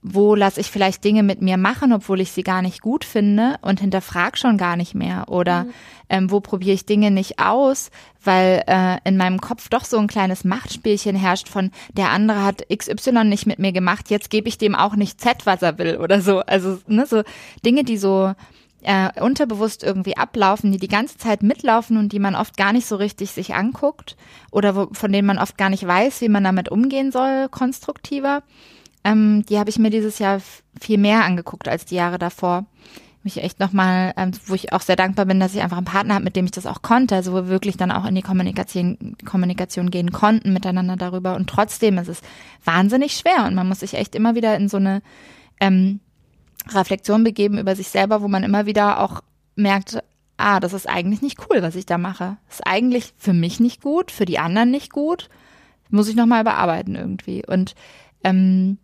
wo 0.03 0.35
lasse 0.35 0.61
ich 0.61 0.71
vielleicht 0.71 1.03
Dinge 1.03 1.23
mit 1.23 1.41
mir 1.41 1.57
machen, 1.57 1.95
obwohl 1.95 2.21
ich 2.21 2.33
sie 2.33 2.43
gar 2.43 2.61
nicht 2.61 2.83
gut 2.83 3.05
finde 3.05 3.57
und 3.63 3.81
hinterfrag 3.81 4.37
schon 4.37 4.59
gar 4.59 4.77
nicht 4.77 4.95
mehr? 4.95 5.29
Oder 5.29 5.65
mhm. 5.65 5.73
ähm, 6.11 6.31
wo 6.31 6.41
probiere 6.41 6.75
ich 6.75 6.85
Dinge 6.85 7.11
nicht 7.11 7.39
aus, 7.39 7.91
weil 8.23 8.63
äh, 8.67 8.99
in 9.05 9.17
meinem 9.17 9.41
Kopf 9.41 9.69
doch 9.71 9.85
so 9.85 9.97
ein 9.99 10.07
kleines 10.07 10.45
Machtspielchen 10.45 11.17
herrscht 11.17 11.49
von 11.49 11.71
der 11.93 12.11
andere 12.11 12.45
hat 12.45 12.63
XY 12.69 13.25
nicht 13.25 13.47
mit 13.47 13.59
mir 13.59 13.73
gemacht, 13.73 14.11
jetzt 14.11 14.29
gebe 14.29 14.49
ich 14.49 14.59
dem 14.59 14.75
auch 14.75 14.97
nicht 14.97 15.21
Z, 15.21 15.47
was 15.47 15.63
er 15.63 15.79
will 15.79 15.97
oder 15.97 16.21
so. 16.21 16.41
Also 16.41 16.79
ne, 16.87 17.07
so 17.07 17.23
Dinge, 17.65 17.85
die 17.85 17.97
so 17.97 18.35
äh, 18.83 19.21
unterbewusst 19.21 19.83
irgendwie 19.83 20.17
ablaufen, 20.17 20.71
die 20.71 20.79
die 20.79 20.89
ganze 20.89 21.19
Zeit 21.19 21.43
mitlaufen 21.43 21.97
und 21.97 22.13
die 22.13 22.19
man 22.19 22.35
oft 22.35 22.57
gar 22.57 22.73
nicht 22.73 22.87
so 22.87 22.97
richtig 22.97 23.33
sich 23.33 23.55
anguckt 23.55 24.17
oder 24.51 24.77
wo, 24.77 24.89
von 24.93 25.13
denen 25.13 25.27
man 25.27 25.39
oft 25.39 25.59
gar 25.59 25.71
nicht 25.71 25.87
weiß, 25.87 26.21
wie 26.21 26.29
man 26.29 26.45
damit 26.45 26.69
umgehen 26.69 27.11
soll, 27.11 27.49
konstruktiver. 27.49 28.43
Ähm, 29.05 29.45
die 29.49 29.59
habe 29.59 29.71
ich 29.71 29.79
mir 29.79 29.91
dieses 29.91 30.19
Jahr 30.19 30.41
viel 30.81 30.99
mehr 30.99 31.25
angeguckt 31.25 31.69
als 31.69 31.85
die 31.85 31.97
Jahre 31.97 32.19
davor. 32.19 32.67
Mich 33.25 33.43
echt 33.43 33.59
nochmal, 33.59 34.15
ähm, 34.17 34.31
wo 34.47 34.55
ich 34.55 34.73
auch 34.73 34.81
sehr 34.81 34.97
dankbar 34.97 35.27
bin, 35.27 35.41
dass 35.41 35.55
ich 35.55 35.61
einfach 35.61 35.77
einen 35.77 35.85
Partner 35.85 36.15
habe, 36.15 36.25
mit 36.25 36.37
dem 36.37 36.45
ich 36.45 36.53
das 36.53 36.67
auch 36.67 36.83
konnte, 36.83 37.17
also 37.17 37.33
wo 37.33 37.37
wir 37.37 37.49
wirklich 37.49 37.77
dann 37.77 37.91
auch 37.91 38.05
in 38.05 38.15
die 38.15 38.23
Kommunikation, 38.23 39.17
Kommunikation 39.25 39.91
gehen 39.91 40.13
konnten 40.13 40.53
miteinander 40.53 40.97
darüber. 40.97 41.35
Und 41.35 41.51
trotzdem 41.51 41.99
ist 41.99 42.09
es 42.09 42.21
wahnsinnig 42.65 43.17
schwer 43.17 43.45
und 43.47 43.55
man 43.55 43.69
muss 43.69 43.81
sich 43.81 43.95
echt 43.95 44.15
immer 44.15 44.37
wieder 44.37 44.57
in 44.57 44.69
so 44.69 44.77
eine 44.77 45.03
ähm, 45.61 46.01
Reflexion 46.75 47.25
begeben 47.25 47.59
über 47.59 47.77
sich 47.77 47.89
selber, 47.89 48.23
wo 48.23 48.29
man 48.29 48.43
immer 48.43 48.67
wieder 48.67 49.01
auch 49.01 49.23
merkt, 49.57 49.99
ah, 50.37 50.61
das 50.61 50.73
ist 50.73 50.89
eigentlich 50.89 51.23
nicht 51.23 51.39
cool, 51.49 51.63
was 51.63 51.75
ich 51.75 51.87
da 51.87 51.99
mache. 51.99 52.37
Ist 52.49 52.67
eigentlich 52.67 53.13
für 53.19 53.33
mich 53.33 53.61
nicht 53.61 53.83
gut, 53.83 54.11
für 54.11 54.25
die 54.25 54.39
anderen 54.39 54.71
nicht 54.71 54.93
gut. 54.93 55.29
Muss 55.91 56.09
ich 56.09 56.17
nochmal 56.17 56.43
überarbeiten 56.43 56.95
irgendwie. 56.95 57.45
Und 57.47 57.75
ähm, 58.25 58.79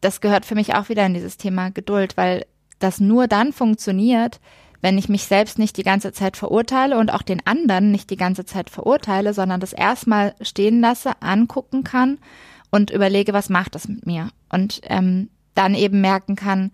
das 0.00 0.20
gehört 0.20 0.44
für 0.44 0.54
mich 0.54 0.74
auch 0.74 0.88
wieder 0.88 1.06
in 1.06 1.14
dieses 1.14 1.36
Thema 1.36 1.70
Geduld, 1.70 2.16
weil 2.16 2.46
das 2.78 3.00
nur 3.00 3.26
dann 3.26 3.52
funktioniert, 3.52 4.40
wenn 4.82 4.98
ich 4.98 5.08
mich 5.08 5.24
selbst 5.24 5.58
nicht 5.58 5.76
die 5.76 5.82
ganze 5.82 6.12
Zeit 6.12 6.36
verurteile 6.36 6.98
und 6.98 7.12
auch 7.12 7.22
den 7.22 7.44
anderen 7.46 7.90
nicht 7.90 8.10
die 8.10 8.16
ganze 8.16 8.44
Zeit 8.44 8.68
verurteile, 8.70 9.32
sondern 9.32 9.60
das 9.60 9.72
erstmal 9.72 10.34
stehen 10.40 10.80
lasse, 10.80 11.20
angucken 11.22 11.82
kann 11.82 12.18
und 12.70 12.90
überlege, 12.90 13.32
was 13.32 13.48
macht 13.48 13.74
das 13.74 13.88
mit 13.88 14.06
mir? 14.06 14.28
Und 14.50 14.80
ähm, 14.84 15.30
dann 15.56 15.74
eben 15.74 16.00
merken 16.00 16.36
kann, 16.36 16.70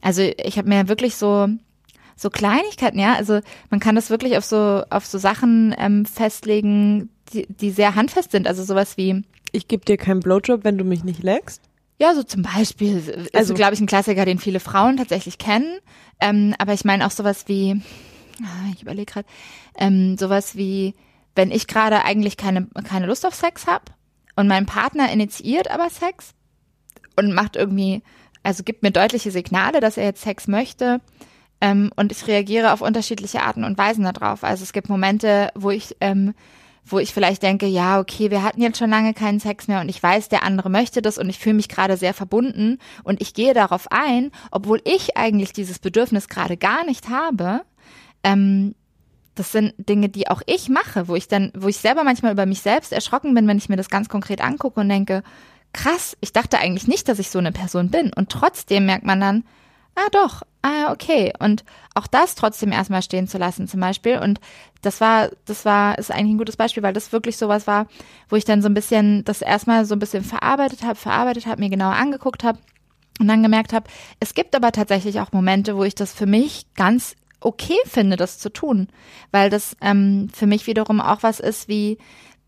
also 0.00 0.22
ich 0.22 0.58
habe 0.58 0.68
mir 0.68 0.88
wirklich 0.88 1.16
so 1.16 1.48
so 2.14 2.30
Kleinigkeiten, 2.30 2.98
ja, 2.98 3.14
also 3.14 3.40
man 3.70 3.80
kann 3.80 3.94
das 3.94 4.10
wirklich 4.10 4.36
auf 4.36 4.44
so 4.44 4.82
auf 4.90 5.06
so 5.06 5.18
Sachen 5.18 5.74
ähm, 5.78 6.04
festlegen, 6.04 7.10
die, 7.32 7.46
die 7.48 7.70
sehr 7.70 7.94
handfest 7.94 8.32
sind, 8.32 8.46
also 8.46 8.62
sowas 8.62 8.96
wie 8.96 9.24
ich 9.52 9.68
gebe 9.68 9.84
dir 9.84 9.96
keinen 9.96 10.20
Blowjob, 10.20 10.64
wenn 10.64 10.78
du 10.78 10.84
mich 10.84 11.04
nicht 11.04 11.22
leckst. 11.22 11.62
Ja, 11.98 12.14
so 12.14 12.22
zum 12.22 12.42
Beispiel, 12.42 12.96
also, 12.96 13.28
also 13.32 13.54
glaube 13.54 13.74
ich 13.74 13.80
ein 13.80 13.86
Klassiker, 13.86 14.24
den 14.24 14.38
viele 14.38 14.60
Frauen 14.60 14.96
tatsächlich 14.96 15.38
kennen, 15.38 15.78
ähm, 16.20 16.54
aber 16.58 16.72
ich 16.72 16.84
meine 16.84 17.06
auch 17.06 17.10
sowas 17.10 17.44
wie, 17.48 17.80
ah, 18.42 18.70
ich 18.74 18.82
überlege 18.82 19.12
gerade, 19.12 19.28
ähm, 19.76 20.16
sowas 20.18 20.56
wie, 20.56 20.94
wenn 21.34 21.50
ich 21.50 21.66
gerade 21.66 22.04
eigentlich 22.04 22.36
keine 22.36 22.66
keine 22.84 23.06
Lust 23.06 23.24
auf 23.24 23.34
Sex 23.34 23.66
habe 23.66 23.84
und 24.36 24.48
mein 24.48 24.66
Partner 24.66 25.12
initiiert 25.12 25.70
aber 25.70 25.90
Sex, 25.90 26.34
und 27.16 27.32
macht 27.32 27.56
irgendwie, 27.56 28.02
also 28.42 28.62
gibt 28.62 28.82
mir 28.82 28.90
deutliche 28.90 29.30
Signale, 29.30 29.80
dass 29.80 29.96
er 29.96 30.04
jetzt 30.04 30.22
Sex 30.22 30.48
möchte. 30.48 31.00
Ähm, 31.60 31.92
und 31.94 32.10
ich 32.10 32.26
reagiere 32.26 32.72
auf 32.72 32.80
unterschiedliche 32.80 33.42
Arten 33.42 33.64
und 33.64 33.78
Weisen 33.78 34.04
darauf. 34.04 34.42
Also 34.42 34.64
es 34.64 34.72
gibt 34.72 34.88
Momente, 34.88 35.50
wo 35.54 35.70
ich, 35.70 35.96
ähm, 36.00 36.34
wo 36.84 36.98
ich 36.98 37.14
vielleicht 37.14 37.44
denke, 37.44 37.66
ja, 37.66 38.00
okay, 38.00 38.32
wir 38.32 38.42
hatten 38.42 38.60
jetzt 38.60 38.78
schon 38.78 38.90
lange 38.90 39.14
keinen 39.14 39.38
Sex 39.38 39.68
mehr 39.68 39.80
und 39.80 39.88
ich 39.88 40.02
weiß, 40.02 40.28
der 40.28 40.42
andere 40.42 40.70
möchte 40.70 41.00
das 41.02 41.18
und 41.18 41.30
ich 41.30 41.38
fühle 41.38 41.54
mich 41.54 41.68
gerade 41.68 41.96
sehr 41.96 42.14
verbunden 42.14 42.78
und 43.04 43.22
ich 43.22 43.34
gehe 43.34 43.54
darauf 43.54 43.86
ein, 43.92 44.32
obwohl 44.50 44.80
ich 44.84 45.16
eigentlich 45.16 45.52
dieses 45.52 45.78
Bedürfnis 45.78 46.28
gerade 46.28 46.56
gar 46.56 46.84
nicht 46.84 47.08
habe. 47.08 47.60
Ähm, 48.24 48.74
das 49.34 49.52
sind 49.52 49.74
Dinge, 49.78 50.08
die 50.08 50.28
auch 50.28 50.42
ich 50.46 50.68
mache, 50.68 51.08
wo 51.08 51.14
ich 51.14 51.28
dann, 51.28 51.52
wo 51.56 51.68
ich 51.68 51.78
selber 51.78 52.04
manchmal 52.04 52.32
über 52.32 52.44
mich 52.44 52.60
selbst 52.60 52.92
erschrocken 52.92 53.34
bin, 53.34 53.46
wenn 53.46 53.56
ich 53.56 53.68
mir 53.68 53.76
das 53.76 53.88
ganz 53.88 54.08
konkret 54.08 54.42
angucke 54.42 54.80
und 54.80 54.88
denke, 54.88 55.22
krass, 55.72 56.16
ich 56.20 56.32
dachte 56.32 56.58
eigentlich 56.58 56.86
nicht, 56.86 57.08
dass 57.08 57.18
ich 57.18 57.30
so 57.30 57.38
eine 57.38 57.52
Person 57.52 57.90
bin. 57.90 58.12
Und 58.12 58.30
trotzdem 58.30 58.86
merkt 58.86 59.04
man 59.04 59.20
dann, 59.20 59.44
ah 59.94 60.08
doch, 60.12 60.42
ah 60.62 60.92
okay. 60.92 61.32
Und 61.38 61.64
auch 61.94 62.06
das 62.06 62.34
trotzdem 62.34 62.72
erstmal 62.72 63.02
stehen 63.02 63.28
zu 63.28 63.38
lassen 63.38 63.68
zum 63.68 63.80
Beispiel. 63.80 64.18
Und 64.18 64.40
das 64.82 65.00
war, 65.00 65.30
das 65.44 65.64
war, 65.64 65.98
ist 65.98 66.10
eigentlich 66.10 66.34
ein 66.34 66.38
gutes 66.38 66.56
Beispiel, 66.56 66.82
weil 66.82 66.92
das 66.92 67.12
wirklich 67.12 67.36
sowas 67.36 67.66
war, 67.66 67.86
wo 68.28 68.36
ich 68.36 68.44
dann 68.44 68.62
so 68.62 68.68
ein 68.68 68.74
bisschen, 68.74 69.24
das 69.24 69.42
erstmal 69.42 69.84
so 69.84 69.94
ein 69.94 70.00
bisschen 70.00 70.24
verarbeitet 70.24 70.82
habe, 70.82 70.96
verarbeitet 70.96 71.46
habe, 71.46 71.60
mir 71.60 71.70
genauer 71.70 71.94
angeguckt 71.94 72.44
habe 72.44 72.58
und 73.20 73.28
dann 73.28 73.42
gemerkt 73.42 73.72
habe, 73.72 73.88
es 74.20 74.34
gibt 74.34 74.54
aber 74.56 74.72
tatsächlich 74.72 75.20
auch 75.20 75.32
Momente, 75.32 75.76
wo 75.76 75.84
ich 75.84 75.94
das 75.94 76.12
für 76.12 76.26
mich 76.26 76.66
ganz 76.74 77.14
okay 77.40 77.78
finde, 77.86 78.16
das 78.16 78.38
zu 78.38 78.50
tun. 78.50 78.88
Weil 79.30 79.50
das 79.50 79.76
ähm, 79.80 80.28
für 80.32 80.46
mich 80.46 80.66
wiederum 80.66 81.00
auch 81.00 81.22
was 81.22 81.40
ist 81.40 81.68
wie, 81.68 81.98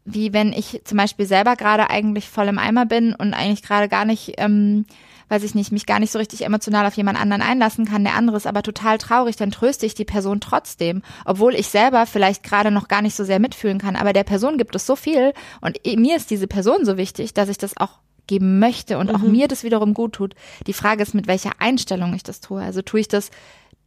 wie 0.05 0.33
wenn 0.33 0.53
ich 0.53 0.83
zum 0.85 0.99
Beispiel 0.99 1.27
selber 1.27 1.57
gerade 1.57 1.89
eigentlich 1.91 2.29
voll 2.29 2.49
im 2.49 2.59
Eimer 2.59 2.87
bin 2.87 3.15
und 3.15 3.35
eigentlich 3.35 3.63
gerade 3.63 3.89
gar 3.89 4.05
nicht, 4.05 4.35
ähm, 4.37 4.85
weiß 5.29 5.43
ich 5.43 5.55
nicht, 5.55 5.73
mich 5.73 5.87
gar 5.87 5.99
nicht 5.99 6.13
so 6.13 6.19
richtig 6.19 6.45
emotional 6.45 6.87
auf 6.87 6.97
jemand 6.97 7.19
anderen 7.19 7.43
einlassen 7.43 7.87
kann, 7.87 8.05
der 8.05 8.15
andere 8.15 8.37
ist 8.37 8.47
aber 8.47 8.63
total 8.63 8.99
traurig, 8.99 9.37
dann 9.37 9.51
tröste 9.51 9.87
ich 9.87 9.95
die 9.95 10.05
Person 10.05 10.41
trotzdem, 10.41 11.03
obwohl 11.25 11.55
ich 11.55 11.69
selber 11.69 12.05
vielleicht 12.07 12.43
gerade 12.43 12.71
noch 12.71 12.89
gar 12.89 13.01
nicht 13.01 13.17
so 13.17 13.25
sehr 13.25 13.41
mitfühlen 13.41 13.79
kann, 13.79 13.97
aber 13.97 14.13
der 14.13 14.25
Person 14.25 14.59
gibt 14.59 14.75
es 14.75 14.87
so 14.87 14.95
viel 14.95 15.33
und 15.63 15.79
mir 15.97 16.17
ist 16.17 16.31
diese 16.31 16.47
Person 16.47 16.85
so 16.85 16.99
wichtig, 16.99 17.33
dass 17.33 17.49
ich 17.49 17.59
das 17.59 17.77
auch 17.77 17.99
geben 18.27 18.59
möchte 18.59 18.99
und 18.99 19.09
mhm. 19.09 19.17
auch 19.17 19.21
mir 19.21 19.49
das 19.49 19.65
wiederum 19.65 19.95
gut 19.95 20.15
tut. 20.15 20.35
Die 20.67 20.73
Frage 20.73 21.03
ist, 21.03 21.15
mit 21.15 21.27
welcher 21.27 21.53
Einstellung 21.59 22.15
ich 22.15 22.23
das 22.23 22.41
tue. 22.41 22.63
Also 22.63 22.83
tue 22.83 23.01
ich 23.01 23.09
das 23.09 23.31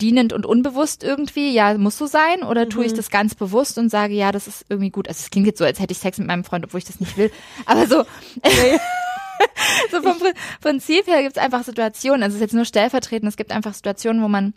dienend 0.02 0.34
und 0.34 0.46
unbewusst 0.46 1.04
irgendwie, 1.04 1.52
ja, 1.52 1.78
muss 1.78 1.98
so 1.98 2.06
sein, 2.06 2.44
oder 2.44 2.66
mhm. 2.66 2.70
tue 2.70 2.86
ich 2.86 2.94
das 2.94 3.10
ganz 3.10 3.36
bewusst 3.36 3.78
und 3.78 3.90
sage, 3.90 4.14
ja, 4.14 4.32
das 4.32 4.48
ist 4.48 4.66
irgendwie 4.70 4.92
gut. 4.92 5.08
Also 5.08 5.22
es 5.24 5.30
klingt 5.30 5.48
jetzt 5.48 5.60
so, 5.60 5.66
als 5.66 5.80
hätte 5.80 5.92
ich 5.92 5.98
Sex 5.98 6.18
mit 6.18 6.28
meinem 6.28 6.44
Freund, 6.44 6.66
obwohl 6.66 6.80
ich 6.80 6.86
das 6.86 7.00
nicht 7.00 7.18
will. 7.18 7.32
Aber 7.66 7.88
so, 7.88 8.04
so 9.92 10.02
vom 10.02 10.18
Prinzip 10.62 11.08
her 11.08 11.24
gibt 11.24 11.38
es 11.38 11.44
einfach 11.44 11.64
Situationen, 11.64 12.24
also 12.24 12.36
es 12.36 12.42
ist 12.42 12.42
jetzt 12.42 12.56
nur 12.56 12.66
stellvertretend, 12.66 13.30
es 13.30 13.38
gibt 13.38 13.52
einfach 13.52 13.74
Situationen, 13.74 14.22
wo 14.22 14.28
man 14.28 14.54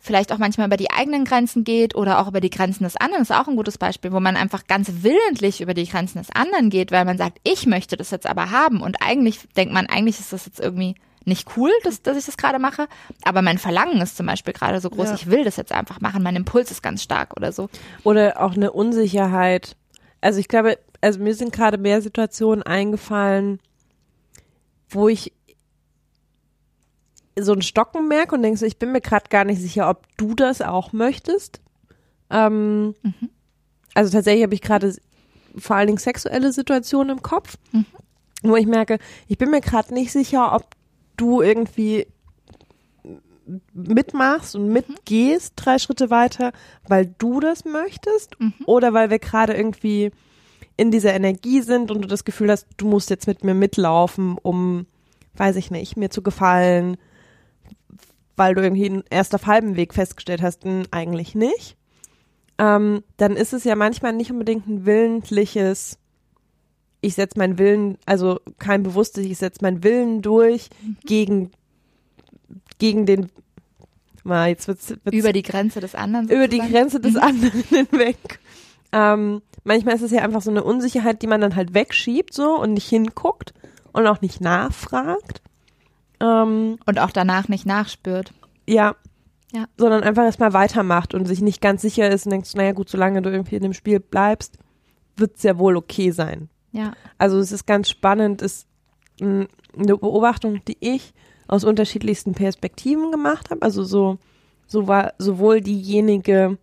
vielleicht 0.00 0.32
auch 0.32 0.38
manchmal 0.38 0.66
über 0.66 0.78
die 0.78 0.90
eigenen 0.90 1.24
Grenzen 1.24 1.62
geht 1.62 1.94
oder 1.94 2.18
auch 2.18 2.28
über 2.28 2.40
die 2.40 2.50
Grenzen 2.50 2.84
des 2.84 2.96
anderen, 2.96 3.22
ist 3.22 3.32
auch 3.32 3.48
ein 3.48 3.56
gutes 3.56 3.76
Beispiel, 3.76 4.12
wo 4.12 4.20
man 4.20 4.36
einfach 4.36 4.66
ganz 4.66 4.90
willentlich 5.02 5.60
über 5.60 5.74
die 5.74 5.86
Grenzen 5.86 6.18
des 6.18 6.30
anderen 6.30 6.70
geht, 6.70 6.90
weil 6.90 7.04
man 7.04 7.18
sagt, 7.18 7.38
ich 7.44 7.66
möchte 7.66 7.98
das 7.98 8.10
jetzt 8.10 8.26
aber 8.26 8.50
haben 8.50 8.80
und 8.80 9.02
eigentlich 9.02 9.40
denkt 9.56 9.74
man, 9.74 9.86
eigentlich 9.86 10.18
ist 10.18 10.32
das 10.32 10.46
jetzt 10.46 10.58
irgendwie 10.58 10.94
nicht 11.24 11.56
cool, 11.56 11.70
dass, 11.84 12.02
dass 12.02 12.16
ich 12.16 12.24
das 12.26 12.36
gerade 12.36 12.58
mache, 12.58 12.88
aber 13.24 13.42
mein 13.42 13.58
Verlangen 13.58 14.00
ist 14.00 14.16
zum 14.16 14.26
Beispiel 14.26 14.52
gerade 14.54 14.80
so 14.80 14.88
groß, 14.90 15.08
Ja. 15.10 15.14
ich 15.14 15.26
will 15.30 15.44
das 15.44 15.56
jetzt 15.56 15.72
einfach 15.72 16.00
machen, 16.00 16.22
mein 16.22 16.36
Impuls 16.36 16.70
ist 16.70 16.82
ganz 16.82 17.02
stark 17.02 17.36
oder 17.36 17.52
so. 17.52 17.68
Oder 18.04 18.40
auch 18.40 18.54
eine 18.54 18.72
Unsicherheit. 18.72 19.76
Also 20.20 20.40
ich 20.40 20.48
glaube, 20.48 20.78
also 21.02 21.18
mir 21.20 21.34
sind 21.34 21.52
gerade 21.52 21.78
mehr 21.78 22.00
Situationen 22.02 22.62
eingefallen, 22.62 23.60
wo 24.88 25.08
ich 25.08 25.32
so 27.38 27.52
ein 27.52 27.62
Stocken 27.62 28.08
merke 28.08 28.34
und 28.34 28.42
denke 28.42 28.58
so, 28.58 28.66
ich 28.66 28.78
bin 28.78 28.92
mir 28.92 29.00
gerade 29.00 29.28
gar 29.30 29.44
nicht 29.44 29.60
sicher, 29.60 29.88
ob 29.88 30.06
du 30.16 30.34
das 30.34 30.60
auch 30.62 30.92
möchtest. 30.92 31.60
Ähm, 32.30 32.94
Also 33.94 34.12
tatsächlich 34.12 34.44
habe 34.44 34.54
ich 34.54 34.60
gerade 34.62 34.94
vor 35.56 35.76
allen 35.76 35.88
Dingen 35.88 35.98
sexuelle 35.98 36.52
Situationen 36.52 37.16
im 37.18 37.22
Kopf, 37.22 37.56
Mhm. 37.72 37.86
wo 38.42 38.56
ich 38.56 38.66
merke, 38.66 38.98
ich 39.26 39.36
bin 39.38 39.50
mir 39.50 39.60
gerade 39.60 39.92
nicht 39.94 40.12
sicher, 40.12 40.52
ob 40.54 40.66
du 41.20 41.42
irgendwie 41.42 42.06
mitmachst 43.72 44.54
und 44.54 44.68
mitgehst 44.68 45.54
drei 45.56 45.78
Schritte 45.78 46.10
weiter, 46.10 46.52
weil 46.86 47.12
du 47.18 47.40
das 47.40 47.64
möchtest 47.64 48.38
Mhm. 48.38 48.54
oder 48.66 48.92
weil 48.92 49.10
wir 49.10 49.18
gerade 49.18 49.54
irgendwie 49.54 50.12
in 50.76 50.90
dieser 50.90 51.12
Energie 51.14 51.60
sind 51.60 51.90
und 51.90 52.00
du 52.02 52.08
das 52.08 52.24
Gefühl 52.24 52.50
hast, 52.50 52.66
du 52.76 52.86
musst 52.86 53.10
jetzt 53.10 53.26
mit 53.26 53.42
mir 53.44 53.54
mitlaufen, 53.54 54.38
um, 54.40 54.86
weiß 55.34 55.56
ich 55.56 55.70
nicht, 55.70 55.96
mir 55.96 56.10
zu 56.10 56.22
gefallen, 56.22 56.96
weil 58.36 58.54
du 58.54 58.62
irgendwie 58.62 59.02
erst 59.10 59.34
auf 59.34 59.46
halbem 59.46 59.76
Weg 59.76 59.92
festgestellt 59.94 60.42
hast, 60.42 60.64
hm, 60.64 60.84
eigentlich 60.90 61.34
nicht. 61.34 61.76
Ähm, 62.58 63.02
dann 63.16 63.36
ist 63.36 63.52
es 63.52 63.64
ja 63.64 63.74
manchmal 63.74 64.12
nicht 64.12 64.30
unbedingt 64.30 64.66
ein 64.68 64.86
willentliches, 64.86 65.98
ich 67.00 67.14
setze 67.14 67.38
meinen 67.38 67.58
Willen, 67.58 67.98
also 68.06 68.40
kein 68.58 68.82
bewusstes, 68.82 69.24
ich 69.24 69.38
setze 69.38 69.60
meinen 69.62 69.82
Willen 69.84 70.22
durch 70.22 70.68
gegen, 71.06 71.50
gegen 72.78 73.06
den, 73.06 73.30
mal, 74.24 74.48
jetzt 74.48 74.68
wird's, 74.68 74.90
wird's 74.90 75.16
Über 75.16 75.32
die 75.32 75.42
Grenze 75.42 75.80
des 75.80 75.94
anderen. 75.94 76.28
über 76.28 76.48
die 76.48 76.56
sozusagen. 76.58 76.72
Grenze 76.72 77.00
des 77.00 77.16
anderen 77.16 77.62
hinweg. 77.68 78.40
Ähm, 78.92 79.42
manchmal 79.64 79.94
ist 79.94 80.02
es 80.02 80.10
ja 80.10 80.22
einfach 80.22 80.42
so 80.42 80.50
eine 80.50 80.64
Unsicherheit, 80.64 81.22
die 81.22 81.26
man 81.26 81.40
dann 81.40 81.56
halt 81.56 81.74
wegschiebt 81.74 82.34
so 82.34 82.58
und 82.60 82.74
nicht 82.74 82.88
hinguckt 82.88 83.54
und 83.92 84.06
auch 84.06 84.20
nicht 84.20 84.40
nachfragt. 84.40 85.42
Ähm, 86.20 86.78
Und 86.86 86.98
auch 86.98 87.12
danach 87.12 87.48
nicht 87.48 87.66
nachspürt. 87.66 88.32
ja. 88.66 88.94
Ja. 89.52 89.64
Sondern 89.76 90.04
einfach 90.04 90.22
erstmal 90.22 90.52
weitermacht 90.52 91.12
und 91.12 91.26
sich 91.26 91.40
nicht 91.40 91.60
ganz 91.60 91.82
sicher 91.82 92.08
ist 92.08 92.24
und 92.24 92.30
denkst, 92.30 92.54
naja 92.54 92.70
gut, 92.70 92.88
solange 92.88 93.20
du 93.20 93.30
irgendwie 93.30 93.56
in 93.56 93.62
dem 93.64 93.72
Spiel 93.72 93.98
bleibst, 93.98 94.58
wird 95.16 95.38
es 95.38 95.42
ja 95.42 95.58
wohl 95.58 95.76
okay 95.76 96.12
sein. 96.12 96.48
Ja. 96.72 96.92
Also 97.18 97.38
es 97.38 97.52
ist 97.52 97.66
ganz 97.66 97.88
spannend, 97.88 98.42
ist 98.42 98.66
mh, 99.20 99.46
eine 99.76 99.96
Beobachtung, 99.96 100.60
die 100.66 100.76
ich 100.80 101.12
aus 101.48 101.64
unterschiedlichsten 101.64 102.32
Perspektiven 102.34 103.10
gemacht 103.10 103.50
habe. 103.50 103.62
Also 103.62 103.82
so, 103.82 104.18
so 104.66 104.86
war 104.86 105.14
sowohl 105.18 105.60
diejenige, 105.60 106.58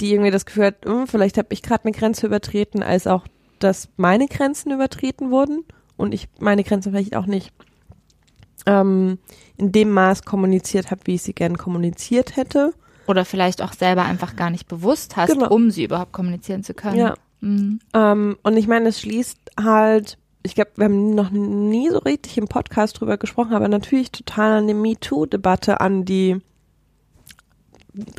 die 0.00 0.12
irgendwie 0.12 0.30
das 0.32 0.46
Gefühl 0.46 0.66
hat, 0.66 0.84
hm, 0.84 1.06
vielleicht 1.06 1.38
habe 1.38 1.48
ich 1.50 1.62
gerade 1.62 1.84
eine 1.84 1.92
Grenze 1.92 2.26
übertreten, 2.26 2.82
als 2.82 3.06
auch, 3.06 3.24
dass 3.60 3.88
meine 3.96 4.26
Grenzen 4.26 4.72
übertreten 4.72 5.30
wurden 5.30 5.64
und 5.96 6.12
ich 6.12 6.28
meine 6.40 6.64
Grenzen 6.64 6.90
vielleicht 6.90 7.14
auch 7.14 7.26
nicht 7.26 7.52
ähm, 8.66 9.18
in 9.56 9.70
dem 9.72 9.90
Maß 9.90 10.22
kommuniziert 10.22 10.90
habe, 10.90 11.02
wie 11.04 11.14
ich 11.14 11.22
sie 11.22 11.32
gern 11.34 11.56
kommuniziert 11.56 12.36
hätte. 12.36 12.74
Oder 13.06 13.24
vielleicht 13.24 13.62
auch 13.62 13.72
selber 13.72 14.02
einfach 14.04 14.36
gar 14.36 14.50
nicht 14.50 14.66
bewusst 14.68 15.16
hast, 15.16 15.32
Genau. 15.32 15.48
um 15.50 15.70
sie 15.70 15.84
überhaupt 15.84 16.12
kommunizieren 16.12 16.62
zu 16.64 16.74
können. 16.74 16.96
Ja. 16.98 17.14
Mhm. 17.42 17.80
Ähm, 17.92 18.36
und 18.42 18.56
ich 18.56 18.68
meine, 18.68 18.88
es 18.88 19.00
schließt 19.00 19.38
halt, 19.62 20.16
ich 20.44 20.54
glaube, 20.54 20.70
wir 20.76 20.84
haben 20.86 21.14
noch 21.14 21.30
nie 21.30 21.90
so 21.90 21.98
richtig 21.98 22.38
im 22.38 22.48
Podcast 22.48 22.98
drüber 22.98 23.18
gesprochen, 23.18 23.52
aber 23.52 23.68
natürlich 23.68 24.10
total 24.12 24.58
an 24.58 24.68
die 24.68 24.74
MeToo-Debatte 24.74 25.80
an, 25.80 26.04
die 26.04 26.38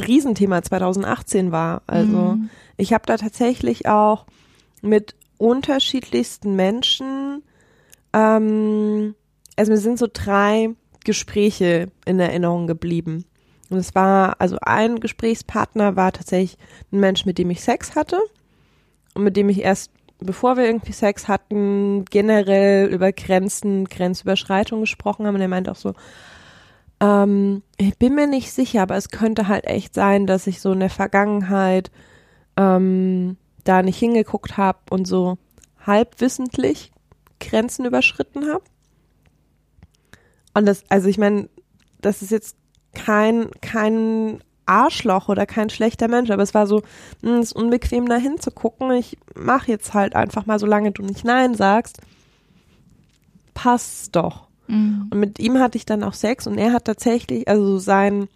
Riesenthema 0.08 0.62
2018 0.62 1.52
war. 1.52 1.82
Also 1.88 2.36
Mhm. 2.36 2.50
ich 2.78 2.94
habe 2.94 3.06
da 3.06 3.18
tatsächlich 3.18 3.88
auch 3.88 4.26
mit 4.82 5.16
unterschiedlichsten 5.38 6.56
Menschen, 6.56 7.44
ähm, 8.14 9.16
also 9.56 9.72
mir 9.72 9.78
sind 9.78 9.98
so 9.98 10.08
drei 10.12 10.70
Gespräche 11.06 11.88
in 12.06 12.20
Erinnerung 12.20 12.68
geblieben. 12.68 13.26
Und 13.70 13.78
es 13.78 13.96
war, 13.96 14.40
also 14.40 14.58
ein 14.62 15.00
Gesprächspartner 15.00 15.96
war 15.96 16.12
tatsächlich 16.12 16.58
ein 16.92 17.00
Mensch, 17.00 17.26
mit 17.26 17.38
dem 17.38 17.50
ich 17.50 17.62
Sex 17.62 17.96
hatte 17.96 18.20
und 19.14 19.24
mit 19.24 19.38
dem 19.38 19.50
ich 19.50 19.62
erst, 19.62 19.92
bevor 20.20 20.58
wir 20.58 20.66
irgendwie 20.66 20.94
Sex 20.94 21.28
hatten, 21.28 22.06
generell 22.06 22.88
über 22.88 23.12
Grenzen, 23.12 23.86
Grenzüberschreitung 23.86 24.82
gesprochen 24.82 25.26
haben. 25.26 25.36
Und 25.36 25.42
er 25.42 25.48
meinte 25.48 25.72
auch 25.72 25.76
so, 25.76 25.94
ähm, 27.00 27.64
ich 27.78 27.98
bin 27.98 28.16
mir 28.16 28.28
nicht 28.28 28.52
sicher, 28.52 28.82
aber 28.82 28.96
es 28.96 29.10
könnte 29.10 29.48
halt 29.48 29.66
echt 29.66 29.94
sein, 29.94 30.26
dass 30.26 30.48
ich 30.48 30.62
so 30.62 30.72
in 30.72 30.80
der 30.80 30.90
Vergangenheit 30.90 31.92
ähm, 32.58 33.38
da 33.64 33.82
nicht 33.82 33.98
hingeguckt 33.98 34.58
habe 34.58 34.80
und 34.90 35.06
so 35.06 35.38
halbwissentlich 35.86 36.92
Grenzen 37.40 37.86
überschritten 37.86 38.48
habe. 38.50 38.64
Und 40.54 40.66
das, 40.66 40.84
also 40.90 41.10
ich 41.10 41.18
meine, 41.18 41.50
das 42.00 42.22
ist 42.22 42.32
jetzt 42.32 42.56
kein, 42.94 43.50
kein 43.62 44.44
Arschloch 44.66 45.30
oder 45.30 45.46
kein 45.46 45.70
schlechter 45.70 46.08
Mensch, 46.08 46.30
aber 46.30 46.44
es 46.44 46.54
war 46.54 46.68
so, 46.68 46.82
hm, 47.22 47.40
es 47.40 47.48
ist 47.48 47.54
unbequem 47.54 48.08
da 48.08 48.16
hinzugucken. 48.16 48.92
Ich 48.92 49.18
mach 49.36 49.68
jetzt 49.68 49.94
halt 49.94 50.16
einfach 50.16 50.46
mal, 50.46 50.60
solange 50.60 50.92
du 50.92 51.04
nicht 51.04 51.26
Nein 51.26 51.56
sagst, 51.56 52.02
passt's 53.54 54.12
doch. 54.12 54.48
Mhm. 54.68 55.08
Und 55.12 55.20
mit 55.20 55.40
ihm 55.40 55.60
hatte 55.60 55.78
ich 55.78 55.86
dann 55.86 56.04
auch 56.04 56.14
Sex 56.14 56.48
und 56.48 56.58
er 56.58 56.74
hat 56.74 56.86
tatsächlich, 56.86 57.48
also 57.48 57.78
sein, 57.78 58.28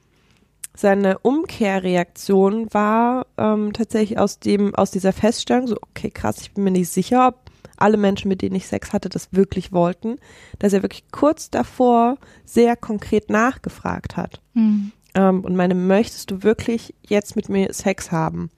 seine 0.76 1.20
Umkehrreaktion 1.20 2.74
war 2.74 3.26
ähm, 3.38 3.74
tatsächlich 3.74 4.20
aus 4.20 4.40
dem, 4.40 4.76
aus 4.76 4.92
dieser 4.92 5.14
Feststellung, 5.14 5.68
so, 5.68 5.78
okay, 5.90 6.12
krass, 6.12 6.42
ich 6.42 6.54
bin 6.54 6.64
mir 6.64 6.72
nicht 6.72 6.90
sicher, 6.90 7.30
ob 7.30 7.52
alle 7.78 7.98
Menschen, 7.98 8.28
mit 8.28 8.42
denen 8.42 8.56
ich 8.56 8.68
Sex 8.68 8.92
hatte, 8.92 9.08
das 9.08 9.30
wirklich 9.32 9.72
wollten, 9.72 10.18
dass 10.60 10.74
er 10.74 10.82
wirklich 10.82 11.06
kurz 11.12 11.50
davor 11.50 12.18
sehr 12.44 12.76
konkret 12.76 13.30
nachgefragt 13.30 14.18
hat. 14.18 14.42
Mhm. 14.54 14.92
Ähm, 15.18 15.42
und 15.44 15.56
meine, 15.56 15.74
möchtest 15.76 16.30
du 16.32 16.44
wirklich 16.44 16.94
jetzt 17.08 17.36
mit 17.36 17.50
mir 17.50 17.74
Sex 17.74 18.12
haben? 18.12 18.50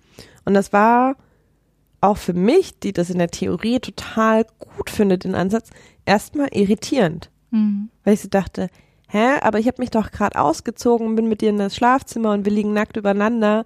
Und 0.46 0.54
das 0.54 0.74
war 0.74 1.16
auch 2.02 2.18
für 2.18 2.34
mich, 2.34 2.80
die 2.80 2.94
das 2.94 3.10
in 3.10 3.18
der 3.18 3.30
Theorie 3.30 3.80
total 3.80 4.46
gut 4.60 4.90
findet, 4.90 5.24
den 5.24 5.36
Ansatz, 5.36 5.70
erstmal 6.06 6.50
irritierend 6.52 7.30
Mhm. 7.52 7.90
weil 8.04 8.14
ich 8.14 8.22
so 8.22 8.30
dachte, 8.30 8.70
hä, 9.08 9.40
aber 9.42 9.58
ich 9.58 9.66
habe 9.68 9.82
mich 9.82 9.90
doch 9.90 10.12
gerade 10.12 10.40
ausgezogen 10.40 11.08
und 11.08 11.16
bin 11.16 11.28
mit 11.30 11.42
dir 11.42 11.50
in 11.50 11.58
das 11.58 11.76
Schlafzimmer 11.76 12.32
und 12.32 12.46
wir 12.46 12.52
liegen 12.52 12.74
nackt 12.74 12.96
übereinander 12.96 13.66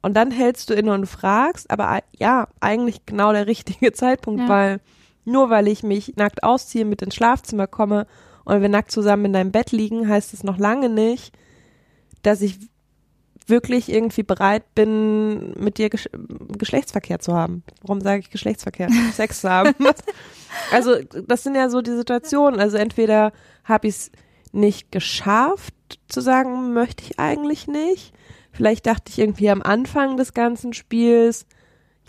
und 0.00 0.14
dann 0.14 0.30
hältst 0.30 0.70
du 0.70 0.74
inne 0.74 0.92
und 0.94 1.06
fragst, 1.06 1.68
aber 1.70 1.90
ei- 1.90 2.02
ja, 2.16 2.46
eigentlich 2.60 3.04
genau 3.04 3.32
der 3.32 3.46
richtige 3.48 3.92
Zeitpunkt, 3.92 4.42
Ja. 4.42 4.48
weil 4.48 4.80
nur 5.24 5.50
weil 5.50 5.66
ich 5.66 5.82
mich 5.82 6.14
nackt 6.16 6.44
ausziehe, 6.44 6.84
mit 6.84 7.02
ins 7.02 7.16
Schlafzimmer 7.16 7.66
komme 7.66 8.06
und 8.44 8.62
wir 8.62 8.68
nackt 8.68 8.92
zusammen 8.92 9.24
in 9.24 9.32
deinem 9.32 9.50
Bett 9.50 9.72
liegen, 9.72 10.08
heißt 10.08 10.32
es 10.32 10.44
noch 10.44 10.56
lange 10.58 10.88
nicht, 10.88 11.36
dass 12.26 12.40
ich 12.42 12.58
wirklich 13.46 13.92
irgendwie 13.92 14.24
bereit 14.24 14.74
bin, 14.74 15.52
mit 15.52 15.78
dir 15.78 15.90
Gesch 15.90 16.08
Geschlechtsverkehr 16.58 17.20
zu 17.20 17.32
haben. 17.34 17.62
Warum 17.82 18.00
sage 18.00 18.20
ich 18.20 18.30
Geschlechtsverkehr? 18.30 18.88
Sex 19.12 19.40
zu 19.40 19.50
haben. 19.50 19.74
Also 20.72 20.96
das 21.02 21.42
sind 21.42 21.54
ja 21.54 21.68
so 21.68 21.82
die 21.82 21.94
Situationen. 21.94 22.60
Also 22.60 22.78
entweder 22.78 23.32
habe 23.64 23.88
ich 23.88 23.94
es 23.94 24.10
nicht 24.52 24.90
geschafft 24.90 25.74
zu 26.08 26.22
sagen, 26.22 26.72
möchte 26.72 27.04
ich 27.04 27.18
eigentlich 27.18 27.68
nicht. 27.68 28.14
Vielleicht 28.52 28.86
dachte 28.86 29.10
ich 29.10 29.18
irgendwie 29.18 29.50
am 29.50 29.60
Anfang 29.60 30.16
des 30.16 30.32
ganzen 30.32 30.72
Spiels, 30.72 31.44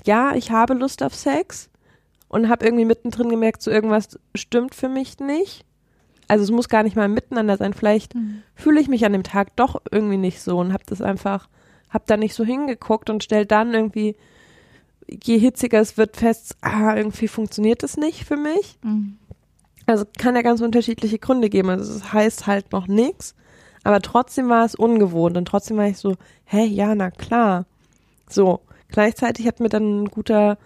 ja, 0.05 0.33
ich 0.33 0.51
habe 0.51 0.75
Lust 0.75 1.03
auf 1.03 1.13
Sex 1.13 1.69
und 2.29 2.47
habe 2.47 2.65
irgendwie 2.65 2.85
mittendrin 2.85 3.29
gemerkt, 3.29 3.61
so 3.61 3.69
irgendwas 3.69 4.17
stimmt 4.33 4.73
für 4.73 4.87
mich 4.87 5.19
nicht. 5.19 5.65
Also 6.27 6.43
es 6.43 6.51
muss 6.51 6.69
gar 6.69 6.83
nicht 6.83 6.95
mal 6.95 7.07
miteinander 7.07 7.57
sein. 7.57 7.73
Vielleicht 7.73 8.15
Mhm. 8.15 8.43
fühle 8.55 8.81
ich 8.81 8.87
mich 8.87 9.05
an 9.05 9.13
dem 9.13 9.23
Tag 9.23 9.55
doch 9.55 9.81
irgendwie 9.91 10.17
nicht 10.17 10.41
so 10.41 10.59
und 10.59 10.73
habe 10.73 10.83
das 10.85 11.01
einfach, 11.01 11.47
habe 11.89 12.03
da 12.07 12.17
nicht 12.17 12.33
so 12.33 12.43
hingeguckt 12.43 13.09
und 13.09 13.23
stell 13.23 13.45
dann 13.45 13.73
irgendwie, 13.73 14.15
je 15.07 15.37
hitziger 15.37 15.79
es 15.79 15.97
wird, 15.97 16.17
fest, 16.17 16.57
ah, 16.61 16.95
irgendwie 16.95 17.27
funktioniert 17.27 17.81
das 17.83 17.95
nicht 17.97 18.25
für 18.25 18.35
mich. 18.37 18.77
Mhm. 18.83 19.17
Also 19.85 20.03
kann 20.17 20.35
ja 20.35 20.41
ganz 20.41 20.59
unterschiedliche 20.61 21.17
Gründe 21.17 21.49
geben. 21.49 21.69
Also 21.69 21.93
es 21.93 22.11
heißt 22.11 22.45
halt 22.45 22.73
noch 22.73 22.87
nichts, 22.87 23.35
aber 23.85 24.01
trotzdem 24.01 24.49
war 24.49 24.65
es 24.65 24.75
ungewohnt 24.75 25.37
und 25.37 25.45
trotzdem 25.45 25.77
war 25.77 25.87
ich 25.87 25.97
so, 25.97 26.15
hä, 26.43 26.65
ja, 26.65 26.93
na 26.93 27.09
klar. 27.09 27.65
So, 28.29 28.59
gleichzeitig 28.89 29.47
hat 29.47 29.61
mir 29.61 29.69
dann 29.69 30.03
ein 30.03 30.07
guter, 30.09 30.57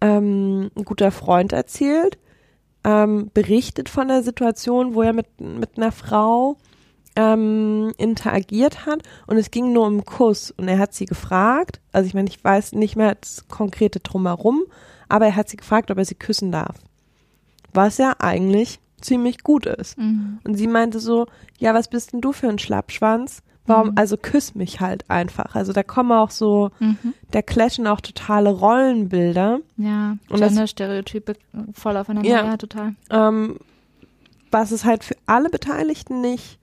ähm, 0.00 0.72
ein 0.76 0.84
guter 0.84 1.12
Freund 1.12 1.52
erzählt, 1.52 2.18
ähm, 2.84 3.30
berichtet 3.32 3.88
von 3.88 4.08
der 4.08 4.22
Situation, 4.22 4.94
wo 4.94 5.02
er 5.02 5.12
mit, 5.12 5.40
mit 5.40 5.76
einer 5.76 5.92
Frau 5.92 6.56
ähm, 7.16 7.92
interagiert 7.96 8.86
hat 8.86 9.02
und 9.26 9.36
es 9.36 9.50
ging 9.50 9.72
nur 9.72 9.86
um 9.86 10.04
Kuss 10.04 10.50
und 10.50 10.68
er 10.68 10.78
hat 10.78 10.94
sie 10.94 11.06
gefragt, 11.06 11.80
also 11.92 12.06
ich 12.06 12.14
meine, 12.14 12.28
ich 12.28 12.42
weiß 12.42 12.72
nicht 12.72 12.96
mehr 12.96 13.14
das 13.14 13.48
konkrete 13.48 14.00
drumherum, 14.00 14.64
aber 15.08 15.26
er 15.26 15.36
hat 15.36 15.48
sie 15.48 15.56
gefragt, 15.56 15.90
ob 15.90 15.98
er 15.98 16.04
sie 16.04 16.16
küssen 16.16 16.50
darf. 16.50 16.76
Was 17.72 17.98
ja 17.98 18.14
eigentlich 18.18 18.80
ziemlich 19.00 19.42
gut 19.42 19.66
ist. 19.66 19.98
Mhm. 19.98 20.38
Und 20.44 20.54
sie 20.54 20.66
meinte 20.66 20.98
so, 20.98 21.26
ja, 21.58 21.74
was 21.74 21.88
bist 21.88 22.12
denn 22.12 22.20
du 22.20 22.32
für 22.32 22.48
ein 22.48 22.58
Schlappschwanz? 22.58 23.42
Warum, 23.66 23.88
Mhm. 23.88 23.92
also 23.96 24.16
küss 24.18 24.54
mich 24.54 24.80
halt 24.80 25.08
einfach. 25.10 25.54
Also 25.54 25.72
da 25.72 25.82
kommen 25.82 26.12
auch 26.12 26.30
so, 26.30 26.70
Mhm. 26.80 27.14
da 27.30 27.40
clashen 27.40 27.86
auch 27.86 28.00
totale 28.02 28.50
Rollenbilder. 28.50 29.60
Ja, 29.78 30.16
Und 30.28 30.40
das- 30.40 30.48
Gender-Stereotype 30.52 31.34
voll 31.72 31.96
aufeinander, 31.96 32.28
Ja. 32.28 32.44
ja, 32.44 32.56
total. 32.58 32.94
ähm, 33.10 33.58
was 34.50 34.70
es 34.70 34.84
halt 34.84 35.02
für 35.02 35.16
alle 35.26 35.48
Beteiligten 35.50 36.20
nicht, 36.20 36.58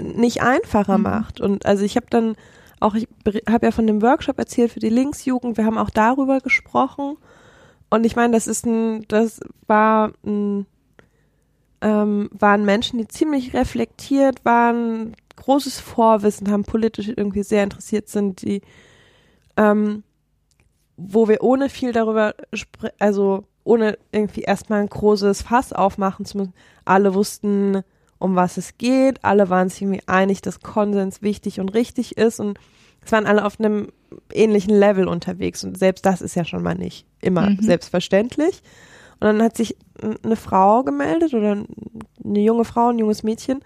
nicht 0.00 0.42
einfacher 0.42 0.98
Mhm. 0.98 1.02
macht. 1.04 1.40
Und 1.40 1.66
also 1.66 1.84
ich 1.84 1.96
habe 1.96 2.06
dann 2.10 2.36
auch, 2.80 2.94
ich 2.94 3.08
habe 3.48 3.66
ja 3.66 3.72
von 3.72 3.86
dem 3.86 4.00
Workshop 4.02 4.38
erzählt 4.38 4.72
für 4.72 4.80
die 4.80 4.88
Linksjugend, 4.90 5.56
wir 5.56 5.64
haben 5.66 5.78
auch 5.78 5.90
darüber 5.90 6.40
gesprochen. 6.40 7.16
Und 7.90 8.04
ich 8.06 8.14
meine, 8.16 8.32
das 8.34 8.46
ist 8.46 8.66
ein, 8.66 9.04
das 9.08 9.40
war 9.66 10.12
ein, 10.24 10.66
ähm, 11.80 12.30
waren 12.32 12.64
Menschen, 12.64 12.98
die 12.98 13.08
ziemlich 13.08 13.52
reflektiert 13.54 14.44
waren, 14.44 15.14
großes 15.36 15.80
Vorwissen 15.80 16.50
haben, 16.50 16.64
politisch 16.64 17.08
irgendwie 17.08 17.42
sehr 17.42 17.64
interessiert 17.64 18.08
sind, 18.08 18.42
die 18.42 18.62
ähm, 19.56 20.02
wo 20.96 21.28
wir 21.28 21.42
ohne 21.42 21.68
viel 21.68 21.92
darüber, 21.92 22.34
also 22.98 23.44
ohne 23.64 23.98
irgendwie 24.12 24.42
erstmal 24.42 24.80
ein 24.80 24.88
großes 24.88 25.42
Fass 25.42 25.72
aufmachen 25.72 26.24
zu 26.24 26.38
müssen, 26.38 26.54
alle 26.84 27.14
wussten, 27.14 27.82
um 28.18 28.36
was 28.36 28.56
es 28.56 28.78
geht, 28.78 29.24
alle 29.24 29.50
waren 29.50 29.68
sich 29.68 29.82
irgendwie 29.82 30.02
einig, 30.06 30.40
dass 30.42 30.60
Konsens 30.60 31.20
wichtig 31.22 31.60
und 31.60 31.70
richtig 31.74 32.16
ist 32.16 32.40
und 32.40 32.58
es 33.04 33.12
waren 33.12 33.26
alle 33.26 33.44
auf 33.44 33.58
einem 33.58 33.88
ähnlichen 34.32 34.74
Level 34.74 35.08
unterwegs 35.08 35.64
und 35.64 35.76
selbst 35.78 36.06
das 36.06 36.22
ist 36.22 36.36
ja 36.36 36.44
schon 36.44 36.62
mal 36.62 36.74
nicht 36.76 37.06
immer 37.20 37.50
Mhm. 37.50 37.58
selbstverständlich. 37.60 38.62
Und 39.20 39.28
dann 39.28 39.42
hat 39.42 39.56
sich 39.56 39.76
eine 40.22 40.36
Frau 40.36 40.82
gemeldet 40.82 41.34
oder 41.34 41.64
eine 42.24 42.40
junge 42.40 42.64
Frau, 42.64 42.88
ein 42.88 42.98
junges 42.98 43.22
Mädchen 43.22 43.58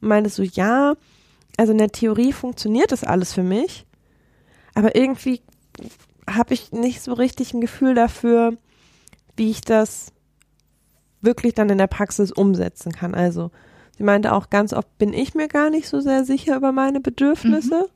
und 0.00 0.08
meinte 0.08 0.30
so, 0.30 0.42
ja, 0.42 0.94
also 1.56 1.72
in 1.72 1.78
der 1.78 1.92
Theorie 1.92 2.32
funktioniert 2.32 2.92
das 2.92 3.04
alles 3.04 3.32
für 3.32 3.42
mich, 3.42 3.86
aber 4.74 4.94
irgendwie 4.94 5.42
habe 6.28 6.54
ich 6.54 6.72
nicht 6.72 7.00
so 7.02 7.12
richtig 7.12 7.54
ein 7.54 7.60
Gefühl 7.60 7.94
dafür, 7.94 8.56
wie 9.36 9.50
ich 9.50 9.60
das 9.60 10.12
wirklich 11.20 11.54
dann 11.54 11.70
in 11.70 11.78
der 11.78 11.86
Praxis 11.86 12.32
umsetzen 12.32 12.92
kann. 12.92 13.14
Also 13.14 13.50
sie 13.96 14.02
meinte 14.02 14.32
auch 14.32 14.50
ganz 14.50 14.72
oft, 14.72 14.98
bin 14.98 15.12
ich 15.12 15.34
mir 15.34 15.48
gar 15.48 15.70
nicht 15.70 15.88
so 15.88 16.00
sehr 16.00 16.24
sicher 16.24 16.56
über 16.56 16.72
meine 16.72 17.00
Bedürfnisse. 17.00 17.88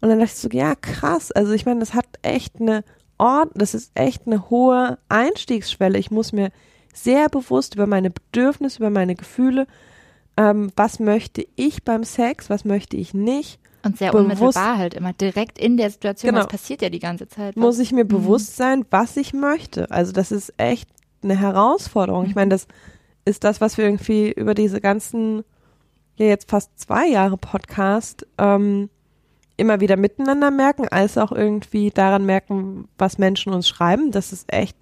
Und 0.00 0.08
dann 0.08 0.18
dachte 0.18 0.32
ich 0.32 0.40
so, 0.40 0.48
ja, 0.50 0.74
krass. 0.74 1.30
Also 1.30 1.52
ich 1.52 1.66
meine, 1.66 1.80
das 1.80 1.94
hat 1.94 2.06
echt 2.22 2.60
eine 2.60 2.84
Ort, 3.18 3.50
das 3.54 3.74
ist 3.74 3.92
echt 3.94 4.26
eine 4.26 4.48
hohe 4.48 4.98
Einstiegsschwelle. 5.08 5.98
Ich 5.98 6.10
muss 6.10 6.32
mir 6.32 6.50
sehr 6.94 7.28
bewusst 7.28 7.74
über 7.74 7.86
meine 7.86 8.10
Bedürfnisse, 8.10 8.78
über 8.78 8.90
meine 8.90 9.14
Gefühle, 9.14 9.66
ähm, 10.40 10.72
was 10.76 10.98
möchte 11.00 11.44
ich 11.56 11.84
beim 11.84 12.02
Sex, 12.04 12.48
was 12.48 12.64
möchte 12.64 12.96
ich 12.96 13.12
nicht, 13.12 13.58
Und 13.84 13.98
sehr 13.98 14.10
Bewusst- 14.12 14.24
unmittelbar 14.40 14.78
halt 14.78 14.94
immer, 14.94 15.12
direkt 15.12 15.58
in 15.58 15.76
der 15.76 15.90
Situation, 15.90 16.30
Genau. 16.30 16.44
das 16.44 16.50
passiert 16.52 16.80
ja 16.82 16.88
die 16.88 16.98
ganze 16.98 17.28
Zeit. 17.28 17.56
muss 17.56 17.78
ich 17.78 17.92
mir 17.92 18.04
bewusst 18.04 18.56
sein, 18.56 18.84
was 18.90 19.16
ich 19.16 19.32
möchte. 19.34 19.90
Also 19.90 20.12
das 20.12 20.32
ist 20.32 20.52
echt 20.56 20.88
eine 21.22 21.38
Herausforderung. 21.38 22.24
Ich 22.26 22.34
meine, 22.34 22.48
das 22.50 22.66
ist 23.26 23.44
das, 23.44 23.60
was 23.60 23.76
wir 23.76 23.84
irgendwie 23.84 24.32
über 24.32 24.54
diese 24.54 24.80
ganzen, 24.80 25.44
ja 26.16 26.26
jetzt 26.26 26.48
fast 26.50 26.70
zwei 26.78 27.06
Jahre 27.08 27.36
Podcast 27.36 28.26
ähm, 28.38 28.88
immer 29.58 29.80
wieder 29.80 29.96
miteinander 29.96 30.50
merken, 30.50 30.88
als 30.88 31.18
auch 31.18 31.32
irgendwie 31.32 31.90
daran 31.90 32.24
merken, 32.24 32.88
was 32.96 33.18
Menschen 33.18 33.52
uns 33.52 33.68
schreiben, 33.68 34.10
dass 34.10 34.32
es 34.32 34.44
echt 34.48 34.76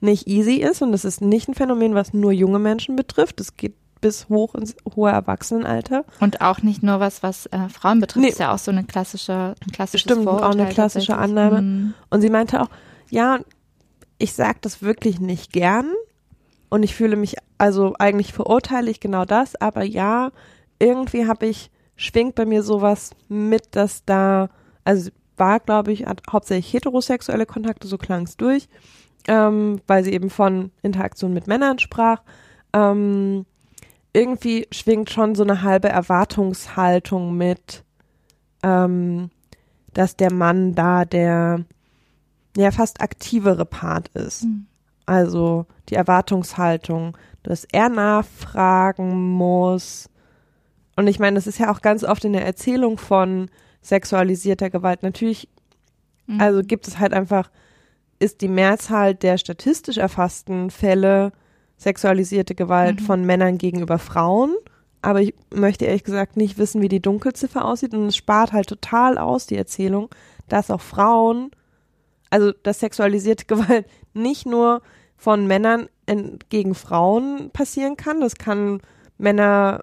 nicht 0.00 0.26
easy 0.26 0.56
ist 0.56 0.82
und 0.82 0.90
das 0.92 1.04
ist 1.04 1.20
nicht 1.20 1.48
ein 1.48 1.54
Phänomen, 1.54 1.94
was 1.94 2.12
nur 2.12 2.32
junge 2.32 2.58
Menschen 2.58 2.96
betrifft. 2.96 3.40
Es 3.40 3.56
geht 3.56 3.74
bis 4.04 4.28
hoch 4.28 4.54
ins 4.54 4.76
hohe 4.94 5.10
Erwachsenenalter. 5.10 6.04
Und 6.20 6.42
auch 6.42 6.60
nicht 6.60 6.82
nur 6.82 7.00
was, 7.00 7.22
was 7.22 7.46
äh, 7.46 7.70
Frauen 7.70 8.00
betrifft, 8.00 8.22
Nee. 8.22 8.28
ist 8.28 8.38
ja 8.38 8.52
auch 8.52 8.58
so 8.58 8.70
eine 8.70 8.84
klassische, 8.84 9.54
ein 9.64 9.72
klassisches 9.72 10.02
Stimmt, 10.02 10.28
auch 10.28 10.34
eine 10.34 10.40
Vorurteil 10.42 10.74
klassische. 10.74 11.16
Annahme. 11.16 11.62
Mhm. 11.62 11.94
Und 12.10 12.20
sie 12.20 12.28
meinte 12.28 12.60
auch, 12.60 12.68
ja, 13.08 13.38
ich 14.18 14.34
sag 14.34 14.60
das 14.60 14.82
wirklich 14.82 15.20
nicht 15.20 15.54
gern 15.54 15.86
und 16.68 16.82
ich 16.82 16.94
fühle 16.94 17.16
mich, 17.16 17.36
also 17.56 17.94
eigentlich 17.98 18.34
verurteile 18.34 18.90
ich 18.90 19.00
genau 19.00 19.24
das, 19.24 19.56
aber 19.58 19.84
ja, 19.84 20.32
irgendwie 20.78 21.26
habe 21.26 21.46
ich, 21.46 21.70
schwingt 21.96 22.34
bei 22.34 22.44
mir 22.44 22.62
sowas 22.62 23.12
mit, 23.28 23.74
dass 23.74 24.04
da, 24.04 24.50
also 24.84 25.10
war, 25.38 25.60
glaube 25.60 25.92
ich, 25.92 26.04
hat 26.04 26.20
hauptsächlich 26.30 26.74
heterosexuelle 26.74 27.46
Kontakte, 27.46 27.88
so 27.88 27.96
klang 27.96 28.24
es 28.24 28.36
durch, 28.36 28.68
ähm, 29.28 29.80
weil 29.86 30.04
sie 30.04 30.12
eben 30.12 30.28
von 30.28 30.72
Interaktion 30.82 31.32
mit 31.32 31.46
Männern 31.46 31.78
sprach. 31.78 32.20
Ähm, 32.74 33.46
irgendwie 34.14 34.66
schwingt 34.70 35.10
schon 35.10 35.34
so 35.34 35.42
eine 35.42 35.62
halbe 35.62 35.88
Erwartungshaltung 35.90 37.36
mit, 37.36 37.84
ähm, 38.62 39.30
dass 39.92 40.16
der 40.16 40.32
Mann 40.32 40.74
da 40.74 41.04
der 41.04 41.64
ja 42.56 42.70
fast 42.70 43.00
aktivere 43.02 43.66
Part 43.66 44.08
ist. 44.08 44.44
Mhm. 44.44 44.66
Also 45.04 45.66
die 45.88 45.96
Erwartungshaltung, 45.96 47.16
dass 47.42 47.66
er 47.70 47.88
nachfragen 47.90 49.32
muss. 49.32 50.08
Und 50.96 51.08
ich 51.08 51.18
meine, 51.18 51.34
das 51.34 51.46
ist 51.46 51.58
ja 51.58 51.70
auch 51.70 51.82
ganz 51.82 52.04
oft 52.04 52.24
in 52.24 52.32
der 52.32 52.46
Erzählung 52.46 52.96
von 52.96 53.50
sexualisierter 53.82 54.70
Gewalt. 54.70 55.02
Natürlich, 55.02 55.48
Mhm. 56.26 56.40
also 56.40 56.62
gibt 56.62 56.88
es 56.88 56.98
halt 56.98 57.12
einfach, 57.12 57.50
ist 58.18 58.40
die 58.40 58.48
Mehrzahl 58.48 59.14
der 59.14 59.36
statistisch 59.36 59.98
erfassten 59.98 60.70
Fälle 60.70 61.32
sexualisierte 61.84 62.54
Gewalt 62.56 63.00
Mhm. 63.00 63.04
von 63.04 63.24
Männern 63.24 63.58
gegenüber 63.58 63.98
Frauen. 63.98 64.54
Aber 65.02 65.20
ich 65.20 65.34
möchte 65.54 65.84
ehrlich 65.84 66.02
gesagt 66.04 66.36
nicht 66.36 66.58
wissen, 66.58 66.80
wie 66.82 66.88
die 66.88 67.00
Dunkelziffer 67.02 67.64
aussieht. 67.64 67.94
Und 67.94 68.06
es 68.06 68.16
spart 68.16 68.52
halt 68.52 68.68
total 68.68 69.18
aus, 69.18 69.46
die 69.46 69.56
Erzählung, 69.56 70.08
dass 70.48 70.70
auch 70.70 70.80
Frauen, 70.80 71.50
also 72.30 72.52
dass 72.62 72.80
sexualisierte 72.80 73.44
Gewalt 73.52 73.86
nicht 74.14 74.46
nur 74.46 74.80
von 75.16 75.46
Männern 75.46 75.88
gegen 76.50 76.74
Frauen 76.74 77.50
passieren 77.52 77.96
kann. 77.96 78.20
Das 78.20 78.34
kann 78.36 78.80
Männer 79.18 79.80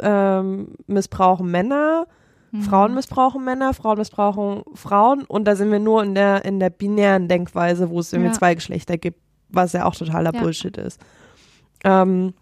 ähm, 0.00 0.74
missbrauchen 0.86 1.50
Männer, 1.50 2.06
Mhm. 2.50 2.62
Frauen 2.62 2.94
missbrauchen 2.94 3.44
Männer, 3.44 3.72
Frauen 3.72 3.96
missbrauchen 3.98 4.62
Frauen. 4.74 5.24
Und 5.24 5.46
da 5.46 5.56
sind 5.56 5.70
wir 5.72 5.78
nur 5.78 6.02
in 6.02 6.14
der, 6.14 6.44
in 6.44 6.60
der 6.60 6.68
binären 6.68 7.26
Denkweise, 7.28 7.88
wo 7.88 8.00
es 8.00 8.12
irgendwie 8.12 8.28
Ja. 8.32 8.36
zwei 8.38 8.54
Geschlechter 8.54 8.98
gibt, 8.98 9.18
was 9.48 9.72
ja 9.72 9.86
auch 9.86 9.94
totaler 9.94 10.34
Ja. 10.34 10.40
Bullshit 10.40 10.76
ist. 10.76 11.00
Ähm, 11.84 12.34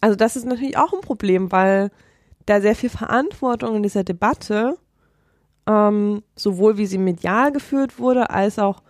also 0.00 0.16
das 0.16 0.36
ist 0.36 0.46
natürlich 0.46 0.76
auch 0.76 0.92
ein 0.92 1.00
Problem, 1.00 1.52
weil 1.52 1.90
da 2.46 2.60
sehr 2.60 2.74
viel 2.74 2.90
Verantwortung 2.90 3.76
in 3.76 3.82
dieser 3.82 4.04
Debatte, 4.04 4.78
ähm, 5.66 6.22
sowohl 6.34 6.78
wie 6.78 6.86
sie 6.86 6.98
medial 6.98 7.52
geführt 7.52 7.98
wurde, 7.98 8.30
als 8.30 8.58
auch 8.58 8.82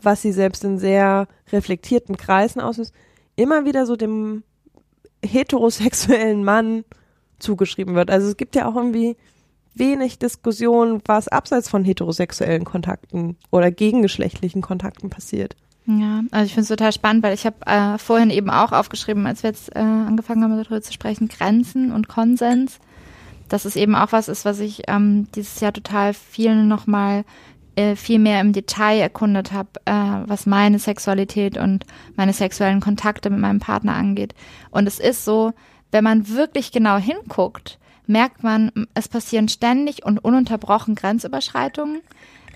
was 0.00 0.22
sie 0.22 0.32
selbst 0.32 0.64
in 0.64 0.78
sehr 0.78 1.26
reflektierten 1.50 2.16
Kreisen 2.16 2.60
auslöst, 2.60 2.92
immer 3.36 3.64
wieder 3.64 3.86
so 3.86 3.96
dem 3.96 4.42
heterosexuellen 5.24 6.44
Mann 6.44 6.84
zugeschrieben 7.38 7.94
wird. 7.94 8.10
Also 8.10 8.28
es 8.28 8.36
gibt 8.36 8.54
ja 8.54 8.68
auch 8.68 8.76
irgendwie 8.76 9.16
wenig 9.74 10.18
Diskussion, 10.18 11.02
was 11.04 11.28
abseits 11.28 11.68
von 11.68 11.84
heterosexuellen 11.84 12.64
Kontakten 12.64 13.36
oder 13.50 13.70
gegengeschlechtlichen 13.70 14.62
Kontakten 14.62 15.10
passiert. 15.10 15.56
Ja, 15.86 16.22
also 16.32 16.46
ich 16.46 16.52
finde 16.52 16.62
es 16.62 16.68
total 16.68 16.92
spannend, 16.92 17.22
weil 17.22 17.34
ich 17.34 17.46
habe 17.46 17.64
äh, 17.64 17.98
vorhin 17.98 18.30
eben 18.30 18.50
auch 18.50 18.72
aufgeschrieben, 18.72 19.26
als 19.26 19.42
wir 19.44 19.50
jetzt 19.50 19.74
äh, 19.76 19.78
angefangen 19.78 20.42
haben 20.42 20.56
darüber 20.56 20.82
zu 20.82 20.92
sprechen, 20.92 21.28
Grenzen 21.28 21.92
und 21.92 22.08
Konsens. 22.08 22.80
Dass 23.48 23.64
es 23.64 23.76
eben 23.76 23.94
auch 23.94 24.10
was 24.10 24.26
ist, 24.28 24.44
was 24.44 24.58
ich 24.58 24.82
ähm, 24.88 25.28
dieses 25.36 25.60
Jahr 25.60 25.72
total 25.72 26.12
viel 26.14 26.64
nochmal 26.64 27.24
äh, 27.76 27.94
viel 27.94 28.18
mehr 28.18 28.40
im 28.40 28.52
Detail 28.52 28.98
erkundet 28.98 29.52
habe, 29.52 29.68
äh, 29.84 29.92
was 29.92 30.46
meine 30.46 30.80
Sexualität 30.80 31.56
und 31.56 31.86
meine 32.16 32.32
sexuellen 32.32 32.80
Kontakte 32.80 33.30
mit 33.30 33.38
meinem 33.38 33.60
Partner 33.60 33.94
angeht. 33.94 34.34
Und 34.70 34.88
es 34.88 34.98
ist 34.98 35.24
so, 35.24 35.52
wenn 35.92 36.02
man 36.02 36.28
wirklich 36.28 36.72
genau 36.72 36.96
hinguckt, 36.96 37.78
merkt 38.06 38.42
man, 38.42 38.72
es 38.94 39.08
passieren 39.08 39.48
ständig 39.48 40.04
und 40.04 40.18
ununterbrochen 40.18 40.96
Grenzüberschreitungen. 40.96 42.00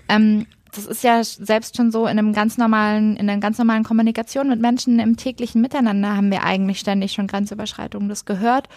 Ähm, 0.09 0.47
das 0.71 0.85
ist 0.85 1.03
ja 1.03 1.23
selbst 1.23 1.75
schon 1.75 1.91
so 1.91 2.03
in 2.03 2.17
einem 2.17 2.33
ganz 2.33 2.57
normalen, 2.57 3.17
in 3.17 3.29
einer 3.29 3.41
ganz 3.41 3.57
normalen 3.57 3.83
Kommunikation 3.83 4.47
mit 4.47 4.61
Menschen 4.61 4.99
im 4.99 5.17
täglichen 5.17 5.61
Miteinander 5.61 6.15
haben 6.15 6.31
wir 6.31 6.43
eigentlich 6.43 6.79
ständig 6.79 7.11
schon 7.11 7.27
Grenzüberschreitungen. 7.27 8.07
Das 8.07 8.25
gehört 8.25 8.69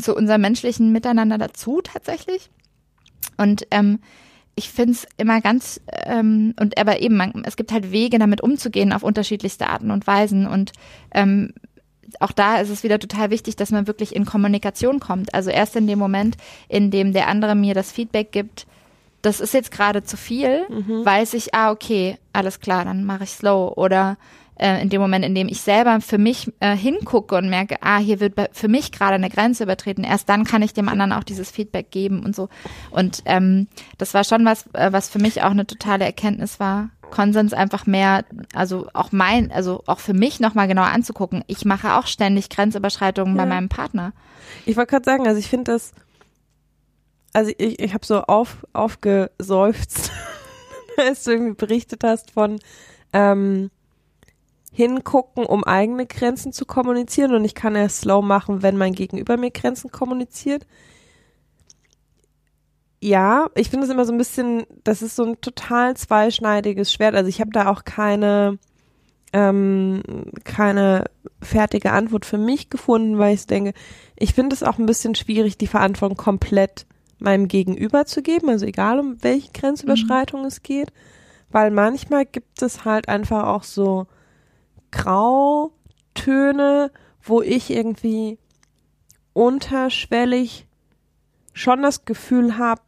zu 0.00 0.14
unserem 0.14 0.40
menschlichen 0.40 0.92
Miteinander 0.92 1.38
dazu 1.38 1.80
tatsächlich. 1.82 2.50
Und 3.36 3.66
ähm, 3.70 4.00
ich 4.56 4.70
finde 4.70 4.92
es 4.92 5.06
immer 5.16 5.40
ganz, 5.40 5.80
ähm, 6.04 6.54
und 6.58 6.78
aber 6.78 7.00
eben, 7.00 7.16
man, 7.16 7.44
es 7.44 7.56
gibt 7.56 7.70
halt 7.70 7.92
Wege, 7.92 8.18
damit 8.18 8.40
umzugehen 8.40 8.92
auf 8.92 9.04
unterschiedlichste 9.04 9.68
Arten 9.68 9.92
und 9.92 10.06
Weisen. 10.08 10.48
Und 10.48 10.72
ähm, 11.12 11.54
auch 12.18 12.32
da 12.32 12.56
ist 12.60 12.70
es 12.70 12.82
wieder 12.82 12.98
total 12.98 13.30
wichtig, 13.30 13.54
dass 13.54 13.70
man 13.70 13.86
wirklich 13.86 14.16
in 14.16 14.24
Kommunikation 14.24 14.98
kommt. 14.98 15.34
Also 15.34 15.50
erst 15.50 15.76
in 15.76 15.86
dem 15.86 16.00
Moment, 16.00 16.36
in 16.68 16.90
dem 16.90 17.12
der 17.12 17.28
andere 17.28 17.54
mir 17.54 17.74
das 17.74 17.92
Feedback 17.92 18.32
gibt, 18.32 18.66
das 19.22 19.40
ist 19.40 19.54
jetzt 19.54 19.70
gerade 19.70 20.04
zu 20.04 20.16
viel, 20.16 20.66
mhm. 20.68 21.04
weiß 21.04 21.34
ich, 21.34 21.54
ah, 21.54 21.70
okay, 21.70 22.18
alles 22.32 22.60
klar, 22.60 22.84
dann 22.84 23.04
mache 23.04 23.24
ich 23.24 23.30
slow. 23.30 23.72
Oder 23.76 24.16
äh, 24.58 24.82
in 24.82 24.88
dem 24.90 25.00
Moment, 25.00 25.24
in 25.24 25.34
dem 25.34 25.48
ich 25.48 25.60
selber 25.60 26.00
für 26.00 26.18
mich 26.18 26.52
äh, 26.60 26.76
hingucke 26.76 27.36
und 27.36 27.48
merke, 27.48 27.76
ah, 27.80 27.98
hier 27.98 28.20
wird 28.20 28.34
für 28.52 28.68
mich 28.68 28.92
gerade 28.92 29.14
eine 29.14 29.30
Grenze 29.30 29.64
übertreten, 29.64 30.04
erst 30.04 30.28
dann 30.28 30.44
kann 30.44 30.62
ich 30.62 30.72
dem 30.72 30.88
anderen 30.88 31.12
auch 31.12 31.24
dieses 31.24 31.50
Feedback 31.50 31.90
geben 31.90 32.24
und 32.24 32.34
so. 32.34 32.48
Und 32.90 33.22
ähm, 33.24 33.68
das 33.98 34.14
war 34.14 34.24
schon 34.24 34.44
was, 34.44 34.66
äh, 34.72 34.92
was 34.92 35.08
für 35.08 35.18
mich 35.18 35.42
auch 35.42 35.50
eine 35.50 35.66
totale 35.66 36.04
Erkenntnis 36.04 36.60
war. 36.60 36.90
Konsens 37.10 37.54
einfach 37.54 37.86
mehr, 37.86 38.24
also 38.54 38.88
auch 38.92 39.12
mein, 39.12 39.50
also 39.50 39.82
auch 39.86 39.98
für 39.98 40.12
mich 40.12 40.40
nochmal 40.40 40.68
genauer 40.68 40.88
anzugucken. 40.88 41.42
Ich 41.46 41.64
mache 41.64 41.94
auch 41.94 42.06
ständig 42.06 42.50
Grenzüberschreitungen 42.50 43.34
ja. 43.34 43.42
bei 43.42 43.48
meinem 43.48 43.70
Partner. 43.70 44.12
Ich 44.66 44.76
wollte 44.76 44.90
gerade 44.90 45.04
sagen, 45.04 45.26
also 45.26 45.38
ich 45.38 45.48
finde 45.48 45.72
das, 45.72 45.92
also 47.32 47.52
ich, 47.58 47.78
ich 47.80 47.94
habe 47.94 48.06
so 48.06 48.22
auf, 48.22 48.66
aufgeseufzt, 48.72 50.10
als 50.96 51.24
du 51.24 51.32
irgendwie 51.32 51.54
berichtet 51.54 52.04
hast 52.04 52.30
von 52.30 52.58
ähm, 53.12 53.70
hingucken, 54.72 55.44
um 55.44 55.64
eigene 55.64 56.06
Grenzen 56.06 56.52
zu 56.52 56.64
kommunizieren 56.64 57.34
und 57.34 57.44
ich 57.44 57.54
kann 57.54 57.74
erst 57.74 58.02
slow 58.02 58.24
machen, 58.24 58.62
wenn 58.62 58.76
mein 58.76 58.92
Gegenüber 58.92 59.36
mir 59.36 59.50
Grenzen 59.50 59.90
kommuniziert. 59.90 60.66
Ja, 63.00 63.48
ich 63.54 63.70
finde 63.70 63.86
es 63.86 63.92
immer 63.92 64.04
so 64.04 64.12
ein 64.12 64.18
bisschen, 64.18 64.66
das 64.84 65.02
ist 65.02 65.16
so 65.16 65.24
ein 65.24 65.40
total 65.40 65.96
zweischneidiges 65.96 66.92
Schwert. 66.92 67.14
Also 67.14 67.28
ich 67.28 67.40
habe 67.40 67.50
da 67.50 67.68
auch 67.68 67.84
keine, 67.84 68.58
ähm, 69.32 70.02
keine 70.42 71.04
fertige 71.40 71.92
Antwort 71.92 72.26
für 72.26 72.38
mich 72.38 72.70
gefunden, 72.70 73.18
weil 73.18 73.34
ich 73.34 73.46
denke, 73.46 73.72
ich 74.16 74.34
finde 74.34 74.54
es 74.54 74.64
auch 74.64 74.78
ein 74.78 74.86
bisschen 74.86 75.14
schwierig, 75.14 75.58
die 75.58 75.68
Verantwortung 75.68 76.16
komplett 76.16 76.86
meinem 77.18 77.48
Gegenüber 77.48 78.06
zu 78.06 78.22
geben, 78.22 78.48
also 78.48 78.66
egal 78.66 78.98
um 79.00 79.22
welche 79.22 79.52
Grenzüberschreitung 79.52 80.40
mhm. 80.42 80.46
es 80.46 80.62
geht, 80.62 80.92
weil 81.50 81.70
manchmal 81.70 82.26
gibt 82.26 82.62
es 82.62 82.84
halt 82.84 83.08
einfach 83.08 83.46
auch 83.46 83.62
so 83.62 84.06
Grautöne, 84.90 85.70
wo 87.22 87.42
ich 87.42 87.70
irgendwie 87.70 88.38
unterschwellig 89.32 90.66
schon 91.52 91.82
das 91.82 92.04
Gefühl 92.04 92.58
habe, 92.58 92.80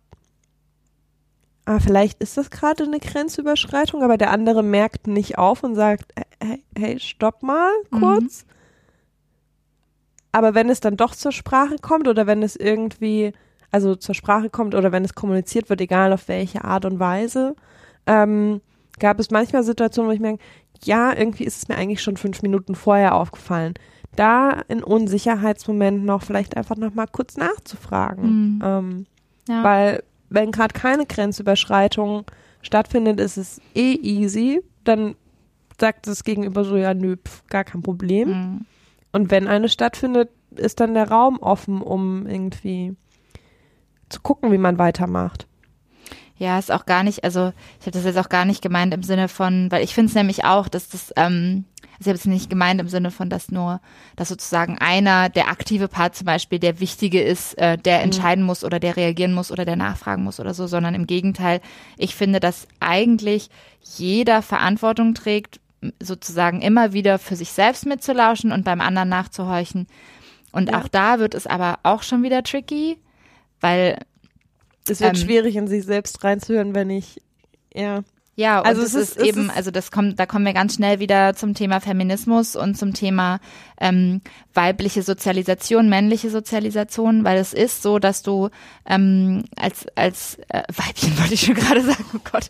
ah, 1.64 1.78
vielleicht 1.78 2.20
ist 2.22 2.36
das 2.36 2.50
gerade 2.50 2.84
eine 2.84 2.98
Grenzüberschreitung, 2.98 4.02
aber 4.02 4.16
der 4.16 4.30
andere 4.30 4.62
merkt 4.62 5.06
nicht 5.06 5.38
auf 5.38 5.62
und 5.62 5.74
sagt, 5.74 6.12
hey, 6.42 6.62
hey 6.76 6.98
stopp 6.98 7.42
mal 7.42 7.72
kurz. 7.90 8.44
Mhm. 8.44 8.50
Aber 10.32 10.54
wenn 10.54 10.70
es 10.70 10.80
dann 10.80 10.96
doch 10.96 11.14
zur 11.14 11.32
Sprache 11.32 11.76
kommt 11.80 12.06
oder 12.08 12.26
wenn 12.26 12.42
es 12.42 12.56
irgendwie 12.56 13.32
also 13.70 13.94
zur 13.94 14.14
Sprache 14.14 14.50
kommt 14.50 14.74
oder 14.74 14.92
wenn 14.92 15.04
es 15.04 15.14
kommuniziert 15.14 15.70
wird, 15.70 15.80
egal 15.80 16.12
auf 16.12 16.28
welche 16.28 16.64
Art 16.64 16.84
und 16.84 16.98
Weise, 16.98 17.54
ähm, 18.06 18.60
gab 18.98 19.20
es 19.20 19.30
manchmal 19.30 19.62
Situationen, 19.62 20.10
wo 20.10 20.14
ich 20.14 20.20
merke, 20.20 20.42
ja, 20.84 21.16
irgendwie 21.16 21.44
ist 21.44 21.58
es 21.58 21.68
mir 21.68 21.76
eigentlich 21.76 22.02
schon 22.02 22.16
fünf 22.16 22.42
Minuten 22.42 22.74
vorher 22.74 23.14
aufgefallen. 23.14 23.74
Da 24.16 24.62
in 24.68 24.82
Unsicherheitsmomenten 24.82 26.04
noch 26.04 26.22
vielleicht 26.22 26.56
einfach 26.56 26.76
noch 26.76 26.94
mal 26.94 27.06
kurz 27.06 27.36
nachzufragen. 27.36 28.54
Mhm. 28.54 28.62
Ähm, 28.64 29.06
ja. 29.48 29.62
Weil 29.62 30.02
wenn 30.30 30.52
gerade 30.52 30.74
keine 30.74 31.06
Grenzüberschreitung 31.06 32.24
stattfindet, 32.62 33.20
ist 33.20 33.36
es 33.36 33.60
eh 33.74 33.94
easy. 33.94 34.62
Dann 34.84 35.14
sagt 35.78 36.06
das 36.06 36.24
Gegenüber 36.24 36.64
so, 36.64 36.76
ja, 36.76 36.94
nö, 36.94 37.16
pf, 37.16 37.46
gar 37.48 37.64
kein 37.64 37.82
Problem. 37.82 38.28
Mhm. 38.28 38.66
Und 39.12 39.30
wenn 39.30 39.48
eine 39.48 39.68
stattfindet, 39.68 40.30
ist 40.56 40.80
dann 40.80 40.94
der 40.94 41.10
Raum 41.10 41.38
offen, 41.38 41.80
um 41.80 42.26
irgendwie 42.26 42.96
zu 44.10 44.20
gucken, 44.20 44.52
wie 44.52 44.58
man 44.58 44.78
weitermacht. 44.78 45.46
Ja, 46.40 46.58
ist 46.58 46.72
auch 46.72 46.86
gar 46.86 47.02
nicht, 47.02 47.22
also 47.22 47.52
ich 47.78 47.86
habe 47.86 47.90
das 47.90 48.04
jetzt 48.04 48.16
auch 48.16 48.30
gar 48.30 48.46
nicht 48.46 48.62
gemeint 48.62 48.94
im 48.94 49.02
Sinne 49.02 49.28
von, 49.28 49.70
weil 49.70 49.84
ich 49.84 49.94
finde 49.94 50.08
es 50.08 50.14
nämlich 50.14 50.44
auch, 50.46 50.68
dass 50.68 50.88
das, 50.88 51.12
ähm, 51.16 51.66
also 51.82 52.00
ich 52.00 52.06
habe 52.06 52.16
es 52.16 52.24
nicht 52.24 52.48
gemeint 52.48 52.80
im 52.80 52.88
Sinne 52.88 53.10
von, 53.10 53.28
dass 53.28 53.50
nur, 53.50 53.82
dass 54.16 54.30
sozusagen 54.30 54.78
einer, 54.78 55.28
der 55.28 55.48
aktive 55.48 55.86
Part 55.86 56.16
zum 56.16 56.24
Beispiel, 56.24 56.58
der 56.58 56.80
wichtige 56.80 57.20
ist, 57.20 57.58
äh, 57.58 57.76
der 57.76 57.98
mhm. 57.98 58.04
entscheiden 58.04 58.42
muss 58.42 58.64
oder 58.64 58.80
der 58.80 58.96
reagieren 58.96 59.34
muss 59.34 59.52
oder 59.52 59.66
der 59.66 59.76
nachfragen 59.76 60.24
muss 60.24 60.40
oder 60.40 60.54
so, 60.54 60.66
sondern 60.66 60.94
im 60.94 61.06
Gegenteil, 61.06 61.60
ich 61.98 62.14
finde, 62.14 62.40
dass 62.40 62.66
eigentlich 62.80 63.50
jeder 63.82 64.40
Verantwortung 64.40 65.12
trägt, 65.12 65.60
sozusagen 66.02 66.62
immer 66.62 66.94
wieder 66.94 67.18
für 67.18 67.36
sich 67.36 67.52
selbst 67.52 67.84
mitzulauschen 67.84 68.50
und 68.50 68.64
beim 68.64 68.80
anderen 68.80 69.10
nachzuhorchen. 69.10 69.88
Und 70.52 70.70
ja. 70.70 70.80
auch 70.80 70.88
da 70.88 71.18
wird 71.18 71.34
es 71.34 71.46
aber 71.46 71.80
auch 71.82 72.02
schon 72.02 72.22
wieder 72.22 72.42
tricky, 72.42 72.96
weil 73.60 73.98
es 74.88 75.00
wird 75.00 75.16
ähm, 75.16 75.22
schwierig 75.22 75.56
in 75.56 75.68
sich 75.68 75.84
selbst 75.84 76.22
reinzuhören, 76.24 76.74
wenn 76.74 76.90
ich 76.90 77.20
ja. 77.74 78.02
Ja, 78.36 78.62
also 78.62 78.80
es 78.80 78.94
ist, 78.94 79.18
ist 79.18 79.26
eben, 79.26 79.50
also 79.50 79.70
das 79.70 79.90
kommt, 79.90 80.18
da 80.18 80.24
kommen 80.24 80.46
wir 80.46 80.54
ganz 80.54 80.76
schnell 80.76 80.98
wieder 80.98 81.34
zum 81.34 81.52
Thema 81.52 81.78
Feminismus 81.78 82.56
und 82.56 82.74
zum 82.74 82.94
Thema 82.94 83.38
ähm, 83.78 84.22
weibliche 84.54 85.02
Sozialisation, 85.02 85.90
männliche 85.90 86.30
Sozialisation, 86.30 87.22
weil 87.24 87.36
es 87.36 87.52
ist 87.52 87.82
so, 87.82 87.98
dass 87.98 88.22
du 88.22 88.48
ähm, 88.86 89.44
als 89.56 89.86
als 89.94 90.38
äh, 90.48 90.62
Weibchen 90.74 91.18
wollte 91.18 91.34
ich 91.34 91.42
schon 91.42 91.54
gerade 91.54 91.82
sagen, 91.82 92.04
oh 92.14 92.20
Gott, 92.32 92.48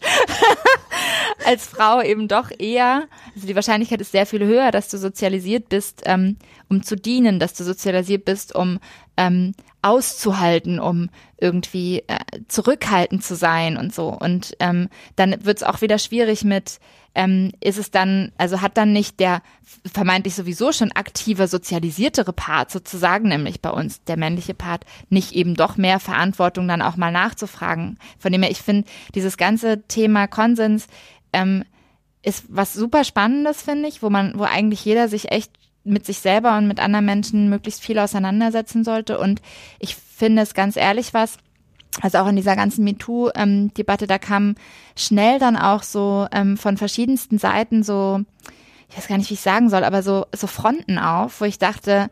als 1.45 1.67
Frau 1.67 2.01
eben 2.03 2.29
doch 2.29 2.53
eher, 2.57 3.09
also 3.35 3.49
die 3.49 3.57
Wahrscheinlichkeit 3.57 4.01
ist 4.01 4.13
sehr 4.13 4.27
viel 4.27 4.45
höher, 4.45 4.71
dass 4.71 4.89
du 4.91 4.97
sozialisiert 4.97 5.71
bist, 5.71 6.03
ähm, 6.05 6.37
um 6.69 6.85
zu 6.85 6.95
dienen, 6.95 7.41
dass 7.41 7.55
du 7.55 7.65
sozialisiert 7.65 8.25
bist, 8.25 8.55
um 8.55 8.79
ähm, 9.17 9.55
auszuhalten, 9.83 10.79
um 10.79 11.09
irgendwie 11.39 12.03
äh, 12.07 12.19
zurückhaltend 12.49 13.25
zu 13.25 13.35
sein 13.35 13.77
und 13.77 13.95
so. 13.95 14.09
Und 14.09 14.57
ähm, 14.61 14.89
dann 15.17 15.45
wird 15.45 15.59
es 15.59 15.63
auch 15.63 15.81
wieder 15.81 15.99
schwierig 15.99 16.45
mit, 16.45 16.81
ähm, 17.15 17.53
ist 17.61 17.79
es 17.79 17.91
dann, 17.91 18.33
also 18.37 18.61
hat 18.61 18.77
dann 18.77 18.93
nicht 18.93 19.21
der 19.21 19.43
vermeintlich 19.93 20.35
sowieso 20.35 20.73
schon 20.73 20.93
aktiver, 20.93 21.49
sozialisiertere 21.49 22.33
Part 22.33 22.71
sozusagen, 22.71 23.29
nämlich 23.29 23.61
bei 23.63 23.71
uns 23.71 24.05
der 24.05 24.19
männliche 24.19 24.55
Part, 24.55 24.85
nicht 25.09 25.33
eben 25.33 25.55
doch 25.55 25.77
mehr 25.77 25.99
Verantwortung 25.99 26.69
dann 26.69 26.83
auch 26.83 26.97
mal 26.97 27.13
nachzufragen. 27.13 27.99
Von 28.19 28.33
dem 28.33 28.43
her, 28.43 28.51
ich 28.51 28.61
finde, 28.61 28.89
dieses 29.15 29.37
ganze 29.37 29.83
Thema 29.89 30.27
Konsens 30.27 30.87
ähm, 31.33 31.65
ist 32.23 32.45
was 32.49 32.75
super 32.75 33.05
Spannendes, 33.05 33.63
finde 33.63 33.89
ich, 33.89 34.03
wo 34.03 34.11
man, 34.11 34.39
wo 34.39 34.45
eigentlich 34.45 34.85
jeder 34.85 35.09
sich 35.09 35.33
echt 35.33 35.53
mit 35.85 36.07
sich 36.07 36.19
selber 36.19 36.57
und 36.59 36.69
mit 36.69 36.81
anderen 36.81 37.05
Menschen 37.05 37.49
möglichst 37.49 37.83
viel 37.83 37.99
auseinandersetzen 37.99 38.85
sollte. 38.85 39.19
Und 39.19 39.41
ich 39.79 39.97
finde 39.97 40.43
es 40.43 40.55
ganz 40.55 40.77
ehrlich 40.77 41.15
was, 41.15 41.39
also 42.03 42.19
auch 42.19 42.29
in 42.29 42.37
dieser 42.37 42.57
ganzen 42.57 42.85
MeToo-Debatte, 42.85 44.07
da 44.07 44.19
kam 44.19 44.55
schnell 44.97 45.39
dann 45.39 45.57
auch 45.57 45.83
so 45.83 46.27
ähm, 46.33 46.57
von 46.57 46.77
verschiedensten 46.77 47.39
Seiten 47.39 47.83
so, 47.83 48.21
ich 48.89 48.97
weiß 48.97 49.09
gar 49.09 49.19
nicht, 49.19 49.31
wie 49.31 49.35
ich 49.35 49.41
sagen 49.41 49.71
soll, 49.71 49.85
aber 49.85 50.03
so, 50.03 50.27
so 50.35 50.47
Fronten 50.47 50.99
auf, 50.99 51.41
wo 51.41 51.45
ich 51.45 51.59
dachte, 51.59 52.11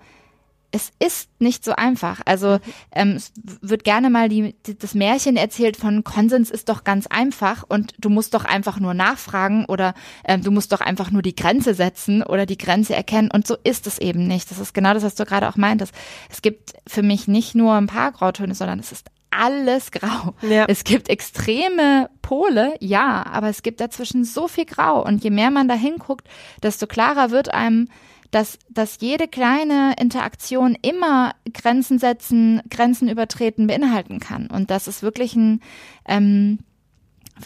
es 0.71 0.93
ist 0.99 1.31
nicht 1.39 1.65
so 1.65 1.73
einfach. 1.73 2.21
Also 2.27 2.59
ähm, 2.93 3.13
es 3.13 3.33
wird 3.63 3.85
gerne 3.85 4.11
mal 4.11 4.29
die, 4.29 4.55
die, 4.67 4.77
das 4.77 4.95
Märchen 4.95 5.37
erzählt 5.37 5.77
von 5.77 6.05
Konsens 6.05 6.51
ist 6.51 6.69
doch 6.69 6.85
ganz 6.85 7.07
einfach 7.07 7.65
und 7.67 7.95
du 7.99 8.11
musst 8.11 8.35
doch 8.35 8.45
einfach 8.45 8.79
nur 8.79 8.93
nachfragen 8.93 9.65
oder 9.65 9.95
ähm, 10.25 10.43
du 10.43 10.51
musst 10.51 10.73
doch 10.73 10.81
einfach 10.81 11.11
nur 11.11 11.23
die 11.23 11.35
Grenze 11.35 11.73
setzen 11.73 12.23
oder 12.23 12.45
die 12.45 12.59
Grenze 12.59 12.95
erkennen 12.95 13.31
und 13.33 13.47
so 13.47 13.57
ist 13.65 13.87
es 13.87 13.99
eben 13.99 14.27
nicht. 14.27 14.51
Das 14.51 14.59
ist 14.59 14.75
genau 14.75 14.93
das, 14.93 15.03
was 15.03 15.15
du 15.15 15.25
gerade 15.25 15.49
auch 15.49 15.57
meintest. 15.57 15.95
Es 16.29 16.43
gibt 16.43 16.75
für 16.87 17.03
mich 17.03 17.29
nicht 17.29 17.55
nur 17.55 17.75
ein 17.75 17.87
paar 17.87 18.13
Grautöne, 18.13 18.55
sondern 18.55 18.79
es 18.79 18.93
ist 18.93 19.07
alles 19.31 19.91
grau. 19.91 20.35
Ja. 20.43 20.67
Es 20.69 20.85
gibt 20.85 21.09
extreme 21.09 22.11
Pole, 22.23 22.75
ja, 22.81 23.25
aber 23.27 23.49
es 23.49 23.63
gibt 23.63 23.81
dazwischen 23.81 24.25
so 24.25 24.49
viel 24.49 24.65
Grau 24.65 25.03
und 25.05 25.23
je 25.23 25.31
mehr 25.31 25.51
man 25.51 25.69
da 25.69 25.75
hinguckt, 25.75 26.27
desto 26.63 26.87
klarer 26.87 27.31
wird 27.31 27.53
einem, 27.53 27.89
dass, 28.31 28.59
dass 28.69 28.99
jede 29.01 29.27
kleine 29.27 29.95
Interaktion 29.99 30.77
immer 30.83 31.33
Grenzen 31.53 31.99
setzen, 31.99 32.61
Grenzen 32.69 33.09
übertreten 33.09 33.67
beinhalten 33.67 34.21
kann. 34.21 34.49
Und 34.49 34.71
dass 34.71 34.87
es 34.87 35.03
wirklich 35.03 35.35
ein, 35.35 35.61
ähm, 36.07 36.59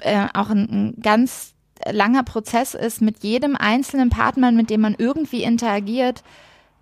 äh, 0.01 0.27
auch 0.35 0.51
ein, 0.51 0.69
ein 0.71 1.01
ganz 1.01 1.55
langer 1.91 2.23
Prozess 2.25 2.75
ist 2.75 3.01
mit 3.01 3.23
jedem 3.23 3.57
einzelnen 3.57 4.11
Partner, 4.11 4.51
mit 4.53 4.71
dem 4.71 4.81
man 4.81 4.95
irgendwie 4.99 5.43
interagiert. 5.43 6.23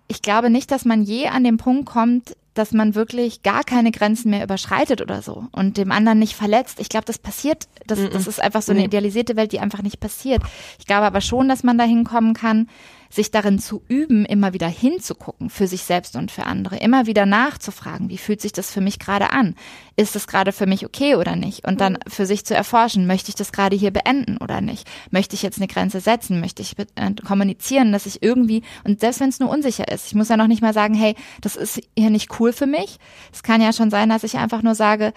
Ich 0.07 0.21
glaube 0.21 0.49
nicht, 0.49 0.71
dass 0.71 0.85
man 0.85 1.03
je 1.03 1.27
an 1.27 1.43
den 1.43 1.57
Punkt 1.57 1.85
kommt, 1.85 2.35
dass 2.53 2.73
man 2.73 2.95
wirklich 2.95 3.43
gar 3.43 3.63
keine 3.63 3.91
Grenzen 3.91 4.29
mehr 4.29 4.43
überschreitet 4.43 5.01
oder 5.01 5.21
so 5.21 5.45
und 5.53 5.77
dem 5.77 5.91
anderen 5.91 6.19
nicht 6.19 6.35
verletzt. 6.35 6.79
Ich 6.81 6.89
glaube, 6.89 7.05
das 7.05 7.17
passiert, 7.17 7.67
das, 7.87 7.99
das 8.09 8.27
ist 8.27 8.41
einfach 8.41 8.61
so 8.61 8.73
eine 8.73 8.83
idealisierte 8.83 9.37
Welt, 9.37 9.53
die 9.53 9.59
einfach 9.59 9.81
nicht 9.81 10.01
passiert. 10.01 10.41
Ich 10.77 10.85
glaube 10.85 11.05
aber 11.05 11.21
schon, 11.21 11.47
dass 11.47 11.63
man 11.63 11.77
dahin 11.77 12.03
kommen 12.03 12.33
kann, 12.33 12.67
sich 13.11 13.29
darin 13.29 13.59
zu 13.59 13.83
üben, 13.89 14.25
immer 14.25 14.53
wieder 14.53 14.67
hinzugucken 14.67 15.49
für 15.49 15.67
sich 15.67 15.83
selbst 15.83 16.15
und 16.15 16.31
für 16.31 16.45
andere, 16.45 16.77
immer 16.77 17.05
wieder 17.05 17.25
nachzufragen, 17.25 18.09
wie 18.09 18.17
fühlt 18.17 18.39
sich 18.41 18.53
das 18.53 18.71
für 18.71 18.81
mich 18.81 18.99
gerade 18.99 19.31
an? 19.31 19.55
Ist 19.97 20.15
das 20.15 20.27
gerade 20.27 20.51
für 20.53 20.65
mich 20.65 20.85
okay 20.85 21.15
oder 21.15 21.35
nicht? 21.35 21.67
Und 21.67 21.81
dann 21.81 21.97
für 22.07 22.25
sich 22.25 22.45
zu 22.45 22.55
erforschen, 22.55 23.07
möchte 23.07 23.29
ich 23.29 23.35
das 23.35 23.51
gerade 23.51 23.75
hier 23.75 23.91
beenden 23.91 24.37
oder 24.37 24.61
nicht? 24.61 24.89
Möchte 25.11 25.35
ich 25.35 25.41
jetzt 25.43 25.57
eine 25.57 25.67
Grenze 25.67 25.99
setzen? 25.99 26.39
Möchte 26.39 26.61
ich 26.61 26.77
äh, 26.79 27.11
kommunizieren, 27.25 27.91
dass 27.91 28.05
ich 28.05 28.23
irgendwie, 28.23 28.63
und 28.85 29.01
selbst 29.01 29.19
wenn 29.19 29.29
es 29.29 29.39
nur 29.39 29.49
unsicher 29.49 29.87
ist, 29.89 30.07
ich 30.07 30.15
muss 30.15 30.29
ja 30.29 30.37
noch 30.37 30.47
nicht 30.47 30.61
mal 30.61 30.73
sagen, 30.73 30.93
hey, 30.93 31.15
das 31.41 31.55
ist 31.57 31.81
hier 31.97 32.09
nicht 32.09 32.39
cool 32.39 32.53
für 32.53 32.65
mich. 32.67 32.97
Es 33.33 33.43
kann 33.43 33.61
ja 33.61 33.73
schon 33.73 33.89
sein, 33.91 34.09
dass 34.09 34.23
ich 34.23 34.37
einfach 34.37 34.61
nur 34.63 34.75
sage, 34.75 35.11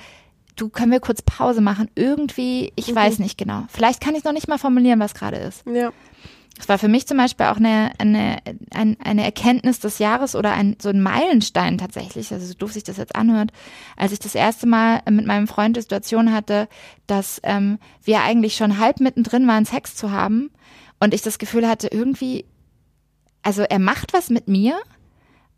du 0.56 0.68
können 0.68 0.92
wir 0.92 1.00
kurz 1.00 1.22
Pause 1.22 1.60
machen. 1.60 1.88
Irgendwie, 1.94 2.72
ich 2.76 2.88
Mhm. 2.88 2.96
weiß 2.96 3.18
nicht 3.20 3.38
genau. 3.38 3.64
Vielleicht 3.68 4.00
kann 4.00 4.14
ich 4.14 4.24
noch 4.24 4.32
nicht 4.32 4.48
mal 4.48 4.58
formulieren, 4.58 5.00
was 5.00 5.14
gerade 5.14 5.36
ist. 5.36 5.64
Ja. 5.72 5.92
Es 6.59 6.68
war 6.68 6.78
für 6.78 6.89
mich 6.89 7.06
zum 7.06 7.16
Beispiel 7.16 7.47
auch 7.47 7.56
eine, 7.56 7.90
eine, 7.98 8.39
ein, 8.72 8.97
eine 9.02 9.24
Erkenntnis 9.24 9.81
des 9.81 9.98
Jahres 9.98 10.36
oder 10.36 10.52
ein, 10.52 10.76
so 10.81 10.89
ein 10.89 11.02
Meilenstein 11.02 11.78
tatsächlich, 11.78 12.32
also 12.32 12.47
so 12.47 12.55
doof 12.55 12.72
sich 12.72 12.85
das 12.85 12.97
jetzt 12.97 13.16
anhört, 13.16 13.51
als 13.97 14.12
ich 14.12 14.20
das 14.20 14.36
erste 14.36 14.68
Mal 14.68 15.02
mit 15.10 15.26
meinem 15.26 15.48
Freund 15.48 15.76
die 15.76 15.81
Situation 15.81 16.32
hatte, 16.32 16.68
dass 17.09 17.40
ähm, 17.43 17.78
wir 18.05 18.22
eigentlich 18.22 18.55
schon 18.55 18.78
halb 18.78 19.01
mittendrin 19.01 19.48
waren, 19.48 19.64
Sex 19.64 19.97
zu 19.97 20.12
haben 20.12 20.51
und 21.01 21.12
ich 21.12 21.22
das 21.22 21.39
Gefühl 21.39 21.66
hatte, 21.66 21.89
irgendwie, 21.89 22.44
also 23.43 23.62
er 23.62 23.81
macht 23.81 24.12
was 24.12 24.31
mit 24.31 24.47
mir, 24.47 24.78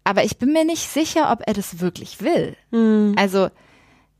aber 0.02 0.24
ich 0.24 0.38
bin 0.38 0.52
mir 0.52 0.64
nicht 0.64 0.88
sicher, 0.88 1.30
ob 1.30 1.42
er 1.46 1.52
das 1.52 1.80
wirklich 1.80 2.22
will. 2.22 2.56
Also, 3.16 3.50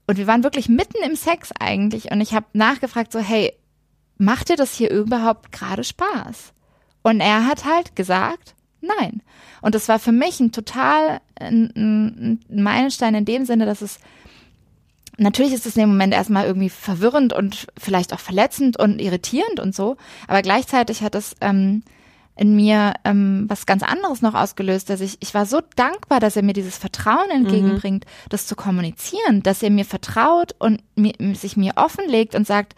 und 0.07 0.19
wir 0.19 0.27
waren 0.27 0.45
wirklich 0.45 0.69
mitten 0.69 1.03
im 1.05 1.17
Sex 1.17 1.53
eigentlich 1.59 2.11
und 2.11 2.21
ich 2.21 2.35
habe 2.35 2.47
nachgefragt 2.53 3.13
so, 3.13 3.19
hey, 3.19 3.55
macht 4.19 4.51
dir 4.51 4.57
das 4.57 4.75
hier 4.75 4.91
überhaupt 4.91 5.53
gerade 5.53 5.83
Spaß? 5.85 6.53
Und 7.07 7.21
er 7.21 7.47
hat 7.47 7.65
halt 7.65 7.95
gesagt, 7.95 8.57
nein. 8.81 9.23
Und 9.63 9.77
das 9.77 9.89
war 9.89 10.01
für 10.01 10.11
mich 10.11 10.41
ein 10.41 10.51
total 10.51 11.21
ein, 11.39 11.71
ein 11.77 12.41
ein 12.51 12.63
Meilenstein 12.65 13.15
in 13.15 13.25
dem 13.25 13.45
Sinne, 13.45 13.65
dass 13.65 13.81
es 13.81 14.01
Natürlich 15.17 15.53
ist 15.53 15.67
es 15.67 15.77
in 15.77 15.83
dem 15.83 15.91
Moment 15.91 16.13
erstmal 16.13 16.47
irgendwie 16.47 16.69
verwirrend 16.69 17.33
und 17.33 17.69
vielleicht 17.79 18.13
auch 18.13 18.19
verletzend 18.19 18.77
und 18.77 19.01
irritierend 19.01 19.61
und 19.61 19.73
so, 19.73 19.97
aber 20.27 20.43
gleichzeitig 20.43 21.03
hat 21.03 21.15
es 21.15 21.37
ähm, 21.41 21.85
in 22.35 22.57
mir 22.57 22.95
ähm, 23.05 23.47
was 23.49 23.67
ganz 23.67 23.85
anderes 23.85 24.21
noch 24.21 24.35
ausgelöst, 24.35 24.91
dass 24.91 25.01
ich, 25.01 25.17
ich 25.21 25.33
war 25.33 25.47
so 25.47 25.61
dankbar, 25.77 26.19
dass 26.19 26.37
er 26.37 26.43
mir 26.43 26.53
dieses 26.55 26.77
Vertrauen 26.77 27.31
entgegenbringt, 27.31 28.05
das 28.29 28.47
zu 28.47 28.57
kommunizieren, 28.57 29.43
dass 29.45 29.63
er 29.63 29.71
mir 29.71 29.87
vertraut 29.87 30.57
und 30.59 30.83
mir, 30.97 31.15
sich 31.35 31.57
mir 31.57 31.75
offenlegt 31.77 32.35
und 32.35 32.47
sagt, 32.47 32.75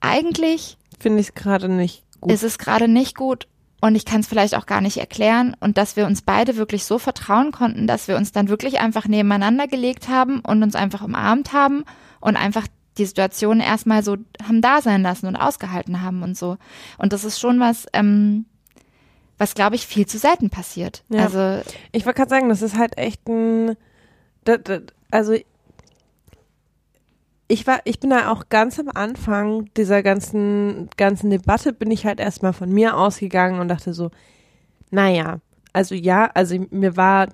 eigentlich 0.00 0.78
Finde 0.98 1.20
ich 1.20 1.34
gerade 1.34 1.68
nicht 1.68 2.02
gut. 2.20 2.32
ist 2.32 2.42
es 2.42 2.58
gerade 2.58 2.88
nicht 2.88 3.16
gut 3.16 3.46
und 3.80 3.94
ich 3.94 4.04
kann 4.04 4.20
es 4.20 4.26
vielleicht 4.26 4.54
auch 4.54 4.66
gar 4.66 4.80
nicht 4.80 4.98
erklären 4.98 5.56
und 5.60 5.78
dass 5.78 5.96
wir 5.96 6.06
uns 6.06 6.22
beide 6.22 6.56
wirklich 6.56 6.84
so 6.84 6.98
vertrauen 6.98 7.52
konnten, 7.52 7.86
dass 7.86 8.08
wir 8.08 8.16
uns 8.16 8.32
dann 8.32 8.48
wirklich 8.48 8.80
einfach 8.80 9.06
nebeneinander 9.06 9.66
gelegt 9.66 10.08
haben 10.08 10.40
und 10.40 10.62
uns 10.62 10.74
einfach 10.74 11.02
umarmt 11.02 11.52
haben 11.52 11.84
und 12.20 12.36
einfach 12.36 12.66
die 12.98 13.06
Situation 13.06 13.60
erstmal 13.60 14.02
so 14.02 14.16
haben 14.42 14.60
da 14.60 14.82
sein 14.82 15.02
lassen 15.02 15.26
und 15.26 15.36
ausgehalten 15.36 16.02
haben 16.02 16.22
und 16.22 16.36
so. 16.36 16.58
Und 16.98 17.12
das 17.12 17.24
ist 17.24 17.40
schon 17.40 17.60
was, 17.60 17.86
ähm, 17.92 18.44
was 19.38 19.54
glaube 19.54 19.76
ich 19.76 19.86
viel 19.86 20.06
zu 20.06 20.18
selten 20.18 20.50
passiert. 20.50 21.02
Ja. 21.08 21.24
Also 21.24 21.62
Ich 21.92 22.04
wollte 22.04 22.18
gerade 22.18 22.30
sagen, 22.30 22.48
das 22.48 22.62
ist 22.62 22.76
halt 22.76 22.98
echt 22.98 23.26
ein, 23.28 23.76
da, 24.44 24.58
da, 24.58 24.80
also 25.10 25.34
ich 27.50 27.66
war, 27.66 27.80
ich 27.84 27.98
bin 27.98 28.10
da 28.10 28.30
auch 28.30 28.48
ganz 28.48 28.78
am 28.78 28.88
Anfang 28.94 29.68
dieser 29.76 30.04
ganzen, 30.04 30.88
ganzen 30.96 31.30
Debatte 31.30 31.72
bin 31.72 31.90
ich 31.90 32.06
halt 32.06 32.20
erstmal 32.20 32.52
von 32.52 32.70
mir 32.70 32.96
ausgegangen 32.96 33.58
und 33.58 33.66
dachte 33.66 33.92
so, 33.92 34.10
naja, 34.92 35.40
also 35.72 35.96
ja, 35.96 36.30
also 36.32 36.56
mir 36.70 36.96
war 36.96 37.28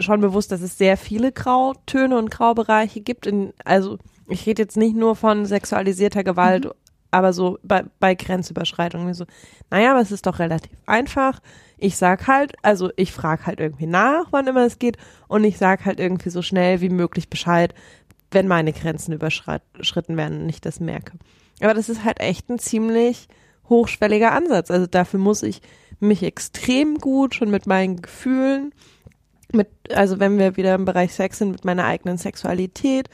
schon 0.00 0.20
bewusst, 0.20 0.50
dass 0.50 0.60
es 0.60 0.76
sehr 0.76 0.96
viele 0.96 1.30
Grautöne 1.30 2.18
und 2.18 2.32
Graubereiche 2.32 3.00
gibt. 3.00 3.26
In, 3.26 3.52
also 3.64 3.98
ich 4.28 4.44
rede 4.44 4.62
jetzt 4.62 4.76
nicht 4.76 4.96
nur 4.96 5.14
von 5.14 5.46
sexualisierter 5.46 6.24
Gewalt, 6.24 6.68
aber 7.12 7.32
so 7.32 7.58
bei, 7.62 7.84
bei 8.00 8.16
Grenzüberschreitungen. 8.16 9.14
So, 9.14 9.24
naja, 9.70 9.92
aber 9.92 10.00
es 10.00 10.10
ist 10.10 10.26
doch 10.26 10.40
relativ 10.40 10.76
einfach. 10.86 11.40
Ich 11.78 11.96
sag 11.96 12.26
halt, 12.26 12.54
also 12.62 12.90
ich 12.96 13.12
frage 13.12 13.46
halt 13.46 13.60
irgendwie 13.60 13.86
nach, 13.86 14.26
wann 14.32 14.48
immer 14.48 14.66
es 14.66 14.80
geht, 14.80 14.96
und 15.28 15.44
ich 15.44 15.58
sag 15.58 15.84
halt 15.84 16.00
irgendwie 16.00 16.30
so 16.30 16.42
schnell 16.42 16.80
wie 16.80 16.90
möglich 16.90 17.30
Bescheid, 17.30 17.72
wenn 18.30 18.48
meine 18.48 18.72
Grenzen 18.72 19.12
überschritten 19.12 20.16
werden 20.16 20.42
und 20.42 20.48
ich 20.48 20.60
das 20.60 20.80
merke. 20.80 21.12
Aber 21.60 21.74
das 21.74 21.88
ist 21.88 22.04
halt 22.04 22.20
echt 22.20 22.48
ein 22.48 22.58
ziemlich 22.58 23.28
hochschwelliger 23.68 24.32
Ansatz. 24.32 24.70
Also 24.70 24.86
dafür 24.86 25.20
muss 25.20 25.42
ich 25.42 25.60
mich 26.00 26.22
extrem 26.22 26.98
gut 26.98 27.34
schon 27.34 27.50
mit 27.50 27.66
meinen 27.66 28.00
Gefühlen, 28.00 28.72
mit, 29.52 29.68
also 29.94 30.18
wenn 30.20 30.38
wir 30.38 30.56
wieder 30.56 30.74
im 30.74 30.84
Bereich 30.84 31.14
Sex 31.14 31.38
sind, 31.38 31.52
mit 31.52 31.64
meiner 31.64 31.84
eigenen 31.84 32.18
Sexualität, 32.18 33.08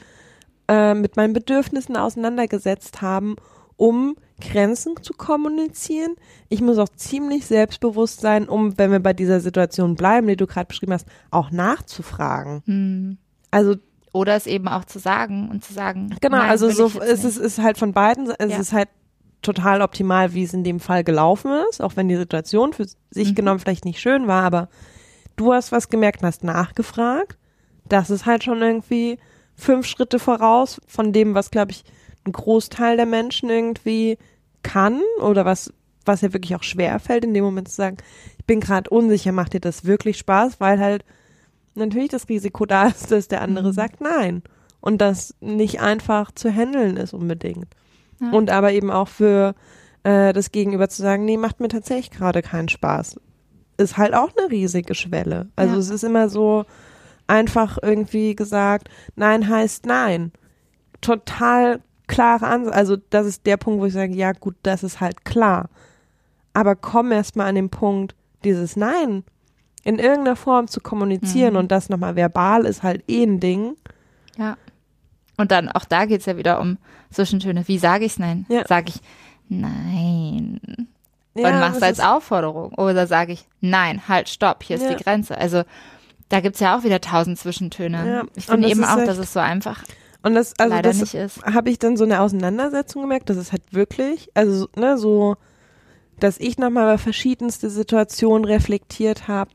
äh, 0.67 0.93
mit 0.93 1.15
meinen 1.17 1.33
Bedürfnissen 1.33 1.97
auseinandergesetzt 1.97 3.01
haben, 3.01 3.35
um 3.75 4.15
Grenzen 4.39 4.95
zu 5.01 5.13
kommunizieren. 5.13 6.15
Ich 6.49 6.61
muss 6.61 6.77
auch 6.77 6.89
ziemlich 6.89 7.45
selbstbewusst 7.45 8.21
sein, 8.21 8.47
um, 8.47 8.77
wenn 8.77 8.91
wir 8.91 8.99
bei 8.99 9.13
dieser 9.13 9.39
Situation 9.39 9.95
bleiben, 9.95 10.27
die 10.27 10.35
du 10.35 10.47
gerade 10.47 10.67
beschrieben 10.67 10.93
hast, 10.93 11.07
auch 11.31 11.51
nachzufragen. 11.51 12.61
hm. 12.65 13.17
Also 13.49 13.75
oder 14.17 14.35
es 14.35 14.47
eben 14.47 14.67
auch 14.67 14.85
zu 14.85 14.99
sagen 14.99 15.49
und 15.49 15.63
zu 15.63 15.73
sagen. 15.73 16.15
Genau, 16.21 16.37
nein, 16.37 16.49
also 16.49 16.69
so 16.69 16.99
es 16.99 17.23
ist, 17.23 17.37
ist 17.37 17.59
halt 17.59 17.77
von 17.77 17.93
beiden, 17.93 18.29
es 18.37 18.51
Ja. 18.51 18.59
ist 18.59 18.73
halt 18.73 18.89
total 19.41 19.81
optimal, 19.81 20.33
wie 20.33 20.43
es 20.43 20.53
in 20.53 20.63
dem 20.63 20.79
Fall 20.79 21.03
gelaufen 21.03 21.51
ist, 21.69 21.81
auch 21.81 21.95
wenn 21.95 22.07
die 22.09 22.15
Situation 22.17 22.73
für 22.73 22.85
sich 23.11 23.29
Mhm. 23.31 23.35
genommen 23.35 23.59
vielleicht 23.59 23.85
nicht 23.85 23.99
schön 23.99 24.27
war, 24.27 24.43
aber 24.43 24.67
du 25.35 25.53
hast 25.53 25.71
was 25.71 25.89
gemerkt 25.89 26.21
und 26.21 26.27
hast 26.27 26.43
nachgefragt. 26.43 27.37
Das 27.87 28.09
ist 28.09 28.25
halt 28.25 28.43
schon 28.43 28.61
irgendwie 28.61 29.19
fünf 29.55 29.85
Schritte 29.87 30.19
voraus 30.19 30.81
von 30.87 31.13
dem, 31.13 31.33
was, 31.35 31.51
glaube 31.51 31.71
ich, 31.71 31.83
ein 32.25 32.31
Großteil 32.33 32.97
der 32.97 33.05
Menschen 33.05 33.49
irgendwie 33.49 34.17
kann 34.63 35.01
oder 35.21 35.45
was, 35.45 35.71
was 36.03 36.21
ja 36.21 36.33
wirklich 36.33 36.55
auch 36.55 36.63
schwer 36.63 36.99
fällt, 36.99 37.23
in 37.23 37.33
dem 37.33 37.43
Moment 37.43 37.69
zu 37.69 37.75
sagen, 37.75 37.97
ich 38.39 38.45
bin 38.45 38.59
gerade 38.59 38.89
unsicher, 38.89 39.31
macht 39.31 39.53
dir 39.53 39.59
das 39.61 39.85
wirklich 39.85 40.17
Spaß, 40.17 40.59
weil 40.59 40.79
halt 40.79 41.05
natürlich 41.77 42.09
das 42.09 42.27
Risiko 42.29 42.65
da 42.65 42.87
ist, 42.87 43.11
dass 43.11 43.27
der 43.27 43.41
andere 43.41 43.69
Mhm. 43.69 43.73
sagt 43.73 44.01
nein 44.01 44.43
und 44.81 44.99
das 44.99 45.35
nicht 45.39 45.79
einfach 45.81 46.31
zu 46.31 46.49
handeln 46.51 46.97
ist 46.97 47.13
unbedingt. 47.13 47.67
Ja. 48.19 48.31
Und 48.31 48.49
aber 48.51 48.71
eben 48.73 48.91
auch 48.91 49.07
für 49.07 49.55
äh, 50.03 50.33
das 50.33 50.51
Gegenüber 50.51 50.89
zu 50.89 51.01
sagen, 51.01 51.25
nee, 51.25 51.37
macht 51.37 51.59
mir 51.59 51.67
tatsächlich 51.67 52.11
gerade 52.11 52.41
keinen 52.41 52.69
Spaß, 52.69 53.19
ist 53.77 53.97
halt 53.97 54.13
auch 54.13 54.29
eine 54.37 54.49
riesige 54.51 54.95
Schwelle. 54.95 55.49
Also 55.55 55.73
Ja. 55.75 55.79
es 55.79 55.89
ist 55.89 56.03
immer 56.03 56.29
so 56.29 56.65
einfach 57.27 57.77
irgendwie 57.81 58.35
gesagt, 58.35 58.89
nein 59.15 59.47
heißt 59.49 59.85
nein. 59.85 60.31
Total 61.01 61.81
klare 62.07 62.47
Ansatz. 62.47 62.73
Also 62.75 62.95
das 63.09 63.27
ist 63.27 63.45
der 63.45 63.57
Punkt, 63.57 63.81
wo 63.81 63.85
ich 63.85 63.93
sage, 63.93 64.13
ja 64.13 64.31
gut, 64.31 64.55
das 64.63 64.83
ist 64.83 64.99
halt 65.01 65.25
klar. 65.25 65.69
Aber 66.53 66.75
komm 66.75 67.11
erst 67.11 67.35
mal 67.35 67.45
an 67.45 67.55
den 67.55 67.69
Punkt, 67.69 68.15
dieses 68.43 68.75
Nein 68.75 69.23
in 69.83 69.99
irgendeiner 69.99 70.35
Form 70.35 70.67
zu 70.67 70.81
kommunizieren 70.81 71.53
Mhm. 71.53 71.59
und 71.59 71.71
das 71.71 71.89
nochmal 71.89 72.15
verbal 72.15 72.65
ist 72.65 72.83
halt 72.83 73.03
eh 73.09 73.23
ein 73.23 73.39
Ding. 73.39 73.75
Ja. 74.37 74.57
Und 75.37 75.51
dann, 75.51 75.69
auch 75.69 75.85
da 75.85 76.05
geht's 76.05 76.25
ja 76.25 76.35
wieder 76.37 76.59
um 76.59 76.77
Zwischentöne. 77.11 77.67
Wie 77.67 77.77
sage 77.77 78.05
ich's 78.05 78.19
nein? 78.19 78.45
Ja. 78.49 78.65
Sage 78.67 78.89
ich 78.89 79.01
nein 79.49 80.59
Ja, 81.35 81.49
und 81.53 81.59
mach's 81.59 81.81
als 81.81 81.99
Aufforderung. 81.99 82.73
Oder 82.73 83.05
sage 83.07 83.33
ich 83.33 83.45
nein, 83.61 84.07
halt, 84.07 84.27
stopp, 84.29 84.63
hier 84.63 84.77
ist 84.77 84.83
Ja. 84.83 84.93
die 84.95 85.03
Grenze. 85.03 85.37
Also 85.37 85.63
da 86.29 86.39
gibt's 86.41 86.59
ja 86.59 86.77
auch 86.77 86.83
wieder 86.83 86.99
tausend 86.99 87.37
Zwischentöne. 87.39 88.09
Ja, 88.09 88.23
Ich 88.35 88.47
finde 88.47 88.67
eben 88.69 88.83
auch, 88.83 88.97
dass 89.05 89.17
es 89.19 89.31
so 89.33 89.39
einfach 89.39 89.83
Und 90.23 90.33
das, 90.33 90.53
also 90.57 90.73
leider 90.75 90.89
das 90.89 90.99
nicht 90.99 91.13
ist. 91.13 91.43
habe 91.45 91.69
ich 91.69 91.77
dann 91.79 91.95
so 91.95 92.03
eine 92.03 92.19
Auseinandersetzung 92.21 93.03
gemerkt, 93.03 93.29
dass 93.29 93.37
es 93.37 93.51
halt 93.51 93.61
wirklich, 93.71 94.29
also 94.33 94.67
ne, 94.75 94.97
so, 94.97 95.35
dass 96.19 96.39
ich 96.39 96.57
nochmal 96.57 96.85
über 96.85 96.97
verschiedenste 96.97 97.69
Situationen 97.69 98.43
reflektiert 98.43 99.27
habe, 99.27 99.51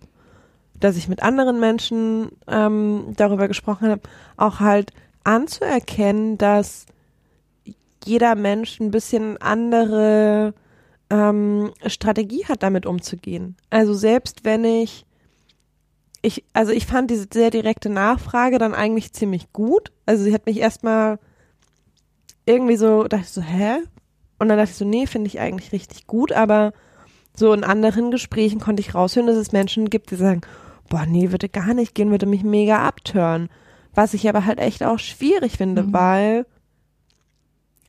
dass 0.85 0.97
ich 0.97 1.09
mit 1.09 1.23
anderen 1.23 1.61
Menschen 1.61 2.33
ähm, 2.49 3.15
darüber 3.17 3.49
gesprochen 3.49 3.89
habe, 3.89 4.03
auch 4.37 4.61
halt 4.61 4.93
anzuerkennen, 5.25 6.39
dass 6.39 6.87
jeder 8.05 8.35
Mensch 8.35 8.81
ein 8.81 8.91
bisschen 8.91 9.37
andere 9.41 10.55
ähm, 11.11 11.73
Strategie 11.87 12.45
hat, 12.47 12.63
damit 12.63 12.87
umzugehen. 12.87 13.57
Also 13.71 13.95
selbst 13.95 14.45
wenn 14.45 14.65
ich 14.65 15.07
ich, 16.23 16.45
also 16.53 16.73
ich 16.73 16.87
fand 16.87 17.11
diese 17.11 17.27
sehr 17.33 17.51
direkte 17.51 17.91
Nachfrage 17.91 18.59
dann 18.59 18.75
eigentlich 18.75 19.13
ziemlich 19.13 19.53
gut. 19.53 19.91
Also 20.07 20.23
sie 20.23 20.33
hat 20.33 20.47
mich 20.47 20.59
erstmal 20.59 21.19
irgendwie 22.47 22.77
so, 22.77 23.03
dachte 23.05 23.25
ich 23.25 23.31
so, 23.31 23.43
hä? 23.43 23.79
Und 24.39 24.49
dann 24.49 24.57
dachte 24.57 24.71
ich 24.71 24.77
so, 24.77 24.85
nee, 24.85 25.07
finde 25.07 25.27
ich 25.27 25.41
eigentlich 25.41 25.73
richtig 25.73 26.07
gut, 26.07 26.33
aber 26.33 26.73
so 27.35 27.53
in 27.53 27.65
anderen 27.65 28.11
Gesprächen 28.11 28.61
konnte 28.61 28.81
ich 28.81 28.95
raushören, 28.95 29.27
dass 29.27 29.37
es 29.37 29.53
Menschen 29.53 29.91
gibt, 29.91 30.11
die 30.11 30.17
sagen, 30.17 30.43
boah, 30.93 31.07
nee, 31.07 31.31
würde 31.31 31.49
gar 31.49 31.73
nicht 31.73 31.95
gehen, 31.95 32.11
würde 32.11 32.27
mich 32.27 32.43
mega 32.45 32.87
abtören. 32.87 33.49
Was 33.95 34.13
ich 34.13 34.29
aber 34.29 34.45
halt 34.45 34.59
echt 34.59 34.83
auch 34.83 34.99
schwierig 34.99 35.57
finde, 35.57 35.85
Mhm. 35.85 35.93
weil, 35.95 36.47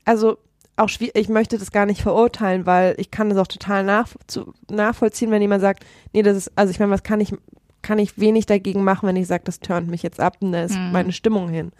also 0.04 0.38
auch 0.76 0.88
schwierig, 0.88 1.14
ich 1.16 1.28
möchte 1.28 1.58
das 1.58 1.70
gar 1.70 1.86
nicht 1.86 2.02
verurteilen, 2.02 2.66
weil 2.66 2.94
ich 2.98 3.10
kann 3.10 3.28
das 3.28 3.38
auch 3.38 3.46
total 3.46 3.84
nach, 3.84 4.08
zu, 4.26 4.54
nachvollziehen, 4.70 5.30
wenn 5.30 5.42
jemand 5.42 5.60
sagt, 5.60 5.84
nee, 6.12 6.22
das 6.22 6.36
ist, 6.36 6.52
also 6.56 6.70
ich 6.70 6.80
meine, 6.80 6.92
was 6.92 7.02
kann 7.02 7.20
ich, 7.20 7.34
kann 7.82 7.98
ich 7.98 8.18
wenig 8.18 8.46
dagegen 8.46 8.82
machen, 8.82 9.06
wenn 9.06 9.16
ich 9.16 9.26
sage, 9.26 9.44
das 9.44 9.60
turnt 9.60 9.88
mich 9.88 10.02
jetzt 10.02 10.18
ab 10.20 10.38
und 10.40 10.52
da 10.52 10.64
ist 10.64 10.78
Mhm. 10.78 10.90
meine 10.92 11.12
Stimmung 11.12 11.48
hin. 11.48 11.72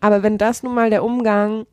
Aber 0.00 0.22
wenn 0.22 0.38
das 0.38 0.62
nun 0.62 0.74
mal 0.74 0.90
der 0.90 1.04
Umgang 1.04 1.66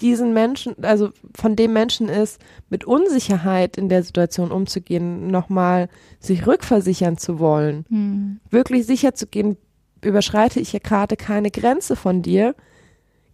diesen 0.00 0.32
Menschen, 0.34 0.82
also 0.84 1.10
von 1.34 1.56
dem 1.56 1.72
Menschen 1.72 2.08
ist, 2.08 2.40
mit 2.68 2.84
Unsicherheit 2.84 3.76
in 3.78 3.88
der 3.88 4.02
Situation 4.02 4.52
umzugehen, 4.52 5.28
nochmal 5.30 5.88
sich 6.20 6.46
rückversichern 6.46 7.16
zu 7.18 7.38
wollen, 7.38 7.84
Hm. 7.88 8.40
wirklich 8.50 8.86
sicher 8.86 9.14
zu 9.14 9.26
gehen, 9.26 9.56
überschreite 10.04 10.60
ich 10.60 10.70
hier 10.70 10.80
gerade 10.80 11.16
keine 11.16 11.50
Grenze 11.50 11.96
von 11.96 12.22
dir, 12.22 12.54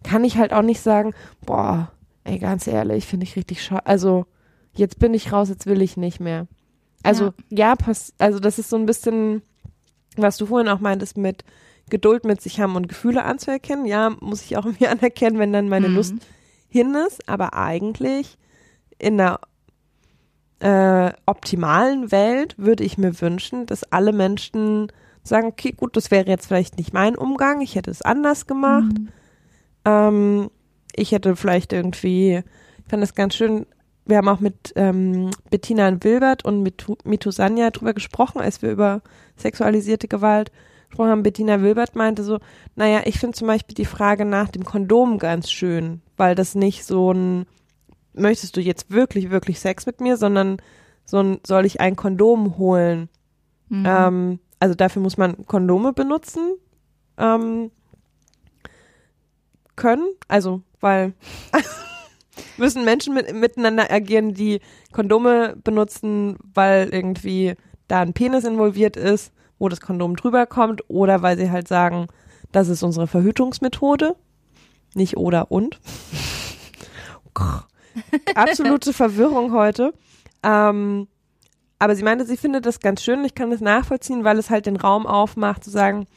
kann 0.03 0.23
ich 0.23 0.37
halt 0.37 0.53
auch 0.53 0.61
nicht 0.61 0.81
sagen, 0.81 1.13
boah, 1.45 1.91
ey, 2.23 2.39
ganz 2.39 2.67
ehrlich, 2.67 3.05
finde 3.05 3.25
ich 3.25 3.35
richtig 3.35 3.61
schade. 3.63 3.85
Also, 3.85 4.25
jetzt 4.73 4.97
bin 4.99 5.13
ich 5.13 5.31
raus, 5.31 5.49
jetzt 5.49 5.65
will 5.67 5.81
ich 5.81 5.97
nicht 5.97 6.19
mehr. 6.19 6.47
Also, 7.03 7.33
ja, 7.49 7.75
pass, 7.75 8.13
also 8.17 8.39
das 8.39 8.57
ist 8.57 8.69
so 8.69 8.77
ein 8.77 8.85
bisschen, 8.87 9.43
was 10.15 10.37
du 10.37 10.47
vorhin 10.47 10.69
auch 10.69 10.79
meintest, 10.79 11.17
mit 11.17 11.43
Geduld 11.89 12.25
mit 12.25 12.41
sich 12.41 12.59
haben 12.59 12.75
und 12.75 12.87
Gefühle 12.87 13.23
anzuerkennen. 13.23 13.85
Ja, 13.85 14.15
muss 14.21 14.41
ich 14.41 14.57
auch 14.57 14.65
mir 14.79 14.89
anerkennen, 14.89 15.37
wenn 15.37 15.53
dann 15.53 15.69
meine 15.69 15.89
Mhm. 15.89 15.95
Lust 15.95 16.15
hin 16.75 16.93
ist, 17.07 17.29
aber 17.29 17.53
eigentlich 17.53 18.37
in 18.99 19.19
einer 19.21 19.39
äh, 20.59 21.13
optimalen 21.25 22.11
Welt 22.11 22.55
würde 22.57 22.83
ich 22.83 22.97
mir 22.97 23.21
wünschen, 23.21 23.65
dass 23.65 23.89
alle 23.93 24.11
Menschen 24.11 24.91
sagen, 25.23 25.47
okay, 25.47 25.71
gut, 25.71 25.95
das 25.95 26.11
wäre 26.11 26.27
jetzt 26.27 26.47
vielleicht 26.47 26.77
nicht 26.77 26.93
mein 26.93 27.15
Umgang, 27.15 27.61
ich 27.61 27.75
hätte 27.75 27.91
es 27.91 28.01
anders 28.01 28.45
gemacht. 28.45 28.91
Mhm. 28.99 29.07
Ähm, 29.85 30.51
ich 30.95 31.13
hätte 31.13 31.35
vielleicht 31.37 31.71
irgendwie, 31.71 32.43
ich 32.83 32.89
fand 32.89 33.01
das 33.01 33.15
ganz 33.15 33.35
schön, 33.35 33.65
wir 34.05 34.17
haben 34.17 34.27
auch 34.27 34.41
mit 34.41 34.73
ähm, 34.75 35.31
Bettina 35.49 36.03
Wilbert 36.03 36.43
und 36.43 36.61
mit 36.61 36.79
Tu- 36.79 36.97
Mitu 37.05 37.31
Sanja 37.31 37.71
drüber 37.71 37.93
gesprochen, 37.93 38.41
als 38.41 38.61
wir 38.61 38.71
über 38.71 39.01
sexualisierte 39.37 40.07
Gewalt 40.07 40.51
gesprochen 40.95 41.11
haben. 41.11 41.23
Bettina 41.23 41.61
Wilbert 41.61 41.95
meinte 41.95 42.23
so, 42.23 42.39
naja, 42.75 43.01
ich 43.03 43.19
finde 43.19 43.37
zum 43.37 43.47
Beispiel 43.47 43.75
die 43.75 43.85
Frage 43.85 44.23
nach 44.23 44.49
dem 44.49 44.63
Kondom 44.63 45.19
ganz 45.19 45.51
schön, 45.51 46.01
weil 46.15 46.35
das 46.35 46.55
nicht 46.55 46.85
so 46.85 47.11
ein, 47.11 47.45
möchtest 48.13 48.55
du 48.55 48.61
jetzt 48.61 48.91
wirklich, 48.91 49.29
wirklich 49.29 49.59
Sex 49.59 49.85
mit 49.85 49.99
mir, 49.99 50.15
sondern 50.15 50.57
so 51.03 51.19
ein, 51.19 51.39
soll 51.45 51.65
ich 51.65 51.81
ein 51.81 51.97
Kondom 51.97 52.57
holen? 52.57 53.09
Mhm. 53.67 53.85
Ähm, 53.85 54.39
also 54.59 54.73
dafür 54.73 55.01
muss 55.01 55.17
man 55.17 55.45
Kondome 55.45 55.91
benutzen 55.91 56.53
ähm, 57.17 57.71
können. 59.75 60.07
Also, 60.29 60.61
weil 60.79 61.13
müssen 62.57 62.85
Menschen 62.85 63.13
mit, 63.13 63.33
miteinander 63.33 63.91
agieren, 63.91 64.33
die 64.33 64.61
Kondome 64.93 65.57
benutzen, 65.61 66.37
weil 66.53 66.87
irgendwie 66.89 67.55
da 67.89 67.99
ein 67.99 68.13
Penis 68.13 68.45
involviert 68.45 68.95
ist, 68.95 69.33
wo 69.59 69.69
das 69.69 69.81
Kondom 69.81 70.15
drüber 70.15 70.45
kommt, 70.45 70.83
oder 70.89 71.21
weil 71.21 71.37
sie 71.37 71.51
halt 71.51 71.67
sagen, 71.67 72.07
das 72.51 72.67
ist 72.67 72.83
unsere 72.83 73.07
Verhütungsmethode. 73.07 74.15
Nicht 74.93 75.17
oder 75.17 75.51
und. 75.51 75.79
Absolute 78.35 78.93
Verwirrung 78.93 79.51
heute. 79.53 79.93
Ähm, 80.43 81.07
aber 81.79 81.95
sie 81.95 82.03
meinte, 82.03 82.25
sie 82.25 82.37
findet 82.37 82.65
das 82.65 82.79
ganz 82.79 83.03
schön. 83.03 83.23
Ich 83.25 83.35
kann 83.35 83.51
das 83.51 83.61
nachvollziehen, 83.61 84.23
weil 84.23 84.37
es 84.37 84.49
halt 84.49 84.65
den 84.65 84.75
Raum 84.77 85.05
aufmacht, 85.05 85.63
zu 85.63 85.69
sagen, 85.69 86.07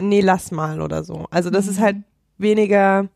nee, 0.00 0.20
lass 0.20 0.50
mal 0.50 0.80
oder 0.80 1.04
so. 1.04 1.26
Also 1.30 1.50
das 1.50 1.66
ist 1.66 1.78
Mhm. 1.78 1.82
halt 1.82 1.96
weniger, 2.38 3.08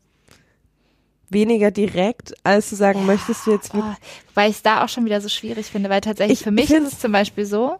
weniger 1.29 1.71
direkt, 1.71 2.33
als 2.43 2.69
zu 2.69 2.75
sagen, 2.75 2.99
Ja, 2.99 3.05
möchtest 3.05 3.45
du 3.47 3.51
jetzt 3.51 3.73
wirklich. 3.73 3.95
Oh, 3.95 4.29
weil 4.35 4.49
ich 4.49 4.57
es 4.57 4.63
da 4.63 4.83
auch 4.83 4.89
schon 4.89 5.05
wieder 5.05 5.21
so 5.21 5.29
schwierig 5.29 5.67
finde, 5.67 5.89
weil 5.89 6.01
tatsächlich 6.01 6.39
Ich 6.39 6.43
für 6.43 6.51
mich 6.51 6.71
ist 6.71 6.93
es 6.93 6.99
zum 6.99 7.11
Beispiel 7.11 7.45
so, 7.45 7.77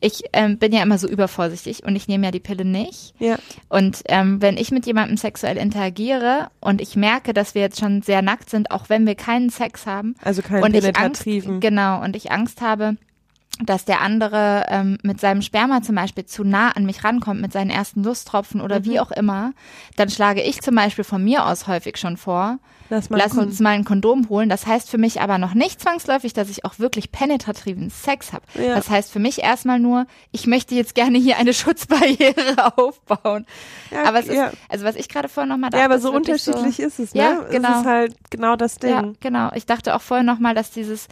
ich 0.00 0.22
ähm, 0.32 0.58
bin 0.58 0.72
ja 0.72 0.82
immer 0.82 0.98
so 0.98 1.08
übervorsichtig 1.08 1.84
und 1.84 1.96
ich 1.96 2.06
nehme 2.08 2.26
ja 2.26 2.30
die 2.30 2.40
Pille 2.40 2.64
nicht. 2.64 3.14
Ja, 3.18 3.36
Und 3.68 4.02
ähm, 4.06 4.42
wenn 4.42 4.56
ich 4.56 4.70
mit 4.70 4.86
jemandem 4.86 5.16
sexuell 5.16 5.56
interagiere 5.56 6.48
und 6.60 6.80
ich 6.80 6.96
merke, 6.96 7.32
dass 7.32 7.54
wir 7.54 7.62
jetzt 7.62 7.80
schon 7.80 8.02
sehr 8.02 8.22
nackt 8.22 8.50
sind, 8.50 8.70
auch 8.70 8.88
wenn 8.88 9.06
wir 9.06 9.14
keinen 9.14 9.50
Sex 9.50 9.86
haben, 9.86 10.14
also 10.22 10.42
keinen 10.42 10.62
und 10.64 10.74
ich 10.74 10.84
Angst, 10.84 11.24
penetrativen. 11.24 11.60
genau, 11.60 12.02
und 12.02 12.14
ich 12.16 12.30
Angst 12.30 12.60
habe, 12.60 12.96
dass 13.64 13.86
der 13.86 14.02
andere 14.02 14.66
ähm, 14.68 14.98
mit 15.02 15.18
seinem 15.18 15.40
Sperma 15.40 15.80
zum 15.80 15.94
Beispiel 15.94 16.26
zu 16.26 16.44
nah 16.44 16.72
an 16.72 16.84
mich 16.84 17.02
rankommt 17.04 17.40
mit 17.40 17.52
seinen 17.54 17.70
ersten 17.70 18.04
Lusttropfen 18.04 18.60
oder 18.60 18.80
Mhm. 18.80 18.84
wie 18.84 19.00
auch 19.00 19.10
immer, 19.12 19.52
dann 19.96 20.10
schlage 20.10 20.42
ich 20.42 20.60
zum 20.60 20.74
Beispiel 20.74 21.04
von 21.04 21.24
mir 21.24 21.46
aus 21.46 21.66
häufig 21.66 21.96
schon 21.96 22.18
vor, 22.18 22.58
Lass 22.90 23.10
mal 23.10 23.18
lass 23.18 23.36
uns 23.36 23.60
mal 23.60 23.70
ein 23.70 23.84
Kondom 23.84 24.28
holen. 24.28 24.48
Das 24.48 24.66
heißt 24.66 24.90
für 24.90 24.98
mich 24.98 25.20
aber 25.20 25.38
noch 25.38 25.54
nicht 25.54 25.80
zwangsläufig, 25.80 26.32
dass 26.32 26.48
ich 26.48 26.64
auch 26.64 26.78
wirklich 26.78 27.12
penetrativen 27.12 27.90
Sex 27.90 28.32
habe. 28.32 28.44
Ja. 28.54 28.74
Das 28.74 28.90
heißt 28.90 29.10
für 29.10 29.18
mich 29.18 29.42
erstmal 29.42 29.78
nur, 29.78 30.06
ich 30.32 30.46
möchte 30.46 30.74
jetzt 30.74 30.94
gerne 30.94 31.18
hier 31.18 31.36
eine 31.36 31.52
Schutzbarriere 31.54 32.76
aufbauen. 32.76 33.46
Ja, 33.90 34.04
aber 34.04 34.20
es 34.20 34.26
ja. 34.26 34.48
ist, 34.48 34.56
also 34.68 34.84
was 34.84 34.96
ich 34.96 35.08
gerade 35.08 35.28
vorhin 35.28 35.48
nochmal 35.48 35.70
dachte, 35.70 35.80
ja, 35.80 35.86
aber 35.86 35.98
so 35.98 36.12
unterschiedlich 36.12 36.80
ist 36.80 36.98
es, 36.98 37.14
ne? 37.14 37.20
Ja, 37.20 37.42
Es 37.42 37.50
genau. 37.50 37.80
ist 37.80 37.86
halt 37.86 38.14
genau 38.30 38.56
das 38.56 38.76
Ding. 38.76 38.90
Ja, 38.90 39.12
genau. 39.20 39.50
Ich 39.54 39.66
dachte 39.66 39.94
auch 39.94 40.02
vorher 40.02 40.24
nochmal, 40.24 40.54
dass 40.54 40.70
dieses 40.70 41.08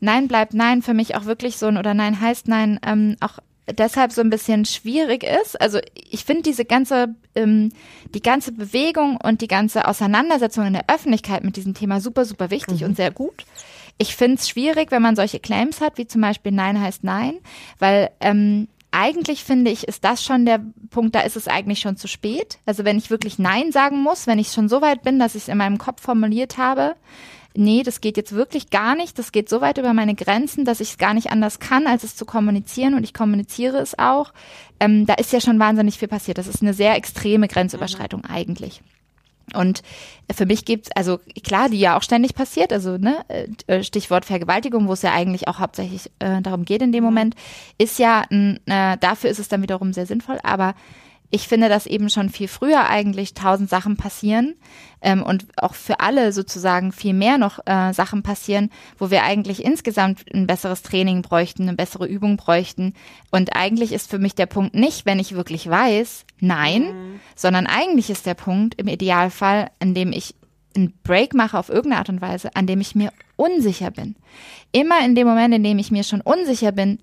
Nein 0.00 0.26
bleibt 0.28 0.54
Nein 0.54 0.82
für 0.82 0.94
mich 0.94 1.14
auch 1.14 1.26
wirklich 1.26 1.58
so 1.58 1.66
ein 1.66 1.76
oder 1.76 1.94
Nein 1.94 2.20
heißt 2.20 2.48
Nein 2.48 2.80
ähm, 2.84 3.16
auch 3.20 3.38
deshalb 3.70 4.12
so 4.12 4.20
ein 4.20 4.30
bisschen 4.30 4.64
schwierig 4.64 5.24
ist. 5.24 5.60
Also 5.60 5.78
ich 5.94 6.24
finde 6.24 6.42
diese 6.42 6.64
ganze, 6.64 7.14
ähm, 7.34 7.72
die 8.14 8.22
ganze 8.22 8.52
Bewegung 8.52 9.18
und 9.22 9.40
die 9.40 9.48
ganze 9.48 9.86
Auseinandersetzung 9.86 10.66
in 10.66 10.72
der 10.72 10.88
Öffentlichkeit 10.88 11.44
mit 11.44 11.56
diesem 11.56 11.74
Thema 11.74 12.00
super, 12.00 12.24
super 12.24 12.50
wichtig 12.50 12.84
und 12.84 12.96
sehr 12.96 13.10
gut. 13.10 13.44
Ich 13.98 14.16
finde 14.16 14.36
es 14.36 14.48
schwierig, 14.48 14.90
wenn 14.90 15.02
man 15.02 15.16
solche 15.16 15.38
Claims 15.38 15.80
hat, 15.80 15.98
wie 15.98 16.06
zum 16.06 16.20
Beispiel 16.20 16.52
Nein 16.52 16.80
heißt 16.80 17.04
Nein, 17.04 17.34
weil 17.78 18.10
ähm, 18.20 18.68
eigentlich 18.90 19.44
finde 19.44 19.70
ich, 19.70 19.88
ist 19.88 20.04
das 20.04 20.22
schon 20.22 20.44
der 20.44 20.60
Punkt, 20.90 21.14
da 21.14 21.20
ist 21.20 21.36
es 21.36 21.48
eigentlich 21.48 21.80
schon 21.80 21.96
zu 21.96 22.08
spät. 22.08 22.58
Also 22.66 22.84
wenn 22.84 22.98
ich 22.98 23.10
wirklich 23.10 23.38
Nein 23.38 23.72
sagen 23.72 24.02
muss, 24.02 24.26
wenn 24.26 24.38
ich 24.38 24.52
schon 24.52 24.68
so 24.68 24.82
weit 24.82 25.02
bin, 25.02 25.18
dass 25.18 25.34
ich 25.34 25.42
es 25.44 25.48
in 25.48 25.56
meinem 25.56 25.78
Kopf 25.78 26.02
formuliert 26.02 26.58
habe, 26.58 26.94
nee, 27.56 27.82
das 27.82 28.00
geht 28.00 28.16
jetzt 28.16 28.32
wirklich 28.32 28.70
gar 28.70 28.94
nicht, 28.94 29.18
das 29.18 29.32
geht 29.32 29.48
so 29.48 29.60
weit 29.60 29.78
über 29.78 29.92
meine 29.92 30.14
Grenzen, 30.14 30.64
dass 30.64 30.80
ich 30.80 30.90
es 30.90 30.98
gar 30.98 31.14
nicht 31.14 31.30
anders 31.30 31.58
kann, 31.58 31.86
als 31.86 32.04
es 32.04 32.16
zu 32.16 32.24
kommunizieren 32.24 32.94
und 32.94 33.04
ich 33.04 33.14
kommuniziere 33.14 33.78
es 33.78 33.98
auch. 33.98 34.32
Ähm, 34.80 35.06
da 35.06 35.14
ist 35.14 35.32
ja 35.32 35.40
schon 35.40 35.58
wahnsinnig 35.58 35.98
viel 35.98 36.08
passiert. 36.08 36.38
Das 36.38 36.46
ist 36.46 36.62
eine 36.62 36.74
sehr 36.74 36.96
extreme 36.96 37.48
Grenzüberschreitung 37.48 38.24
eigentlich. 38.24 38.82
Und 39.54 39.82
für 40.32 40.46
mich 40.46 40.64
gibt's 40.64 40.90
also 40.94 41.18
klar, 41.42 41.68
die 41.68 41.78
ja 41.78 41.96
auch 41.96 42.02
ständig 42.02 42.34
passiert, 42.34 42.72
also 42.72 42.96
ne, 42.96 43.24
äh, 43.66 43.82
Stichwort 43.82 44.24
Vergewaltigung, 44.24 44.88
wo 44.88 44.92
es 44.92 45.02
ja 45.02 45.12
eigentlich 45.12 45.48
auch 45.48 45.58
hauptsächlich 45.58 46.10
äh, 46.20 46.40
darum 46.40 46.64
geht 46.64 46.82
in 46.82 46.92
dem 46.92 47.04
Moment, 47.04 47.34
ist 47.76 47.98
ja, 47.98 48.24
äh, 48.30 48.96
dafür 48.98 49.30
ist 49.30 49.38
es 49.38 49.48
dann 49.48 49.62
wiederum 49.62 49.92
sehr 49.92 50.06
sinnvoll, 50.06 50.38
aber 50.42 50.74
ich 51.34 51.48
finde, 51.48 51.70
dass 51.70 51.86
eben 51.86 52.10
schon 52.10 52.28
viel 52.28 52.46
früher 52.46 52.90
eigentlich 52.90 53.32
tausend 53.32 53.70
Sachen 53.70 53.96
passieren 53.96 54.54
ähm, 55.00 55.22
und 55.22 55.46
auch 55.56 55.74
für 55.74 56.00
alle 56.00 56.30
sozusagen 56.30 56.92
viel 56.92 57.14
mehr 57.14 57.38
noch 57.38 57.58
äh, 57.64 57.94
Sachen 57.94 58.22
passieren, 58.22 58.70
wo 58.98 59.10
wir 59.10 59.22
eigentlich 59.22 59.64
insgesamt 59.64 60.26
ein 60.32 60.46
besseres 60.46 60.82
Training 60.82 61.22
bräuchten, 61.22 61.62
eine 61.62 61.74
bessere 61.74 62.06
Übung 62.06 62.36
bräuchten. 62.36 62.92
Und 63.30 63.56
eigentlich 63.56 63.92
ist 63.92 64.10
für 64.10 64.18
mich 64.18 64.34
der 64.34 64.44
Punkt 64.44 64.74
nicht, 64.74 65.06
wenn 65.06 65.18
ich 65.18 65.34
wirklich 65.34 65.68
weiß, 65.68 66.26
nein, 66.38 66.84
sondern 67.34 67.66
eigentlich 67.66 68.10
ist 68.10 68.26
der 68.26 68.34
Punkt 68.34 68.74
im 68.74 68.86
Idealfall, 68.86 69.70
in 69.80 69.94
dem 69.94 70.12
ich 70.12 70.34
einen 70.76 70.92
Break 71.02 71.32
mache 71.32 71.58
auf 71.58 71.70
irgendeine 71.70 71.98
Art 72.00 72.10
und 72.10 72.20
Weise, 72.20 72.54
an 72.54 72.66
dem 72.66 72.82
ich 72.82 72.94
mir 72.94 73.10
unsicher 73.36 73.90
bin. 73.90 74.16
Immer 74.70 75.02
in 75.02 75.14
dem 75.14 75.26
Moment, 75.26 75.54
in 75.54 75.64
dem 75.64 75.78
ich 75.78 75.90
mir 75.90 76.04
schon 76.04 76.20
unsicher 76.20 76.72
bin, 76.72 76.98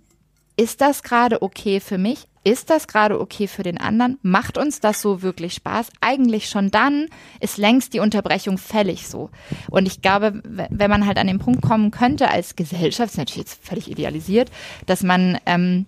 ist 0.55 0.81
das 0.81 1.01
gerade 1.01 1.41
okay 1.41 1.79
für 1.79 1.97
mich? 1.97 2.27
Ist 2.49 2.71
das 2.71 2.87
gerade 2.87 3.21
okay 3.21 3.45
für 3.45 3.61
den 3.61 3.77
anderen? 3.77 4.17
Macht 4.23 4.57
uns 4.57 4.79
das 4.79 5.03
so 5.03 5.21
wirklich 5.21 5.53
Spaß? 5.53 5.91
Eigentlich 6.01 6.49
schon 6.49 6.71
dann 6.71 7.05
ist 7.39 7.59
längst 7.59 7.93
die 7.93 7.99
Unterbrechung 7.99 8.57
fällig 8.57 9.07
so. 9.07 9.29
Und 9.69 9.85
ich 9.85 10.01
glaube, 10.01 10.41
wenn 10.43 10.89
man 10.89 11.05
halt 11.05 11.19
an 11.19 11.27
den 11.27 11.37
Punkt 11.37 11.61
kommen 11.61 11.91
könnte 11.91 12.27
als 12.27 12.55
Gesellschaft, 12.55 13.11
ist 13.11 13.17
natürlich 13.19 13.45
jetzt 13.49 13.63
völlig 13.63 13.91
idealisiert, 13.91 14.49
dass 14.87 15.03
man, 15.03 15.37
ähm, 15.45 15.85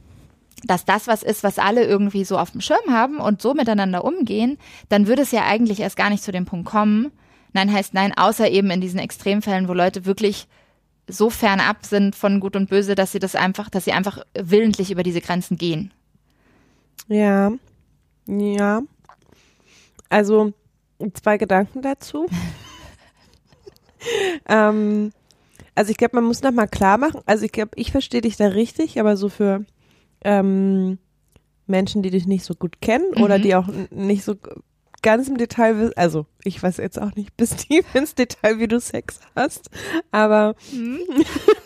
dass 0.64 0.86
das 0.86 1.08
was 1.08 1.24
ist, 1.24 1.44
was 1.44 1.58
alle 1.58 1.84
irgendwie 1.84 2.26
so 2.26 2.38
auf 2.38 2.52
dem 2.52 2.62
Schirm 2.62 2.92
haben 2.92 3.18
und 3.18 3.42
so 3.42 3.56
miteinander 3.56 4.06
umgehen, 4.06 4.60
dann 4.88 5.08
würde 5.08 5.24
es 5.24 5.32
ja 5.32 5.48
eigentlich 5.48 5.80
erst 5.80 5.98
gar 5.98 6.12
nicht 6.12 6.22
zu 6.22 6.32
dem 6.32 6.46
Punkt 6.46 6.70
kommen. 6.70 7.12
Nein 7.54 7.74
heißt 7.74 7.96
nein, 7.96 8.16
außer 8.16 8.48
eben 8.52 8.70
in 8.70 8.82
diesen 8.82 9.00
Extremfällen, 9.00 9.68
wo 9.68 9.74
Leute 9.74 10.06
wirklich 10.06 10.48
so 11.08 11.32
fernab 11.32 11.88
sind 11.88 12.16
von 12.16 12.40
Gut 12.40 12.56
und 12.56 12.70
Böse, 12.70 12.94
dass 12.94 13.14
sie 13.14 13.20
das 13.20 13.34
einfach, 13.34 13.72
dass 13.72 13.86
sie 13.86 13.94
einfach 13.94 14.20
willentlich 14.40 14.92
über 14.92 15.02
diese 15.02 15.22
Grenzen 15.22 15.58
gehen. 15.58 15.92
Ja. 17.08 17.52
Ja. 18.28 18.82
Also 20.10 20.54
zwei 21.14 21.38
Gedanken 21.38 21.82
dazu. 21.82 22.28
ähm, 24.48 25.12
also 25.76 25.92
ich 25.92 25.98
glaube, 25.98 26.16
man 26.18 26.26
muss 26.26 26.42
noch 26.42 26.52
mal 26.52 26.68
klar 26.68 26.98
machen. 26.98 27.22
Also 27.26 27.46
ich 27.46 27.52
glaube, 27.52 27.72
ich 27.76 27.92
verstehe 27.92 28.22
dich 28.22 28.38
da 28.38 28.48
richtig, 28.48 29.00
aber 29.00 29.18
so 29.18 29.30
für 29.30 29.66
ähm, 30.24 30.98
Menschen, 31.68 32.04
die 32.04 32.10
dich 32.10 32.28
nicht 32.28 32.44
so 32.44 32.54
gut 32.56 32.82
kennen 32.82 33.14
oder 33.16 33.38
Mhm. 33.38 33.42
die 33.42 33.56
auch 33.56 33.68
nicht 33.90 34.24
so 34.24 34.36
ganz 35.02 35.28
im 35.30 35.38
Detail, 35.38 35.78
wiss- 35.80 35.98
also 35.98 36.26
ich 36.44 36.62
weiß 36.62 36.78
jetzt 36.78 37.02
auch 37.02 37.16
nicht 37.16 37.36
bis 37.38 37.56
tief 37.56 37.86
ins 37.96 38.14
Detail, 38.14 38.60
wie 38.60 38.68
du 38.68 38.80
Sex 38.80 39.20
hast, 39.36 39.70
aber 40.12 40.56
Hm? 40.72 41.00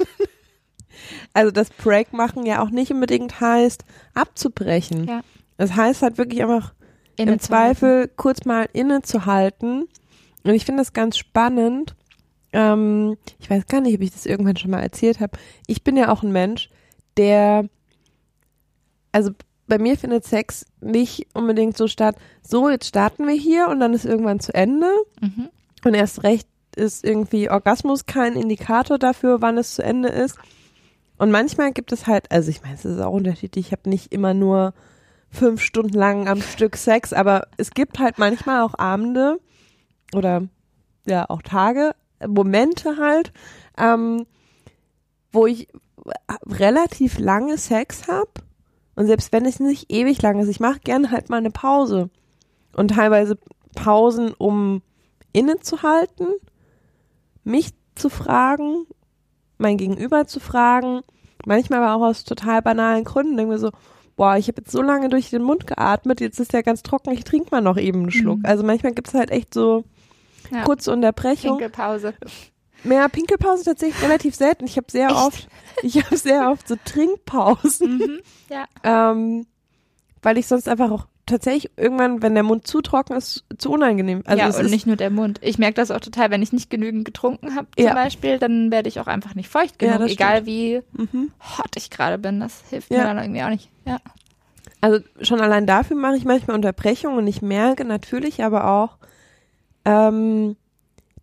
also 1.33 1.51
das 1.51 1.69
Break 1.69 2.13
machen 2.13 2.45
ja 2.45 2.61
auch 2.61 2.69
nicht 2.69 2.91
unbedingt 2.91 3.39
heißt 3.39 3.83
abzubrechen. 4.13 5.07
Ja. 5.07 5.21
Das 5.57 5.75
heißt 5.75 6.01
halt 6.01 6.17
wirklich 6.17 6.41
einfach 6.41 6.73
im 7.17 7.29
Innezuhalten. 7.29 7.39
Zweifel 7.39 8.07
kurz 8.15 8.45
mal 8.45 8.67
innezuhalten. 8.73 9.87
Und 10.43 10.53
ich 10.53 10.65
finde 10.65 10.81
das 10.81 10.93
ganz 10.93 11.17
spannend. 11.17 11.95
Ähm, 12.53 13.17
ich 13.39 13.49
weiß 13.49 13.67
gar 13.67 13.81
nicht, 13.81 13.95
ob 13.95 14.01
ich 14.01 14.11
das 14.11 14.25
irgendwann 14.25 14.57
schon 14.57 14.71
mal 14.71 14.81
erzählt 14.81 15.19
habe. 15.19 15.37
Ich 15.67 15.83
bin 15.83 15.97
ja 15.97 16.11
auch 16.11 16.23
ein 16.23 16.31
Mensch, 16.31 16.69
der, 17.17 17.67
also 19.11 19.31
bei 19.67 19.79
mir 19.79 19.97
findet 19.97 20.25
Sex 20.25 20.65
nicht 20.81 21.27
unbedingt 21.33 21.77
so 21.77 21.87
statt, 21.87 22.15
so 22.41 22.69
jetzt 22.69 22.87
starten 22.87 23.27
wir 23.27 23.33
hier 23.33 23.67
und 23.69 23.79
dann 23.79 23.93
ist 23.93 24.05
irgendwann 24.05 24.39
zu 24.39 24.53
Ende. 24.53 24.89
Mhm. 25.21 25.49
Und 25.83 25.93
erst 25.93 26.23
recht 26.23 26.47
ist 26.75 27.03
irgendwie 27.03 27.49
Orgasmus 27.49 28.05
kein 28.05 28.35
Indikator 28.35 28.99
dafür, 28.99 29.41
wann 29.41 29.57
es 29.57 29.75
zu 29.75 29.83
Ende 29.83 30.09
ist. 30.09 30.37
Und 31.17 31.31
manchmal 31.31 31.71
gibt 31.71 31.91
es 31.91 32.07
halt, 32.07 32.31
also 32.31 32.49
ich 32.49 32.61
meine, 32.61 32.75
es 32.75 32.85
ist 32.85 32.99
auch 32.99 33.13
unterschiedlich, 33.13 33.67
ich 33.67 33.71
habe 33.71 33.89
nicht 33.89 34.11
immer 34.11 34.33
nur 34.33 34.73
fünf 35.29 35.61
Stunden 35.61 35.97
lang 35.97 36.27
am 36.27 36.41
Stück 36.41 36.75
Sex, 36.75 37.13
aber 37.13 37.47
es 37.57 37.71
gibt 37.71 37.99
halt 37.99 38.17
manchmal 38.17 38.61
auch 38.61 38.77
Abende 38.77 39.39
oder 40.13 40.47
ja 41.05 41.29
auch 41.29 41.41
Tage, 41.41 41.95
Momente 42.25 42.97
halt, 42.97 43.31
ähm, 43.77 44.25
wo 45.31 45.45
ich 45.45 45.67
relativ 46.45 47.19
lange 47.19 47.57
Sex 47.57 48.07
habe. 48.07 48.31
Und 48.95 49.07
selbst 49.07 49.33
wenn 49.33 49.45
es 49.45 49.59
nicht 49.59 49.91
ewig 49.91 50.21
lang 50.21 50.39
ist, 50.39 50.47
ich 50.47 50.59
mache 50.59 50.79
gerne 50.79 51.11
halt 51.11 51.29
mal 51.29 51.37
eine 51.37 51.51
Pause. 51.51 52.09
Und 52.75 52.89
teilweise 52.91 53.37
Pausen, 53.75 54.33
um 54.33 54.81
innezuhalten, 55.33 56.27
mich 57.43 57.71
zu 57.95 58.09
fragen, 58.09 58.85
mein 59.57 59.77
Gegenüber 59.77 60.27
zu 60.27 60.39
fragen, 60.39 61.01
manchmal 61.45 61.83
aber 61.83 61.95
auch 61.95 62.07
aus 62.09 62.23
total 62.23 62.61
banalen 62.61 63.03
Gründen. 63.03 63.37
Denke 63.37 63.53
mir 63.53 63.59
so, 63.59 63.71
boah, 64.15 64.37
ich 64.37 64.47
habe 64.47 64.61
jetzt 64.61 64.71
so 64.71 64.81
lange 64.81 65.09
durch 65.09 65.29
den 65.29 65.43
Mund 65.43 65.67
geatmet, 65.67 66.21
jetzt 66.21 66.39
ist 66.39 66.53
der 66.53 66.63
ganz 66.63 66.83
trocken, 66.83 67.11
ich 67.11 67.23
trinke 67.23 67.49
mal 67.51 67.61
noch 67.61 67.77
eben 67.77 67.99
einen 68.01 68.11
Schluck. 68.11 68.39
Mhm. 68.39 68.45
Also 68.45 68.63
manchmal 68.63 68.93
gibt 68.93 69.07
es 69.09 69.13
halt 69.13 69.31
echt 69.31 69.53
so 69.53 69.83
Ja. 70.51 70.63
kurze 70.63 70.91
Unterbrechung. 70.91 71.57
Pinkelpause. 71.57 72.13
Mehr 72.83 73.09
Pinkelpause 73.09 73.63
tatsächlich 73.65 74.01
relativ 74.03 74.35
selten. 74.35 74.65
Ich 74.65 74.77
habe 74.77 74.91
sehr 74.91 75.07
Echt? 75.09 75.17
oft, 75.17 75.47
ich 75.81 76.03
habe 76.03 76.15
sehr 76.17 76.51
oft 76.51 76.67
so 76.67 76.75
Trinkpausen, 76.85 77.97
Mhm. 77.97 78.19
Ja. 78.49 78.65
ähm, 78.83 79.47
weil 80.21 80.37
ich 80.37 80.47
sonst 80.47 80.67
einfach 80.69 80.91
auch 80.91 81.07
tatsächlich 81.25 81.71
irgendwann, 81.77 82.21
wenn 82.21 82.33
der 82.35 82.43
Mund 82.43 82.67
zu 82.67 82.81
trocken 82.81 83.13
ist, 83.15 83.43
zu 83.57 83.71
unangenehm. 83.71 84.21
Also 84.25 84.39
ja, 84.43 84.49
und 84.63 84.69
nicht 84.69 84.85
nur 84.87 84.95
der 84.95 85.09
Mund. 85.09 85.39
Ich 85.41 85.57
merke 85.57 85.73
das 85.75 85.91
auch 85.91 85.99
total, 85.99 86.29
wenn 86.31 86.41
ich 86.41 86.53
nicht 86.53 86.69
genügend 86.69 87.05
getrunken 87.05 87.55
habe 87.55 87.67
zum 87.75 87.85
Ja. 87.85 87.93
Beispiel, 87.93 88.37
dann 88.39 88.71
werde 88.71 88.89
ich 88.89 88.99
auch 88.99 89.07
einfach 89.07 89.33
nicht 89.35 89.49
feucht 89.49 89.81
Ja, 89.81 89.87
genug, 89.93 89.99
das 90.01 90.11
egal 90.11 90.45
wie 90.45 90.81
Mhm. 90.93 91.31
hot 91.57 91.75
ich 91.77 91.89
gerade 91.89 92.17
bin. 92.17 92.39
Das 92.39 92.63
hilft 92.69 92.91
Ja. 92.91 92.99
mir 92.99 93.03
dann 93.05 93.17
irgendwie 93.19 93.43
auch 93.43 93.49
nicht. 93.49 93.69
Ja. 93.85 93.99
Also 94.81 95.03
schon 95.21 95.41
allein 95.41 95.65
dafür 95.65 95.97
mache 95.97 96.15
ich 96.17 96.25
manchmal 96.25 96.55
Unterbrechungen 96.55 97.17
und 97.17 97.27
ich 97.27 97.41
merke 97.41 97.85
natürlich 97.85 98.43
aber 98.43 98.67
auch, 98.69 98.97
ähm, 99.83 100.55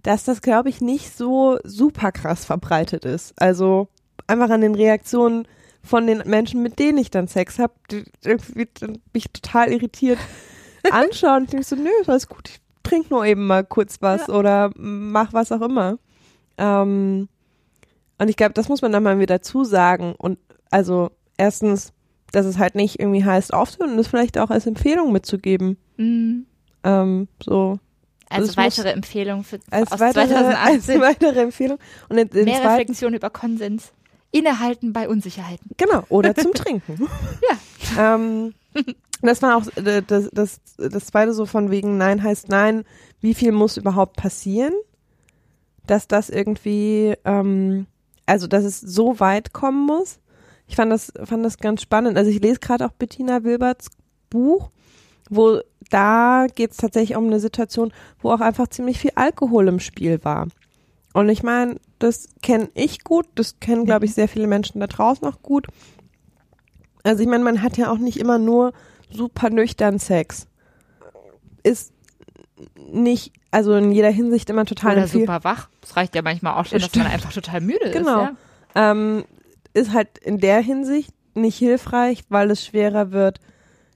dass 0.02 0.24
das, 0.24 0.40
glaube 0.40 0.68
ich, 0.68 0.80
nicht 0.80 1.16
so 1.16 1.58
super 1.62 2.10
krass 2.10 2.44
verbreitet 2.44 3.04
ist. 3.04 3.34
Also 3.40 3.88
einfach 4.26 4.50
an 4.50 4.62
den 4.62 4.74
Reaktionen 4.74 5.46
von 5.82 6.06
den 6.06 6.22
Menschen, 6.26 6.62
mit 6.62 6.78
denen 6.78 6.98
ich 6.98 7.10
dann 7.10 7.26
Sex 7.28 7.58
habe, 7.58 7.72
die 7.90 8.04
irgendwie 8.24 8.68
mich 9.12 9.24
total 9.32 9.72
irritiert 9.72 10.18
anschauen. 10.90 11.44
Ich 11.44 11.50
denke 11.50 11.66
so, 11.66 11.76
nö, 11.76 11.90
alles 12.06 12.28
gut, 12.28 12.48
ich 12.48 12.60
trink 12.82 13.10
nur 13.10 13.24
eben 13.24 13.46
mal 13.46 13.64
kurz 13.64 13.96
was 14.00 14.28
oder 14.28 14.70
mach 14.76 15.32
was 15.32 15.50
auch 15.52 15.60
immer. 15.62 15.98
Ähm, 16.58 17.28
und 18.18 18.28
ich 18.28 18.36
glaube, 18.36 18.52
das 18.54 18.68
muss 18.68 18.82
man 18.82 18.92
dann 18.92 19.02
mal 19.02 19.18
wieder 19.18 19.38
dazu 19.38 19.64
sagen. 19.64 20.14
Und 20.16 20.38
also 20.70 21.10
erstens, 21.36 21.92
dass 22.30 22.46
es 22.46 22.58
halt 22.58 22.74
nicht 22.76 23.00
irgendwie 23.00 23.24
heißt 23.24 23.52
aufzuhören 23.52 23.92
und 23.92 23.96
das 23.98 24.06
vielleicht 24.08 24.38
auch 24.38 24.50
als 24.50 24.66
Empfehlung 24.66 25.12
mitzugeben. 25.12 25.76
Mhm. 25.96 26.46
Ähm, 26.84 27.28
so 27.42 27.78
Also 28.28 28.46
muss- 28.46 28.56
weitere 28.56 28.90
Empfehlung 28.90 29.42
für 29.44 29.58
als 29.70 29.90
weitere, 29.92 30.20
als 30.54 30.86
2018. 30.86 31.00
weitere 31.00 31.40
Empfehlung. 31.40 31.78
Und 32.08 32.18
in, 32.18 32.28
in 32.28 32.44
Mehr 32.44 32.54
zweiten, 32.60 32.68
Reflexion 32.68 33.14
über 33.14 33.30
Konsens. 33.30 33.92
Innehalten 34.32 34.92
bei 34.92 35.08
Unsicherheiten. 35.08 35.70
genau, 35.76 36.04
oder 36.08 36.34
zum 36.34 36.52
Trinken. 36.54 37.08
Ja. 37.96 38.16
Ähm, 38.16 38.54
das 39.20 39.40
war 39.42 39.56
auch 39.56 39.66
äh, 39.76 40.02
das, 40.04 40.30
das, 40.32 40.60
das 40.76 41.06
zweite 41.06 41.32
so 41.32 41.46
von 41.46 41.70
wegen 41.70 41.96
Nein 41.96 42.22
heißt 42.22 42.48
Nein. 42.48 42.84
Wie 43.20 43.34
viel 43.34 43.52
muss 43.52 43.76
überhaupt 43.76 44.16
passieren, 44.16 44.72
dass 45.86 46.08
das 46.08 46.28
irgendwie, 46.28 47.14
ähm, 47.24 47.86
also 48.26 48.48
dass 48.48 48.64
es 48.64 48.80
so 48.80 49.20
weit 49.20 49.52
kommen 49.52 49.86
muss? 49.86 50.18
Ich 50.66 50.76
fand 50.76 50.90
das, 50.90 51.12
fand 51.24 51.44
das 51.44 51.58
ganz 51.58 51.82
spannend. 51.82 52.16
Also 52.16 52.30
ich 52.30 52.40
lese 52.40 52.58
gerade 52.58 52.86
auch 52.86 52.92
Bettina 52.92 53.44
Wilberts 53.44 53.90
Buch, 54.30 54.70
wo 55.28 55.60
da 55.90 56.46
geht 56.52 56.72
es 56.72 56.78
tatsächlich 56.78 57.16
um 57.16 57.26
eine 57.26 57.38
Situation, 57.38 57.92
wo 58.20 58.32
auch 58.32 58.40
einfach 58.40 58.68
ziemlich 58.68 58.98
viel 58.98 59.12
Alkohol 59.14 59.68
im 59.68 59.78
Spiel 59.78 60.24
war. 60.24 60.48
Und 61.14 61.28
ich 61.28 61.42
meine, 61.42 61.76
das 61.98 62.28
kenne 62.42 62.70
ich 62.74 63.04
gut, 63.04 63.26
das 63.34 63.60
kennen, 63.60 63.84
glaube 63.84 64.06
ich, 64.06 64.14
sehr 64.14 64.28
viele 64.28 64.46
Menschen 64.46 64.80
da 64.80 64.86
draußen 64.86 65.26
auch 65.26 65.42
gut. 65.42 65.66
Also 67.02 67.22
ich 67.22 67.28
meine, 67.28 67.44
man 67.44 67.62
hat 67.62 67.76
ja 67.76 67.90
auch 67.90 67.98
nicht 67.98 68.18
immer 68.18 68.38
nur 68.38 68.72
super 69.10 69.50
nüchtern 69.50 69.98
Sex. 69.98 70.46
Ist 71.62 71.92
nicht, 72.76 73.32
also 73.50 73.74
in 73.74 73.92
jeder 73.92 74.10
Hinsicht 74.10 74.48
immer 74.50 74.64
total 74.64 74.96
Oder 74.96 75.08
super 75.08 75.44
wach. 75.44 75.68
Das 75.80 75.96
reicht 75.96 76.14
ja 76.14 76.22
manchmal 76.22 76.54
auch 76.54 76.66
schon, 76.66 76.78
dass 76.78 76.88
Stimmt. 76.88 77.04
man 77.04 77.12
einfach 77.14 77.32
total 77.32 77.60
müde 77.60 77.90
Genau. 77.90 78.24
ist. 78.24 78.30
Ja? 78.74 78.90
ähm, 78.92 79.24
ist 79.74 79.92
halt 79.92 80.18
in 80.18 80.38
der 80.38 80.60
Hinsicht 80.60 81.12
nicht 81.34 81.56
hilfreich, 81.58 82.24
weil 82.28 82.50
es 82.50 82.64
schwerer 82.64 83.10
wird, 83.10 83.40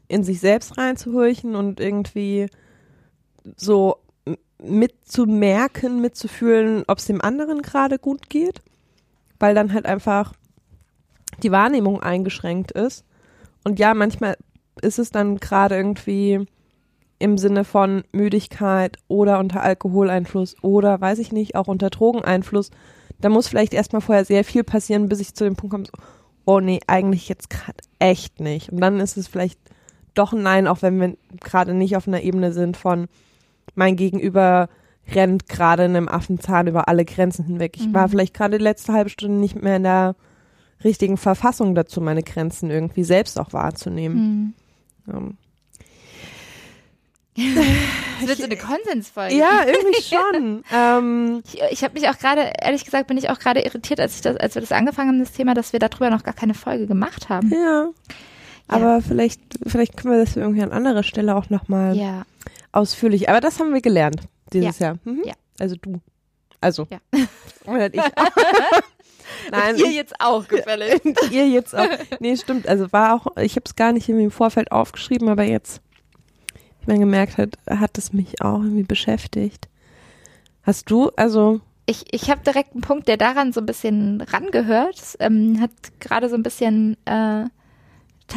in 0.08 0.22
sich 0.24 0.40
selbst 0.40 0.78
reinzuhorchen 0.78 1.54
und 1.54 1.80
irgendwie 1.80 2.46
so 3.56 3.96
mitzumerken, 4.62 6.00
mitzufühlen, 6.00 6.84
ob 6.86 6.98
es 6.98 7.06
dem 7.06 7.20
anderen 7.20 7.62
gerade 7.62 7.98
gut 7.98 8.28
geht, 8.28 8.62
weil 9.38 9.54
dann 9.54 9.72
halt 9.72 9.86
einfach 9.86 10.32
die 11.42 11.52
Wahrnehmung 11.52 12.02
eingeschränkt 12.02 12.72
ist. 12.72 13.04
Und 13.64 13.78
ja, 13.78 13.94
manchmal 13.94 14.36
ist 14.80 14.98
es 14.98 15.10
dann 15.10 15.38
gerade 15.38 15.76
irgendwie 15.76 16.46
im 17.18 17.38
Sinne 17.38 17.64
von 17.64 18.04
Müdigkeit 18.12 18.98
oder 19.08 19.38
unter 19.38 19.62
Alkoholeinfluss 19.62 20.56
oder 20.62 21.00
weiß 21.00 21.18
ich 21.18 21.32
nicht, 21.32 21.54
auch 21.54 21.66
unter 21.66 21.90
Drogeneinfluss. 21.90 22.70
Da 23.20 23.28
muss 23.28 23.48
vielleicht 23.48 23.72
erstmal 23.72 24.02
vorher 24.02 24.24
sehr 24.24 24.44
viel 24.44 24.64
passieren, 24.64 25.08
bis 25.08 25.20
ich 25.20 25.34
zu 25.34 25.44
dem 25.44 25.56
Punkt 25.56 25.72
komme, 25.72 25.84
so, 25.86 25.92
oh 26.44 26.60
nee, 26.60 26.80
eigentlich 26.86 27.28
jetzt 27.28 27.48
gerade 27.48 27.78
echt 27.98 28.40
nicht. 28.40 28.70
Und 28.70 28.80
dann 28.80 29.00
ist 29.00 29.16
es 29.16 29.28
vielleicht 29.28 29.58
doch 30.14 30.32
ein 30.32 30.42
Nein, 30.42 30.66
auch 30.66 30.82
wenn 30.82 31.00
wir 31.00 31.16
gerade 31.40 31.74
nicht 31.74 31.96
auf 31.96 32.06
einer 32.06 32.22
Ebene 32.22 32.52
sind 32.52 32.76
von 32.76 33.08
mein 33.74 33.96
Gegenüber 33.96 34.68
rennt 35.14 35.48
gerade 35.48 35.84
in 35.84 35.96
einem 35.96 36.08
Affenzahn 36.08 36.66
über 36.66 36.88
alle 36.88 37.04
Grenzen 37.04 37.44
hinweg. 37.44 37.76
Ich 37.76 37.92
war 37.94 38.06
Mhm. 38.06 38.10
vielleicht 38.10 38.34
gerade 38.34 38.58
die 38.58 38.64
letzte 38.64 38.92
halbe 38.92 39.10
Stunde 39.10 39.36
nicht 39.38 39.60
mehr 39.60 39.76
in 39.76 39.84
der 39.84 40.16
richtigen 40.84 41.16
Verfassung 41.16 41.74
dazu, 41.74 42.00
meine 42.00 42.22
Grenzen 42.22 42.70
irgendwie 42.70 43.04
selbst 43.04 43.38
auch 43.38 43.52
wahrzunehmen. 43.52 44.54
Hm. 45.06 45.14
Ähm, 45.14 45.36
Das 48.20 48.28
wird 48.28 48.38
so 48.38 48.44
eine 48.44 48.56
Konsensfolge. 48.56 49.34
ja, 49.36 49.60
irgendwie 49.66 50.02
schon. 50.02 50.64
ähm, 50.74 51.42
Ich, 51.52 51.60
ich 51.70 51.84
habe 51.84 51.94
mich 51.94 52.08
auch 52.08 52.18
gerade, 52.18 52.50
ehrlich 52.62 52.84
gesagt, 52.84 53.08
bin 53.08 53.18
ich 53.18 53.28
auch 53.28 53.38
gerade 53.38 53.60
irritiert, 53.60 54.00
als 54.00 54.16
ich 54.16 54.22
das, 54.22 54.36
als 54.36 54.54
wir 54.54 54.62
das 54.62 54.72
angefangen 54.72 55.10
haben, 55.10 55.18
das 55.20 55.32
Thema, 55.32 55.52
dass 55.54 55.72
wir 55.72 55.80
darüber 55.80 56.08
noch 56.10 56.22
gar 56.22 56.34
keine 56.34 56.54
Folge 56.54 56.86
gemacht 56.86 57.28
haben. 57.28 57.50
ja. 57.52 57.88
Aber 58.68 59.00
vielleicht, 59.00 59.40
vielleicht 59.64 59.96
können 59.96 60.14
wir 60.14 60.24
das 60.24 60.34
irgendwie 60.34 60.62
an 60.62 60.72
anderer 60.72 61.04
Stelle 61.04 61.36
auch 61.36 61.50
nochmal 61.50 61.96
Ja. 61.96 62.22
Ausführlich. 62.76 63.28
Aber 63.28 63.40
das 63.40 63.58
haben 63.58 63.72
wir 63.72 63.80
gelernt 63.80 64.22
dieses 64.52 64.78
Jahr. 64.78 64.98
Mhm. 65.04 65.22
Ja. 65.24 65.34
Also 65.58 65.76
du. 65.80 66.00
Also. 66.60 66.86
Ja. 66.90 66.98
Oder 67.66 67.92
ich. 67.92 68.00
Nein, 69.50 69.76
ihr 69.76 69.86
ich, 69.86 69.94
jetzt 69.94 70.14
auch 70.20 70.46
gefällig. 70.46 71.04
und 71.04 71.18
ihr 71.30 71.48
jetzt 71.48 71.74
auch. 71.74 71.88
Nee, 72.20 72.36
stimmt. 72.36 72.68
Also 72.68 72.92
war 72.92 73.14
auch, 73.14 73.36
ich 73.38 73.56
habe 73.56 73.64
es 73.64 73.76
gar 73.76 73.92
nicht 73.92 74.08
irgendwie 74.08 74.24
im 74.26 74.30
Vorfeld 74.30 74.70
aufgeschrieben, 74.72 75.28
aber 75.28 75.42
jetzt, 75.44 75.80
wie 76.80 76.90
man 76.92 77.00
gemerkt 77.00 77.38
hat, 77.38 77.58
hat 77.68 77.98
es 77.98 78.12
mich 78.12 78.40
auch 78.42 78.60
irgendwie 78.60 78.84
beschäftigt. 78.84 79.68
Hast 80.62 80.90
du, 80.90 81.10
also, 81.16 81.60
Ich, 81.86 82.04
ich 82.12 82.30
habe 82.30 82.42
direkt 82.44 82.72
einen 82.72 82.80
Punkt, 82.82 83.08
der 83.08 83.16
daran 83.16 83.52
so 83.52 83.60
ein 83.60 83.66
bisschen 83.66 84.20
rangehört. 84.20 84.96
Es, 84.98 85.16
Ähm, 85.20 85.60
hat 85.60 85.70
gerade 86.00 86.28
so 86.28 86.34
ein 86.36 86.42
bisschen, 86.42 86.96
äh, 87.04 87.44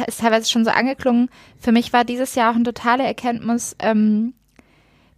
ist 0.06 0.20
teilweise 0.20 0.48
schon 0.50 0.64
so 0.64 0.70
angeklungen. 0.70 1.30
Für 1.58 1.72
mich 1.72 1.92
war 1.92 2.04
dieses 2.04 2.34
Jahr 2.34 2.50
auch 2.50 2.54
eine 2.54 2.64
totale 2.64 3.04
Erkenntnis, 3.04 3.76
ähm, 3.78 4.34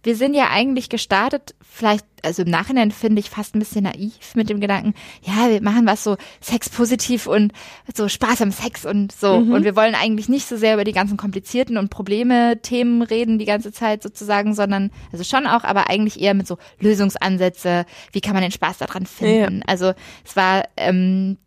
wir 0.03 0.17
sind 0.17 0.33
ja 0.33 0.49
eigentlich 0.51 0.89
gestartet, 0.89 1.55
vielleicht, 1.61 2.05
also 2.23 2.43
im 2.43 2.49
Nachhinein 2.49 2.91
finde 2.91 3.21
ich 3.21 3.29
fast 3.29 3.55
ein 3.55 3.59
bisschen 3.59 3.83
naiv 3.83 4.35
mit 4.35 4.49
dem 4.49 4.59
Gedanken, 4.59 4.93
ja, 5.21 5.49
wir 5.49 5.61
machen 5.61 5.87
was 5.87 6.03
so 6.03 6.17
sexpositiv 6.41 7.25
und 7.25 7.53
so 7.95 8.09
Spaß 8.09 8.41
am 8.41 8.51
Sex 8.51 8.85
und 8.85 9.13
so. 9.13 9.39
Mhm. 9.39 9.53
Und 9.53 9.63
wir 9.63 9.77
wollen 9.77 9.95
eigentlich 9.95 10.27
nicht 10.27 10.45
so 10.45 10.57
sehr 10.57 10.73
über 10.73 10.83
die 10.83 10.91
ganzen 10.91 11.15
komplizierten 11.15 11.77
und 11.77 11.89
Probleme, 11.89 12.61
Themen 12.61 13.01
reden 13.01 13.39
die 13.39 13.45
ganze 13.45 13.71
Zeit 13.71 14.03
sozusagen, 14.03 14.53
sondern, 14.53 14.91
also 15.13 15.23
schon 15.23 15.47
auch, 15.47 15.63
aber 15.63 15.89
eigentlich 15.89 16.19
eher 16.19 16.33
mit 16.33 16.47
so 16.47 16.57
Lösungsansätze, 16.79 17.85
wie 18.11 18.21
kann 18.21 18.33
man 18.33 18.43
den 18.43 18.51
Spaß 18.51 18.79
daran 18.79 19.05
finden. 19.05 19.59
Ja. 19.59 19.65
Also 19.67 19.93
es 20.25 20.35
war 20.35 20.65
ähm, 20.75 21.37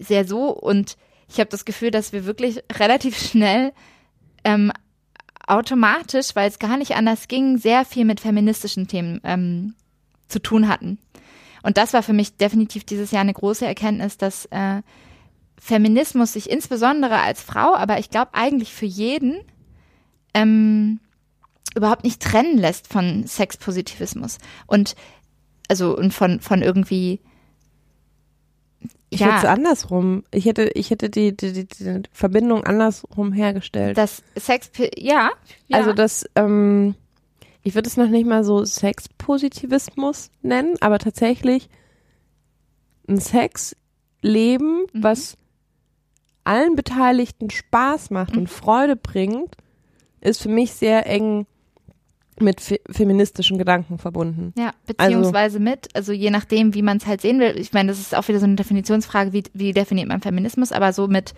sehr 0.00 0.26
so 0.26 0.48
und 0.48 0.96
ich 1.34 1.40
habe 1.40 1.50
das 1.50 1.64
Gefühl, 1.64 1.90
dass 1.90 2.12
wir 2.12 2.24
wirklich 2.26 2.62
relativ 2.72 3.18
schnell 3.18 3.72
ähm, 4.44 4.72
automatisch, 5.46 6.34
weil 6.34 6.48
es 6.48 6.58
gar 6.58 6.76
nicht 6.76 6.94
anders 6.94 7.28
ging, 7.28 7.58
sehr 7.58 7.84
viel 7.84 8.04
mit 8.04 8.20
feministischen 8.20 8.86
Themen 8.86 9.20
ähm, 9.24 9.74
zu 10.28 10.38
tun 10.38 10.68
hatten. 10.68 10.98
Und 11.64 11.76
das 11.76 11.92
war 11.92 12.02
für 12.02 12.12
mich 12.12 12.36
definitiv 12.36 12.84
dieses 12.84 13.10
Jahr 13.10 13.22
eine 13.22 13.34
große 13.34 13.66
Erkenntnis, 13.66 14.16
dass 14.16 14.46
äh, 14.46 14.82
Feminismus 15.58 16.34
sich 16.34 16.48
insbesondere 16.48 17.20
als 17.20 17.42
Frau, 17.42 17.74
aber 17.74 17.98
ich 17.98 18.10
glaube 18.10 18.34
eigentlich 18.34 18.72
für 18.72 18.86
jeden, 18.86 19.40
ähm, 20.34 21.00
überhaupt 21.74 22.04
nicht 22.04 22.22
trennen 22.22 22.58
lässt 22.58 22.86
von 22.86 23.26
Sexpositivismus. 23.26 24.38
Und 24.66 24.94
also 25.68 25.96
und 25.96 26.14
von, 26.14 26.40
von 26.40 26.62
irgendwie 26.62 27.20
ich 29.14 29.20
ja. 29.20 29.26
hätte 29.28 29.38
es 29.38 29.44
andersrum. 29.44 30.24
Ich 30.32 30.44
hätte, 30.44 30.70
ich 30.74 30.90
hätte 30.90 31.08
die, 31.08 31.36
die, 31.36 31.52
die, 31.52 31.66
die 31.66 32.02
Verbindung 32.12 32.64
andersrum 32.64 33.32
hergestellt. 33.32 33.96
Das 33.96 34.22
Sex, 34.36 34.70
ja, 34.96 35.30
ja. 35.68 35.78
Also 35.78 35.92
das, 35.92 36.28
ähm, 36.34 36.96
ich 37.62 37.76
würde 37.76 37.88
es 37.88 37.96
noch 37.96 38.08
nicht 38.08 38.26
mal 38.26 38.42
so 38.42 38.64
Sexpositivismus 38.64 40.30
nennen, 40.42 40.76
aber 40.80 40.98
tatsächlich 40.98 41.68
ein 43.08 43.20
Sexleben, 43.20 44.86
mhm. 44.92 45.02
was 45.02 45.36
allen 46.42 46.74
Beteiligten 46.74 47.50
Spaß 47.50 48.10
macht 48.10 48.32
mhm. 48.32 48.40
und 48.40 48.50
Freude 48.50 48.96
bringt, 48.96 49.56
ist 50.20 50.42
für 50.42 50.48
mich 50.48 50.72
sehr 50.72 51.06
eng 51.06 51.46
mit 52.40 52.60
fe 52.60 52.80
feministischen 52.90 53.58
Gedanken 53.58 53.98
verbunden. 53.98 54.52
Ja, 54.58 54.72
beziehungsweise 54.86 55.58
also, 55.58 55.58
mit, 55.60 55.88
also 55.94 56.12
je 56.12 56.30
nachdem, 56.30 56.74
wie 56.74 56.82
man 56.82 56.96
es 56.96 57.06
halt 57.06 57.20
sehen 57.20 57.38
will. 57.38 57.56
Ich 57.56 57.72
meine, 57.72 57.88
das 57.88 58.00
ist 58.00 58.14
auch 58.14 58.26
wieder 58.28 58.40
so 58.40 58.46
eine 58.46 58.56
Definitionsfrage, 58.56 59.32
wie, 59.32 59.44
wie 59.52 59.72
definiert 59.72 60.08
man 60.08 60.20
Feminismus, 60.20 60.72
aber 60.72 60.92
so 60.92 61.06
mit, 61.06 61.34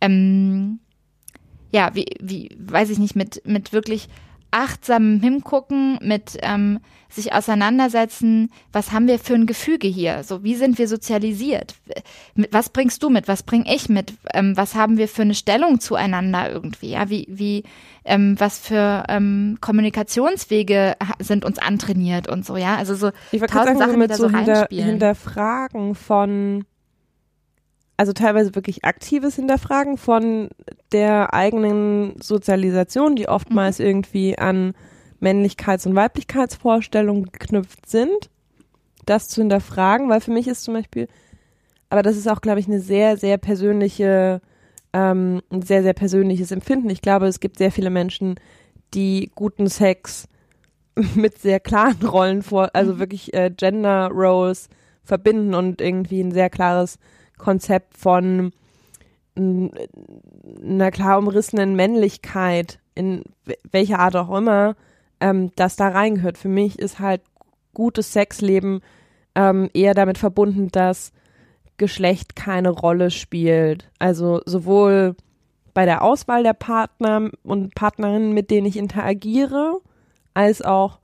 ähm, 0.00 0.78
ja, 1.72 1.94
wie, 1.94 2.06
wie, 2.20 2.50
weiß 2.58 2.90
ich 2.90 2.98
nicht, 2.98 3.16
mit, 3.16 3.42
mit 3.46 3.72
wirklich 3.72 4.08
achtsamem 4.52 5.20
Hingucken, 5.20 5.98
mit 6.02 6.38
ähm, 6.42 6.78
sich 7.08 7.32
auseinandersetzen, 7.32 8.50
was 8.72 8.92
haben 8.92 9.06
wir 9.06 9.18
für 9.18 9.34
ein 9.34 9.46
Gefüge 9.46 9.86
hier? 9.86 10.22
So, 10.24 10.42
wie 10.44 10.54
sind 10.54 10.78
wir 10.78 10.88
sozialisiert? 10.88 11.74
Was 12.50 12.70
bringst 12.70 13.02
du 13.02 13.10
mit? 13.10 13.28
Was 13.28 13.42
bring 13.42 13.64
ich 13.66 13.88
mit? 13.88 14.14
Ähm, 14.32 14.56
was 14.56 14.74
haben 14.74 14.96
wir 14.96 15.08
für 15.08 15.22
eine 15.22 15.34
Stellung 15.34 15.80
zueinander 15.80 16.50
irgendwie? 16.50 16.90
Ja, 16.90 17.10
wie, 17.10 17.26
wie, 17.28 17.64
ähm, 18.04 18.36
was 18.38 18.58
für 18.58 19.04
ähm, 19.08 19.58
Kommunikationswege 19.60 20.94
sind 21.18 21.44
uns 21.44 21.58
antrainiert 21.58 22.28
und 22.28 22.46
so, 22.46 22.56
ja? 22.56 22.76
Also 22.76 22.94
so 22.94 23.10
ich 23.30 23.40
tausend 23.42 23.78
sagen, 23.78 23.78
Sachen, 23.78 23.98
mit 23.98 24.14
so, 24.14 24.28
so 24.28 24.36
hinter, 24.36 24.68
hinterfragen 24.70 25.94
von 25.94 26.64
also 27.98 28.12
teilweise 28.12 28.54
wirklich 28.56 28.84
aktives 28.84 29.36
Hinterfragen 29.36 29.96
von 29.96 30.48
der 30.92 31.34
eigenen 31.34 32.20
Sozialisation, 32.20 33.16
die 33.16 33.28
oftmals 33.28 33.78
mhm. 33.78 33.86
irgendwie 33.86 34.38
an 34.38 34.74
Männlichkeits- 35.20 35.86
und 35.86 35.94
Weiblichkeitsvorstellungen 35.94 37.30
geknüpft 37.30 37.88
sind, 37.88 38.30
das 39.06 39.28
zu 39.28 39.40
hinterfragen, 39.40 40.08
weil 40.08 40.20
für 40.20 40.32
mich 40.32 40.48
ist 40.48 40.64
zum 40.64 40.74
Beispiel, 40.74 41.08
aber 41.90 42.02
das 42.02 42.16
ist 42.16 42.28
auch, 42.28 42.40
glaube 42.40 42.60
ich, 42.60 42.66
eine 42.66 42.80
sehr, 42.80 43.16
sehr 43.16 43.38
persönliche, 43.38 44.40
ähm, 44.92 45.42
ein 45.50 45.62
sehr, 45.62 45.82
sehr 45.82 45.94
persönliches 45.94 46.50
Empfinden. 46.50 46.90
Ich 46.90 47.02
glaube, 47.02 47.26
es 47.26 47.40
gibt 47.40 47.58
sehr 47.58 47.70
viele 47.70 47.90
Menschen, 47.90 48.36
die 48.94 49.30
guten 49.34 49.68
Sex 49.68 50.28
mit 51.14 51.38
sehr 51.38 51.60
klaren 51.60 52.06
Rollen 52.06 52.42
vor, 52.42 52.70
also 52.74 52.94
mhm. 52.94 52.98
wirklich 52.98 53.34
äh, 53.34 53.50
Gender 53.50 54.08
Roles 54.08 54.68
verbinden 55.04 55.54
und 55.54 55.80
irgendwie 55.80 56.20
ein 56.20 56.32
sehr 56.32 56.50
klares 56.50 56.98
Konzept 57.38 57.96
von 57.96 58.52
einer 59.36 60.90
klar 60.90 61.18
umrissenen 61.18 61.74
Männlichkeit, 61.74 62.78
in 62.94 63.24
welcher 63.70 63.98
Art 63.98 64.16
auch 64.16 64.36
immer, 64.36 64.76
ähm, 65.20 65.50
das 65.56 65.76
da 65.76 65.88
reingehört. 65.88 66.38
Für 66.38 66.48
mich 66.48 66.78
ist 66.78 66.98
halt 66.98 67.22
gutes 67.74 68.12
Sexleben 68.12 68.80
ähm, 69.34 69.70
eher 69.72 69.94
damit 69.94 70.18
verbunden, 70.18 70.68
dass 70.70 71.12
Geschlecht 71.78 72.36
keine 72.36 72.68
Rolle 72.68 73.10
spielt. 73.10 73.90
Also 73.98 74.42
sowohl 74.44 75.16
bei 75.74 75.86
der 75.86 76.02
Auswahl 76.02 76.42
der 76.42 76.52
Partner 76.52 77.30
und 77.42 77.74
Partnerinnen, 77.74 78.32
mit 78.32 78.50
denen 78.50 78.66
ich 78.66 78.76
interagiere, 78.76 79.80
als 80.34 80.62
auch 80.62 80.98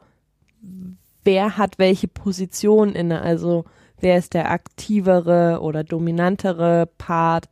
wer 1.24 1.56
hat 1.56 1.78
welche 1.78 2.08
Position 2.08 2.92
inne. 2.92 3.22
Also 3.22 3.64
wer 4.00 4.18
ist 4.18 4.34
der 4.34 4.50
aktivere 4.50 5.60
oder 5.62 5.84
dominantere 5.84 6.88
Part. 6.98 7.48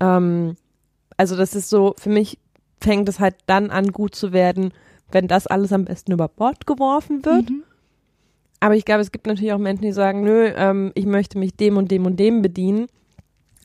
Ähm, 0.00 0.56
also 1.16 1.36
das 1.36 1.54
ist 1.54 1.70
so, 1.70 1.94
für 1.96 2.10
mich 2.10 2.38
fängt 2.80 3.08
es 3.08 3.20
halt 3.20 3.36
dann 3.46 3.70
an, 3.70 3.92
gut 3.92 4.14
zu 4.14 4.32
werden, 4.32 4.72
wenn 5.10 5.28
das 5.28 5.46
alles 5.46 5.72
am 5.72 5.84
besten 5.84 6.12
über 6.12 6.28
Bord 6.28 6.66
geworfen 6.66 7.24
wird. 7.24 7.50
Mhm. 7.50 7.64
Aber 8.60 8.76
ich 8.76 8.84
glaube, 8.84 9.02
es 9.02 9.12
gibt 9.12 9.26
natürlich 9.26 9.52
auch 9.52 9.58
Menschen, 9.58 9.82
die 9.82 9.92
sagen, 9.92 10.22
nö, 10.22 10.50
ähm, 10.56 10.92
ich 10.94 11.06
möchte 11.06 11.38
mich 11.38 11.54
dem 11.54 11.76
und 11.76 11.90
dem 11.90 12.06
und 12.06 12.18
dem 12.18 12.42
bedienen. 12.42 12.86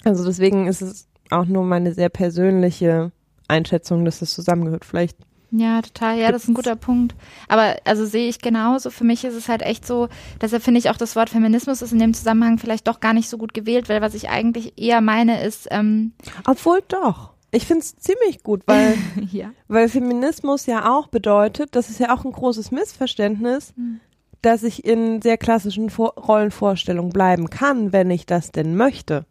Also 0.03 0.25
deswegen 0.25 0.67
ist 0.67 0.81
es 0.81 1.07
auch 1.29 1.45
nur 1.45 1.63
meine 1.63 1.93
sehr 1.93 2.09
persönliche 2.09 3.11
Einschätzung, 3.47 4.05
dass 4.05 4.19
das 4.19 4.33
zusammengehört. 4.33 4.85
Vielleicht 4.85 5.17
ja, 5.51 5.81
total. 5.81 6.19
Ja, 6.19 6.31
das 6.31 6.43
ist 6.43 6.49
ein 6.49 6.53
guter 6.53 6.75
Punkt. 6.75 7.15
Aber 7.47 7.75
also 7.85 8.05
sehe 8.05 8.29
ich 8.29 8.39
genauso. 8.39 8.89
Für 8.91 9.03
mich 9.03 9.23
ist 9.23 9.33
es 9.33 9.49
halt 9.49 9.61
echt 9.61 9.85
so, 9.85 10.07
deshalb 10.41 10.63
finde 10.63 10.79
ich 10.79 10.89
auch 10.89 10.97
das 10.97 11.15
Wort 11.15 11.29
Feminismus 11.29 11.81
ist 11.81 11.91
in 11.91 11.99
dem 11.99 12.13
Zusammenhang 12.13 12.57
vielleicht 12.57 12.87
doch 12.87 12.99
gar 12.99 13.13
nicht 13.13 13.29
so 13.29 13.37
gut 13.37 13.53
gewählt, 13.53 13.89
weil 13.89 14.01
was 14.01 14.13
ich 14.13 14.29
eigentlich 14.29 14.73
eher 14.77 15.01
meine 15.01 15.43
ist. 15.43 15.67
Ähm 15.71 16.13
Obwohl 16.45 16.81
doch. 16.87 17.33
Ich 17.51 17.65
finde 17.65 17.81
es 17.81 17.97
ziemlich 17.97 18.43
gut, 18.43 18.61
weil, 18.67 18.95
ja. 19.31 19.51
weil 19.67 19.89
Feminismus 19.89 20.67
ja 20.67 20.91
auch 20.91 21.07
bedeutet, 21.07 21.75
das 21.75 21.89
ist 21.89 21.99
ja 21.99 22.13
auch 22.13 22.23
ein 22.25 22.31
großes 22.31 22.69
Missverständnis, 22.69 23.73
hm. 23.75 23.99
dass 24.43 24.61
ich 24.61 24.85
in 24.85 25.21
sehr 25.21 25.37
klassischen 25.37 25.89
Vor 25.89 26.13
Rollenvorstellungen 26.13 27.11
bleiben 27.11 27.49
kann, 27.49 27.91
wenn 27.91 28.11
ich 28.11 28.27
das 28.27 28.51
denn 28.51 28.75
möchte. 28.75 29.25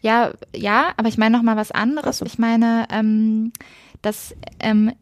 Ja, 0.00 0.32
ja, 0.54 0.92
aber 0.96 1.08
ich 1.08 1.18
meine 1.18 1.36
noch 1.36 1.44
mal 1.44 1.56
was 1.56 1.70
anderes. 1.70 2.18
So. 2.18 2.26
Ich 2.26 2.36
meine, 2.36 2.86
ähm, 2.90 3.52
dass 4.02 4.34
ähm, 4.58 4.92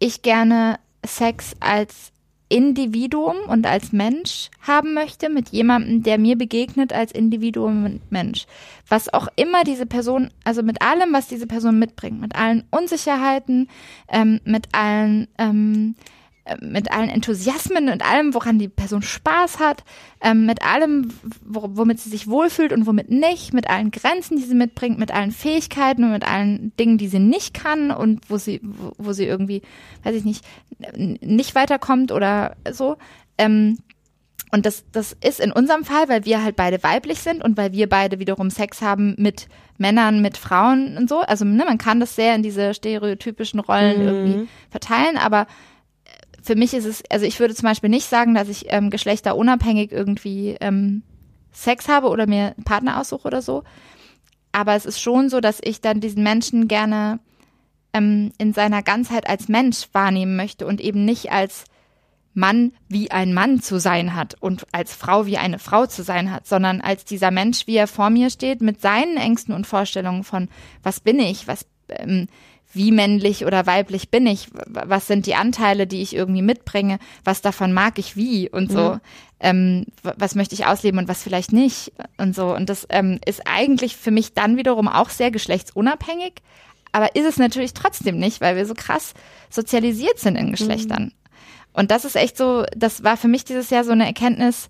ich 0.00 0.22
gerne 0.22 0.80
Sex 1.06 1.54
als 1.60 2.10
Individuum 2.50 3.36
und 3.46 3.64
als 3.64 3.92
Mensch 3.92 4.50
haben 4.60 4.92
möchte, 4.92 5.28
mit 5.28 5.50
jemandem, 5.50 6.02
der 6.02 6.18
mir 6.18 6.36
begegnet 6.36 6.92
als 6.92 7.12
Individuum 7.12 7.84
und 7.84 8.10
Mensch. 8.10 8.46
Was 8.88 9.14
auch 9.14 9.28
immer 9.36 9.62
diese 9.62 9.86
Person, 9.86 10.30
also 10.42 10.64
mit 10.64 10.82
allem, 10.82 11.12
was 11.12 11.28
diese 11.28 11.46
Person 11.46 11.78
mitbringt, 11.78 12.20
mit 12.20 12.34
allen 12.34 12.64
Unsicherheiten, 12.72 13.68
ähm, 14.08 14.40
mit 14.44 14.66
allen 14.72 15.28
ähm, 15.38 15.94
mit 16.60 16.90
allen 16.90 17.08
Enthusiasmen 17.08 17.88
und 17.90 18.04
allem, 18.04 18.34
woran 18.34 18.58
die 18.58 18.68
Person 18.68 19.02
Spaß 19.02 19.58
hat, 19.58 19.84
ähm, 20.20 20.46
mit 20.46 20.62
allem, 20.62 21.12
womit 21.42 22.00
sie 22.00 22.10
sich 22.10 22.28
wohlfühlt 22.28 22.72
und 22.72 22.86
womit 22.86 23.10
nicht, 23.10 23.52
mit 23.52 23.68
allen 23.68 23.90
Grenzen, 23.90 24.36
die 24.36 24.44
sie 24.44 24.54
mitbringt, 24.54 24.98
mit 24.98 25.12
allen 25.12 25.32
Fähigkeiten 25.32 26.04
und 26.04 26.12
mit 26.12 26.26
allen 26.26 26.72
Dingen, 26.76 26.98
die 26.98 27.08
sie 27.08 27.18
nicht 27.18 27.54
kann 27.54 27.90
und 27.90 28.28
wo 28.28 28.36
sie, 28.36 28.60
wo, 28.62 28.92
wo 28.98 29.12
sie 29.12 29.26
irgendwie, 29.26 29.62
weiß 30.02 30.14
ich 30.16 30.24
nicht, 30.24 30.44
nicht 30.96 31.54
weiterkommt 31.54 32.10
oder 32.10 32.56
so. 32.70 32.96
Ähm, 33.38 33.78
und 34.52 34.66
das, 34.66 34.84
das 34.90 35.16
ist 35.22 35.38
in 35.38 35.52
unserem 35.52 35.84
Fall, 35.84 36.08
weil 36.08 36.24
wir 36.24 36.42
halt 36.42 36.56
beide 36.56 36.82
weiblich 36.82 37.20
sind 37.20 37.44
und 37.44 37.56
weil 37.56 37.72
wir 37.72 37.88
beide 37.88 38.18
wiederum 38.18 38.50
Sex 38.50 38.82
haben 38.82 39.14
mit 39.16 39.46
Männern, 39.78 40.20
mit 40.20 40.36
Frauen 40.36 40.96
und 40.96 41.08
so. 41.08 41.20
Also 41.20 41.44
ne, 41.44 41.64
man 41.64 41.78
kann 41.78 42.00
das 42.00 42.16
sehr 42.16 42.34
in 42.34 42.42
diese 42.42 42.74
stereotypischen 42.74 43.60
Rollen 43.60 44.00
mhm. 44.00 44.08
irgendwie 44.08 44.48
verteilen, 44.68 45.16
aber 45.16 45.46
für 46.42 46.56
mich 46.56 46.74
ist 46.74 46.84
es, 46.84 47.02
also 47.10 47.26
ich 47.26 47.40
würde 47.40 47.54
zum 47.54 47.68
Beispiel 47.68 47.90
nicht 47.90 48.08
sagen, 48.08 48.34
dass 48.34 48.48
ich 48.48 48.66
ähm, 48.68 48.90
geschlechterunabhängig 48.90 49.92
irgendwie 49.92 50.56
ähm, 50.60 51.02
Sex 51.52 51.88
habe 51.88 52.08
oder 52.08 52.26
mir 52.26 52.54
einen 52.56 52.64
Partner 52.64 53.00
aussuche 53.00 53.26
oder 53.26 53.42
so. 53.42 53.64
Aber 54.52 54.74
es 54.74 54.86
ist 54.86 55.00
schon 55.00 55.28
so, 55.28 55.40
dass 55.40 55.60
ich 55.62 55.80
dann 55.80 56.00
diesen 56.00 56.22
Menschen 56.22 56.68
gerne 56.68 57.20
ähm, 57.92 58.32
in 58.38 58.52
seiner 58.52 58.82
Ganzheit 58.82 59.28
als 59.28 59.48
Mensch 59.48 59.88
wahrnehmen 59.92 60.36
möchte 60.36 60.66
und 60.66 60.80
eben 60.80 61.04
nicht 61.04 61.30
als 61.32 61.64
Mann 62.32 62.72
wie 62.88 63.10
ein 63.10 63.34
Mann 63.34 63.60
zu 63.60 63.80
sein 63.80 64.14
hat 64.14 64.36
und 64.40 64.66
als 64.72 64.94
Frau 64.94 65.26
wie 65.26 65.38
eine 65.38 65.58
Frau 65.58 65.86
zu 65.86 66.02
sein 66.02 66.30
hat, 66.30 66.46
sondern 66.46 66.80
als 66.80 67.04
dieser 67.04 67.30
Mensch, 67.30 67.66
wie 67.66 67.76
er 67.76 67.88
vor 67.88 68.10
mir 68.10 68.30
steht, 68.30 68.60
mit 68.60 68.80
seinen 68.80 69.16
Ängsten 69.16 69.54
und 69.54 69.66
Vorstellungen 69.66 70.22
von, 70.22 70.48
was 70.82 71.00
bin 71.00 71.18
ich, 71.18 71.48
was, 71.48 71.66
ähm, 71.88 72.28
wie 72.72 72.92
männlich 72.92 73.44
oder 73.44 73.66
weiblich 73.66 74.10
bin 74.10 74.26
ich, 74.26 74.48
was 74.66 75.06
sind 75.06 75.26
die 75.26 75.34
Anteile, 75.34 75.86
die 75.86 76.02
ich 76.02 76.14
irgendwie 76.14 76.42
mitbringe, 76.42 76.98
was 77.24 77.40
davon 77.40 77.72
mag 77.72 77.98
ich 77.98 78.16
wie 78.16 78.48
und 78.48 78.70
so, 78.70 78.94
mhm. 78.94 79.00
ähm, 79.40 79.86
was 80.02 80.34
möchte 80.34 80.54
ich 80.54 80.66
ausleben 80.66 81.00
und 81.00 81.08
was 81.08 81.22
vielleicht 81.22 81.52
nicht 81.52 81.92
und 82.16 82.34
so. 82.34 82.54
Und 82.54 82.68
das 82.68 82.86
ähm, 82.90 83.18
ist 83.26 83.42
eigentlich 83.46 83.96
für 83.96 84.12
mich 84.12 84.34
dann 84.34 84.56
wiederum 84.56 84.86
auch 84.86 85.10
sehr 85.10 85.30
geschlechtsunabhängig, 85.30 86.34
aber 86.92 87.14
ist 87.16 87.26
es 87.26 87.38
natürlich 87.38 87.74
trotzdem 87.74 88.18
nicht, 88.18 88.40
weil 88.40 88.56
wir 88.56 88.66
so 88.66 88.74
krass 88.74 89.14
sozialisiert 89.48 90.18
sind 90.18 90.36
in 90.36 90.52
Geschlechtern. 90.52 91.02
Mhm. 91.02 91.12
Und 91.72 91.90
das 91.90 92.04
ist 92.04 92.16
echt 92.16 92.36
so, 92.36 92.64
das 92.76 93.04
war 93.04 93.16
für 93.16 93.28
mich 93.28 93.44
dieses 93.44 93.70
Jahr 93.70 93.84
so 93.84 93.92
eine 93.92 94.06
Erkenntnis, 94.06 94.68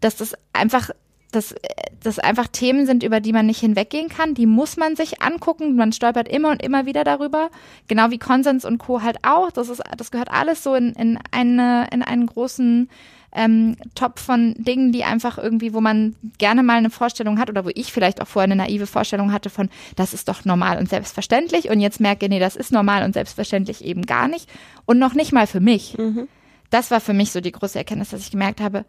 dass 0.00 0.16
das 0.16 0.34
einfach 0.52 0.90
dass 1.32 1.54
das 2.02 2.18
einfach 2.18 2.46
Themen 2.48 2.86
sind, 2.86 3.02
über 3.02 3.20
die 3.20 3.32
man 3.32 3.46
nicht 3.46 3.60
hinweggehen 3.60 4.08
kann. 4.08 4.34
Die 4.34 4.46
muss 4.46 4.76
man 4.76 4.96
sich 4.96 5.22
angucken. 5.22 5.76
Man 5.76 5.92
stolpert 5.92 6.28
immer 6.28 6.50
und 6.50 6.62
immer 6.62 6.86
wieder 6.86 7.04
darüber. 7.04 7.50
Genau 7.88 8.10
wie 8.10 8.18
Konsens 8.18 8.64
und 8.64 8.78
Co. 8.78 9.02
halt 9.02 9.18
auch. 9.22 9.50
Das 9.50 9.68
ist, 9.68 9.82
das 9.96 10.10
gehört 10.10 10.30
alles 10.30 10.62
so 10.62 10.74
in, 10.74 10.92
in 10.92 11.18
eine, 11.30 11.88
in 11.92 12.02
einen 12.02 12.26
großen 12.26 12.88
ähm, 13.34 13.76
Topf 13.94 14.20
von 14.20 14.54
Dingen, 14.58 14.92
die 14.92 15.04
einfach 15.04 15.38
irgendwie, 15.38 15.72
wo 15.72 15.80
man 15.80 16.14
gerne 16.38 16.62
mal 16.62 16.76
eine 16.76 16.90
Vorstellung 16.90 17.38
hat 17.38 17.48
oder 17.48 17.64
wo 17.64 17.70
ich 17.74 17.92
vielleicht 17.92 18.20
auch 18.20 18.26
vorher 18.26 18.44
eine 18.44 18.56
naive 18.56 18.86
Vorstellung 18.86 19.32
hatte 19.32 19.48
von, 19.48 19.70
das 19.96 20.12
ist 20.12 20.28
doch 20.28 20.44
normal 20.44 20.78
und 20.78 20.88
selbstverständlich 20.88 21.70
und 21.70 21.80
jetzt 21.80 22.00
merke, 22.00 22.28
nee, 22.28 22.38
das 22.38 22.56
ist 22.56 22.72
normal 22.72 23.04
und 23.04 23.14
selbstverständlich 23.14 23.84
eben 23.84 24.02
gar 24.02 24.28
nicht 24.28 24.50
und 24.84 24.98
noch 24.98 25.14
nicht 25.14 25.32
mal 25.32 25.46
für 25.46 25.60
mich. 25.60 25.96
Mhm. 25.96 26.28
Das 26.68 26.90
war 26.90 27.00
für 27.00 27.14
mich 27.14 27.32
so 27.32 27.40
die 27.40 27.52
große 27.52 27.78
Erkenntnis, 27.78 28.10
dass 28.10 28.20
ich 28.20 28.30
gemerkt 28.30 28.60
habe, 28.60 28.84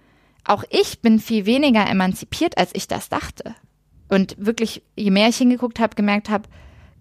auch 0.45 0.63
ich 0.69 1.01
bin 1.01 1.19
viel 1.19 1.45
weniger 1.45 1.87
emanzipiert, 1.87 2.57
als 2.57 2.71
ich 2.73 2.87
das 2.87 3.09
dachte. 3.09 3.55
Und 4.09 4.35
wirklich, 4.37 4.83
je 4.95 5.11
mehr 5.11 5.29
ich 5.29 5.37
hingeguckt 5.37 5.79
habe, 5.79 5.95
gemerkt 5.95 6.29
habe, 6.29 6.49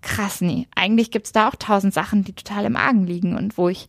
krass, 0.01 0.41
nee, 0.41 0.67
eigentlich 0.75 1.11
gibt's 1.11 1.33
da 1.33 1.49
auch 1.49 1.57
tausend 1.57 1.95
Sachen, 1.95 2.25
die 2.25 2.33
total 2.33 2.65
im 2.65 2.77
Argen 2.77 3.07
liegen 3.07 3.37
und 3.37 3.57
wo 3.59 3.69
ich 3.69 3.89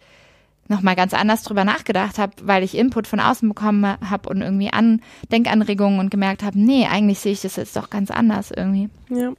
nochmal 0.67 0.95
ganz 0.95 1.13
anders 1.13 1.43
drüber 1.43 1.65
nachgedacht 1.65 2.17
habe, 2.17 2.33
weil 2.43 2.63
ich 2.63 2.77
Input 2.77 3.07
von 3.07 3.19
außen 3.19 3.47
bekommen 3.49 3.85
habe 3.85 4.29
und 4.29 4.41
irgendwie 4.41 4.71
an 4.71 5.01
Denkanregungen 5.31 5.99
und 5.99 6.09
gemerkt 6.09 6.43
habe, 6.43 6.59
nee, 6.59 6.87
eigentlich 6.87 7.19
sehe 7.19 7.33
ich 7.33 7.41
das 7.41 7.57
jetzt 7.57 7.75
doch 7.75 7.89
ganz 7.89 8.11
anders 8.11 8.51
irgendwie. 8.51 8.89
Ja. 9.09 9.33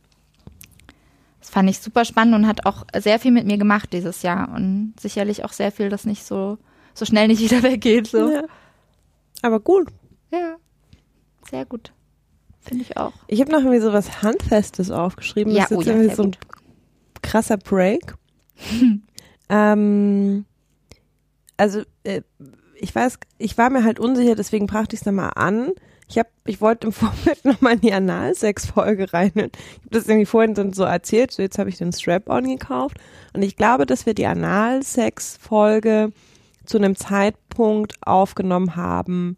Das 1.41 1.51
fand 1.51 1.69
ich 1.69 1.79
super 1.79 2.05
spannend 2.05 2.35
und 2.35 2.47
hat 2.47 2.67
auch 2.67 2.85
sehr 2.97 3.19
viel 3.19 3.31
mit 3.31 3.47
mir 3.47 3.59
gemacht 3.59 3.93
dieses 3.93 4.23
Jahr 4.23 4.53
und 4.55 4.95
sicherlich 4.99 5.45
auch 5.45 5.53
sehr 5.53 5.73
viel, 5.73 5.89
das 5.89 6.05
nicht 6.05 6.25
so, 6.25 6.59
so 6.95 7.05
schnell 7.05 7.29
nicht 7.29 7.41
wieder 7.51 7.63
weggeht. 7.63 8.09
So. 8.09 8.31
Ja. 8.31 8.43
Aber 9.43 9.61
gut, 9.61 9.89
ja, 10.31 10.57
sehr 11.51 11.65
gut. 11.65 11.93
Finde 12.61 12.83
ich 12.83 12.97
auch. 12.97 13.13
Ich 13.29 13.41
habe 13.41 13.53
noch 13.53 13.61
irgendwie 13.61 13.81
so 13.81 13.93
was 13.93 14.23
Handfestes 14.23 14.91
aufgeschrieben. 14.91 15.53
Ja, 15.53 15.63
das 15.63 15.73
ist 15.73 15.77
oh, 15.77 15.83
ja, 15.83 15.93
irgendwie 15.93 16.15
so 16.15 16.23
ein 16.23 16.33
gut. 16.33 16.39
krasser 17.23 17.59
Break. 17.59 18.15
ähm, 19.51 20.47
also, 21.57 21.83
äh, 22.05 22.23
ich 22.77 22.95
weiß, 22.95 23.19
ich 23.39 23.59
war 23.59 23.71
mir 23.71 23.85
halt 23.85 24.01
unsicher, 24.01 24.35
deswegen 24.35 24.67
brachte 24.67 24.95
ich 24.95 25.01
es 25.01 25.07
nochmal 25.07 25.33
an. 25.35 25.73
Ich 26.09 26.19
habe, 26.19 26.29
ich 26.47 26.61
wollte 26.61 26.87
im 26.87 26.93
Vorfeld 26.95 27.45
nochmal 27.45 27.75
in 27.75 27.81
die 27.81 27.93
Analsex-Folge 27.93 29.13
rein. 29.13 29.33
Ich 29.35 29.43
habe 29.43 29.51
das 29.91 30.09
irgendwie 30.09 30.27
vorhin 30.27 30.55
dann 30.55 30.73
so 30.73 30.85
erzählt, 30.85 31.33
so 31.33 31.43
jetzt 31.43 31.59
habe 31.59 31.69
ich 31.69 31.77
den 31.77 31.93
Strap-on 31.93 32.45
gekauft. 32.45 32.97
Und 33.35 33.43
ich 33.43 33.57
glaube, 33.57 33.85
dass 33.85 34.07
wir 34.07 34.15
die 34.15 34.27
Analsex-Folge 34.27 36.13
zu 36.65 36.79
einem 36.79 36.97
Zeitpunkt 36.97 37.95
aufgenommen 38.07 38.77
haben, 38.77 39.37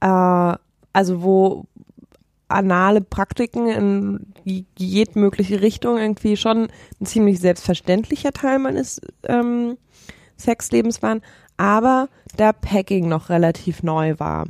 äh, 0.00 0.54
also 0.92 1.22
wo 1.22 1.64
anale 2.48 3.00
Praktiken 3.00 3.68
in 3.68 4.26
jede 4.76 5.18
mögliche 5.18 5.60
Richtung 5.60 5.98
irgendwie 5.98 6.36
schon 6.36 6.68
ein 7.00 7.06
ziemlich 7.06 7.38
selbstverständlicher 7.38 8.32
Teil 8.32 8.58
meines 8.58 9.00
ähm, 9.24 9.76
Sexlebens 10.36 11.02
waren, 11.02 11.22
aber 11.56 12.08
da 12.36 12.52
Packing 12.52 13.08
noch 13.08 13.28
relativ 13.28 13.82
neu 13.82 14.18
war. 14.18 14.46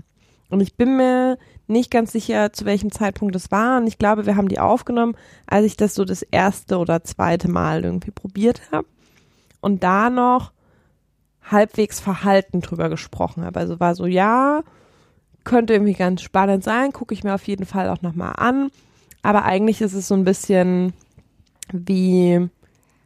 Und 0.48 0.60
ich 0.60 0.77
bin 0.77 0.97
mir 0.97 1.39
nicht 1.66 1.90
ganz 1.90 2.12
sicher, 2.12 2.52
zu 2.52 2.64
welchem 2.64 2.90
Zeitpunkt 2.90 3.35
das 3.35 3.51
war. 3.51 3.78
Und 3.78 3.86
ich 3.86 3.98
glaube, 3.98 4.27
wir 4.27 4.36
haben 4.36 4.48
die 4.48 4.59
aufgenommen, 4.59 5.16
als 5.47 5.64
ich 5.64 5.77
das 5.77 5.94
so 5.94 6.05
das 6.05 6.22
erste 6.22 6.78
oder 6.78 7.05
zweite 7.05 7.48
Mal 7.48 7.85
irgendwie 7.85 8.10
probiert 8.10 8.60
habe. 8.72 8.86
Und 9.60 9.82
da 9.85 10.10
noch 10.10 10.52
halbwegs 11.43 12.01
verhalten 12.01 12.60
drüber 12.60 12.89
gesprochen 12.89 13.44
habe. 13.44 13.60
Also 13.60 13.78
war 13.78 13.94
so, 13.94 14.06
ja, 14.06 14.62
könnte 15.45 15.73
irgendwie 15.73 15.95
ganz 15.95 16.23
spannend 16.23 16.65
sein, 16.65 16.93
gucke 16.93 17.15
ich 17.15 17.25
mir 17.25 17.35
auf 17.35 17.47
jeden 17.47 17.67
Fall 17.67 17.89
auch 17.89 18.03
nochmal 18.03 18.35
an. 18.37 18.71
Aber 19.23 19.45
eigentlich 19.45 19.81
ist 19.81 19.93
es 19.93 20.09
so 20.09 20.15
ein 20.15 20.25
bisschen 20.25 20.93
wie, 21.73 22.49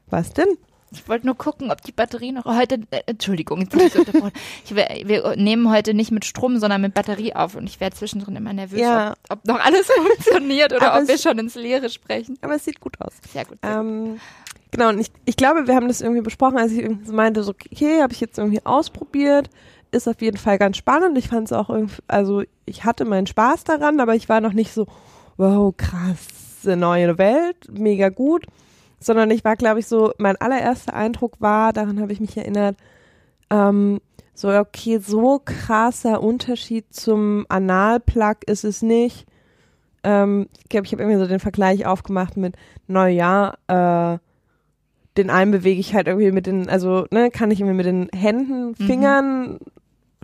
was 0.08 0.32
denn? 0.32 0.48
Ich 0.92 1.08
wollte 1.08 1.26
nur 1.26 1.36
gucken, 1.36 1.72
ob 1.72 1.82
die 1.82 1.92
Batterie 1.92 2.30
noch 2.30 2.44
heute, 2.44 2.78
äh, 2.90 3.00
Entschuldigung, 3.06 3.62
ich, 3.62 4.76
wir, 4.76 4.86
wir, 5.04 5.36
nehmen 5.36 5.70
heute 5.70 5.92
nicht 5.92 6.12
mit 6.12 6.24
Strom, 6.24 6.58
sondern 6.58 6.80
mit 6.80 6.94
Batterie 6.94 7.34
auf 7.34 7.56
und 7.56 7.68
ich 7.68 7.80
werde 7.80 7.96
zwischendrin 7.96 8.36
immer 8.36 8.52
nervös, 8.52 8.78
ja. 8.78 9.14
ob, 9.28 9.38
ob, 9.38 9.44
noch 9.44 9.58
alles 9.58 9.90
funktioniert 10.18 10.72
oder 10.72 10.92
aber 10.92 11.02
ob 11.02 11.08
wir 11.08 11.18
schon 11.18 11.38
ins 11.38 11.56
Leere 11.56 11.90
sprechen. 11.90 12.38
Aber 12.42 12.54
es 12.54 12.64
sieht 12.64 12.80
gut 12.80 13.00
aus. 13.00 13.12
Sehr 13.32 13.44
gut. 13.44 13.58
Sehr 13.62 13.76
ähm, 13.80 14.04
gut. 14.04 14.20
Genau, 14.70 14.88
und 14.88 14.98
ich, 14.98 15.08
ich 15.24 15.36
glaube, 15.36 15.66
wir 15.68 15.74
haben 15.76 15.88
das 15.88 16.00
irgendwie 16.00 16.22
besprochen, 16.22 16.58
als 16.58 16.72
ich 16.72 16.78
irgendwie 16.78 17.12
meinte, 17.12 17.44
so, 17.44 17.52
okay, 17.52 18.02
habe 18.02 18.12
ich 18.12 18.20
jetzt 18.20 18.38
irgendwie 18.38 18.64
ausprobiert, 18.64 19.48
ist 19.94 20.08
auf 20.08 20.20
jeden 20.20 20.36
Fall 20.36 20.58
ganz 20.58 20.76
spannend. 20.76 21.16
Ich 21.16 21.28
fand 21.28 21.46
es 21.48 21.52
auch 21.52 21.70
irgendwie, 21.70 22.02
also 22.08 22.42
ich 22.66 22.84
hatte 22.84 23.04
meinen 23.04 23.26
Spaß 23.26 23.64
daran, 23.64 24.00
aber 24.00 24.14
ich 24.14 24.28
war 24.28 24.40
noch 24.40 24.52
nicht 24.52 24.72
so, 24.72 24.86
wow, 25.36 25.74
krasse 25.76 26.76
neue 26.76 27.18
Welt, 27.18 27.56
mega 27.70 28.08
gut, 28.08 28.46
sondern 29.00 29.30
ich 29.30 29.44
war, 29.44 29.56
glaube 29.56 29.80
ich, 29.80 29.86
so, 29.86 30.12
mein 30.18 30.36
allererster 30.36 30.94
Eindruck 30.94 31.40
war, 31.40 31.72
daran 31.72 32.00
habe 32.00 32.12
ich 32.12 32.20
mich 32.20 32.36
erinnert, 32.36 32.76
ähm, 33.50 34.00
so, 34.34 34.48
okay, 34.48 34.98
so 34.98 35.40
krasser 35.44 36.22
Unterschied 36.22 36.92
zum 36.92 37.46
Analplug 37.48 38.38
ist 38.46 38.64
es 38.64 38.82
nicht. 38.82 39.26
Ähm, 40.02 40.48
ich 40.62 40.68
glaube, 40.68 40.86
ich 40.86 40.92
habe 40.92 41.02
irgendwie 41.02 41.20
so 41.20 41.28
den 41.28 41.40
Vergleich 41.40 41.86
aufgemacht 41.86 42.36
mit, 42.36 42.56
naja, 42.88 43.54
äh, 43.68 44.18
den 45.16 45.30
einen 45.30 45.52
bewege 45.52 45.78
ich 45.78 45.94
halt 45.94 46.08
irgendwie 46.08 46.32
mit 46.32 46.46
den, 46.46 46.68
also, 46.68 47.06
ne, 47.10 47.30
kann 47.30 47.50
ich 47.52 47.60
irgendwie 47.60 47.76
mit 47.76 47.86
den 47.86 48.08
Händen, 48.12 48.68
mhm. 48.70 48.74
Fingern 48.74 49.58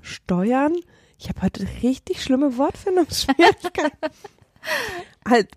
steuern. 0.02 0.74
Ich 1.18 1.28
habe 1.28 1.42
heute 1.42 1.66
richtig 1.82 2.22
schlimme 2.22 2.56
Wortfindungsschwierigkeiten. 2.56 3.98
halt 5.28 5.48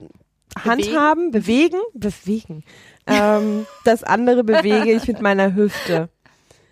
handhaben, 0.58 1.32
bewegen, 1.32 1.80
bewegen. 1.94 2.64
Ähm, 3.08 3.66
das 3.86 4.04
andere 4.04 4.44
bewege 4.44 4.92
ich 4.92 5.08
mit 5.08 5.22
meiner 5.22 5.56
Hüfte. 5.56 6.10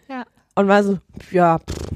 Ja. 0.07 0.25
Und 0.55 0.67
war 0.67 0.83
so, 0.83 0.99
ja. 1.31 1.59
Pff, 1.59 1.89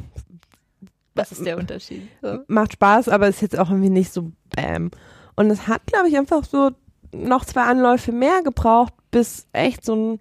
Was 1.14 1.32
ist 1.32 1.46
der 1.46 1.58
Unterschied? 1.58 2.08
So. 2.22 2.40
Macht 2.48 2.74
Spaß, 2.74 3.10
aber 3.10 3.28
ist 3.28 3.42
jetzt 3.42 3.58
auch 3.58 3.70
irgendwie 3.70 3.90
nicht 3.90 4.12
so 4.12 4.32
bam. 4.56 4.92
Und 5.36 5.50
es 5.52 5.68
hat, 5.68 5.86
glaube 5.88 6.08
ich, 6.10 6.18
einfach 6.18 6.44
so 6.44 6.72
noch 7.12 7.46
zwei 7.46 7.64
Anläufe 7.64 8.12
mehr 8.12 8.42
gebraucht, 8.42 8.94
bis 9.12 9.48
echt 9.54 9.86
so 9.86 9.96
ein 9.96 10.20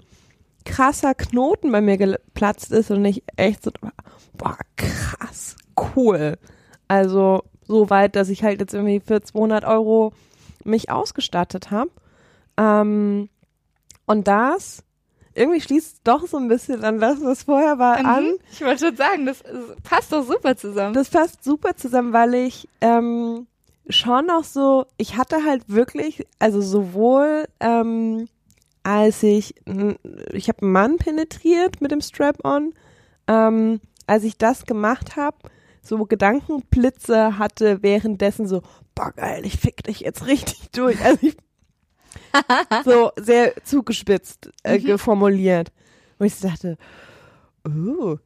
krasser 0.65 1.15
Knoten 1.15 1.73
bei 1.73 1.81
mir 1.81 1.97
geplatzt 1.97 2.73
ist 2.73 2.91
und 2.91 3.05
ich 3.05 3.23
echt 3.37 3.65
so, 3.65 3.71
boah, 4.37 4.57
krass, 4.77 5.57
cool. 5.97 6.39
Also 6.89 7.45
so 7.67 7.91
weit, 7.91 8.17
dass 8.17 8.29
ich 8.29 8.43
halt 8.43 8.61
jetzt 8.61 8.75
irgendwie 8.75 9.01
für 9.01 9.23
200 9.23 9.65
Euro 9.65 10.13
mich 10.65 10.91
ausgestattet 10.91 11.71
habe. 11.71 11.91
Ähm, 12.57 13.29
und 14.07 14.29
das 14.29 14.85
irgendwie 15.35 15.61
schließt 15.61 16.01
doch 16.05 16.27
so 16.27 16.37
ein 16.37 16.49
bisschen 16.49 16.85
an 16.85 17.01
das, 17.01 17.23
was 17.23 17.45
vorher 17.45 17.79
war, 17.79 17.99
mhm. 17.99 18.07
an. 18.07 18.33
Ich 18.53 18.61
wollte 18.63 18.87
schon 18.87 18.97
sagen, 18.97 19.27
das 19.27 19.43
passt 19.83 20.13
doch 20.13 20.25
super 20.25 20.57
zusammen. 20.57 20.95
Das 20.95 21.11
passt 21.11 21.43
super 21.43 21.77
zusammen, 21.77 22.13
weil 22.13 22.35
ich 22.35 22.69
ähm, 22.81 23.47
schon 23.89 24.27
noch 24.27 24.45
so, 24.45 24.87
ich 24.97 25.17
hatte 25.17 25.45
halt 25.45 25.65
wirklich, 25.67 26.27
also 26.39 26.61
sowohl 26.61 27.47
ähm, 27.61 28.29
als 28.85 29.23
ich, 29.23 29.55
ich 30.33 30.49
habe 30.49 30.63
einen 30.63 30.73
Mann 30.73 30.97
penetriert 30.99 31.81
mit 31.81 31.91
dem 31.91 32.01
Strap-on, 32.01 32.75
ähm, 33.27 33.81
als 34.07 34.25
ich 34.25 34.37
das 34.37 34.67
gemacht 34.67 35.17
habe, 35.17 35.39
so 35.83 36.05
Gedankenblitze 36.05 37.39
hatte 37.39 37.83
währenddessen 37.83 38.47
so, 38.47 38.63
boah 38.95 39.13
geil, 39.13 39.45
ich 39.45 39.59
fick 39.59 39.83
dich 39.83 40.01
jetzt 40.01 40.27
richtig 40.27 40.71
durch. 40.73 41.03
Also 41.03 41.27
ich, 41.27 41.37
so 42.85 43.11
sehr 43.17 43.55
zugespitzt 43.65 44.51
äh, 44.63 44.79
mhm. 44.79 44.99
formuliert. 44.99 45.73
Und 46.19 46.27
ich 46.27 46.39
dachte, 46.39 46.77
oh, 47.67 48.17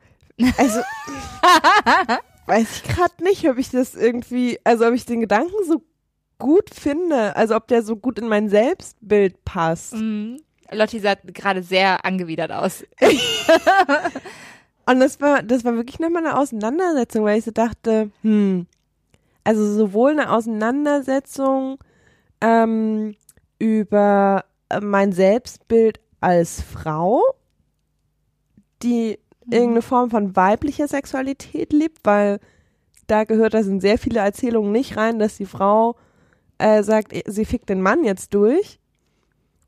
also 0.56 0.80
weiß 2.46 2.68
ich 2.76 2.82
gerade 2.82 3.22
nicht, 3.22 3.48
ob 3.48 3.58
ich 3.58 3.70
das 3.70 3.94
irgendwie, 3.94 4.58
also 4.64 4.86
ob 4.86 4.94
ich 4.94 5.06
den 5.06 5.20
Gedanken 5.20 5.64
so 5.66 5.82
gut 6.38 6.70
finde, 6.70 7.34
also 7.36 7.56
ob 7.56 7.68
der 7.68 7.82
so 7.82 7.96
gut 7.96 8.18
in 8.18 8.28
mein 8.28 8.48
Selbstbild 8.48 9.44
passt. 9.44 9.94
Mhm. 9.94 10.40
Lotti 10.70 11.00
sah 11.00 11.14
gerade 11.14 11.62
sehr 11.62 12.04
angewidert 12.04 12.52
aus. 12.52 12.84
Und 14.86 15.00
das 15.00 15.20
war, 15.20 15.42
das 15.42 15.64
war 15.64 15.74
wirklich 15.74 15.98
nochmal 15.98 16.26
eine 16.26 16.38
Auseinandersetzung, 16.38 17.24
weil 17.24 17.38
ich 17.38 17.44
so 17.44 17.50
dachte, 17.50 18.10
hm, 18.22 18.66
also 19.44 19.74
sowohl 19.74 20.12
eine 20.12 20.30
Auseinandersetzung 20.32 21.78
ähm, 22.40 23.14
über 23.58 24.44
mein 24.80 25.12
Selbstbild 25.12 26.00
als 26.20 26.62
Frau, 26.62 27.22
die 28.82 29.18
irgendeine 29.50 29.82
Form 29.82 30.10
von 30.10 30.36
weiblicher 30.36 30.88
Sexualität 30.88 31.72
lebt, 31.72 31.98
weil 32.04 32.40
da 33.06 33.24
gehört 33.24 33.54
das 33.54 33.66
in 33.66 33.80
sehr 33.80 33.98
viele 33.98 34.20
Erzählungen 34.20 34.72
nicht 34.72 34.96
rein, 34.96 35.18
dass 35.18 35.36
die 35.36 35.46
Frau 35.46 35.96
äh, 36.58 36.82
sagt, 36.82 37.12
sie 37.26 37.44
fickt 37.44 37.68
den 37.68 37.80
Mann 37.80 38.04
jetzt 38.04 38.34
durch. 38.34 38.78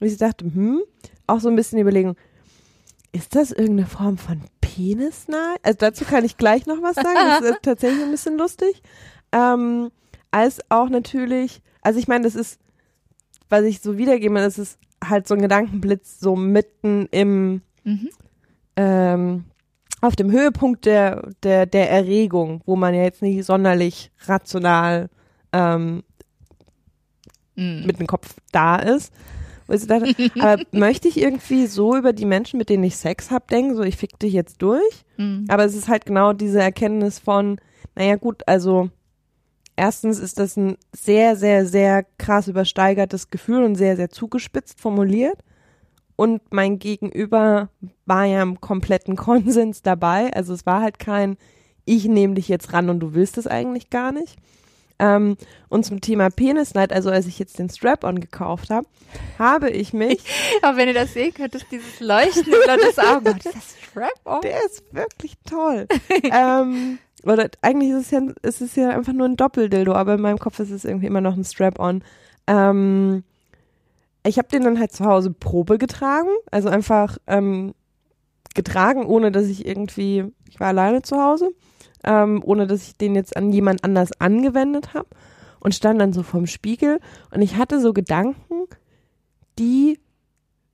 Und 0.01 0.07
ich 0.07 0.17
dachte, 0.17 0.45
hm, 0.45 0.81
auch 1.27 1.41
so 1.41 1.49
ein 1.49 1.57
bisschen 1.57 1.77
die 1.77 1.83
Überlegung, 1.83 2.17
ist 3.13 3.35
das 3.37 3.51
irgendeine 3.53 3.87
Form 3.87 4.19
von 4.19 4.41
Penisnahe? 4.61 5.57
Also 5.63 5.79
dazu 5.79 6.05
kann 6.05 6.25
ich 6.25 6.37
gleich 6.37 6.67
noch 6.67 6.81
was 6.83 6.95
sagen. 6.97 7.15
Das 7.15 7.43
ist 7.43 7.59
tatsächlich 7.63 8.03
ein 8.03 8.11
bisschen 8.11 8.39
lustig. 8.39 8.83
Ähm, 9.33 9.91
als 10.31 10.61
auch 10.71 10.89
natürlich, 10.89 11.61
also 11.83 11.99
ich 11.99 12.09
meine, 12.09 12.25
das 12.25 12.35
ist, 12.35 12.59
was 13.49 13.65
ich 13.65 13.81
so 13.81 13.99
wiedergebe, 13.99 14.35
das 14.37 14.59
ist 14.59 14.79
halt 15.05 15.27
so 15.27 15.35
ein 15.35 15.43
Gedankenblitz 15.43 16.21
so 16.21 16.37
mitten 16.37 17.07
im, 17.11 17.63
Mhm. 17.85 18.09
ähm, 18.77 19.45
auf 20.03 20.15
dem 20.17 20.31
Höhepunkt 20.31 20.85
der, 20.87 21.31
der, 21.43 21.67
der 21.67 21.91
Erregung, 21.91 22.63
wo 22.67 22.77
man 22.77 22.95
ja 22.95 23.03
jetzt 23.03 23.23
nicht 23.23 23.45
sonderlich 23.45 24.11
rational 24.27 25.09
ähm, 25.53 26.03
Mhm. 27.57 27.85
mit 27.87 27.99
dem 27.99 28.07
Kopf 28.07 28.35
da 28.53 28.77
ist. 28.77 29.13
Wo 29.71 29.75
ich 29.75 29.83
so 29.83 29.87
dachte, 29.87 30.13
aber 30.41 30.61
möchte 30.73 31.07
ich 31.07 31.17
irgendwie 31.17 31.69
so 31.69 31.97
über 31.97 32.13
die 32.13 32.25
Menschen, 32.25 32.59
mit 32.59 32.71
denen 32.71 32.83
ich 32.83 32.97
Sex 32.97 33.31
hab, 33.31 33.47
denken, 33.47 33.77
so 33.77 33.85
ich 33.85 33.97
fick 33.97 34.19
dich 34.19 34.33
jetzt 34.33 34.61
durch? 34.63 35.05
Mhm. 35.17 35.45
Aber 35.47 35.65
es 35.65 35.77
ist 35.77 35.87
halt 35.87 36.07
genau 36.07 36.33
diese 36.33 36.61
Erkenntnis 36.61 37.21
von, 37.21 37.61
naja 37.95 38.17
gut, 38.17 38.43
also 38.49 38.91
erstens 39.77 40.19
ist 40.19 40.41
das 40.41 40.57
ein 40.57 40.77
sehr, 40.93 41.37
sehr, 41.37 41.67
sehr 41.67 42.05
krass 42.19 42.49
übersteigertes 42.49 43.31
Gefühl 43.31 43.63
und 43.63 43.77
sehr, 43.77 43.95
sehr 43.95 44.11
zugespitzt 44.11 44.81
formuliert. 44.81 45.39
Und 46.17 46.43
mein 46.53 46.81
Gegenüber 46.81 47.69
war 48.07 48.25
ja 48.25 48.43
im 48.43 48.61
kompletten 48.61 49.15
Konsens 49.29 49.83
dabei. 49.83 50.33
Also 50.33 50.53
es 50.53 50.67
war 50.67 50.83
halt 50.83 50.99
kein, 50.99 51.37
ich 51.85 52.07
nehme 52.07 52.35
dich 52.35 52.49
jetzt 52.49 52.73
ran 52.73 52.91
und 52.91 52.99
du 52.99 53.15
willst 53.15 53.39
es 53.39 53.47
eigentlich 53.47 53.89
gar 53.89 54.11
nicht. 54.11 54.37
Ähm, 55.01 55.37
und 55.71 55.85
zum 55.87 56.01
Thema 56.01 56.31
Penisneid, 56.31 56.93
also 56.93 57.11
als 57.11 57.27
ich 57.27 57.39
jetzt 57.39 57.59
den 57.59 57.71
Strap-on 57.71 58.21
gekauft 58.21 58.69
habe, 58.71 58.87
habe 59.39 59.71
ich 59.71 59.93
mich 59.93 60.23
Aber 60.63 60.77
wenn 60.77 60.89
ihr 60.89 60.95
das 60.95 61.15
sehen 61.15 61.33
könntest, 61.33 61.67
dieses 61.71 62.01
Leuchten 62.01 62.45
in 62.45 62.53
Lottes 62.67 62.99
Augen. 62.99 63.27
Oh, 63.27 63.35
das 63.43 63.77
Strap-on. 63.91 64.41
Der 64.43 64.65
ist 64.67 64.85
wirklich 64.93 65.35
toll. 65.49 65.89
ähm, 66.31 66.99
oder 67.25 67.49
eigentlich 67.63 67.91
ist 67.91 68.07
es 68.07 68.11
ja, 68.11 68.21
ist 68.43 68.61
es 68.61 68.77
ja 68.77 68.91
einfach 68.91 69.15
nur 69.15 69.27
ein 69.27 69.37
Doppeldildo, 69.37 69.93
aber 69.95 70.15
in 70.15 70.21
meinem 70.21 70.39
Kopf 70.39 70.59
ist 70.59 70.71
es 70.71 70.85
irgendwie 70.85 71.07
immer 71.07 71.21
noch 71.23 71.37
ein 71.37 71.45
Strap-on. 71.45 72.05
Ähm, 72.47 73.25
ich 74.27 74.39
habe 74.39 74.49
den 74.49 74.65
dann 74.65 74.79
halt 74.79 74.93
zu 74.93 75.07
Hause 75.07 75.31
Probe 75.31 75.79
getragen, 75.79 76.29
also 76.51 76.69
einfach 76.69 77.17
ähm, 77.27 77.75
getragen, 78.55 79.07
ohne 79.07 79.33
dass 79.33 79.47
ich 79.47 79.67
irgendwie, 79.67 80.25
ich 80.51 80.61
war 80.61 80.69
alleine 80.69 81.03
zu 81.03 81.17
Hause, 81.23 81.51
ähm, 82.05 82.43
ohne 82.45 82.67
dass 82.67 82.87
ich 82.87 82.97
den 82.97 83.15
jetzt 83.15 83.37
an 83.37 83.53
jemand 83.53 83.85
anders 83.85 84.11
angewendet 84.21 84.95
habe 84.95 85.09
und 85.61 85.75
stand 85.75 86.01
dann 86.01 86.13
so 86.13 86.23
vorm 86.23 86.47
Spiegel 86.47 87.01
und 87.31 87.43
ich 87.43 87.57
hatte 87.57 87.81
so 87.81 87.93
Gedanken, 87.93 88.67
die 89.59 89.99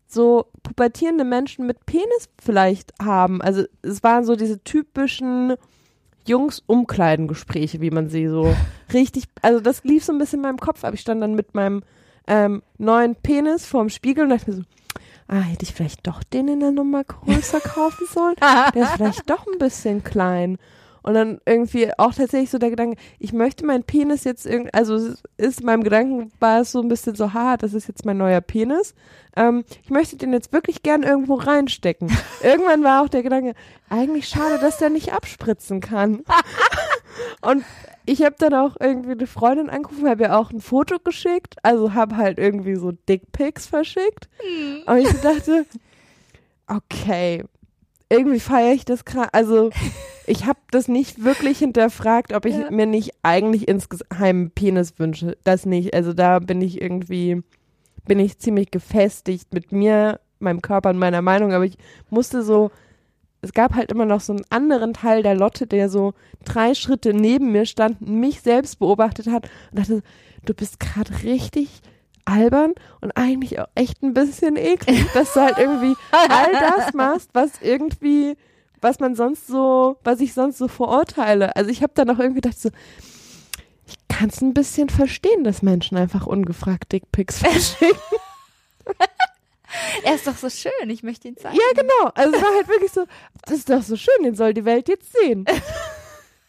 so 0.06 0.46
pubertierende 0.62 1.24
Menschen 1.24 1.66
mit 1.66 1.84
Penis 1.86 2.28
vielleicht 2.40 2.92
haben. 3.02 3.42
Also 3.42 3.64
es 3.82 4.02
waren 4.02 4.24
so 4.24 4.36
diese 4.36 4.62
typischen 4.62 5.54
Jungs-Umkleidengespräche, 6.26 7.80
wie 7.80 7.90
man 7.90 8.08
sie 8.08 8.28
so 8.28 8.54
richtig, 8.92 9.24
also 9.42 9.60
das 9.60 9.84
lief 9.84 10.04
so 10.04 10.12
ein 10.12 10.18
bisschen 10.18 10.38
in 10.38 10.42
meinem 10.42 10.58
Kopf, 10.58 10.84
aber 10.84 10.94
ich 10.94 11.00
stand 11.00 11.22
dann 11.22 11.34
mit 11.34 11.54
meinem 11.54 11.82
ähm, 12.26 12.62
neuen 12.78 13.16
Penis 13.16 13.66
vorm 13.66 13.88
Spiegel 13.88 14.24
und 14.24 14.30
dachte 14.30 14.50
mir 14.50 14.56
so, 14.56 14.62
ah, 15.28 15.40
hätte 15.40 15.64
ich 15.64 15.74
vielleicht 15.74 16.06
doch 16.06 16.22
den 16.22 16.48
in 16.48 16.60
der 16.60 16.72
Nummer 16.72 17.04
größer 17.04 17.60
kaufen 17.60 18.06
sollen? 18.12 18.36
Der 18.74 18.82
ist 18.82 18.92
vielleicht 18.92 19.28
doch 19.30 19.46
ein 19.46 19.58
bisschen 19.58 20.02
klein. 20.04 20.58
Und 21.06 21.14
dann 21.14 21.40
irgendwie 21.46 21.88
auch 21.98 22.12
tatsächlich 22.12 22.50
so 22.50 22.58
der 22.58 22.70
Gedanke, 22.70 22.96
ich 23.20 23.32
möchte 23.32 23.64
meinen 23.64 23.84
Penis 23.84 24.24
jetzt 24.24 24.44
irgendwie, 24.44 24.74
also 24.74 24.96
es 24.96 25.22
ist 25.36 25.60
in 25.60 25.66
meinem 25.66 25.84
Gedanken 25.84 26.32
war 26.40 26.62
es 26.62 26.72
so 26.72 26.80
ein 26.80 26.88
bisschen 26.88 27.14
so, 27.14 27.32
ha, 27.32 27.56
das 27.56 27.74
ist 27.74 27.86
jetzt 27.86 28.04
mein 28.04 28.16
neuer 28.16 28.40
Penis. 28.40 28.92
Ähm, 29.36 29.62
ich 29.84 29.90
möchte 29.90 30.16
den 30.16 30.32
jetzt 30.32 30.52
wirklich 30.52 30.82
gern 30.82 31.04
irgendwo 31.04 31.34
reinstecken. 31.34 32.10
Irgendwann 32.42 32.82
war 32.82 33.04
auch 33.04 33.08
der 33.08 33.22
Gedanke, 33.22 33.54
eigentlich 33.88 34.26
schade, 34.26 34.58
dass 34.58 34.78
der 34.78 34.90
nicht 34.90 35.12
abspritzen 35.12 35.80
kann. 35.80 36.24
Und 37.40 37.64
ich 38.04 38.24
habe 38.24 38.34
dann 38.36 38.54
auch 38.54 38.74
irgendwie 38.80 39.12
eine 39.12 39.28
Freundin 39.28 39.70
angerufen, 39.70 40.08
habe 40.08 40.24
ihr 40.24 40.36
auch 40.36 40.50
ein 40.50 40.60
Foto 40.60 40.98
geschickt, 40.98 41.54
also 41.62 41.94
habe 41.94 42.16
halt 42.16 42.38
irgendwie 42.38 42.74
so 42.74 42.90
Dickpics 42.90 43.68
verschickt. 43.68 44.28
Und 44.86 44.98
ich 44.98 45.20
dachte, 45.20 45.66
okay, 46.66 47.44
irgendwie 48.10 48.40
feiere 48.40 48.72
ich 48.74 48.84
das 48.84 49.04
gerade. 49.04 49.32
Also 49.34 49.70
ich 50.26 50.46
habe 50.46 50.58
das 50.70 50.88
nicht 50.88 51.24
wirklich 51.24 51.58
hinterfragt, 51.58 52.32
ob 52.32 52.44
ich 52.46 52.54
Ja. 52.56 52.70
mir 52.70 52.86
nicht 52.86 53.12
eigentlich 53.22 53.68
insgeheim 53.68 54.50
Penis 54.54 54.98
wünsche. 54.98 55.36
Das 55.44 55.66
nicht. 55.66 55.94
Also 55.94 56.12
da 56.12 56.38
bin 56.38 56.60
ich 56.60 56.80
irgendwie, 56.80 57.42
bin 58.06 58.18
ich 58.18 58.38
ziemlich 58.38 58.70
gefestigt 58.70 59.52
mit 59.52 59.72
mir, 59.72 60.20
meinem 60.38 60.62
Körper 60.62 60.90
und 60.90 60.98
meiner 60.98 61.22
Meinung. 61.22 61.52
Aber 61.52 61.64
ich 61.64 61.76
musste 62.10 62.42
so, 62.42 62.70
es 63.42 63.52
gab 63.52 63.74
halt 63.74 63.90
immer 63.90 64.06
noch 64.06 64.20
so 64.20 64.32
einen 64.32 64.44
anderen 64.50 64.94
Teil 64.94 65.22
der 65.22 65.34
Lotte, 65.34 65.66
der 65.66 65.88
so 65.88 66.14
drei 66.44 66.74
Schritte 66.74 67.14
neben 67.14 67.52
mir 67.52 67.66
stand, 67.66 68.00
mich 68.00 68.40
selbst 68.42 68.78
beobachtet 68.78 69.28
hat 69.28 69.48
und 69.70 69.78
dachte, 69.78 70.02
du 70.44 70.54
bist 70.54 70.78
gerade 70.80 71.22
richtig 71.22 71.80
albern 72.26 72.74
und 73.00 73.12
eigentlich 73.12 73.58
auch 73.58 73.68
echt 73.74 74.02
ein 74.02 74.12
bisschen 74.12 74.56
eklig, 74.56 75.06
dass 75.14 75.32
du 75.32 75.40
halt 75.40 75.58
irgendwie 75.58 75.94
all 76.10 76.52
das 76.52 76.92
machst, 76.92 77.30
was 77.32 77.52
irgendwie, 77.62 78.36
was 78.80 79.00
man 79.00 79.14
sonst 79.14 79.46
so, 79.46 79.96
was 80.04 80.20
ich 80.20 80.34
sonst 80.34 80.58
so 80.58 80.68
verurteile. 80.68 81.56
Also 81.56 81.70
ich 81.70 81.82
habe 81.82 81.92
dann 81.94 82.10
auch 82.10 82.18
irgendwie 82.18 82.42
gedacht 82.42 82.60
so, 82.60 82.70
ich 83.86 83.96
kann 84.08 84.28
es 84.28 84.40
ein 84.42 84.54
bisschen 84.54 84.88
verstehen, 84.88 85.44
dass 85.44 85.62
Menschen 85.62 85.96
einfach 85.96 86.26
ungefragt 86.26 86.92
Dickpics 86.92 87.38
verschicken. 87.42 87.98
Er 90.04 90.14
ist 90.14 90.26
doch 90.26 90.36
so 90.36 90.48
schön, 90.48 90.88
ich 90.88 91.02
möchte 91.02 91.28
ihn 91.28 91.36
zeigen. 91.36 91.56
ja, 91.56 91.80
genau. 91.82 92.10
Also 92.14 92.36
es 92.36 92.42
war 92.42 92.54
halt 92.54 92.68
wirklich 92.68 92.92
so, 92.92 93.04
das 93.44 93.58
ist 93.58 93.70
doch 93.70 93.82
so 93.82 93.96
schön, 93.96 94.22
den 94.22 94.34
soll 94.34 94.54
die 94.54 94.64
Welt 94.64 94.88
jetzt 94.88 95.12
sehen. 95.12 95.44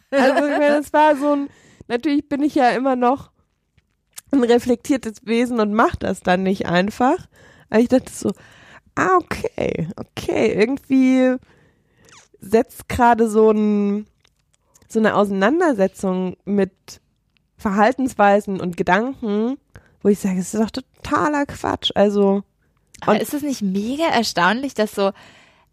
Also 0.09 0.45
ich 0.45 0.57
meine, 0.57 0.77
es 0.77 0.93
war 0.93 1.17
so 1.17 1.33
ein, 1.33 1.49
natürlich 1.89 2.29
bin 2.29 2.41
ich 2.41 2.55
ja 2.55 2.69
immer 2.69 2.95
noch 2.95 3.29
ein 4.31 4.43
reflektiertes 4.43 5.25
Wesen 5.25 5.59
und 5.59 5.73
mach 5.73 5.95
das 5.95 6.21
dann 6.21 6.43
nicht 6.43 6.65
einfach. 6.65 7.17
Aber 7.69 7.79
ich 7.79 7.87
dachte 7.89 8.11
so, 8.11 8.31
ah, 8.95 9.17
okay, 9.17 9.87
okay, 9.95 10.53
irgendwie 10.53 11.35
setzt 12.39 12.87
gerade 12.89 13.29
so 13.29 13.51
ein, 13.51 14.05
so 14.87 14.99
eine 14.99 15.15
Auseinandersetzung 15.15 16.37
mit 16.45 16.71
Verhaltensweisen 17.57 18.59
und 18.61 18.77
Gedanken, 18.77 19.57
wo 20.01 20.09
ich 20.09 20.19
sage, 20.19 20.39
es 20.39 20.53
ist 20.53 20.61
doch 20.61 20.69
totaler 20.71 21.45
Quatsch. 21.45 21.91
Also, 21.95 22.43
Aber 23.01 23.13
Und- 23.13 23.21
ist 23.21 23.33
es 23.33 23.41
nicht 23.41 23.61
mega 23.61 24.05
erstaunlich, 24.05 24.73
dass 24.73 24.93
so, 24.93 25.11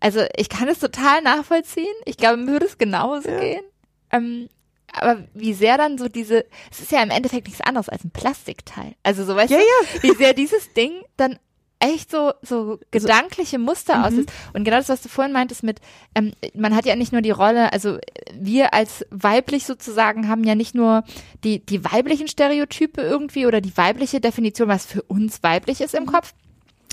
also 0.01 0.21
ich 0.37 0.49
kann 0.49 0.69
es 0.69 0.79
total 0.79 1.23
nachvollziehen. 1.23 1.87
Ich 2.07 2.17
glaube, 2.17 2.39
mir 2.39 2.53
würde 2.53 2.67
es 2.67 2.79
genauso 2.79 3.29
Ja. 3.29 3.41
gehen. 3.41 3.63
Ähm, 4.11 4.49
aber 4.95 5.25
wie 5.35 5.55
sehr 5.55 5.77
dann 5.79 5.99
so 5.99 6.09
diese, 6.09 6.45
es 6.71 6.81
ist 6.81 6.93
ja 6.93 7.03
im 7.03 7.11
Endeffekt 7.11 7.47
nichts 7.47 7.61
anderes 7.61 7.89
als 7.89 8.05
ein 8.05 8.11
Plastikteil. 8.11 8.95
Also 9.03 9.25
so 9.25 9.35
weißt 9.37 9.51
Ja, 9.51 9.59
du, 9.59 10.03
wie 10.03 10.15
sehr 10.17 10.33
dieses 10.35 10.73
Ding 10.75 10.93
dann 11.17 11.39
echt 11.81 12.11
so, 12.11 12.33
so 12.41 12.79
gedankliche 12.91 13.59
Muster 13.59 13.99
Mhm. 13.99 14.05
aussieht. 14.05 14.33
Und 14.55 14.65
genau 14.65 14.79
das, 14.79 14.89
was 14.89 15.03
du 15.03 15.09
vorhin 15.11 15.33
meintest 15.35 15.63
mit, 15.63 15.81
ähm, 16.15 16.33
man 16.55 16.75
hat 16.75 16.87
ja 16.87 16.97
nicht 16.97 17.13
nur 17.13 17.21
die 17.21 17.31
Rolle, 17.33 17.73
also 17.75 17.99
wir 18.33 18.73
als 18.73 19.05
weiblich 19.11 19.67
sozusagen 19.67 20.29
haben 20.29 20.45
ja 20.45 20.55
nicht 20.55 20.75
nur 20.75 21.05
die, 21.43 21.59
die 21.65 21.85
weiblichen 21.85 22.29
Stereotype 22.29 23.03
irgendwie 23.03 23.45
oder 23.47 23.61
die 23.61 23.77
weibliche 23.77 24.21
Definition, 24.21 24.69
was 24.69 24.87
für 24.87 25.03
uns 25.03 25.43
weiblich 25.43 25.81
ist 25.83 25.95
im 25.95 26.07
Kopf, 26.07 26.33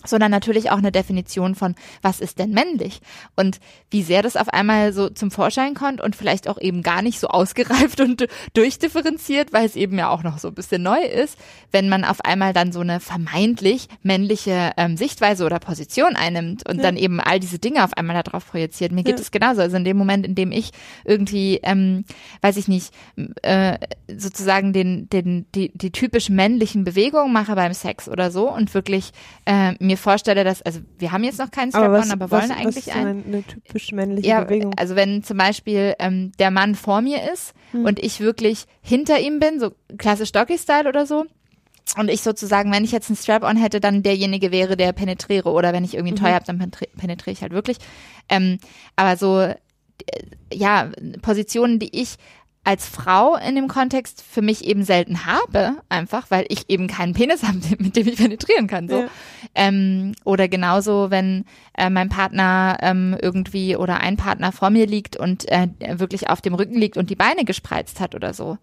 sondern 0.05 0.31
natürlich 0.31 0.71
auch 0.71 0.77
eine 0.77 0.91
Definition 0.91 1.55
von, 1.55 1.75
was 2.01 2.19
ist 2.19 2.39
denn 2.39 2.51
männlich? 2.51 3.01
Und 3.35 3.59
wie 3.89 4.03
sehr 4.03 4.21
das 4.21 4.35
auf 4.35 4.49
einmal 4.49 4.93
so 4.93 5.09
zum 5.09 5.31
Vorschein 5.31 5.73
kommt 5.73 6.01
und 6.01 6.15
vielleicht 6.15 6.47
auch 6.47 6.59
eben 6.59 6.83
gar 6.83 7.01
nicht 7.01 7.19
so 7.19 7.27
ausgereift 7.27 7.99
und 8.01 8.27
durchdifferenziert, 8.53 9.53
weil 9.53 9.65
es 9.65 9.75
eben 9.75 9.97
ja 9.97 10.09
auch 10.09 10.23
noch 10.23 10.37
so 10.39 10.47
ein 10.49 10.53
bisschen 10.55 10.83
neu 10.83 11.01
ist, 11.01 11.37
wenn 11.71 11.89
man 11.89 12.03
auf 12.03 12.21
einmal 12.25 12.53
dann 12.53 12.71
so 12.71 12.79
eine 12.79 12.99
vermeintlich 12.99 13.87
männliche 14.03 14.71
ähm, 14.77 14.97
Sichtweise 14.97 15.45
oder 15.45 15.59
Position 15.59 16.15
einnimmt 16.15 16.67
und 16.67 16.77
Ja. 16.77 16.83
dann 16.83 16.97
eben 16.97 17.19
all 17.19 17.39
diese 17.39 17.59
Dinge 17.59 17.83
auf 17.83 17.93
einmal 17.93 18.21
darauf 18.23 18.47
projiziert. 18.49 18.91
Mir 18.91 19.03
geht 19.03 19.17
Ja. 19.17 19.21
es 19.21 19.31
genauso. 19.31 19.61
Also 19.61 19.77
in 19.77 19.83
dem 19.83 19.97
Moment, 19.97 20.25
in 20.25 20.35
dem 20.35 20.51
ich 20.51 20.71
irgendwie, 21.05 21.59
ähm, 21.63 22.05
weiß 22.41 22.57
ich 22.57 22.67
nicht, 22.67 22.93
äh, 23.43 23.77
sozusagen 24.15 24.73
den, 24.73 25.09
den, 25.09 25.45
die, 25.53 25.71
die 25.75 25.91
typisch 25.91 26.29
männlichen 26.29 26.83
Bewegungen 26.83 27.31
mache 27.33 27.55
beim 27.55 27.73
Sex 27.73 28.07
oder 28.09 28.31
so 28.31 28.49
und 28.51 28.73
wirklich 28.73 29.11
äh, 29.45 29.73
mir 29.91 29.97
vorstelle, 29.97 30.43
dass, 30.43 30.61
also 30.61 30.79
wir 30.97 31.11
haben 31.11 31.23
jetzt 31.23 31.39
noch 31.39 31.51
keinen 31.51 31.73
aber 31.73 31.85
Strap-on, 31.85 32.01
was, 32.01 32.11
aber 32.11 32.31
was, 32.31 32.41
wollen 32.41 32.49
was 32.51 32.57
eigentlich 32.57 32.87
ist 32.87 32.95
denn 32.95 33.07
einen. 33.07 33.25
eine, 33.25 33.43
typisch 33.43 33.91
männliche 33.91 34.27
Ja, 34.27 34.43
Bewegung? 34.43 34.73
also 34.77 34.95
wenn 34.95 35.23
zum 35.23 35.37
Beispiel 35.37 35.95
ähm, 35.99 36.31
der 36.39 36.51
Mann 36.51 36.75
vor 36.75 37.01
mir 37.01 37.31
ist 37.31 37.53
Hm. 37.71 37.85
und 37.85 37.99
ich 38.03 38.19
wirklich 38.19 38.65
hinter 38.81 39.19
ihm 39.19 39.39
bin, 39.39 39.59
so 39.59 39.71
klassisch 39.97 40.31
Doggy-Style 40.31 40.89
oder 40.89 41.05
so, 41.05 41.25
und 41.97 42.09
ich 42.09 42.21
sozusagen, 42.21 42.71
wenn 42.71 42.85
ich 42.85 42.91
jetzt 42.93 43.09
einen 43.09 43.17
Strap-on 43.17 43.57
hätte, 43.57 43.81
dann 43.81 44.01
derjenige 44.03 44.51
wäre, 44.51 44.77
der 44.77 44.93
penetriere. 44.93 45.49
Oder 45.51 45.73
wenn 45.73 45.83
ich 45.83 45.95
irgendwie 45.95 46.13
einen 46.13 46.23
Toy 46.23 46.31
habe, 46.31 46.45
dann 46.45 46.71
penetriere 46.97 47.33
ich 47.33 47.41
halt 47.41 47.51
wirklich. 47.51 47.77
Ähm, 48.29 48.59
aber 48.95 49.17
so, 49.17 49.41
äh, 49.41 49.55
ja, 50.53 50.89
Positionen, 51.21 51.79
die 51.79 51.99
ich 51.99 52.15
als 52.63 52.87
Frau 52.87 53.35
in 53.35 53.55
dem 53.55 53.67
Kontext 53.67 54.23
für 54.23 54.41
mich 54.41 54.65
eben 54.65 54.83
selten 54.83 55.25
habe, 55.25 55.77
einfach, 55.89 56.29
weil 56.29 56.45
ich 56.49 56.69
eben 56.69 56.87
keinen 56.87 57.13
Penis 57.13 57.43
habe, 57.47 57.59
mit 57.79 57.95
dem 57.95 58.07
ich 58.07 58.17
penetrieren 58.17 58.67
kann. 58.67 58.87
So. 58.87 59.01
Ja. 59.01 59.07
Ähm, 59.55 60.13
oder 60.23 60.47
genauso, 60.47 61.09
wenn 61.09 61.45
äh, 61.77 61.89
mein 61.89 62.09
Partner 62.09 62.77
ähm, 62.81 63.15
irgendwie 63.21 63.75
oder 63.75 63.99
ein 64.01 64.17
Partner 64.17 64.51
vor 64.51 64.69
mir 64.69 64.85
liegt 64.85 65.15
und 65.15 65.49
äh, 65.49 65.67
wirklich 65.93 66.29
auf 66.29 66.41
dem 66.41 66.53
Rücken 66.53 66.75
liegt 66.75 66.97
und 66.97 67.09
die 67.09 67.15
Beine 67.15 67.45
gespreizt 67.45 67.99
hat 67.99 68.13
oder 68.13 68.33
so. 68.33 68.57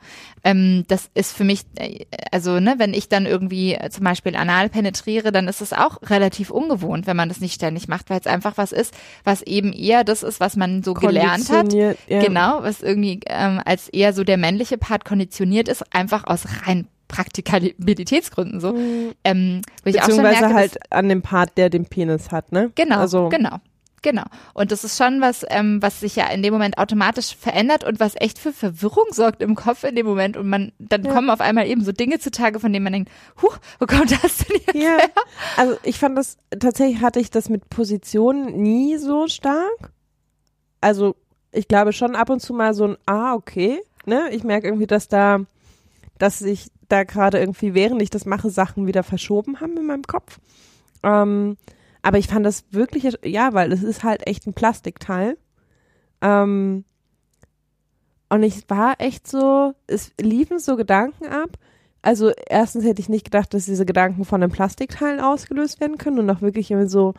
Ähm, 0.44 0.84
das 0.88 1.10
ist 1.14 1.36
für 1.36 1.44
mich, 1.44 1.62
äh, 1.78 2.04
also 2.30 2.60
ne, 2.60 2.74
wenn 2.78 2.92
ich 2.92 3.08
dann 3.08 3.26
irgendwie 3.26 3.74
äh, 3.74 3.88
zum 3.90 4.04
Beispiel 4.04 4.36
anal 4.36 4.68
penetriere, 4.68 5.32
dann 5.32 5.48
ist 5.48 5.62
es 5.62 5.72
auch 5.72 5.98
relativ 6.10 6.50
ungewohnt, 6.50 7.06
wenn 7.06 7.16
man 7.16 7.28
das 7.28 7.40
nicht 7.40 7.54
ständig 7.54 7.88
macht, 7.88 8.10
weil 8.10 8.20
es 8.20 8.26
einfach 8.26 8.56
was 8.56 8.72
ist, 8.72 8.94
was 9.24 9.42
eben 9.42 9.72
eher 9.72 10.04
das 10.04 10.22
ist, 10.22 10.38
was 10.38 10.56
man 10.56 10.82
so 10.82 10.94
gelernt 10.94 11.50
hat. 11.50 11.72
Ja. 11.72 11.94
Genau, 12.08 12.62
was 12.62 12.82
irgendwie 12.82 13.20
ähm, 13.26 13.60
als 13.64 13.88
eher 13.88 14.12
so 14.12 14.22
der 14.24 14.36
männliche 14.36 14.78
Part 14.78 15.04
konditioniert 15.04 15.68
ist, 15.68 15.94
einfach 15.94 16.24
aus 16.24 16.44
rein 16.66 16.88
Praktikabilitätsgründen 17.08 18.60
so. 18.60 18.72
Mhm. 18.72 19.12
Ähm, 19.24 19.62
Beziehungsweise 19.82 20.40
merke, 20.40 20.54
halt 20.54 20.92
an 20.92 21.08
dem 21.08 21.22
Part, 21.22 21.56
der 21.56 21.70
den 21.70 21.86
Penis 21.86 22.30
hat, 22.30 22.52
ne? 22.52 22.70
Genau, 22.74 22.98
also. 22.98 23.28
genau. 23.28 23.58
Genau. 24.02 24.24
Und 24.54 24.70
das 24.70 24.84
ist 24.84 24.96
schon 24.96 25.20
was, 25.20 25.44
ähm, 25.48 25.82
was 25.82 26.00
sich 26.00 26.16
ja 26.16 26.28
in 26.28 26.42
dem 26.42 26.52
Moment 26.52 26.78
automatisch 26.78 27.34
verändert 27.34 27.84
und 27.84 28.00
was 28.00 28.14
echt 28.16 28.38
für 28.38 28.52
Verwirrung 28.52 29.06
sorgt 29.10 29.42
im 29.42 29.54
Kopf 29.54 29.84
in 29.84 29.96
dem 29.96 30.06
Moment. 30.06 30.36
Und 30.36 30.48
man, 30.48 30.72
dann 30.78 31.02
ja. 31.02 31.12
kommen 31.12 31.30
auf 31.30 31.40
einmal 31.40 31.66
eben 31.66 31.82
so 31.82 31.92
Dinge 31.92 32.18
zutage, 32.18 32.60
von 32.60 32.72
denen 32.72 32.84
man 32.84 32.92
denkt, 32.92 33.10
huch, 33.42 33.58
wo 33.78 33.86
kommt 33.86 34.12
das 34.22 34.38
denn 34.38 34.60
jetzt 34.66 34.74
ja. 34.74 34.98
her? 34.98 35.10
Also 35.56 35.76
ich 35.82 35.98
fand 35.98 36.16
das, 36.16 36.36
tatsächlich 36.58 37.00
hatte 37.00 37.20
ich 37.20 37.30
das 37.30 37.48
mit 37.48 37.68
Positionen 37.70 38.62
nie 38.62 38.98
so 38.98 39.26
stark. 39.26 39.92
Also 40.80 41.16
ich 41.52 41.66
glaube 41.66 41.92
schon 41.92 42.14
ab 42.14 42.30
und 42.30 42.40
zu 42.40 42.54
mal 42.54 42.74
so 42.74 42.84
ein, 42.84 42.96
ah, 43.06 43.34
okay, 43.34 43.80
ne? 44.06 44.28
Ich 44.30 44.44
merke 44.44 44.68
irgendwie, 44.68 44.86
dass 44.86 45.08
da, 45.08 45.40
dass 46.18 46.38
sich 46.38 46.68
da 46.88 47.04
gerade 47.04 47.38
irgendwie, 47.38 47.74
während 47.74 48.02
ich 48.02 48.10
das 48.10 48.24
mache, 48.24 48.50
Sachen 48.50 48.86
wieder 48.86 49.02
verschoben 49.02 49.60
haben 49.60 49.76
in 49.76 49.86
meinem 49.86 50.04
Kopf. 50.04 50.40
Ähm, 51.02 51.56
aber 52.02 52.18
ich 52.18 52.28
fand 52.28 52.46
das 52.46 52.64
wirklich, 52.70 53.18
ja, 53.24 53.52
weil 53.54 53.72
es 53.72 53.82
ist 53.82 54.04
halt 54.04 54.26
echt 54.26 54.46
ein 54.46 54.54
Plastikteil. 54.54 55.36
Ähm, 56.20 56.84
und 58.30 58.42
ich 58.42 58.68
war 58.68 58.96
echt 58.98 59.26
so, 59.26 59.74
es 59.86 60.12
liefen 60.20 60.58
so 60.58 60.76
Gedanken 60.76 61.26
ab. 61.26 61.58
Also 62.02 62.30
erstens 62.48 62.84
hätte 62.84 63.00
ich 63.00 63.08
nicht 63.08 63.24
gedacht, 63.24 63.52
dass 63.52 63.64
diese 63.64 63.86
Gedanken 63.86 64.24
von 64.24 64.42
einem 64.42 64.52
Plastikteil 64.52 65.20
ausgelöst 65.20 65.80
werden 65.80 65.98
können 65.98 66.18
und 66.18 66.30
auch 66.30 66.42
wirklich 66.42 66.70
immer 66.70 66.88
so, 66.88 67.14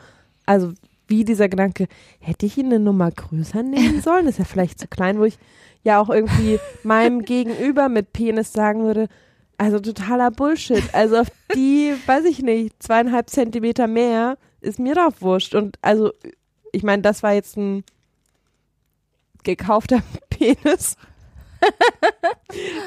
also 0.46 0.72
wie 1.08 1.26
dieser 1.26 1.50
Gedanke, 1.50 1.88
hätte 2.20 2.46
ich 2.46 2.58
ihn 2.58 2.68
eine 2.68 2.80
Nummer 2.80 3.12
größer 3.12 3.64
nehmen 3.64 4.02
sollen? 4.04 4.28
Ist 4.28 4.40
ja 4.40 4.46
vielleicht 4.46 4.80
zu 4.80 4.88
klein, 4.88 5.20
wo 5.20 5.26
ich 5.26 5.38
ja 5.84 6.00
auch 6.00 6.10
irgendwie 6.10 6.60
meinem 6.84 7.24
Gegenüber 7.24 7.90
mit 7.90 8.14
Penis 8.14 8.54
sagen 8.54 8.84
würde, 8.84 9.08
also 9.60 9.80
totaler 9.80 10.32
Bullshit. 10.32 10.84
Also 10.94 11.18
auf 11.18 11.28
die, 11.54 11.94
weiß 12.06 12.26
ich 12.26 12.42
nicht, 12.42 12.82
zweieinhalb 12.82 13.30
Zentimeter 13.30 13.88
mehr 13.88 14.38
ist 14.62 14.80
mir 14.80 14.96
doch 14.96 15.12
wurscht. 15.20 15.54
Und 15.54 15.78
also, 15.82 16.12
ich 16.72 16.84
meine, 16.84 17.02
das 17.02 17.22
war 17.22 17.34
jetzt 17.34 17.58
ein 17.58 17.84
gekaufter 19.44 20.02
Penis. 20.30 20.96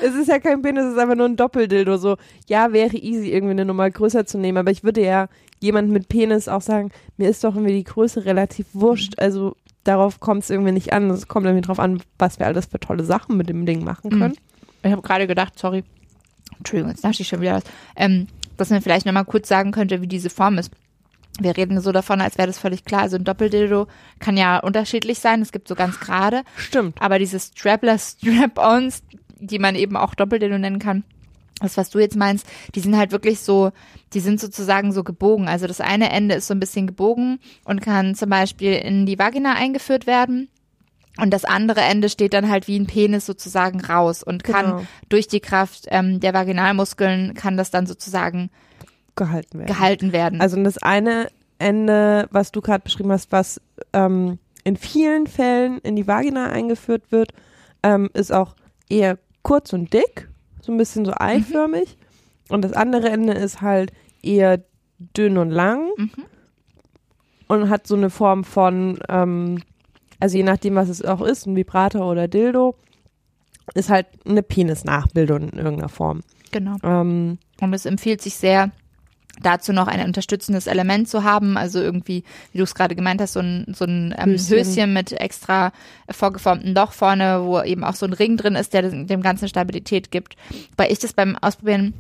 es 0.02 0.14
ist 0.14 0.28
ja 0.28 0.38
kein 0.38 0.62
Penis, 0.62 0.86
es 0.86 0.92
ist 0.94 0.98
einfach 0.98 1.14
nur 1.14 1.26
ein 1.26 1.36
Doppeldildo. 1.36 1.98
So, 1.98 2.16
ja, 2.48 2.72
wäre 2.72 2.96
easy, 2.96 3.30
irgendwie 3.30 3.52
eine 3.52 3.66
Nummer 3.66 3.90
größer 3.90 4.24
zu 4.24 4.38
nehmen, 4.38 4.56
aber 4.56 4.70
ich 4.70 4.82
würde 4.82 5.02
ja 5.02 5.28
jemand 5.60 5.90
mit 5.90 6.08
Penis 6.08 6.48
auch 6.48 6.62
sagen, 6.62 6.90
mir 7.18 7.28
ist 7.28 7.44
doch 7.44 7.54
irgendwie 7.54 7.74
die 7.74 7.84
Größe 7.84 8.24
relativ 8.24 8.66
wurscht. 8.72 9.18
Also 9.18 9.56
darauf 9.84 10.20
kommt 10.20 10.44
es 10.44 10.50
irgendwie 10.50 10.72
nicht 10.72 10.94
an. 10.94 11.10
Es 11.10 11.28
kommt 11.28 11.44
irgendwie 11.44 11.66
drauf 11.66 11.78
an, 11.78 12.02
was 12.18 12.38
wir 12.38 12.46
alles 12.46 12.66
für 12.66 12.80
tolle 12.80 13.04
Sachen 13.04 13.36
mit 13.36 13.50
dem 13.50 13.66
Ding 13.66 13.84
machen 13.84 14.10
können. 14.10 14.34
Ich 14.82 14.90
habe 14.90 15.02
gerade 15.02 15.26
gedacht, 15.26 15.58
sorry, 15.58 15.84
Entschuldigung, 16.58 16.90
jetzt 16.90 17.04
nasche 17.04 17.22
ich 17.22 17.28
schon 17.28 17.40
wieder 17.40 17.54
was, 17.54 17.64
ähm, 17.96 18.26
dass 18.56 18.70
man 18.70 18.82
vielleicht 18.82 19.06
nochmal 19.06 19.24
kurz 19.24 19.48
sagen 19.48 19.72
könnte, 19.72 20.00
wie 20.00 20.06
diese 20.06 20.30
Form 20.30 20.58
ist. 20.58 20.70
Wir 21.40 21.56
reden 21.56 21.80
so 21.80 21.92
davon, 21.92 22.20
als 22.20 22.36
wäre 22.36 22.46
das 22.46 22.58
völlig 22.58 22.84
klar. 22.84 23.02
Also 23.02 23.16
ein 23.16 23.24
Doppeldildo 23.24 23.86
kann 24.18 24.36
ja 24.36 24.58
unterschiedlich 24.58 25.18
sein. 25.18 25.40
Es 25.40 25.50
gibt 25.50 25.66
so 25.66 25.74
ganz 25.74 25.98
gerade. 25.98 26.42
Stimmt. 26.56 27.00
Aber 27.00 27.18
diese 27.18 27.40
Strapless 27.40 28.18
Strap-Ons, 28.20 29.02
die 29.38 29.58
man 29.58 29.74
eben 29.74 29.96
auch 29.96 30.14
Doppeldildo 30.14 30.58
nennen 30.58 30.78
kann, 30.78 31.04
das, 31.60 31.76
was 31.76 31.90
du 31.90 32.00
jetzt 32.00 32.16
meinst, 32.16 32.46
die 32.74 32.80
sind 32.80 32.96
halt 32.96 33.12
wirklich 33.12 33.40
so, 33.40 33.72
die 34.12 34.20
sind 34.20 34.40
sozusagen 34.40 34.92
so 34.92 35.04
gebogen. 35.04 35.48
Also 35.48 35.66
das 35.66 35.80
eine 35.80 36.10
Ende 36.10 36.34
ist 36.34 36.48
so 36.48 36.54
ein 36.54 36.60
bisschen 36.60 36.86
gebogen 36.86 37.38
und 37.64 37.80
kann 37.80 38.14
zum 38.14 38.28
Beispiel 38.30 38.74
in 38.74 39.06
die 39.06 39.18
Vagina 39.18 39.54
eingeführt 39.54 40.06
werden. 40.06 40.48
Und 41.18 41.30
das 41.30 41.44
andere 41.44 41.82
Ende 41.82 42.08
steht 42.08 42.32
dann 42.32 42.48
halt 42.48 42.68
wie 42.68 42.78
ein 42.78 42.86
Penis 42.86 43.26
sozusagen 43.26 43.80
raus 43.80 44.22
und 44.22 44.44
kann 44.44 44.64
genau. 44.64 44.86
durch 45.08 45.28
die 45.28 45.40
Kraft 45.40 45.86
ähm, 45.88 46.20
der 46.20 46.32
Vaginalmuskeln 46.32 47.34
kann 47.34 47.56
das 47.56 47.70
dann 47.70 47.86
sozusagen 47.86 48.50
gehalten 49.14 49.58
werden. 49.58 49.66
Gehalten 49.66 50.12
werden. 50.12 50.40
Also 50.40 50.62
das 50.62 50.78
eine 50.78 51.28
Ende, 51.58 52.28
was 52.30 52.50
du 52.50 52.62
gerade 52.62 52.82
beschrieben 52.82 53.12
hast, 53.12 53.30
was 53.30 53.60
ähm, 53.92 54.38
in 54.64 54.76
vielen 54.76 55.26
Fällen 55.26 55.78
in 55.78 55.96
die 55.96 56.06
Vagina 56.06 56.46
eingeführt 56.46 57.10
wird, 57.10 57.32
ähm, 57.82 58.08
ist 58.14 58.32
auch 58.32 58.54
eher 58.88 59.18
kurz 59.42 59.72
und 59.72 59.92
dick, 59.92 60.28
so 60.60 60.72
ein 60.72 60.78
bisschen 60.78 61.04
so 61.04 61.12
eiförmig. 61.16 61.98
Mhm. 62.48 62.54
Und 62.54 62.62
das 62.62 62.72
andere 62.72 63.10
Ende 63.10 63.32
ist 63.34 63.60
halt 63.60 63.92
eher 64.22 64.62
dünn 64.98 65.38
und 65.38 65.50
lang 65.50 65.90
mhm. 65.96 66.10
und 67.48 67.68
hat 67.68 67.86
so 67.86 67.96
eine 67.96 68.10
Form 68.10 68.44
von 68.44 68.98
ähm, 69.08 69.62
also 70.22 70.36
je 70.36 70.44
nachdem, 70.44 70.76
was 70.76 70.88
es 70.88 71.04
auch 71.04 71.20
ist, 71.20 71.46
ein 71.46 71.56
Vibrator 71.56 72.08
oder 72.08 72.28
Dildo, 72.28 72.76
ist 73.74 73.90
halt 73.90 74.06
eine 74.24 74.44
Penisnachbildung 74.44 75.48
in 75.48 75.58
irgendeiner 75.58 75.88
Form. 75.88 76.20
Genau. 76.52 76.76
Ähm, 76.84 77.38
und 77.60 77.74
es 77.74 77.86
empfiehlt 77.86 78.22
sich 78.22 78.36
sehr, 78.36 78.70
dazu 79.42 79.72
noch 79.72 79.88
ein 79.88 80.04
unterstützendes 80.06 80.68
Element 80.68 81.08
zu 81.08 81.24
haben, 81.24 81.56
also 81.56 81.80
irgendwie, 81.80 82.22
wie 82.52 82.58
du 82.58 82.62
es 82.62 82.76
gerade 82.76 82.94
gemeint 82.94 83.20
hast, 83.20 83.32
so 83.32 83.40
ein, 83.40 83.66
so 83.74 83.84
ein 83.84 84.14
ähm, 84.16 84.30
Höschen. 84.30 84.58
Höschen. 84.58 84.92
mit 84.92 85.10
extra 85.10 85.72
vorgeformten 86.08 86.72
Loch 86.72 86.92
vorne, 86.92 87.42
wo 87.42 87.60
eben 87.60 87.82
auch 87.82 87.96
so 87.96 88.06
ein 88.06 88.12
Ring 88.12 88.36
drin 88.36 88.54
ist, 88.54 88.74
der 88.74 88.82
dem 88.82 89.22
Ganzen 89.22 89.48
Stabilität 89.48 90.12
gibt. 90.12 90.36
Weil 90.76 90.92
ich 90.92 91.00
das 91.00 91.14
beim 91.14 91.36
Ausprobieren, 91.36 91.94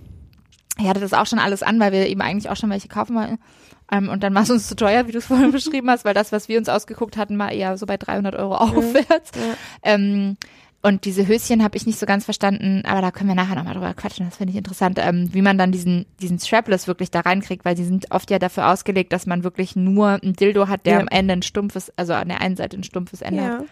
ich 0.78 0.86
hatte 0.86 1.00
das 1.00 1.12
auch 1.12 1.26
schon 1.26 1.40
alles 1.40 1.64
an, 1.64 1.80
weil 1.80 1.90
wir 1.90 2.06
eben 2.06 2.20
eigentlich 2.20 2.50
auch 2.50 2.56
schon 2.56 2.70
welche 2.70 2.86
kaufen 2.86 3.16
wollten. 3.16 3.40
Ähm, 3.92 4.08
und 4.08 4.22
dann 4.22 4.34
war 4.34 4.42
es 4.42 4.50
uns 4.50 4.66
zu 4.66 4.74
teuer, 4.74 5.06
wie 5.06 5.12
du 5.12 5.18
es 5.18 5.26
vorhin 5.26 5.52
beschrieben 5.52 5.90
hast, 5.90 6.04
weil 6.04 6.14
das, 6.14 6.32
was 6.32 6.48
wir 6.48 6.58
uns 6.58 6.68
ausgeguckt 6.68 7.16
hatten, 7.16 7.38
war 7.38 7.52
eher 7.52 7.76
so 7.76 7.86
bei 7.86 7.98
300 7.98 8.34
Euro 8.34 8.56
aufwärts. 8.56 9.30
Ja, 9.36 9.42
ja. 9.42 9.54
Ähm, 9.82 10.36
und 10.84 11.04
diese 11.04 11.28
Höschen 11.28 11.62
habe 11.62 11.76
ich 11.76 11.86
nicht 11.86 12.00
so 12.00 12.06
ganz 12.06 12.24
verstanden, 12.24 12.82
aber 12.84 13.00
da 13.00 13.12
können 13.12 13.28
wir 13.28 13.36
nachher 13.36 13.54
nochmal 13.54 13.74
drüber 13.74 13.94
quatschen, 13.94 14.26
das 14.26 14.38
finde 14.38 14.50
ich 14.50 14.56
interessant, 14.56 14.98
ähm, 15.00 15.32
wie 15.32 15.42
man 15.42 15.56
dann 15.56 15.70
diesen, 15.70 16.06
diesen 16.20 16.40
Strapless 16.40 16.88
wirklich 16.88 17.12
da 17.12 17.20
reinkriegt, 17.20 17.64
weil 17.64 17.76
die 17.76 17.84
sind 17.84 18.06
oft 18.10 18.32
ja 18.32 18.40
dafür 18.40 18.68
ausgelegt, 18.68 19.12
dass 19.12 19.24
man 19.24 19.44
wirklich 19.44 19.76
nur 19.76 20.18
ein 20.20 20.32
Dildo 20.32 20.66
hat, 20.66 20.84
der 20.86 20.94
ja. 20.94 21.00
am 21.00 21.06
Ende 21.06 21.34
ein 21.34 21.42
stumpfes, 21.42 21.92
also 21.96 22.14
an 22.14 22.28
der 22.28 22.40
einen 22.40 22.56
Seite 22.56 22.76
ein 22.76 22.82
stumpfes 22.82 23.22
Ende 23.22 23.44
hat. 23.44 23.64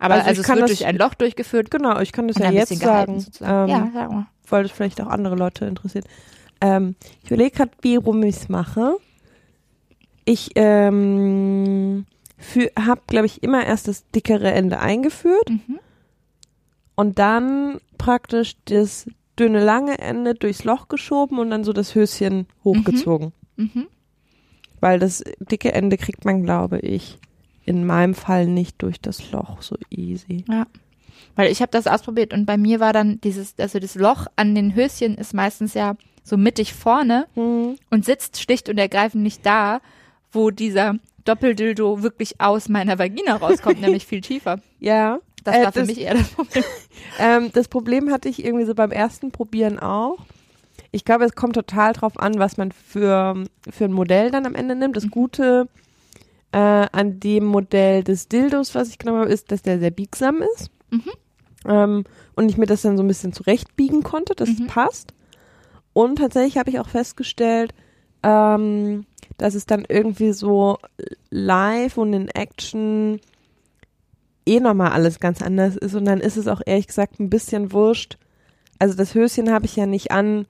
Aber 0.00 0.14
also, 0.14 0.26
also 0.26 0.42
es 0.42 0.48
wird 0.48 0.68
durch 0.68 0.86
ein 0.86 0.96
Loch 0.96 1.14
durchgeführt. 1.14 1.70
Genau, 1.70 2.00
ich 2.00 2.12
kann 2.12 2.28
das 2.28 2.36
ja 2.36 2.50
jetzt 2.50 2.76
sagen. 2.76 3.24
Ähm, 3.40 3.68
ja, 3.68 3.90
sag 3.94 4.10
mal. 4.10 4.26
Weil 4.48 4.64
das 4.64 4.72
vielleicht 4.72 5.00
auch 5.00 5.06
andere 5.06 5.36
Leute 5.36 5.64
interessiert. 5.64 6.04
Ähm, 6.60 6.96
ich 7.22 7.30
überlege 7.30 7.56
gerade, 7.56 7.70
wie 7.80 7.96
rum 7.96 8.22
ich 8.24 8.36
es 8.36 8.48
mache 8.48 8.98
ich 10.26 10.50
ähm, 10.56 12.04
habe, 12.78 13.00
glaube 13.06 13.26
ich, 13.26 13.42
immer 13.42 13.64
erst 13.64 13.88
das 13.88 14.06
dickere 14.10 14.52
Ende 14.52 14.80
eingeführt 14.80 15.48
mhm. 15.48 15.78
und 16.96 17.18
dann 17.18 17.80
praktisch 17.96 18.56
das 18.66 19.06
dünne 19.38 19.64
lange 19.64 19.98
Ende 19.98 20.34
durchs 20.34 20.64
Loch 20.64 20.88
geschoben 20.88 21.38
und 21.38 21.50
dann 21.50 21.64
so 21.64 21.72
das 21.72 21.94
Höschen 21.94 22.46
hochgezogen. 22.64 23.32
Mhm. 23.56 23.70
Mhm. 23.72 23.86
Weil 24.80 24.98
das 24.98 25.24
dicke 25.38 25.72
Ende 25.72 25.96
kriegt 25.96 26.24
man, 26.24 26.42
glaube 26.42 26.80
ich, 26.80 27.18
in 27.64 27.86
meinem 27.86 28.14
Fall 28.14 28.46
nicht 28.46 28.82
durch 28.82 29.00
das 29.00 29.30
Loch 29.30 29.62
so 29.62 29.76
easy. 29.90 30.44
Ja. 30.48 30.66
Weil 31.34 31.50
ich 31.50 31.60
habe 31.60 31.70
das 31.70 31.86
ausprobiert 31.86 32.32
und 32.32 32.46
bei 32.46 32.56
mir 32.56 32.80
war 32.80 32.92
dann 32.92 33.20
dieses, 33.20 33.54
also 33.58 33.78
das 33.78 33.94
Loch 33.94 34.26
an 34.36 34.54
den 34.54 34.74
Höschen 34.74 35.16
ist 35.16 35.34
meistens 35.34 35.74
ja 35.74 35.96
so 36.24 36.36
mittig 36.36 36.74
vorne 36.74 37.26
mhm. 37.36 37.76
und 37.90 38.04
sitzt 38.04 38.40
schlicht 38.40 38.68
und 38.68 38.78
ergreifend 38.78 39.22
nicht 39.22 39.44
da, 39.46 39.80
wo 40.36 40.50
dieser 40.50 40.94
Doppeldildo 41.24 42.02
wirklich 42.02 42.40
aus 42.40 42.68
meiner 42.68 42.98
Vagina 42.98 43.36
rauskommt, 43.36 43.80
nämlich 43.80 44.06
viel 44.06 44.20
tiefer. 44.20 44.60
Ja. 44.78 45.18
Das 45.42 45.56
äh, 45.56 45.64
war 45.64 45.72
für 45.72 45.80
das, 45.80 45.88
mich 45.88 46.00
eher 46.00 46.14
das 46.14 46.28
Problem. 46.28 46.64
ähm, 47.18 47.50
das 47.52 47.68
Problem 47.68 48.10
hatte 48.12 48.28
ich 48.28 48.44
irgendwie 48.44 48.64
so 48.64 48.74
beim 48.74 48.92
ersten 48.92 49.32
Probieren 49.32 49.78
auch. 49.78 50.18
Ich 50.92 51.04
glaube, 51.04 51.24
es 51.24 51.34
kommt 51.34 51.54
total 51.54 51.92
drauf 51.92 52.18
an, 52.18 52.38
was 52.38 52.56
man 52.56 52.72
für, 52.72 53.44
für 53.68 53.84
ein 53.84 53.92
Modell 53.92 54.30
dann 54.30 54.46
am 54.46 54.54
Ende 54.54 54.74
nimmt. 54.74 54.96
Das 54.96 55.04
mhm. 55.04 55.10
Gute 55.10 55.68
äh, 56.52 56.58
an 56.58 57.20
dem 57.20 57.44
Modell 57.44 58.02
des 58.02 58.28
Dildos, 58.28 58.74
was 58.74 58.88
ich 58.88 58.98
genommen 58.98 59.20
habe, 59.20 59.32
ist, 59.32 59.52
dass 59.52 59.62
der 59.62 59.78
sehr 59.78 59.90
biegsam 59.90 60.42
ist. 60.54 60.70
Mhm. 60.90 61.10
Ähm, 61.66 62.04
und 62.34 62.48
ich 62.48 62.56
mir 62.56 62.66
das 62.66 62.82
dann 62.82 62.96
so 62.96 63.02
ein 63.02 63.08
bisschen 63.08 63.32
zurechtbiegen 63.32 64.02
konnte, 64.02 64.34
dass 64.34 64.48
mhm. 64.48 64.66
es 64.66 64.66
passt. 64.66 65.14
Und 65.92 66.16
tatsächlich 66.16 66.58
habe 66.58 66.70
ich 66.70 66.78
auch 66.78 66.88
festgestellt, 66.88 67.72
ähm, 68.22 69.06
dass 69.38 69.54
es 69.54 69.66
dann 69.66 69.84
irgendwie 69.88 70.32
so 70.32 70.78
live 71.30 71.98
und 71.98 72.12
in 72.12 72.28
Action 72.28 73.20
eh 74.46 74.60
nochmal 74.60 74.92
alles 74.92 75.20
ganz 75.20 75.42
anders 75.42 75.76
ist 75.76 75.94
und 75.94 76.04
dann 76.04 76.20
ist 76.20 76.36
es 76.36 76.46
auch 76.48 76.60
ehrlich 76.64 76.86
gesagt 76.86 77.18
ein 77.20 77.30
bisschen 77.30 77.72
wurscht. 77.72 78.16
Also 78.78 78.96
das 78.96 79.14
Höschen 79.14 79.50
habe 79.52 79.66
ich 79.66 79.74
ja 79.76 79.86
nicht 79.86 80.10
an, 80.12 80.46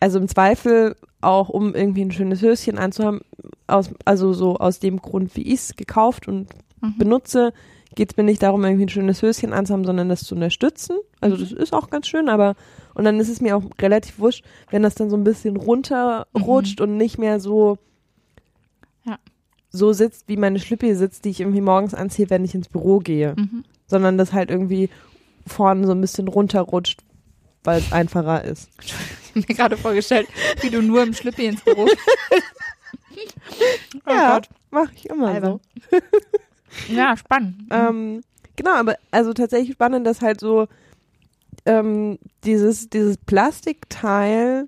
also 0.00 0.18
im 0.18 0.28
Zweifel 0.28 0.96
auch 1.20 1.48
um 1.48 1.74
irgendwie 1.74 2.04
ein 2.04 2.12
schönes 2.12 2.42
Höschen 2.42 2.78
anzuhaben, 2.78 3.20
aus, 3.66 3.90
also 4.04 4.32
so 4.32 4.56
aus 4.56 4.78
dem 4.78 5.00
Grund, 5.00 5.34
wie 5.36 5.42
ich 5.42 5.60
es 5.60 5.76
gekauft 5.76 6.28
und 6.28 6.48
Mhm. 6.80 6.98
benutze, 6.98 7.52
geht 7.96 8.12
es 8.12 8.16
mir 8.16 8.22
nicht 8.22 8.40
darum, 8.40 8.64
irgendwie 8.64 8.84
ein 8.84 8.88
schönes 8.90 9.20
Höschen 9.20 9.52
anzuhaben, 9.52 9.84
sondern 9.84 10.08
das 10.08 10.22
zu 10.22 10.36
unterstützen. 10.36 10.96
Also 11.20 11.36
das 11.36 11.50
ist 11.50 11.72
auch 11.72 11.90
ganz 11.90 12.06
schön, 12.06 12.28
aber 12.28 12.54
und 12.98 13.04
dann 13.04 13.18
ist 13.20 13.28
es 13.30 13.40
mir 13.40 13.56
auch 13.56 13.62
relativ 13.80 14.18
wurscht, 14.18 14.44
wenn 14.70 14.82
das 14.82 14.94
dann 14.96 15.08
so 15.08 15.16
ein 15.16 15.24
bisschen 15.24 15.56
runterrutscht 15.56 16.80
und 16.82 16.96
nicht 16.98 17.16
mehr 17.16 17.40
so 17.40 17.78
Ja. 19.04 19.18
so 19.70 19.92
sitzt, 19.94 20.24
wie 20.28 20.36
meine 20.36 20.58
Schlüppi 20.58 20.94
sitzt, 20.94 21.24
die 21.24 21.30
ich 21.30 21.40
irgendwie 21.40 21.60
morgens 21.62 21.94
anziehe, 21.94 22.28
wenn 22.28 22.44
ich 22.44 22.54
ins 22.54 22.68
Büro 22.68 22.98
gehe. 22.98 23.34
Mhm. 23.38 23.64
Sondern 23.86 24.18
das 24.18 24.32
halt 24.34 24.50
irgendwie 24.50 24.90
vorne 25.46 25.86
so 25.86 25.92
ein 25.92 26.00
bisschen 26.02 26.28
runterrutscht, 26.28 27.00
weil 27.64 27.78
es 27.80 27.92
einfacher 27.92 28.44
ist. 28.44 28.68
Ich 29.34 29.44
habe 29.44 29.52
mir 29.52 29.54
gerade 29.56 29.76
vorgestellt, 29.76 30.26
wie 30.62 30.70
du 30.70 30.82
nur 30.82 31.02
im 31.02 31.12
Schlüppi 31.14 31.46
ins 31.46 31.62
Büro. 31.62 31.86
oh 34.06 34.10
ja, 34.10 34.34
Gott. 34.34 34.48
mache 34.70 34.90
ich 34.96 35.08
immer 35.08 35.28
Albern. 35.28 35.60
so. 35.90 35.98
Ja, 36.94 37.16
spannend. 37.16 37.62
Ähm, 37.70 38.22
genau, 38.56 38.72
aber 38.72 38.96
also 39.10 39.32
tatsächlich 39.32 39.72
spannend, 39.74 40.06
dass 40.06 40.20
halt 40.22 40.40
so 40.40 40.66
ähm, 41.68 42.18
dieses, 42.44 42.88
dieses 42.88 43.16
Plastikteil 43.18 44.66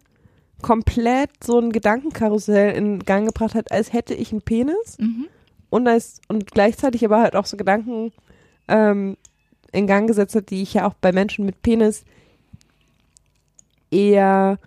komplett 0.62 1.30
so 1.42 1.58
ein 1.58 1.72
Gedankenkarussell 1.72 2.76
in 2.76 2.98
Gang 3.00 3.26
gebracht 3.26 3.54
hat, 3.54 3.72
als 3.72 3.92
hätte 3.92 4.12
ich 4.14 4.30
einen 4.32 4.42
Penis 4.42 4.98
Mhm. 4.98 5.26
und 5.70 5.88
als 5.88 6.20
und 6.28 6.50
gleichzeitig 6.52 7.04
aber 7.04 7.20
halt 7.22 7.34
auch 7.34 7.46
so 7.46 7.56
Gedanken 7.56 8.12
ähm, 8.68 9.16
in 9.72 9.86
Gang 9.86 10.06
gesetzt 10.06 10.34
hat, 10.34 10.50
die 10.50 10.60
ich 10.62 10.74
ja 10.74 10.86
auch 10.86 10.94
bei 10.94 11.12
Menschen 11.12 11.46
mit 11.46 11.62
Penis 11.62 12.04
eher, 13.90 14.58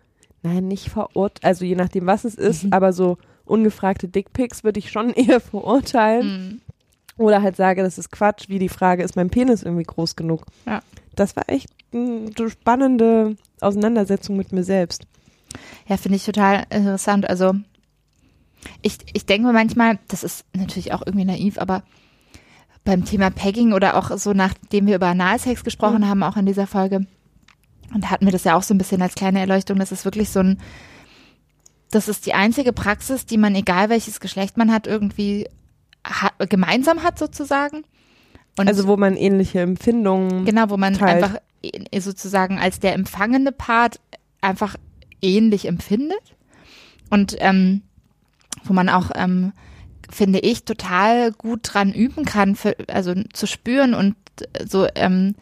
nein, 0.41 0.67
nicht 0.67 0.89
verurteilt, 0.89 1.43
also 1.45 1.65
je 1.65 1.75
nachdem, 1.75 2.05
was 2.07 2.25
es 2.25 2.35
ist, 2.35 2.63
Mhm. 2.65 2.73
aber 2.73 2.93
so 2.93 3.17
ungefragte 3.45 4.07
Dickpics 4.07 4.63
würde 4.63 4.79
ich 4.79 4.91
schon 4.91 5.09
eher 5.13 5.39
verurteilen. 5.39 6.27
Mhm. 6.27 6.61
Oder 7.17 7.41
halt 7.41 7.55
sage, 7.55 7.83
das 7.83 7.97
ist 7.97 8.11
Quatsch, 8.11 8.49
wie 8.49 8.59
die 8.59 8.69
Frage, 8.69 9.03
ist 9.03 9.15
mein 9.15 9.29
Penis 9.29 9.63
irgendwie 9.63 9.83
groß 9.83 10.15
genug? 10.15 10.45
Ja. 10.65 10.81
Das 11.15 11.35
war 11.35 11.43
echt 11.47 11.69
eine 11.93 12.31
spannende 12.49 13.35
Auseinandersetzung 13.61 14.35
mit 14.35 14.51
mir 14.51 14.63
selbst. 14.63 15.05
Ja, 15.87 15.97
finde 15.97 16.15
ich 16.15 16.25
total 16.25 16.65
interessant. 16.71 17.29
Also 17.29 17.53
ich, 18.81 18.97
ich 19.13 19.25
denke 19.25 19.47
mir 19.47 19.53
manchmal, 19.53 19.99
das 20.07 20.23
ist 20.23 20.45
natürlich 20.55 20.93
auch 20.93 21.03
irgendwie 21.05 21.25
naiv, 21.25 21.59
aber 21.59 21.83
beim 22.83 23.05
Thema 23.05 23.29
Pegging 23.29 23.73
oder 23.73 23.95
auch 23.95 24.17
so, 24.17 24.33
nachdem 24.33 24.87
wir 24.87 24.95
über 24.95 25.07
Analsex 25.07 25.63
gesprochen 25.63 26.01
Mhm. 26.01 26.07
haben, 26.09 26.23
auch 26.23 26.35
in 26.37 26.45
dieser 26.47 26.67
Folge, 26.67 27.05
und 27.93 28.03
da 28.03 28.09
hatten 28.09 28.25
wir 28.25 28.31
das 28.31 28.43
ja 28.43 28.55
auch 28.55 28.63
so 28.63 28.73
ein 28.73 28.77
bisschen 28.79 29.01
als 29.01 29.13
kleine 29.15 29.39
Erleuchtung, 29.39 29.77
das 29.77 29.91
ist 29.91 30.03
wirklich 30.05 30.29
so 30.31 30.39
ein, 30.39 30.59
das 31.91 32.07
ist 32.07 32.25
die 32.25 32.33
einzige 32.33 32.73
Praxis, 32.73 33.25
die 33.27 33.37
man, 33.37 33.53
egal 33.55 33.89
welches 33.89 34.19
Geschlecht 34.19 34.57
man 34.57 34.71
hat, 34.71 34.87
irgendwie 34.87 35.47
ha 36.05 36.31
gemeinsam 36.47 37.03
hat 37.03 37.19
sozusagen. 37.19 37.83
Und 38.57 38.67
Also 38.67 38.87
wo 38.87 38.97
man 38.97 39.15
ähnliche 39.15 39.61
Empfindungen. 39.61 40.45
Genau, 40.45 40.69
wo 40.69 40.77
man 40.77 40.93
teilt. 40.93 41.23
einfach 41.23 41.37
äh, 41.63 41.99
sozusagen 41.99 42.59
als 42.59 42.79
der 42.79 42.93
empfangene 42.93 43.51
Part 43.51 43.99
einfach 44.41 44.75
ähnlich 45.21 45.67
empfindet 45.67 46.35
und 47.09 47.35
ähm, 47.39 47.81
wo 48.65 48.73
man 48.73 48.89
auch, 48.89 49.11
ähm, 49.15 49.53
finde 50.09 50.39
ich, 50.39 50.65
total 50.65 51.31
gut 51.31 51.61
dran 51.63 51.93
üben 51.93 52.25
kann, 52.25 52.55
für, 52.55 52.75
also 52.87 53.13
zu 53.33 53.47
spüren 53.47 53.93
und 53.93 54.15
so 54.65 54.87
ähm, 54.95 55.35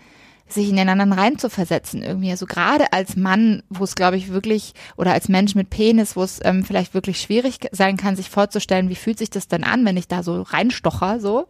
sich 0.53 0.69
in 0.69 0.75
den 0.75 0.89
anderen 0.89 1.13
reinzuversetzen 1.13 2.03
irgendwie. 2.03 2.31
Also 2.31 2.45
gerade 2.45 2.93
als 2.93 3.15
Mann, 3.15 3.63
wo 3.69 3.83
es, 3.83 3.95
glaube 3.95 4.17
ich, 4.17 4.29
wirklich, 4.29 4.73
oder 4.97 5.13
als 5.13 5.29
Mensch 5.29 5.55
mit 5.55 5.69
Penis, 5.69 6.15
wo 6.15 6.23
es 6.23 6.39
ähm, 6.43 6.63
vielleicht 6.63 6.93
wirklich 6.93 7.21
schwierig 7.21 7.59
sein 7.71 7.97
kann, 7.97 8.15
sich 8.15 8.29
vorzustellen, 8.29 8.89
wie 8.89 8.95
fühlt 8.95 9.17
sich 9.17 9.29
das 9.29 9.47
denn 9.47 9.63
an, 9.63 9.85
wenn 9.85 9.97
ich 9.97 10.07
da 10.07 10.23
so 10.23 10.41
reinstocher, 10.41 11.19
so. 11.19 11.47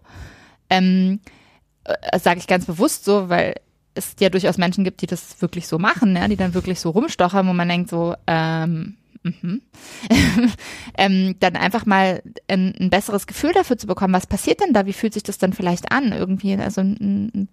Ähm, 0.69 1.19
äh, 1.83 2.19
sage 2.19 2.39
ich 2.39 2.47
ganz 2.47 2.65
bewusst 2.65 3.05
so, 3.05 3.29
weil 3.29 3.55
es 3.93 4.15
ja 4.19 4.29
durchaus 4.29 4.57
Menschen 4.57 4.83
gibt, 4.83 5.01
die 5.01 5.07
das 5.07 5.41
wirklich 5.41 5.67
so 5.67 5.77
machen, 5.77 6.15
ja, 6.15 6.27
die 6.27 6.37
dann 6.37 6.53
wirklich 6.53 6.79
so 6.79 6.91
rumstochern, 6.91 7.47
wo 7.47 7.53
man 7.53 7.67
denkt 7.67 7.89
so, 7.89 8.15
ähm, 8.27 8.97
mhm. 9.23 9.61
ähm, 10.97 11.35
dann 11.39 11.55
einfach 11.55 11.85
mal 11.85 12.21
ein, 12.47 12.73
ein 12.79 12.89
besseres 12.89 13.27
Gefühl 13.27 13.53
dafür 13.53 13.77
zu 13.77 13.87
bekommen, 13.87 14.13
was 14.13 14.27
passiert 14.27 14.61
denn 14.61 14.73
da, 14.73 14.85
wie 14.85 14.93
fühlt 14.93 15.13
sich 15.13 15.23
das 15.23 15.37
dann 15.37 15.53
vielleicht 15.53 15.91
an 15.91 16.11
irgendwie, 16.11 16.55
also 16.55 16.81
n- 16.81 17.47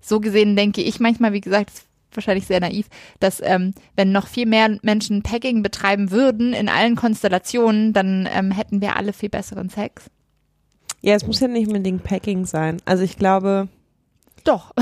so 0.00 0.20
gesehen 0.20 0.56
denke 0.56 0.82
ich 0.82 1.00
manchmal, 1.00 1.32
wie 1.32 1.40
gesagt, 1.40 1.70
wahrscheinlich 2.12 2.46
sehr 2.46 2.60
naiv, 2.60 2.86
dass 3.20 3.40
ähm, 3.42 3.74
wenn 3.94 4.12
noch 4.12 4.26
viel 4.26 4.46
mehr 4.46 4.78
Menschen 4.82 5.22
Pegging 5.22 5.62
betreiben 5.62 6.10
würden 6.10 6.52
in 6.52 6.68
allen 6.68 6.96
Konstellationen, 6.96 7.92
dann 7.92 8.28
ähm, 8.32 8.50
hätten 8.50 8.80
wir 8.80 8.96
alle 8.96 9.12
viel 9.12 9.28
besseren 9.28 9.70
Sex. 9.70 10.06
Ja, 11.02 11.14
es 11.14 11.26
muss 11.26 11.40
ja 11.40 11.48
nicht 11.48 11.68
unbedingt 11.68 12.02
Packing 12.02 12.46
sein. 12.46 12.78
Also 12.84 13.04
ich 13.04 13.16
glaube, 13.16 13.68
Doch. 14.44 14.72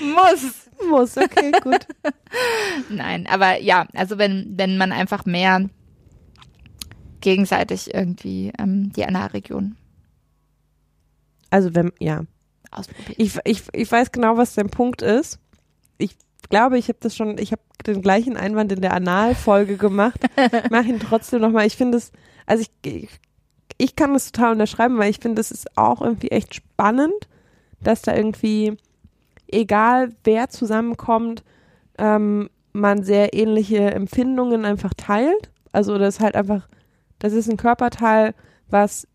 Muss. 0.00 0.69
Muss, 0.88 1.16
okay, 1.16 1.52
gut. 1.62 1.86
Nein, 2.88 3.26
aber 3.26 3.60
ja, 3.60 3.86
also 3.94 4.18
wenn, 4.18 4.54
wenn 4.56 4.78
man 4.78 4.92
einfach 4.92 5.24
mehr 5.26 5.68
gegenseitig 7.20 7.92
irgendwie 7.94 8.52
ähm, 8.58 8.92
die 8.92 9.04
Analregion 9.04 9.76
Also 11.50 11.74
wenn, 11.74 11.92
ja. 11.98 12.24
ausprobiert. 12.70 13.18
Ich, 13.18 13.38
ich, 13.44 13.62
ich 13.72 13.92
weiß 13.92 14.12
genau, 14.12 14.36
was 14.36 14.54
dein 14.54 14.70
Punkt 14.70 15.02
ist. 15.02 15.38
Ich 15.98 16.16
glaube, 16.48 16.78
ich 16.78 16.88
habe 16.88 16.98
das 17.00 17.14
schon, 17.14 17.38
ich 17.38 17.52
habe 17.52 17.62
den 17.86 18.02
gleichen 18.02 18.36
Einwand 18.36 18.72
in 18.72 18.80
der 18.80 18.94
Analfolge 18.94 19.76
gemacht. 19.76 20.20
Mach 20.70 20.84
ihn 20.84 21.00
trotzdem 21.00 21.40
nochmal. 21.40 21.66
Ich 21.66 21.76
finde 21.76 21.98
es, 21.98 22.12
also 22.46 22.62
ich, 22.62 22.92
ich, 22.92 23.08
ich 23.78 23.96
kann 23.96 24.12
das 24.12 24.32
total 24.32 24.52
unterschreiben, 24.52 24.98
weil 24.98 25.10
ich 25.10 25.18
finde, 25.20 25.40
es 25.40 25.50
ist 25.50 25.76
auch 25.76 26.02
irgendwie 26.02 26.28
echt 26.28 26.54
spannend, 26.54 27.28
dass 27.80 28.02
da 28.02 28.14
irgendwie, 28.14 28.76
egal 29.52 30.10
wer 30.24 30.48
zusammenkommt, 30.48 31.44
ähm, 31.98 32.50
man 32.72 33.02
sehr 33.02 33.34
ähnliche 33.34 33.90
Empfindungen 33.90 34.64
einfach 34.64 34.94
teilt. 34.96 35.50
Also 35.72 35.98
das 35.98 36.16
ist 36.16 36.20
halt 36.20 36.36
einfach, 36.36 36.68
das 37.18 37.32
ist 37.32 37.50
ein 37.50 37.56
Körperteil, 37.56 38.34
was 38.68 39.06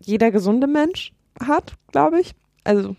jeder 0.00 0.30
gesunde 0.30 0.66
Mensch 0.66 1.12
hat, 1.40 1.74
glaube 1.92 2.20
ich. 2.20 2.34
Also 2.64 2.96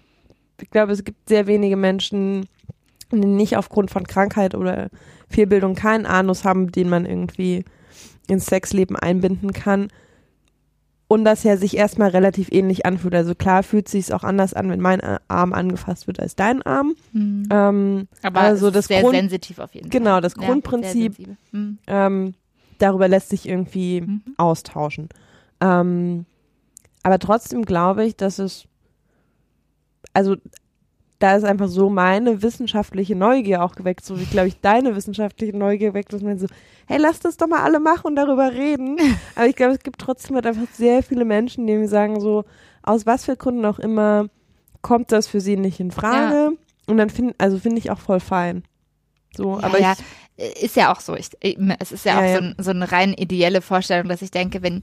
ich 0.62 0.70
glaube, 0.70 0.92
es 0.92 1.04
gibt 1.04 1.28
sehr 1.28 1.48
wenige 1.48 1.76
Menschen, 1.76 2.48
die 3.12 3.18
nicht 3.18 3.58
aufgrund 3.58 3.92
von 3.92 4.06
Krankheit 4.06 4.56
oder 4.56 4.90
Fehlbildung 5.28 5.76
keinen 5.76 6.06
Anus 6.06 6.46
haben, 6.46 6.72
den 6.72 6.90
man 6.90 7.06
irgendwie 7.06 7.66
ins 8.28 8.46
Sexleben 8.46 8.96
einbinden 8.96 9.54
kann. 9.54 9.88
Und 11.12 11.26
das 11.26 11.44
ja 11.44 11.58
sich 11.58 11.76
erstmal 11.76 12.10
relativ 12.12 12.48
ähnlich 12.54 12.86
anfühlt. 12.86 13.14
Also 13.16 13.36
klar 13.36 13.64
fühlt 13.64 13.90
sich 13.90 14.06
es 14.06 14.12
auch 14.12 14.24
anders 14.24 14.54
an, 14.54 14.70
wenn 14.70 14.80
mein 14.80 15.02
Arm 15.28 15.52
angefasst 15.52 16.08
wird 16.08 16.22
als 16.22 16.38
dein 16.38 16.62
Arm. 16.62 16.96
Hm. 17.12 17.50
Ähm, 17.52 18.08
Aber 18.24 18.40
also 18.40 18.72
das 18.72 18.86
ist 18.86 18.88
sehr 18.88 19.02
Grund- 19.02 19.16
sensitiv 19.16 19.60
auf 19.60 19.74
jeden 19.76 19.90
genau, 19.90 20.12
Fall. 20.12 20.22
das 20.22 20.36
Ja, 20.40 20.48
Grundprinzip- 20.48 20.84
sehr 20.94 21.26
sensibel. 21.26 21.38
Hm. 21.52 21.78
ähm, 21.88 22.34
darüber 22.78 23.10
lässt 23.10 23.28
sich 23.30 23.46
irgendwie 23.46 24.00
Mhm. 24.02 24.22
austauschen. 24.38 25.10
Ähm, 25.60 26.26
aber 27.04 27.20
trotzdem 27.20 27.64
glaube 27.66 28.06
ich, 28.06 28.16
dass 28.16 28.40
es, 28.40 28.64
also 30.14 30.38
da 31.22 31.36
ist 31.36 31.44
einfach 31.44 31.68
so 31.68 31.90
meine 31.90 32.42
wissenschaftliche 32.42 33.16
Neugier 33.16 33.64
auch 33.64 33.76
geweckt, 33.76 34.04
so 34.04 34.20
wie, 34.20 34.26
glaube 34.26 34.48
ich, 34.48 34.60
deine 34.60 34.96
wissenschaftliche 34.96 35.56
Neugier 35.56 35.90
geweckt, 35.90 36.14
dass 36.14 36.22
man 36.22 36.40
so, 36.40 36.48
hey, 36.88 36.98
lass 37.00 37.20
das 37.20 37.38
doch 37.38 37.48
mal 37.48 37.62
alle 37.62 37.80
machen 37.80 38.08
und 38.08 38.16
darüber 38.16 38.52
reden. 38.52 38.98
Aber 39.36 39.48
ich 39.48 39.56
glaube, 39.56 39.74
es 39.74 39.84
gibt 39.84 40.00
trotzdem 40.00 40.36
halt 40.36 40.48
einfach 40.48 40.68
sehr 40.74 41.04
viele 41.04 41.26
Menschen, 41.26 41.68
die 41.68 41.76
mir 41.76 41.88
sagen 41.88 42.20
so, 42.20 42.44
aus 42.84 43.06
was 43.06 43.26
für 43.26 43.38
Gründen 43.38 43.66
auch 43.66 43.80
immer, 43.80 44.30
kommt 44.82 45.12
das 45.12 45.28
für 45.28 45.42
sie 45.42 45.58
nicht 45.58 45.80
in 45.80 45.92
Frage. 45.92 46.58
Und 46.88 46.98
dann 46.98 47.10
finde, 47.10 47.36
also 47.38 47.60
finde 47.60 47.78
ich 47.78 47.92
auch 47.92 48.00
voll 48.00 48.20
fein. 48.20 48.64
So, 49.36 49.60
Ja, 49.60 49.66
aber 49.66 49.80
ja, 49.80 49.94
ich, 50.36 50.64
ist 50.64 50.76
ja 50.76 50.92
auch 50.92 51.00
so. 51.00 51.16
Ich, 51.16 51.30
es 51.80 51.92
ist 51.92 52.06
ja, 52.06 52.14
Ja, 52.14 52.20
auch 52.20 52.24
ja. 52.24 52.38
So, 52.38 52.44
ein, 52.44 52.56
so 52.58 52.72
eine 52.72 52.92
rein 52.92 53.14
ideelle 53.14 53.62
Vorstellung, 53.62 54.10
dass 54.10 54.24
ich 54.24 54.32
denke, 54.32 54.64
wenn, 54.64 54.82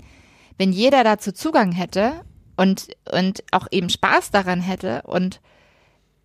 wenn 0.57 0.73
jeder 0.73 1.03
dazu 1.03 1.33
Zugang 1.33 1.73
hätte 1.73 2.13
und, 2.57 2.89
und 3.13 3.43
auch 3.51 3.67
eben 3.73 3.89
Spaß 3.89 4.31
daran 4.31 4.61
hätte 4.61 5.03
und 5.03 5.41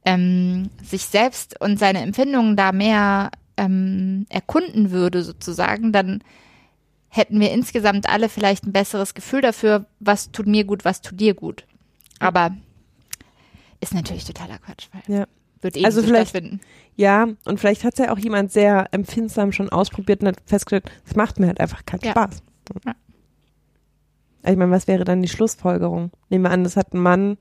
ähm, 0.05 0.69
sich 0.83 1.05
selbst 1.05 1.59
und 1.61 1.79
seine 1.79 2.01
Empfindungen 2.01 2.55
da 2.55 2.71
mehr 2.71 3.31
ähm, 3.57 4.25
erkunden 4.29 4.91
würde, 4.91 5.23
sozusagen, 5.23 5.91
dann 5.91 6.23
hätten 7.09 7.39
wir 7.39 7.51
insgesamt 7.51 8.09
alle 8.09 8.27
vielleicht 8.29 8.65
ein 8.65 8.73
besseres 8.73 9.13
Gefühl 9.13 9.41
dafür, 9.41 9.85
was 9.99 10.31
tut 10.31 10.47
mir 10.47 10.63
gut, 10.63 10.83
was 10.85 11.01
tut 11.01 11.19
dir 11.19 11.33
gut. 11.35 11.65
Aber 12.19 12.55
ist 13.81 13.93
natürlich 13.93 14.25
totaler 14.25 14.57
Quatsch. 14.57 14.87
Weil 14.91 15.15
Ja. 15.19 15.25
wird 15.61 15.77
eh 15.77 15.85
Also 15.85 15.99
nicht 15.99 16.07
so 16.07 16.13
vielleicht- 16.13 16.29
stattfinden. 16.31 16.59
Ja, 16.95 17.27
und 17.45 17.59
vielleicht 17.59 17.83
hat 17.83 17.93
es 17.93 17.99
ja 18.05 18.11
auch 18.11 18.17
jemand 18.19 18.51
sehr 18.51 18.87
empfindsam 18.91 19.51
schon 19.51 19.69
ausprobiert 19.69 20.21
und 20.21 20.27
hat 20.29 20.41
festgestellt, 20.45 20.85
es 21.05 21.15
macht 21.15 21.39
mir 21.39 21.47
halt 21.47 21.59
einfach 21.59 21.85
keinen 21.85 22.01
Ja. 22.03 22.11
Spaß. 22.11 22.41
Ja. 22.85 22.93
Ich 24.51 24.57
meine, 24.57 24.71
was 24.71 24.87
wäre 24.87 25.03
dann 25.05 25.21
die 25.21 25.29
Schlussfolgerung? 25.29 26.11
Nehmen 26.29 26.43
wir 26.45 26.51
an, 26.51 26.63
das 26.63 26.75
hat 26.75 26.93
ein 26.93 26.99
Mann, 26.99 27.37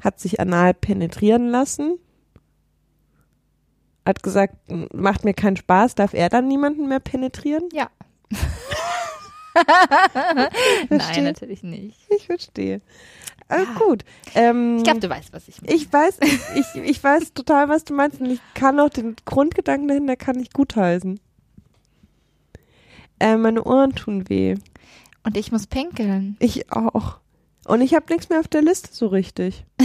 hat 0.00 0.20
sich 0.20 0.40
anal 0.40 0.74
penetrieren 0.74 1.48
lassen, 1.48 1.98
hat 4.06 4.22
gesagt, 4.22 4.54
"M, 4.68 4.88
macht 4.94 5.24
mir 5.24 5.34
keinen 5.34 5.56
Spaß, 5.56 5.94
darf 5.94 6.14
er 6.14 6.28
dann 6.28 6.48
niemanden 6.48 6.88
mehr 6.88 7.00
penetrieren? 7.00 7.64
Ja. 7.72 7.90
Nein, 10.88 11.24
natürlich 11.24 11.62
nicht. 11.62 11.98
Ich 12.16 12.26
verstehe. 12.26 12.80
Äh, 13.48 13.62
Ja. 13.64 13.74
gut. 13.78 14.04
Ähm, 14.34 14.76
Ich 14.78 14.84
glaube, 14.84 15.00
du 15.00 15.08
weißt, 15.10 15.32
was 15.32 15.48
ich 15.48 15.60
meine. 15.60 15.74
ich 15.74 15.92
weiß, 15.92 16.18
ich, 16.54 16.82
ich 16.82 17.02
weiß 17.02 17.34
total, 17.34 17.68
was 17.68 17.84
du 17.84 17.94
meinst 17.94 18.20
und 18.20 18.30
ich 18.30 18.40
kann 18.54 18.78
auch 18.78 18.90
den 18.90 19.16
Grundgedanken 19.24 19.88
dahinter 19.88 20.16
kann 20.16 20.38
ich 20.38 20.52
gutheißen. 20.52 21.18
Äh, 23.18 23.36
meine 23.36 23.64
Ohren 23.64 23.94
tun 23.94 24.28
weh. 24.28 24.54
Und 25.24 25.36
ich 25.36 25.52
muss 25.52 25.66
pinkeln. 25.66 26.36
Ich 26.38 26.72
auch. 26.72 27.19
Und 27.70 27.80
ich 27.82 27.94
habe 27.94 28.06
nichts 28.08 28.28
mehr 28.28 28.40
auf 28.40 28.48
der 28.48 28.62
Liste 28.62 28.88
so 28.92 29.06
richtig. 29.06 29.64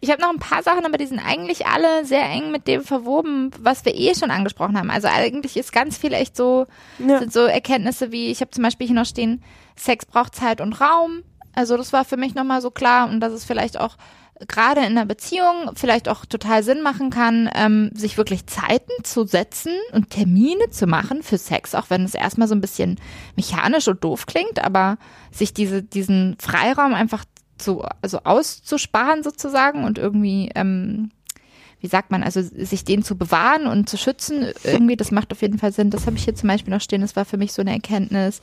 Ich 0.00 0.10
habe 0.10 0.22
noch 0.22 0.30
ein 0.30 0.38
paar 0.38 0.62
Sachen, 0.62 0.86
aber 0.86 0.96
die 0.96 1.04
sind 1.04 1.18
eigentlich 1.18 1.66
alle 1.66 2.04
sehr 2.06 2.24
eng 2.24 2.50
mit 2.50 2.66
dem 2.66 2.82
verwoben, 2.82 3.50
was 3.60 3.84
wir 3.84 3.94
eh 3.94 4.14
schon 4.14 4.30
angesprochen 4.30 4.78
haben. 4.78 4.90
Also 4.90 5.08
eigentlich 5.08 5.56
ist 5.58 5.72
ganz 5.72 5.98
viel 5.98 6.14
echt 6.14 6.34
so, 6.36 6.66
Ja. 6.98 7.18
sind 7.18 7.32
so 7.32 7.40
Erkenntnisse 7.40 8.10
wie, 8.10 8.30
ich 8.30 8.40
habe 8.40 8.52
zum 8.52 8.62
Beispiel 8.64 8.86
hier 8.86 8.96
noch 8.96 9.04
stehen, 9.04 9.42
Sex 9.76 10.06
braucht 10.06 10.34
Zeit 10.34 10.60
und 10.62 10.80
Raum. 10.80 11.24
Also 11.54 11.76
das 11.76 11.92
war 11.92 12.06
für 12.06 12.16
mich 12.16 12.34
nochmal 12.34 12.62
so 12.62 12.70
klar 12.70 13.10
und 13.10 13.20
dass 13.20 13.32
es 13.32 13.44
vielleicht 13.44 13.78
auch 13.78 13.96
gerade 14.46 14.80
in 14.80 14.86
einer 14.86 15.06
Beziehung 15.06 15.72
vielleicht 15.74 16.08
auch 16.08 16.24
total 16.24 16.62
Sinn 16.62 16.82
machen 16.82 17.10
kann, 17.10 17.50
ähm, 17.54 17.90
sich 17.94 18.16
wirklich 18.16 18.46
Zeiten 18.46 18.92
zu 19.02 19.26
setzen 19.26 19.72
und 19.92 20.10
Termine 20.10 20.70
zu 20.70 20.86
machen 20.86 21.22
für 21.22 21.38
Sex, 21.38 21.74
auch 21.74 21.90
wenn 21.90 22.04
es 22.04 22.14
erstmal 22.14 22.48
so 22.48 22.54
ein 22.54 22.60
bisschen 22.60 23.00
mechanisch 23.36 23.88
und 23.88 24.04
doof 24.04 24.26
klingt, 24.26 24.62
aber 24.64 24.98
sich 25.32 25.52
diese, 25.52 25.82
diesen 25.82 26.36
Freiraum 26.40 26.94
einfach 26.94 27.24
zu, 27.58 27.82
also 28.02 28.20
auszusparen 28.24 29.22
sozusagen 29.22 29.84
und 29.84 29.98
irgendwie, 29.98 30.50
ähm, 30.54 31.10
wie 31.80 31.88
sagt 31.88 32.10
man, 32.10 32.22
also 32.22 32.40
sich 32.42 32.84
den 32.84 33.02
zu 33.02 33.16
bewahren 33.16 33.66
und 33.66 33.88
zu 33.88 33.96
schützen, 33.96 34.52
irgendwie, 34.64 34.96
das 34.96 35.10
macht 35.10 35.32
auf 35.32 35.42
jeden 35.42 35.58
Fall 35.58 35.72
Sinn. 35.72 35.90
Das 35.90 36.06
habe 36.06 36.16
ich 36.16 36.24
hier 36.24 36.34
zum 36.34 36.48
Beispiel 36.48 36.72
noch 36.72 36.80
stehen, 36.80 37.00
das 37.00 37.16
war 37.16 37.24
für 37.24 37.36
mich 37.36 37.52
so 37.52 37.62
eine 37.62 37.72
Erkenntnis. 37.72 38.40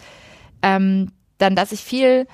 Ähm, 0.62 1.12
dann, 1.38 1.56
dass 1.56 1.72
ich 1.72 1.82
viel, 1.82 2.28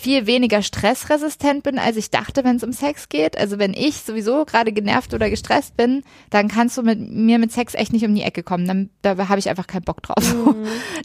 viel 0.00 0.26
weniger 0.26 0.62
stressresistent 0.62 1.62
bin, 1.62 1.78
als 1.78 1.96
ich 1.96 2.10
dachte, 2.10 2.42
wenn 2.42 2.56
es 2.56 2.64
um 2.64 2.72
Sex 2.72 3.08
geht. 3.08 3.36
Also 3.38 3.58
wenn 3.58 3.74
ich 3.74 3.96
sowieso 3.96 4.44
gerade 4.44 4.72
genervt 4.72 5.14
oder 5.14 5.30
gestresst 5.30 5.76
bin, 5.76 6.02
dann 6.30 6.48
kannst 6.48 6.78
du 6.78 6.82
mit 6.82 6.98
mir 6.98 7.38
mit 7.38 7.52
Sex 7.52 7.74
echt 7.74 7.92
nicht 7.92 8.04
um 8.04 8.14
die 8.14 8.22
Ecke 8.22 8.42
kommen. 8.42 8.66
Dann 8.66 8.90
da 9.02 9.28
habe 9.28 9.38
ich 9.38 9.48
einfach 9.48 9.66
keinen 9.66 9.84
Bock 9.84 10.02
drauf. 10.02 10.24
So. 10.24 10.56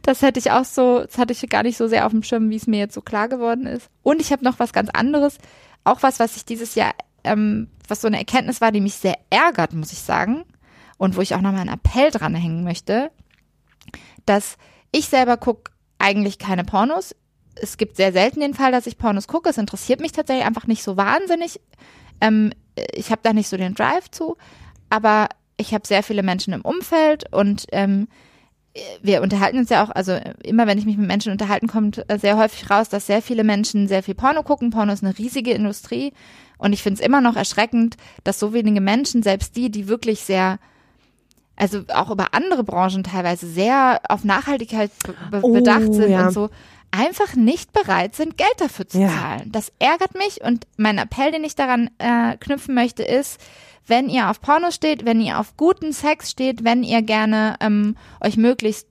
Das 0.03 0.21
hätte 0.21 0.39
ich 0.39 0.51
auch 0.51 0.65
so, 0.65 0.99
das 0.99 1.17
hatte 1.17 1.33
ich 1.33 1.49
gar 1.49 1.63
nicht 1.63 1.77
so 1.77 1.87
sehr 1.87 2.05
auf 2.05 2.11
dem 2.11 2.23
Schirm, 2.23 2.49
wie 2.49 2.55
es 2.55 2.67
mir 2.67 2.79
jetzt 2.79 2.93
so 2.93 3.01
klar 3.01 3.27
geworden 3.27 3.65
ist. 3.65 3.89
Und 4.03 4.21
ich 4.21 4.31
habe 4.31 4.43
noch 4.43 4.59
was 4.59 4.71
ganz 4.71 4.89
anderes, 4.91 5.37
auch 5.83 6.03
was, 6.03 6.19
was 6.19 6.35
ich 6.35 6.45
dieses 6.45 6.75
Jahr, 6.75 6.93
ähm, 7.23 7.69
was 7.87 8.01
so 8.01 8.07
eine 8.07 8.17
Erkenntnis 8.17 8.61
war, 8.61 8.71
die 8.71 8.81
mich 8.81 8.95
sehr 8.95 9.17
ärgert, 9.29 9.73
muss 9.73 9.91
ich 9.91 9.99
sagen, 9.99 10.43
und 10.97 11.15
wo 11.15 11.21
ich 11.21 11.35
auch 11.35 11.41
nochmal 11.41 11.61
einen 11.61 11.73
Appell 11.73 12.11
dran 12.11 12.35
hängen 12.35 12.63
möchte, 12.63 13.11
dass 14.25 14.57
ich 14.91 15.07
selber 15.07 15.37
gucke 15.37 15.71
eigentlich 15.97 16.39
keine 16.39 16.63
Pornos. 16.63 17.15
Es 17.55 17.77
gibt 17.77 17.95
sehr 17.95 18.11
selten 18.11 18.41
den 18.41 18.53
Fall, 18.53 18.71
dass 18.71 18.87
ich 18.87 18.97
Pornos 18.97 19.27
gucke. 19.27 19.49
Es 19.49 19.57
interessiert 19.57 20.01
mich 20.01 20.11
tatsächlich 20.11 20.45
einfach 20.45 20.67
nicht 20.67 20.83
so 20.83 20.97
wahnsinnig. 20.97 21.59
Ähm, 22.21 22.51
ich 22.93 23.11
habe 23.11 23.21
da 23.23 23.33
nicht 23.33 23.47
so 23.47 23.57
den 23.57 23.75
Drive 23.75 24.11
zu, 24.11 24.37
aber 24.89 25.29
ich 25.57 25.73
habe 25.73 25.87
sehr 25.87 26.03
viele 26.03 26.23
Menschen 26.23 26.53
im 26.53 26.61
Umfeld 26.61 27.33
und 27.33 27.65
ähm, 27.71 28.07
wir 29.01 29.21
unterhalten 29.21 29.57
uns 29.57 29.69
ja 29.69 29.83
auch, 29.83 29.89
also 29.89 30.19
immer 30.43 30.67
wenn 30.67 30.77
ich 30.77 30.85
mich 30.85 30.97
mit 30.97 31.07
Menschen 31.07 31.31
unterhalten, 31.31 31.67
kommt 31.67 32.03
äh, 32.09 32.19
sehr 32.19 32.37
häufig 32.37 32.69
raus, 32.69 32.89
dass 32.89 33.07
sehr 33.07 33.21
viele 33.21 33.45
Menschen 33.45 33.87
sehr 33.87 34.03
viel 34.03 34.15
Porno 34.15 34.43
gucken. 34.43 34.69
Porno 34.69 34.91
ist 34.91 35.03
eine 35.03 35.17
riesige 35.17 35.51
Industrie 35.51 36.11
und 36.57 36.73
ich 36.73 36.83
finde 36.83 36.99
es 36.99 37.05
immer 37.05 37.21
noch 37.21 37.37
erschreckend, 37.37 37.95
dass 38.25 38.39
so 38.39 38.53
wenige 38.53 38.81
Menschen, 38.81 39.23
selbst 39.23 39.55
die, 39.55 39.69
die 39.69 39.87
wirklich 39.87 40.21
sehr 40.21 40.59
also 41.57 41.83
auch 41.93 42.11
über 42.11 42.33
andere 42.33 42.65
Branchen 42.65 43.03
teilweise 43.03 43.47
sehr 43.47 44.01
auf 44.09 44.25
Nachhaltigkeit 44.25 44.91
be 45.31 45.39
Oh, 45.41 45.53
bedacht 45.53 45.93
sind 45.93 46.11
ja. 46.11 46.27
und 46.27 46.33
so, 46.33 46.49
einfach 46.97 47.35
nicht 47.35 47.73
bereit 47.73 48.15
sind, 48.15 48.37
Geld 48.37 48.53
dafür 48.57 48.87
zu 48.87 48.99
Ja. 48.99 49.07
zahlen. 49.09 49.51
Das 49.51 49.71
ärgert 49.79 50.15
mich 50.15 50.41
und 50.43 50.67
mein 50.77 50.97
Appell, 50.97 51.31
den 51.31 51.43
ich 51.43 51.55
daran 51.55 51.89
äh, 51.97 52.37
knüpfen 52.37 52.75
möchte, 52.75 53.03
ist, 53.03 53.39
wenn 53.87 54.09
ihr 54.09 54.29
auf 54.29 54.41
Porno 54.41 54.71
steht, 54.71 55.05
wenn 55.05 55.21
ihr 55.21 55.39
auf 55.39 55.57
guten 55.57 55.93
Sex 55.93 56.31
steht, 56.31 56.63
wenn 56.63 56.83
ihr 56.83 57.01
gerne 57.01 57.55
ähm, 57.59 57.95
euch 58.21 58.35
möglichst 58.37 58.87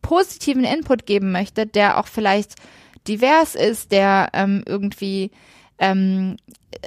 positiven 0.00 0.64
Input 0.64 1.06
geben 1.06 1.32
möchtet, 1.32 1.74
der 1.74 1.98
auch 1.98 2.06
vielleicht 2.06 2.54
divers 3.08 3.54
ist, 3.54 3.92
der 3.92 4.30
ähm, 4.32 4.62
irgendwie 4.66 5.30
ähm, 5.78 6.36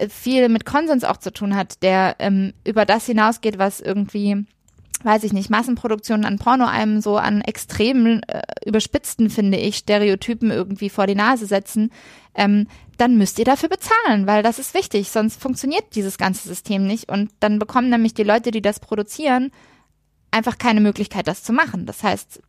viel 0.09 0.49
mit 0.49 0.65
Konsens 0.65 1.03
auch 1.03 1.17
zu 1.17 1.31
tun 1.31 1.55
hat, 1.55 1.81
der 1.83 2.15
ähm, 2.19 2.53
über 2.65 2.85
das 2.85 3.05
hinausgeht, 3.05 3.57
was 3.57 3.79
irgendwie 3.81 4.45
weiß 5.05 5.23
ich 5.23 5.33
nicht, 5.33 5.49
Massenproduktionen 5.49 6.25
an 6.25 6.39
Porno 6.39 6.65
einem 6.65 6.99
so 6.99 7.17
an 7.17 7.41
extremen, 7.41 8.23
äh, 8.23 8.41
überspitzten, 8.65 9.29
finde 9.29 9.57
ich, 9.57 9.77
Stereotypen 9.77 10.51
irgendwie 10.51 10.89
vor 10.89 11.07
die 11.07 11.15
Nase 11.15 11.45
setzen, 11.45 11.91
ähm, 12.33 12.67
dann 12.97 13.17
müsst 13.17 13.39
ihr 13.39 13.45
dafür 13.45 13.69
bezahlen, 13.69 14.25
weil 14.25 14.41
das 14.43 14.59
ist 14.59 14.73
wichtig, 14.73 15.09
sonst 15.11 15.41
funktioniert 15.41 15.95
dieses 15.95 16.17
ganze 16.17 16.47
System 16.47 16.87
nicht 16.87 17.09
und 17.09 17.31
dann 17.39 17.59
bekommen 17.59 17.89
nämlich 17.89 18.13
die 18.13 18.23
Leute, 18.23 18.51
die 18.51 18.61
das 18.61 18.79
produzieren, 18.79 19.51
einfach 20.31 20.57
keine 20.57 20.81
Möglichkeit, 20.81 21.27
das 21.27 21.43
zu 21.43 21.53
machen. 21.53 21.85
Das 21.85 22.03
heißt, 22.03 22.41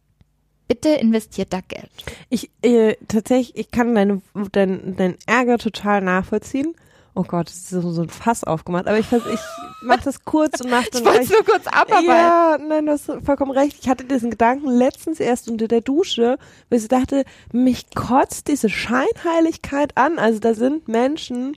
bitte 0.69 0.89
investiert 0.91 1.53
da 1.53 1.61
Geld. 1.61 1.91
Ich 2.29 2.51
äh, 2.63 2.97
tatsächlich, 3.09 3.57
ich 3.57 3.71
kann 3.71 3.95
deine, 3.95 4.23
dein, 4.53 4.97
dein 4.97 5.17
Ärger 5.27 5.59
total 5.59 6.01
nachvollziehen. 6.01 6.75
Oh 7.19 7.25
Gott, 7.27 7.49
das 7.49 7.57
ist 7.57 7.71
so, 7.71 8.03
ein 8.03 8.11
Fass 8.11 8.45
aufgemacht. 8.45 8.87
Aber 8.87 8.99
ich, 8.99 9.11
ich 9.11 9.41
mach 9.81 10.03
das 10.03 10.23
kurz 10.27 10.61
und 10.61 10.69
mach 10.69 10.85
dann 10.93 11.01
Ich 11.01 11.09
wollte 11.09 11.23
es 11.23 11.31
nur 11.31 11.45
kurz 11.45 11.67
abarbeiten. 11.67 12.07
Ja, 12.07 12.59
nein, 12.59 12.85
du 12.85 12.93
hast 12.93 13.11
vollkommen 13.25 13.53
recht. 13.53 13.79
Ich 13.81 13.89
hatte 13.89 14.05
diesen 14.05 14.31
Gedanken 14.31 14.69
letztens 14.69 15.19
erst 15.19 15.49
unter 15.49 15.67
der 15.67 15.81
Dusche, 15.81 16.37
weil 16.69 16.79
ich 16.79 16.89
dachte, 16.89 17.25
mich 17.53 17.95
kotzt 17.95 18.49
diese 18.49 18.69
Scheinheiligkeit 18.69 19.97
an. 19.97 20.19
Also 20.19 20.41
da 20.41 20.53
sind 20.53 20.89
Menschen, 20.89 21.57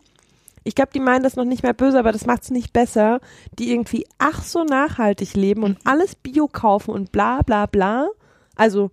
ich 0.63 0.75
glaube, 0.75 0.91
die 0.93 1.01
meinen 1.01 1.23
das 1.23 1.35
noch 1.35 1.43
nicht 1.43 1.63
mehr 1.63 1.73
böse, 1.73 1.99
aber 1.99 2.13
das 2.13 2.25
macht 2.25 2.43
es 2.43 2.51
nicht 2.51 2.71
besser, 2.71 3.19
die 3.57 3.73
irgendwie 3.73 4.05
ach 4.17 4.43
so 4.43 4.63
nachhaltig 4.63 5.33
leben 5.35 5.63
und 5.63 5.77
alles 5.83 6.15
Bio 6.15 6.47
kaufen 6.47 6.91
und 6.91 7.11
bla 7.11 7.41
bla 7.41 7.65
bla. 7.65 8.07
Also, 8.55 8.91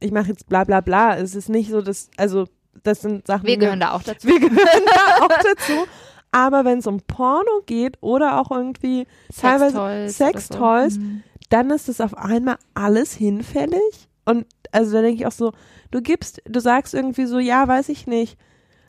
ich 0.00 0.10
mache 0.10 0.28
jetzt 0.28 0.48
bla 0.48 0.64
bla 0.64 0.80
bla. 0.80 1.18
Es 1.18 1.34
ist 1.34 1.50
nicht 1.50 1.70
so, 1.70 1.82
dass, 1.82 2.08
also, 2.16 2.46
das 2.82 3.00
sind 3.02 3.26
Sachen, 3.26 3.46
Wir 3.46 3.56
gehören 3.56 3.80
da 3.80 3.92
auch 3.92 4.02
dazu. 4.02 4.26
wir 4.28 4.40
gehören 4.40 4.56
da 4.86 5.24
auch 5.24 5.28
dazu. 5.28 5.86
Aber 6.30 6.64
wenn 6.64 6.78
es 6.78 6.86
um 6.86 7.00
Porno 7.00 7.62
geht 7.66 7.96
oder 8.02 8.38
auch 8.40 8.50
irgendwie 8.50 9.06
teilweise 9.38 10.08
Sextoys. 10.10 10.94
So. 10.94 11.00
Mhm. 11.00 11.22
dann 11.48 11.70
ist 11.70 11.88
das 11.88 12.00
auf 12.00 12.16
einmal 12.16 12.58
alles 12.74 13.14
hinfällig. 13.14 14.08
Und 14.26 14.46
also 14.72 14.92
da 14.92 15.00
denke 15.00 15.20
ich 15.22 15.26
auch 15.26 15.32
so, 15.32 15.52
du 15.90 16.02
gibst, 16.02 16.42
du 16.46 16.60
sagst 16.60 16.92
irgendwie 16.92 17.24
so, 17.24 17.38
ja, 17.38 17.66
weiß 17.66 17.88
ich 17.88 18.06
nicht. 18.06 18.36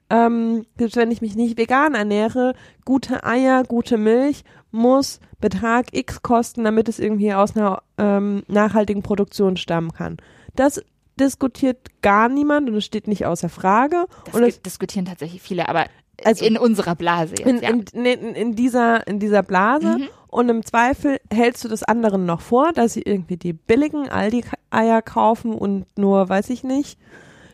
Ähm, 0.09 0.65
selbst 0.77 0.97
wenn 0.97 1.11
ich 1.11 1.21
mich 1.21 1.35
nicht 1.35 1.57
vegan 1.57 1.93
ernähre, 1.93 2.55
gute 2.83 3.23
Eier, 3.23 3.63
gute 3.63 3.97
Milch 3.97 4.43
muss 4.71 5.19
Betrag 5.39 5.93
X 5.93 6.21
kosten, 6.21 6.63
damit 6.63 6.89
es 6.89 6.99
irgendwie 6.99 7.33
aus 7.33 7.55
einer 7.55 7.83
ähm, 7.97 8.43
nachhaltigen 8.47 9.03
Produktion 9.03 9.55
stammen 9.55 9.93
kann. 9.93 10.17
Das 10.55 10.83
diskutiert 11.19 12.01
gar 12.01 12.29
niemand 12.29 12.69
und 12.69 12.75
es 12.75 12.85
steht 12.85 13.07
nicht 13.07 13.25
außer 13.25 13.49
Frage. 13.49 14.05
Das 14.25 14.33
und 14.35 14.43
es 14.43 14.61
diskutieren 14.61 15.05
tatsächlich 15.05 15.41
viele, 15.41 15.67
aber 15.69 15.85
Also- 16.23 16.45
in 16.45 16.57
unserer 16.57 16.95
Blase 16.95 17.35
jetzt, 17.37 17.47
in, 17.47 17.61
ja. 17.61 17.69
in, 17.69 17.83
in, 18.05 18.35
in 18.35 18.55
dieser 18.55 19.05
in 19.07 19.19
dieser 19.19 19.43
Blase 19.43 19.97
Mhm. 19.99 20.07
und 20.27 20.49
im 20.49 20.65
Zweifel 20.65 21.17
hältst 21.31 21.63
du 21.63 21.67
das 21.67 21.83
anderen 21.83 22.25
noch 22.25 22.41
vor, 22.41 22.73
dass 22.73 22.93
sie 22.93 23.01
irgendwie 23.03 23.37
die 23.37 23.53
billigen 23.53 24.09
Aldi-Eier 24.09 25.01
kaufen 25.01 25.53
und 25.53 25.85
nur, 25.97 26.27
weiß 26.29 26.49
ich 26.49 26.63
nicht, 26.63 26.99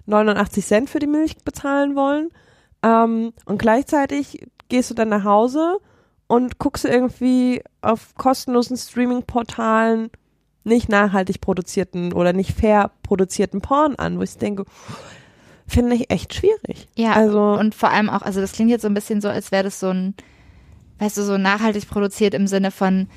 89 0.08 0.66
Cent 0.66 0.90
für 0.90 1.00
die 1.00 1.08
Milch 1.08 1.38
bezahlen 1.44 1.96
wollen. 1.96 2.30
Ähm, 2.84 3.34
und 3.46 3.58
gleichzeitig 3.58 4.46
gehst 4.70 4.90
du 4.90 4.94
dann 4.94 5.10
nach 5.10 5.24
Hause 5.24 5.78
und 6.28 6.58
guckst 6.60 6.86
irgendwie 6.86 7.62
auf 7.82 8.14
kostenlosen 8.16 8.78
Streaming-Portalen 8.78 10.10
nicht 10.66 10.90
nachhaltig 10.90 11.42
produzierten 11.42 12.14
oder 12.14 12.34
nicht 12.34 12.52
fair 12.52 12.92
produzierten 13.04 13.62
Porn 13.62 13.96
an, 13.96 14.18
wo 14.18 14.24
ich 14.24 14.38
denke, 14.38 14.66
finde 15.68 15.96
ich 15.96 16.10
echt 16.10 16.34
schwierig. 16.34 16.88
Ja, 16.96 17.14
also 17.14 17.54
und 17.54 17.76
vor 17.76 17.92
allem 17.92 18.10
auch, 18.10 18.22
also 18.22 18.42
das 18.42 18.52
klingt 18.52 18.72
jetzt 18.72 18.82
so 18.82 18.88
ein 18.88 18.94
bisschen 18.94 19.22
so, 19.22 19.30
als 19.30 19.52
wäre 19.52 19.64
das 19.64 19.80
so 19.80 19.90
ein, 19.90 20.16
weißt 21.00 21.18
du, 21.18 21.24
so 21.24 21.38
nachhaltig 21.38 21.88
produziert 21.88 22.34
im 22.34 22.48
Sinne 22.48 22.72
von, 22.72 23.08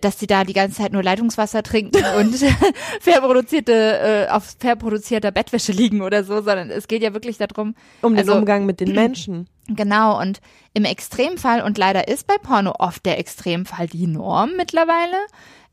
dass 0.00 0.18
sie 0.18 0.26
da 0.26 0.44
die 0.44 0.52
ganze 0.52 0.76
Zeit 0.76 0.92
nur 0.92 1.02
Leitungswasser 1.02 1.62
trinken 1.62 2.04
und 2.18 2.34
fair 3.00 3.20
produzierte, 3.20 3.72
äh, 3.72 4.28
auf 4.30 4.56
fair 4.58 4.76
produzierter 4.76 5.30
Bettwäsche 5.30 5.72
liegen 5.72 6.02
oder 6.02 6.24
so, 6.24 6.34
sondern 6.36 6.70
es 6.70 6.88
geht 6.88 7.02
ja 7.02 7.14
wirklich 7.14 7.38
darum, 7.38 7.74
Um 8.00 8.16
also, 8.16 8.32
den 8.32 8.40
Umgang 8.40 8.66
mit 8.66 8.80
den 8.80 8.92
Menschen. 8.94 9.48
Genau, 9.68 10.20
und 10.20 10.40
im 10.74 10.84
Extremfall, 10.84 11.62
und 11.62 11.78
leider 11.78 12.08
ist 12.08 12.26
bei 12.26 12.36
Porno 12.36 12.74
oft 12.78 13.06
der 13.06 13.18
Extremfall 13.18 13.86
die 13.86 14.08
Norm 14.08 14.50
mittlerweile, 14.56 15.16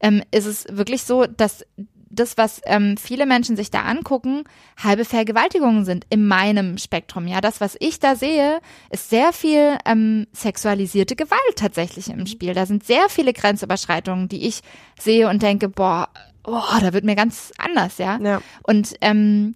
ähm, 0.02 0.24
ist 0.32 0.46
es 0.46 0.66
wirklich 0.70 1.04
so, 1.04 1.26
dass 1.26 1.66
das, 2.12 2.38
was 2.38 2.60
ähm, 2.66 2.98
viele 2.98 3.28
Menschen 3.28 3.56
sich 3.56 3.70
da 3.70 3.82
angucken, 3.84 4.44
halbe 4.82 5.06
Vergewaltigungen 5.06 5.86
sind 5.86 6.06
in 6.10 6.26
meinem 6.28 6.80
Spektrum. 6.80 7.28
Ja, 7.28 7.40
das, 7.40 7.62
was 7.62 7.78
ich 7.80 8.00
da 8.00 8.16
sehe, 8.16 8.62
ist 8.90 9.12
sehr 9.12 9.32
viel 9.32 9.78
ähm, 9.86 10.26
sexualisierte 10.34 11.16
Gewalt 11.16 11.56
tatsächlich 11.56 12.10
im 12.10 12.26
Spiel. 12.26 12.56
Da 12.56 12.66
sind 12.66 12.84
sehr 12.84 13.10
viele 13.10 13.32
Grenzüberschreitungen, 13.32 14.28
die 14.28 14.48
ich 14.48 14.62
sehe 15.00 15.30
und 15.30 15.44
denke, 15.44 15.70
boah, 15.70 16.10
boah, 16.42 16.80
da 16.82 16.94
wird 16.94 17.06
mir 17.06 17.16
ganz 17.16 17.52
anders, 17.60 18.00
ja. 18.00 18.18
Ja. 18.20 18.42
Und 18.64 18.96
ähm, 19.02 19.54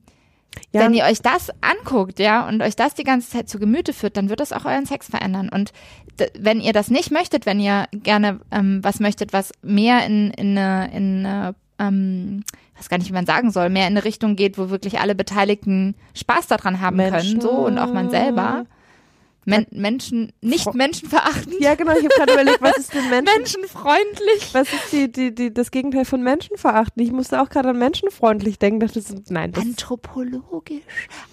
Ja. 0.71 0.81
wenn 0.81 0.93
ihr 0.93 1.05
euch 1.05 1.23
das 1.23 1.49
anguckt, 1.61 2.19
ja, 2.19 2.47
und 2.47 2.61
euch 2.61 2.75
das 2.75 2.93
die 2.93 3.03
ganze 3.03 3.31
Zeit 3.31 3.49
zu 3.49 3.57
Gemüte 3.57 3.93
führt, 3.93 4.15
dann 4.15 4.29
wird 4.29 4.39
das 4.39 4.53
auch 4.53 4.65
euren 4.65 4.85
Sex 4.85 5.07
verändern. 5.07 5.49
Und 5.49 5.71
wenn 6.37 6.59
ihr 6.61 6.73
das 6.73 6.89
nicht 6.89 7.11
möchtet, 7.11 7.45
wenn 7.45 7.59
ihr 7.59 7.87
gerne 7.91 8.39
ähm, 8.51 8.83
was 8.83 8.99
möchtet, 8.99 9.33
was 9.33 9.51
mehr 9.61 10.05
in, 10.05 10.31
in 10.31 10.57
eine, 10.57 10.95
in 10.95 11.25
eine 11.25 11.55
ähm, 11.79 12.43
weiß 12.77 12.89
gar 12.89 12.97
nicht, 12.97 13.09
wie 13.09 13.13
man 13.13 13.25
sagen 13.25 13.51
soll, 13.51 13.69
mehr 13.69 13.87
in 13.87 13.93
eine 13.93 14.03
Richtung 14.03 14.35
geht, 14.35 14.57
wo 14.57 14.69
wirklich 14.69 14.99
alle 14.99 15.15
Beteiligten 15.15 15.95
Spaß 16.15 16.47
daran 16.47 16.81
haben 16.81 16.97
Menschen. 16.97 17.39
können, 17.39 17.41
so 17.41 17.51
und 17.51 17.77
auch 17.77 17.93
man 17.93 18.09
selber. 18.09 18.65
Men 19.45 19.65
Menschen, 19.71 20.31
nicht 20.41 20.65
Fro- 20.65 20.73
Menschen 20.75 21.09
verachten, 21.09 21.53
Ja, 21.59 21.75
genau, 21.75 21.91
ich 21.93 22.03
habe 22.05 22.13
gerade 22.15 22.33
überlegt, 22.33 22.61
was 22.61 22.77
ist 22.77 22.93
denn 22.93 23.09
Menschen, 23.09 23.33
menschenfreundlich. 23.37 24.53
was 24.53 24.71
ist 24.71 24.91
die, 24.91 25.11
die, 25.11 25.35
die, 25.35 25.53
das 25.53 25.71
Gegenteil 25.71 26.05
von 26.05 26.21
Menschenverachten? 26.23 27.01
Ich 27.03 27.11
musste 27.11 27.41
auch 27.41 27.49
gerade 27.49 27.69
an 27.69 27.77
menschenfreundlich 27.79 28.59
denken, 28.59 28.79
dachte, 28.79 28.95
das 29.01 29.09
ist, 29.09 29.31
nein, 29.31 29.51
das 29.51 29.63
Anthropologisch, 29.63 30.81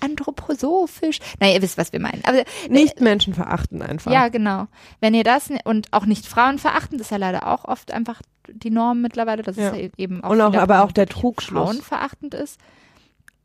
anthroposophisch. 0.01 1.19
Na, 1.41 1.51
ihr 1.53 1.63
wisst, 1.63 1.79
was 1.79 1.93
wir 1.93 2.01
meinen. 2.01 2.23
Aber 2.25 2.43
nicht 2.69 3.01
Menschenverachten 3.01 3.83
einfach. 3.83 4.11
Ja, 4.13 4.29
genau. 4.29 4.67
Wenn 5.01 5.15
ihr 5.15 5.25
das 5.25 5.49
und 5.65 5.93
auch 5.93 6.07
nicht 6.07 6.27
Frauen 6.27 6.59
verachten, 6.59 6.99
das 6.99 7.09
ist 7.09 7.11
ja 7.11 7.17
leider 7.17 7.47
auch 7.47 7.65
oft 7.65 7.93
einfach 7.93 8.21
die 8.49 8.71
Norm 8.71 9.01
mittlerweile, 9.03 9.43
dass 9.43 9.57
Ja. 9.57 9.71
es 9.71 9.77
ja 9.81 9.89
eben 9.97 10.25
auch 10.25 10.31
Und 10.31 10.41
auch, 10.41 10.55
aber 10.55 10.83
auch 10.83 10.93
der 10.93 11.07
Trugschluss. 11.07 11.63
Frauen 11.71 11.83
verachtend 11.83 12.35
ist. 12.35 12.59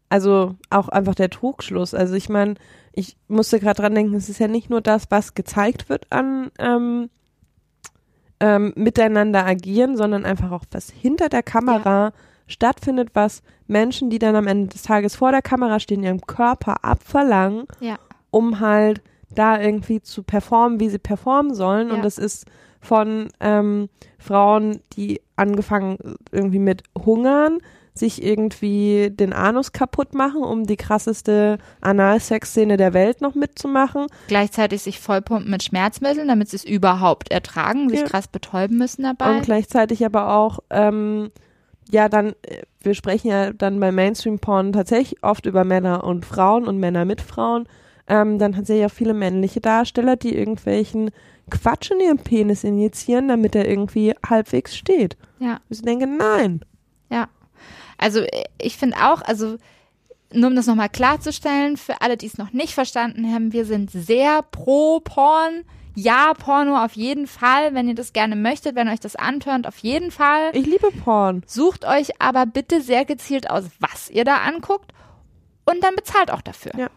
Also 0.09 0.55
auch 0.69 0.87
einfach 0.89 1.15
der 1.15 1.29
Trugschluss. 1.29 1.93
Also 1.93 2.13
ich 2.15 2.29
meine, 2.29 2.55
ich 2.95 3.17
musste 3.27 3.59
gerade 3.59 3.81
dran 3.81 3.93
denken, 3.95 4.15
es 4.15 4.30
ist 4.30 4.39
ja 4.39 4.47
nicht 4.47 4.69
nur 4.69 4.81
das, 4.81 5.05
was 5.09 5.34
gezeigt 5.34 5.89
wird 5.89 6.11
an 6.11 6.49
ähm, 6.59 7.09
ähm, 8.39 8.73
miteinander 8.76 9.45
agieren, 9.45 9.95
sondern 9.97 10.26
einfach 10.26 10.51
auch, 10.51 10.63
was 10.72 10.89
hinter 10.89 11.30
der 11.30 11.43
Kamera 11.43 12.11
stattfindet, 12.47 13.09
was 13.13 13.41
Menschen, 13.67 14.09
die 14.09 14.19
dann 14.19 14.35
am 14.35 14.47
Ende 14.47 14.67
des 14.67 14.84
Tages 14.84 15.15
vor 15.15 15.31
der 15.31 15.41
Kamera 15.41 15.80
stehen, 15.80 16.03
ihrem 16.03 16.22
Körper 16.22 16.84
abverlangen, 16.84 17.65
Ja. 17.80 17.97
um 18.31 18.59
halt 18.59 19.01
da 19.34 19.59
irgendwie 19.59 20.01
zu 20.01 20.23
performen, 20.23 20.80
wie 20.80 20.89
sie 20.89 20.99
performen 20.99 21.53
sollen. 21.55 21.89
Ja. 21.89 21.95
Und 21.95 22.05
das 22.05 22.17
ist 22.17 22.45
von 22.81 23.30
ähm, 23.39 23.89
Frauen, 24.19 24.80
die 24.93 25.22
angefangen 25.35 25.97
irgendwie 26.31 26.59
mit 26.59 26.84
Hungern, 26.97 27.57
sich 27.97 28.22
irgendwie 28.22 29.09
den 29.09 29.31
Anus 29.31 29.72
kaputt 29.72 30.13
machen, 30.13 30.43
um 30.43 30.65
die 30.65 30.76
krasseste 30.76 31.57
Analsex-Szene 31.81 32.76
der 32.77 32.93
Welt 32.93 33.22
noch 33.22 33.35
mitzumachen. 33.35 34.07
Gleichzeitig 34.27 34.81
sich 34.81 34.99
vollpumpen 34.99 35.49
mit 35.49 35.63
Schmerzmitteln, 35.63 36.27
damit 36.27 36.49
sie 36.49 36.57
es 36.57 36.65
überhaupt 36.65 37.31
ertragen, 37.31 37.89
sich 37.89 38.01
Ja. 38.01 38.05
krass 38.05 38.27
betäuben 38.27 38.77
müssen 38.77 39.03
dabei. 39.03 39.35
Und 39.38 39.43
gleichzeitig 39.43 40.05
aber 40.05 40.35
auch, 40.35 40.59
ähm, 40.69 41.31
ja, 41.89 42.09
dann, 42.09 42.30
äh, 42.43 42.63
wir 42.81 42.95
sprechen 42.95 43.30
ja 43.30 43.53
dann 43.53 43.80
bei 43.80 43.91
Mainstream-Porn 43.91 44.73
tatsächlich 44.73 45.23
oft 45.23 45.45
über 45.45 45.63
Männer 45.63 46.03
und 46.03 46.26
Frauen 46.26 46.67
und 46.67 46.77
Männer 46.80 47.05
mit 47.05 47.22
Frauen. 47.22 47.67
Ähm, 48.07 48.38
dann 48.38 48.55
hat 48.57 48.67
sie 48.67 48.76
ja 48.76 48.89
viele 48.89 49.13
männliche 49.13 49.61
Darsteller, 49.61 50.15
die 50.15 50.35
irgendwelchen 50.35 51.11
Quatsch 51.49 51.91
in 51.91 51.99
ihren 51.99 52.17
Penis 52.17 52.63
injizieren, 52.63 53.27
damit 53.30 53.55
er 53.55 53.67
irgendwie 53.67 54.13
halbwegs 54.27 54.76
steht. 54.76 55.15
Ja. 55.39 55.59
Ich 55.69 55.81
denke, 55.81 56.07
nein. 56.07 56.61
Ja. 57.09 57.27
Also 57.97 58.22
äh, 58.22 58.43
ich 58.59 58.77
finde 58.77 58.97
auch, 58.97 59.22
also 59.22 59.57
nur 60.34 60.49
um 60.49 60.55
das 60.55 60.67
nochmal 60.67 60.89
klarzustellen, 60.89 61.77
für 61.77 62.01
alle, 62.01 62.17
die 62.17 62.26
es 62.26 62.38
noch 62.38 62.51
nicht 62.51 62.73
verstanden 62.73 63.31
haben, 63.34 63.53
wir 63.53 63.65
sind 63.65 63.91
sehr 63.91 64.41
pro 64.41 64.99
Porn. 64.99 65.63
Ja, 65.97 66.34
Porno 66.34 66.84
auf 66.84 66.93
jeden 66.93 67.26
Fall, 67.26 67.73
wenn 67.73 67.88
ihr 67.88 67.95
das 67.95 68.11
gerne 68.11 68.35
möchtet, 68.35 68.76
wenn 68.76 68.89
euch 68.89 68.99
das 68.99 69.15
antörnt, 69.15 69.65
auf 69.65 69.77
jeden 69.77 70.11
Fall. 70.11 70.51
Ich 70.53 70.65
liebe 70.65 70.91
Porn. 70.91 71.41
Sucht 71.47 71.85
euch 71.85 72.22
aber 72.22 72.45
bitte 72.45 72.81
sehr 72.81 73.05
gezielt 73.05 73.49
aus, 73.49 73.63
was 73.80 74.09
ihr 74.09 74.26
da 74.26 74.38
anguckt 74.39 74.91
und 75.63 75.81
dann 75.84 75.95
bezahlt 75.95 76.31
auch 76.31 76.41
dafür. 76.41 76.73
Ja. 76.77 76.89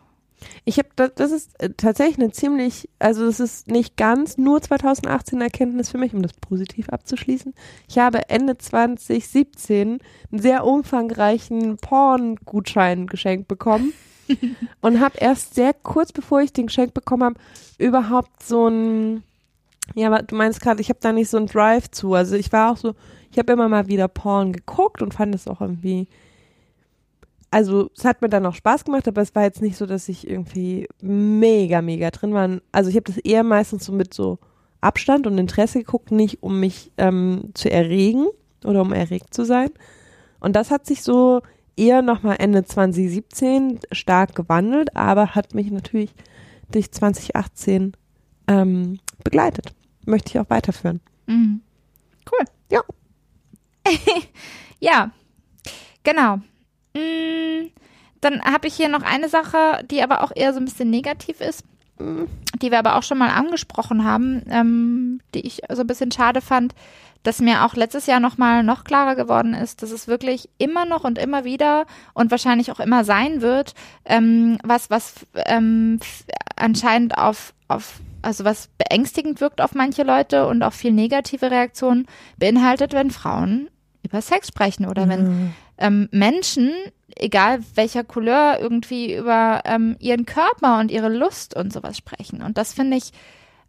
Ich 0.64 0.78
habe, 0.78 0.88
das, 0.96 1.12
das 1.14 1.32
ist 1.32 1.60
äh, 1.60 1.70
tatsächlich 1.76 2.18
eine 2.18 2.30
ziemlich, 2.30 2.88
also 2.98 3.26
das 3.26 3.40
ist 3.40 3.68
nicht 3.68 3.96
ganz 3.96 4.38
nur 4.38 4.60
2018 4.60 5.40
Erkenntnis 5.40 5.88
für 5.88 5.98
mich, 5.98 6.14
um 6.14 6.22
das 6.22 6.32
positiv 6.34 6.88
abzuschließen. 6.90 7.54
Ich 7.88 7.98
habe 7.98 8.28
Ende 8.28 8.58
2017 8.58 9.98
einen 10.30 10.40
sehr 10.40 10.64
umfangreichen 10.64 11.78
Porn-Gutschein 11.78 13.06
geschenkt 13.06 13.48
bekommen 13.48 13.92
und 14.80 15.00
habe 15.00 15.18
erst 15.18 15.54
sehr 15.54 15.72
kurz 15.74 16.12
bevor 16.12 16.40
ich 16.40 16.52
den 16.52 16.66
geschenkt 16.66 16.94
bekommen 16.94 17.24
habe, 17.24 17.40
überhaupt 17.78 18.42
so 18.42 18.68
ein, 18.68 19.22
ja, 19.94 20.08
aber 20.08 20.22
du 20.22 20.36
meinst 20.36 20.60
gerade, 20.60 20.80
ich 20.80 20.90
habe 20.90 21.00
da 21.00 21.12
nicht 21.12 21.30
so 21.30 21.38
ein 21.38 21.46
Drive 21.46 21.90
zu. 21.90 22.14
Also 22.14 22.36
ich 22.36 22.52
war 22.52 22.72
auch 22.72 22.76
so, 22.76 22.94
ich 23.30 23.38
habe 23.38 23.52
immer 23.52 23.68
mal 23.68 23.88
wieder 23.88 24.08
Porn 24.08 24.52
geguckt 24.52 25.02
und 25.02 25.14
fand 25.14 25.34
es 25.34 25.48
auch 25.48 25.60
irgendwie 25.60 26.08
also 27.50 27.90
es 27.96 28.04
hat 28.04 28.22
mir 28.22 28.28
dann 28.28 28.46
auch 28.46 28.54
Spaß 28.54 28.84
gemacht, 28.84 29.08
aber 29.08 29.22
es 29.22 29.34
war 29.34 29.44
jetzt 29.44 29.62
nicht 29.62 29.76
so, 29.76 29.86
dass 29.86 30.08
ich 30.08 30.28
irgendwie 30.28 30.86
mega, 31.00 31.80
mega 31.82 32.10
drin 32.10 32.34
war. 32.34 32.60
Also 32.72 32.90
ich 32.90 32.96
habe 32.96 33.10
das 33.10 33.18
eher 33.18 33.42
meistens 33.42 33.84
so 33.86 33.92
mit 33.92 34.12
so 34.12 34.38
Abstand 34.80 35.26
und 35.26 35.38
Interesse 35.38 35.78
geguckt, 35.78 36.12
nicht 36.12 36.42
um 36.42 36.60
mich 36.60 36.92
ähm, 36.98 37.50
zu 37.54 37.70
erregen 37.70 38.26
oder 38.64 38.82
um 38.82 38.92
erregt 38.92 39.34
zu 39.34 39.44
sein. 39.44 39.70
Und 40.40 40.56
das 40.56 40.70
hat 40.70 40.86
sich 40.86 41.02
so 41.02 41.42
eher 41.76 42.02
nochmal 42.02 42.36
Ende 42.38 42.64
2017 42.64 43.80
stark 43.92 44.34
gewandelt, 44.34 44.94
aber 44.94 45.34
hat 45.34 45.54
mich 45.54 45.70
natürlich 45.70 46.12
durch 46.70 46.92
2018 46.92 47.96
ähm, 48.46 48.98
begleitet. 49.24 49.74
Möchte 50.04 50.30
ich 50.30 50.38
auch 50.38 50.50
weiterführen. 50.50 51.00
Mhm. 51.26 51.62
Cool. 52.30 52.44
Ja. 52.70 52.82
Ja, 54.80 55.10
genau. 56.04 56.38
Mm, 56.98 57.70
Dann 58.20 58.42
habe 58.42 58.66
ich 58.66 58.74
hier 58.74 58.88
noch 58.88 59.02
eine 59.02 59.28
Sache, 59.28 59.84
die 59.90 60.02
aber 60.02 60.22
auch 60.22 60.32
eher 60.34 60.52
so 60.52 60.58
ein 60.58 60.64
bisschen 60.64 60.90
negativ 60.90 61.40
ist, 61.40 61.64
die 62.62 62.70
wir 62.70 62.78
aber 62.78 62.96
auch 62.96 63.02
schon 63.02 63.18
mal 63.18 63.30
angesprochen 63.30 64.04
haben, 64.04 64.42
ähm, 64.50 65.20
die 65.34 65.46
ich 65.46 65.62
so 65.70 65.82
ein 65.82 65.86
bisschen 65.86 66.10
schade 66.12 66.40
fand, 66.40 66.74
dass 67.24 67.40
mir 67.40 67.64
auch 67.64 67.74
letztes 67.74 68.06
Jahr 68.06 68.20
noch 68.20 68.38
mal 68.38 68.62
noch 68.62 68.84
klarer 68.84 69.16
geworden 69.16 69.54
ist, 69.54 69.82
dass 69.82 69.90
es 69.90 70.06
wirklich 70.06 70.48
immer 70.58 70.84
noch 70.84 71.04
und 71.04 71.18
immer 71.18 71.44
wieder 71.44 71.86
und 72.14 72.30
wahrscheinlich 72.30 72.70
auch 72.70 72.80
immer 72.80 73.04
sein 73.04 73.42
wird, 73.42 73.74
ähm, 74.04 74.58
was 74.62 74.90
was 74.90 75.14
ähm, 75.46 75.98
anscheinend 76.56 77.18
auf 77.18 77.52
auf 77.66 78.00
also 78.22 78.44
was 78.44 78.68
beängstigend 78.78 79.40
wirkt 79.40 79.60
auf 79.60 79.74
manche 79.74 80.02
Leute 80.02 80.46
und 80.46 80.62
auch 80.62 80.72
viel 80.72 80.92
negative 80.92 81.50
Reaktionen 81.50 82.06
beinhaltet, 82.36 82.92
wenn 82.92 83.10
Frauen 83.10 83.68
über 84.02 84.22
Sex 84.22 84.48
sprechen 84.48 84.86
oder 84.86 85.08
wenn 85.08 85.54
ähm, 85.78 86.08
Menschen, 86.10 86.70
egal 87.16 87.60
welcher 87.74 88.04
Couleur, 88.04 88.58
irgendwie 88.60 89.16
über 89.16 89.62
ähm, 89.64 89.96
ihren 89.98 90.26
Körper 90.26 90.78
und 90.78 90.90
ihre 90.90 91.08
Lust 91.08 91.56
und 91.56 91.72
sowas 91.72 91.96
sprechen. 91.96 92.42
Und 92.42 92.58
das 92.58 92.72
finde 92.72 92.96
ich 92.96 93.12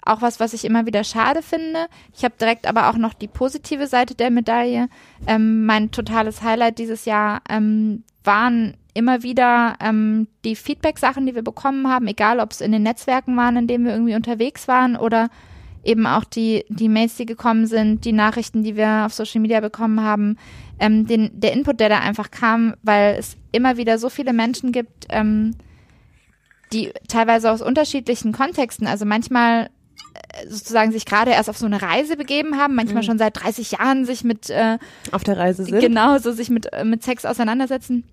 auch 0.01 0.21
was, 0.21 0.39
was 0.39 0.53
ich 0.53 0.65
immer 0.65 0.85
wieder 0.85 1.03
schade 1.03 1.41
finde. 1.41 1.87
Ich 2.15 2.23
habe 2.23 2.35
direkt 2.39 2.67
aber 2.67 2.89
auch 2.89 2.97
noch 2.97 3.13
die 3.13 3.27
positive 3.27 3.87
Seite 3.87 4.15
der 4.15 4.31
Medaille. 4.31 4.87
Ähm, 5.27 5.65
mein 5.65 5.91
totales 5.91 6.41
Highlight 6.41 6.79
dieses 6.79 7.05
Jahr 7.05 7.41
ähm, 7.49 8.03
waren 8.23 8.75
immer 8.93 9.23
wieder 9.23 9.75
ähm, 9.79 10.27
die 10.43 10.55
Feedback-Sachen, 10.55 11.25
die 11.25 11.35
wir 11.35 11.43
bekommen 11.43 11.87
haben, 11.87 12.07
egal 12.07 12.39
ob 12.39 12.51
es 12.51 12.61
in 12.61 12.71
den 12.71 12.83
Netzwerken 12.83 13.35
waren, 13.37 13.55
in 13.57 13.67
denen 13.67 13.85
wir 13.85 13.93
irgendwie 13.93 14.15
unterwegs 14.15 14.67
waren 14.67 14.95
oder 14.95 15.29
eben 15.83 16.05
auch 16.05 16.23
die, 16.23 16.65
die 16.69 16.89
Mails, 16.89 17.15
die 17.15 17.25
gekommen 17.25 17.65
sind, 17.67 18.05
die 18.05 18.11
Nachrichten, 18.11 18.63
die 18.63 18.75
wir 18.75 19.05
auf 19.05 19.13
Social 19.13 19.41
Media 19.41 19.59
bekommen 19.59 20.01
haben, 20.01 20.37
ähm, 20.79 21.05
den, 21.07 21.31
der 21.33 21.53
Input, 21.53 21.79
der 21.79 21.89
da 21.89 21.99
einfach 21.99 22.31
kam, 22.31 22.75
weil 22.83 23.15
es 23.17 23.37
immer 23.51 23.77
wieder 23.77 23.97
so 23.97 24.09
viele 24.09 24.33
Menschen 24.33 24.71
gibt, 24.71 25.07
ähm, 25.09 25.55
die 26.73 26.91
teilweise 27.07 27.51
aus 27.51 27.61
unterschiedlichen 27.61 28.31
Kontexten, 28.31 28.87
also 28.87 29.05
manchmal 29.05 29.69
äh, 30.13 30.47
sozusagen 30.47 30.91
sich 30.91 31.05
gerade 31.05 31.31
erst 31.31 31.49
auf 31.49 31.57
so 31.57 31.65
eine 31.65 31.81
Reise 31.81 32.15
begeben 32.15 32.57
haben, 32.57 32.75
manchmal 32.75 33.03
schon 33.03 33.17
seit 33.17 33.41
30 33.41 33.71
Jahren 33.71 34.05
sich 34.05 34.23
mit 34.23 34.49
äh, 34.49 34.77
Auf 35.11 35.23
der 35.23 35.37
Reise 35.37 35.65
sind. 35.65 35.79
genau 35.79 36.17
so 36.19 36.31
sich 36.31 36.49
mit 36.49 36.71
äh, 36.73 36.83
mit 36.83 37.03
Sex 37.03 37.25
auseinandersetzen. 37.25 38.03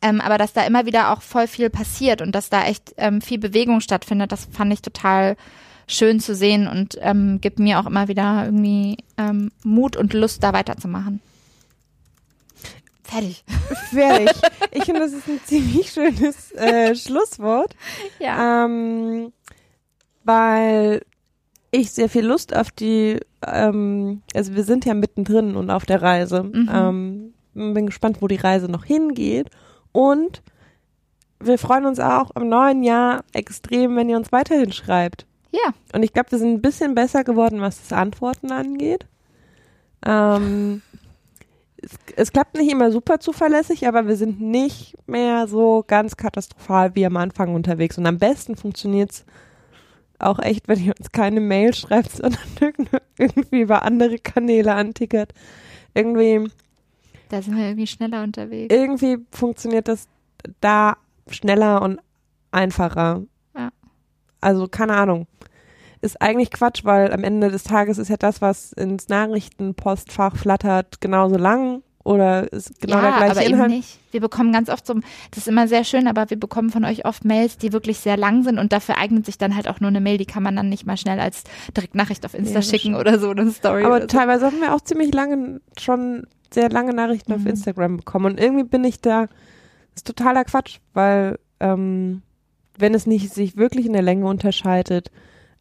Ähm, 0.00 0.22
aber 0.22 0.38
dass 0.38 0.54
da 0.54 0.64
immer 0.64 0.86
wieder 0.86 1.12
auch 1.12 1.20
voll 1.20 1.46
viel 1.46 1.68
passiert 1.68 2.22
und 2.22 2.34
dass 2.34 2.48
da 2.48 2.64
echt 2.64 2.94
ähm, 2.96 3.20
viel 3.20 3.38
Bewegung 3.38 3.80
stattfindet, 3.80 4.32
das 4.32 4.48
fand 4.50 4.72
ich 4.72 4.80
total 4.80 5.36
schön 5.86 6.20
zu 6.20 6.34
sehen 6.34 6.66
und 6.66 6.96
ähm, 7.00 7.40
gibt 7.40 7.58
mir 7.58 7.80
auch 7.80 7.86
immer 7.86 8.08
wieder 8.08 8.44
irgendwie 8.44 8.98
ähm, 9.18 9.50
Mut 9.62 9.96
und 9.96 10.12
Lust, 10.14 10.42
da 10.42 10.52
weiterzumachen. 10.52 11.20
Fertig. 13.02 13.44
Fertig. 13.90 14.30
Ich 14.70 14.84
finde, 14.84 15.00
das 15.00 15.12
ist 15.12 15.28
ein 15.28 15.40
ziemlich 15.44 15.90
schönes 15.90 16.52
äh, 16.52 16.94
Schlusswort. 16.94 17.76
Ja. 18.18 18.64
Ähm, 18.64 19.32
weil 20.24 21.02
ich 21.70 21.90
sehr 21.90 22.08
viel 22.08 22.24
Lust 22.24 22.54
auf 22.54 22.70
die, 22.70 23.18
ähm, 23.46 24.22
also 24.34 24.54
wir 24.54 24.64
sind 24.64 24.84
ja 24.84 24.94
mittendrin 24.94 25.56
und 25.56 25.70
auf 25.70 25.84
der 25.84 26.00
Reise. 26.00 26.44
Mhm. 26.44 26.70
Ähm, 26.72 27.34
bin 27.54 27.86
gespannt, 27.86 28.22
wo 28.22 28.28
die 28.28 28.36
Reise 28.36 28.70
noch 28.70 28.84
hingeht. 28.84 29.50
Und 29.92 30.42
wir 31.40 31.58
freuen 31.58 31.86
uns 31.86 32.00
auch 32.00 32.30
im 32.36 32.48
neuen 32.48 32.82
Jahr 32.82 33.24
extrem, 33.32 33.96
wenn 33.96 34.08
ihr 34.08 34.16
uns 34.16 34.32
weiterhin 34.32 34.72
schreibt. 34.72 35.26
Ja. 35.52 35.72
Und 35.94 36.02
ich 36.02 36.12
glaube, 36.12 36.32
wir 36.32 36.38
sind 36.38 36.54
ein 36.54 36.62
bisschen 36.62 36.94
besser 36.94 37.24
geworden, 37.24 37.60
was 37.60 37.78
das 37.78 37.92
Antworten 37.96 38.50
angeht. 38.50 39.06
Ähm, 40.04 40.82
es, 41.76 41.90
es 42.16 42.32
klappt 42.32 42.56
nicht 42.56 42.70
immer 42.72 42.90
super 42.90 43.20
zuverlässig, 43.20 43.86
aber 43.86 44.06
wir 44.08 44.16
sind 44.16 44.40
nicht 44.40 44.96
mehr 45.06 45.46
so 45.46 45.84
ganz 45.86 46.16
katastrophal 46.16 46.94
wie 46.94 47.04
am 47.06 47.16
Anfang 47.16 47.54
unterwegs. 47.54 47.98
Und 47.98 48.06
am 48.06 48.18
besten 48.18 48.56
funktioniert's 48.56 49.24
auch 50.18 50.38
echt, 50.38 50.68
wenn 50.68 50.82
ihr 50.82 50.94
uns 50.98 51.12
keine 51.12 51.40
Mail 51.40 51.74
schreibt, 51.74 52.12
sondern 52.16 52.40
irgendwie 53.18 53.60
über 53.60 53.82
andere 53.82 54.18
Kanäle 54.18 54.74
antickert. 54.74 55.32
Irgendwie, 55.94 56.48
Da 57.28 57.42
sind 57.42 57.56
wir 57.56 57.64
irgendwie 57.66 57.86
schneller 57.86 58.22
unterwegs. 58.22 58.74
irgendwie 58.74 59.18
funktioniert 59.30 59.88
das 59.88 60.08
da 60.60 60.96
schneller 61.28 61.82
und 61.82 62.00
einfacher. 62.52 63.22
Also 64.42 64.68
keine 64.68 64.94
Ahnung. 64.94 65.26
Ist 66.02 66.20
eigentlich 66.20 66.50
Quatsch, 66.50 66.84
weil 66.84 67.12
am 67.12 67.22
Ende 67.24 67.50
des 67.50 67.62
Tages 67.62 67.96
ist 67.96 68.08
ja 68.08 68.16
das, 68.16 68.42
was 68.42 68.72
ins 68.72 69.08
Nachrichtenpostfach 69.08 70.36
flattert, 70.36 71.00
genauso 71.00 71.36
lang 71.36 71.82
oder 72.04 72.52
ist 72.52 72.80
genau 72.80 73.00
der 73.00 73.10
ja, 73.10 73.16
gleiche 73.18 73.30
aber 73.38 73.46
Inhalt. 73.46 73.70
eben 73.70 73.78
nicht. 73.78 74.00
Wir 74.10 74.20
bekommen 74.20 74.52
ganz 74.52 74.68
oft 74.68 74.84
so, 74.84 74.94
das 75.30 75.38
ist 75.38 75.46
immer 75.48 75.68
sehr 75.68 75.84
schön, 75.84 76.08
aber 76.08 76.28
wir 76.28 76.38
bekommen 76.40 76.70
von 76.70 76.84
euch 76.84 77.04
oft 77.06 77.24
Mails, 77.24 77.56
die 77.58 77.72
wirklich 77.72 77.98
sehr 78.00 78.16
lang 78.16 78.42
sind 78.42 78.58
und 78.58 78.72
dafür 78.72 78.98
eignet 78.98 79.24
sich 79.26 79.38
dann 79.38 79.54
halt 79.54 79.68
auch 79.68 79.78
nur 79.78 79.88
eine 79.90 80.00
Mail, 80.00 80.18
die 80.18 80.26
kann 80.26 80.42
man 80.42 80.56
dann 80.56 80.68
nicht 80.68 80.84
mal 80.84 80.96
schnell 80.96 81.20
als 81.20 81.44
Direktnachricht 81.76 82.26
auf 82.26 82.34
Insta 82.34 82.56
Ja, 82.56 82.62
schicken 82.62 82.96
oder 82.96 83.20
so, 83.20 83.30
eine 83.30 83.48
Story. 83.52 83.84
Aber 83.84 84.00
so. 84.00 84.06
teilweise 84.08 84.46
haben 84.46 84.60
wir 84.60 84.74
auch 84.74 84.80
ziemlich 84.80 85.14
lange, 85.14 85.60
schon 85.78 86.26
sehr 86.52 86.68
lange 86.68 86.92
Nachrichten 86.92 87.32
auf 87.32 87.42
Mhm. 87.42 87.46
Instagram 87.46 87.96
bekommen. 87.98 88.26
Und 88.26 88.40
irgendwie 88.40 88.64
bin 88.64 88.82
ich 88.82 89.00
da, 89.00 89.26
ist 89.94 90.04
totaler 90.06 90.44
Quatsch, 90.44 90.78
weil 90.94 91.38
ähm, 91.60 92.22
wenn 92.78 92.94
es 92.94 93.06
nicht 93.06 93.32
sich 93.32 93.56
wirklich 93.56 93.86
in 93.86 93.92
der 93.92 94.02
Länge 94.02 94.26
unterscheidet, 94.26 95.10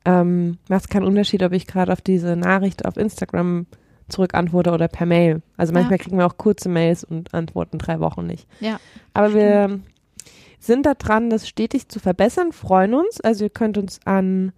ähm, 0.05 0.57
macht 0.67 0.83
es 0.83 0.89
keinen 0.89 1.05
Unterschied, 1.05 1.43
ob 1.43 1.51
ich 1.51 1.67
gerade 1.67 1.93
auf 1.93 2.01
diese 2.01 2.35
Nachricht 2.35 2.85
auf 2.85 2.97
Instagram 2.97 3.67
zurückantworte 4.09 4.71
oder 4.71 4.87
per 4.87 5.05
Mail. 5.05 5.43
Also 5.57 5.73
manchmal 5.73 5.99
kriegen 5.99 6.17
wir 6.17 6.25
auch 6.25 6.37
kurze 6.37 6.69
Mails 6.69 7.03
und 7.03 7.33
antworten 7.33 7.77
drei 7.77 7.99
Wochen 7.99 8.25
nicht. 8.25 8.47
Ja. 8.59 8.79
Aber 9.13 9.33
wir 9.33 9.79
sind 10.59 10.85
da 10.85 10.93
dran, 10.93 11.29
das 11.29 11.47
stetig 11.47 11.87
zu 11.87 11.99
verbessern, 11.99 12.51
freuen 12.51 12.93
uns. 12.93 13.21
Also 13.21 13.45
ihr 13.45 13.49
könnt 13.49 13.77
uns 13.77 13.99
an 14.05 14.51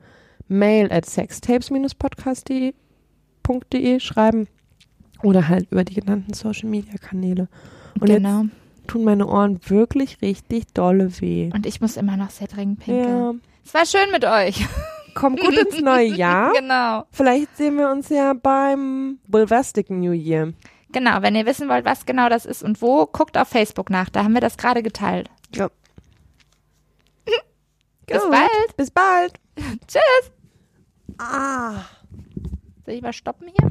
mail 0.47 0.91
at 0.91 1.05
sextapes-podcast.de 1.05 3.99
schreiben 3.99 4.47
oder 5.21 5.47
halt 5.47 5.71
über 5.71 5.84
die 5.84 5.95
genannten 5.95 6.34
Social 6.34 6.69
Media 6.69 6.97
Kanäle. 6.97 7.47
Und 7.99 8.07
genau. 8.07 8.41
jetzt 8.41 8.51
tun 8.88 9.03
meine 9.03 9.27
Ohren 9.27 9.60
wirklich 9.69 10.22
richtig 10.22 10.73
dolle 10.73 11.22
weh. 11.22 11.49
Und 11.53 11.65
ich 11.65 11.81
muss 11.81 11.97
immer 11.97 12.18
noch 12.18 12.30
sehr 12.30 12.47
dringend 12.47 12.80
pinkeln. 12.80 13.18
Ja, 13.19 13.34
Es 13.65 13.73
war 13.73 13.85
schön 13.85 14.11
mit 14.11 14.26
euch. 14.26 14.65
komm 15.15 15.35
gut 15.35 15.53
ins 15.57 15.80
neue 15.81 16.07
Jahr. 16.07 16.51
genau. 16.57 17.05
Vielleicht 17.11 17.55
sehen 17.57 17.77
wir 17.77 17.89
uns 17.89 18.10
ja 18.10 18.34
beim 18.34 19.19
Bulvastic 19.27 19.89
New 19.89 20.11
Year. 20.11 20.53
Genau, 20.91 21.22
wenn 21.22 21.35
ihr 21.35 21.45
wissen 21.45 21.69
wollt, 21.69 21.85
was 21.85 22.05
genau 22.05 22.30
das 22.30 22.45
ist 22.45 22.64
und 22.64 22.81
wo, 22.81 23.05
guckt 23.07 23.38
auf 23.38 23.47
Facebook 23.47 23.89
nach. 23.89 24.10
Da 24.10 24.23
haben 24.23 24.34
wir 24.34 24.41
das 24.41 24.57
gerade 24.57 24.84
geteilt. 24.84 25.30
Ja. 25.53 25.69
Bis 28.05 28.22
Gut. 28.22 28.31
bald. 28.31 28.77
Bis 28.77 28.91
bald. 28.91 29.34
Tschüss. 29.88 30.31
Ah. 31.18 31.85
Soll 32.85 32.95
ich 32.95 33.01
mal 33.01 33.14
stoppen 33.14 33.47
hier? 33.47 33.69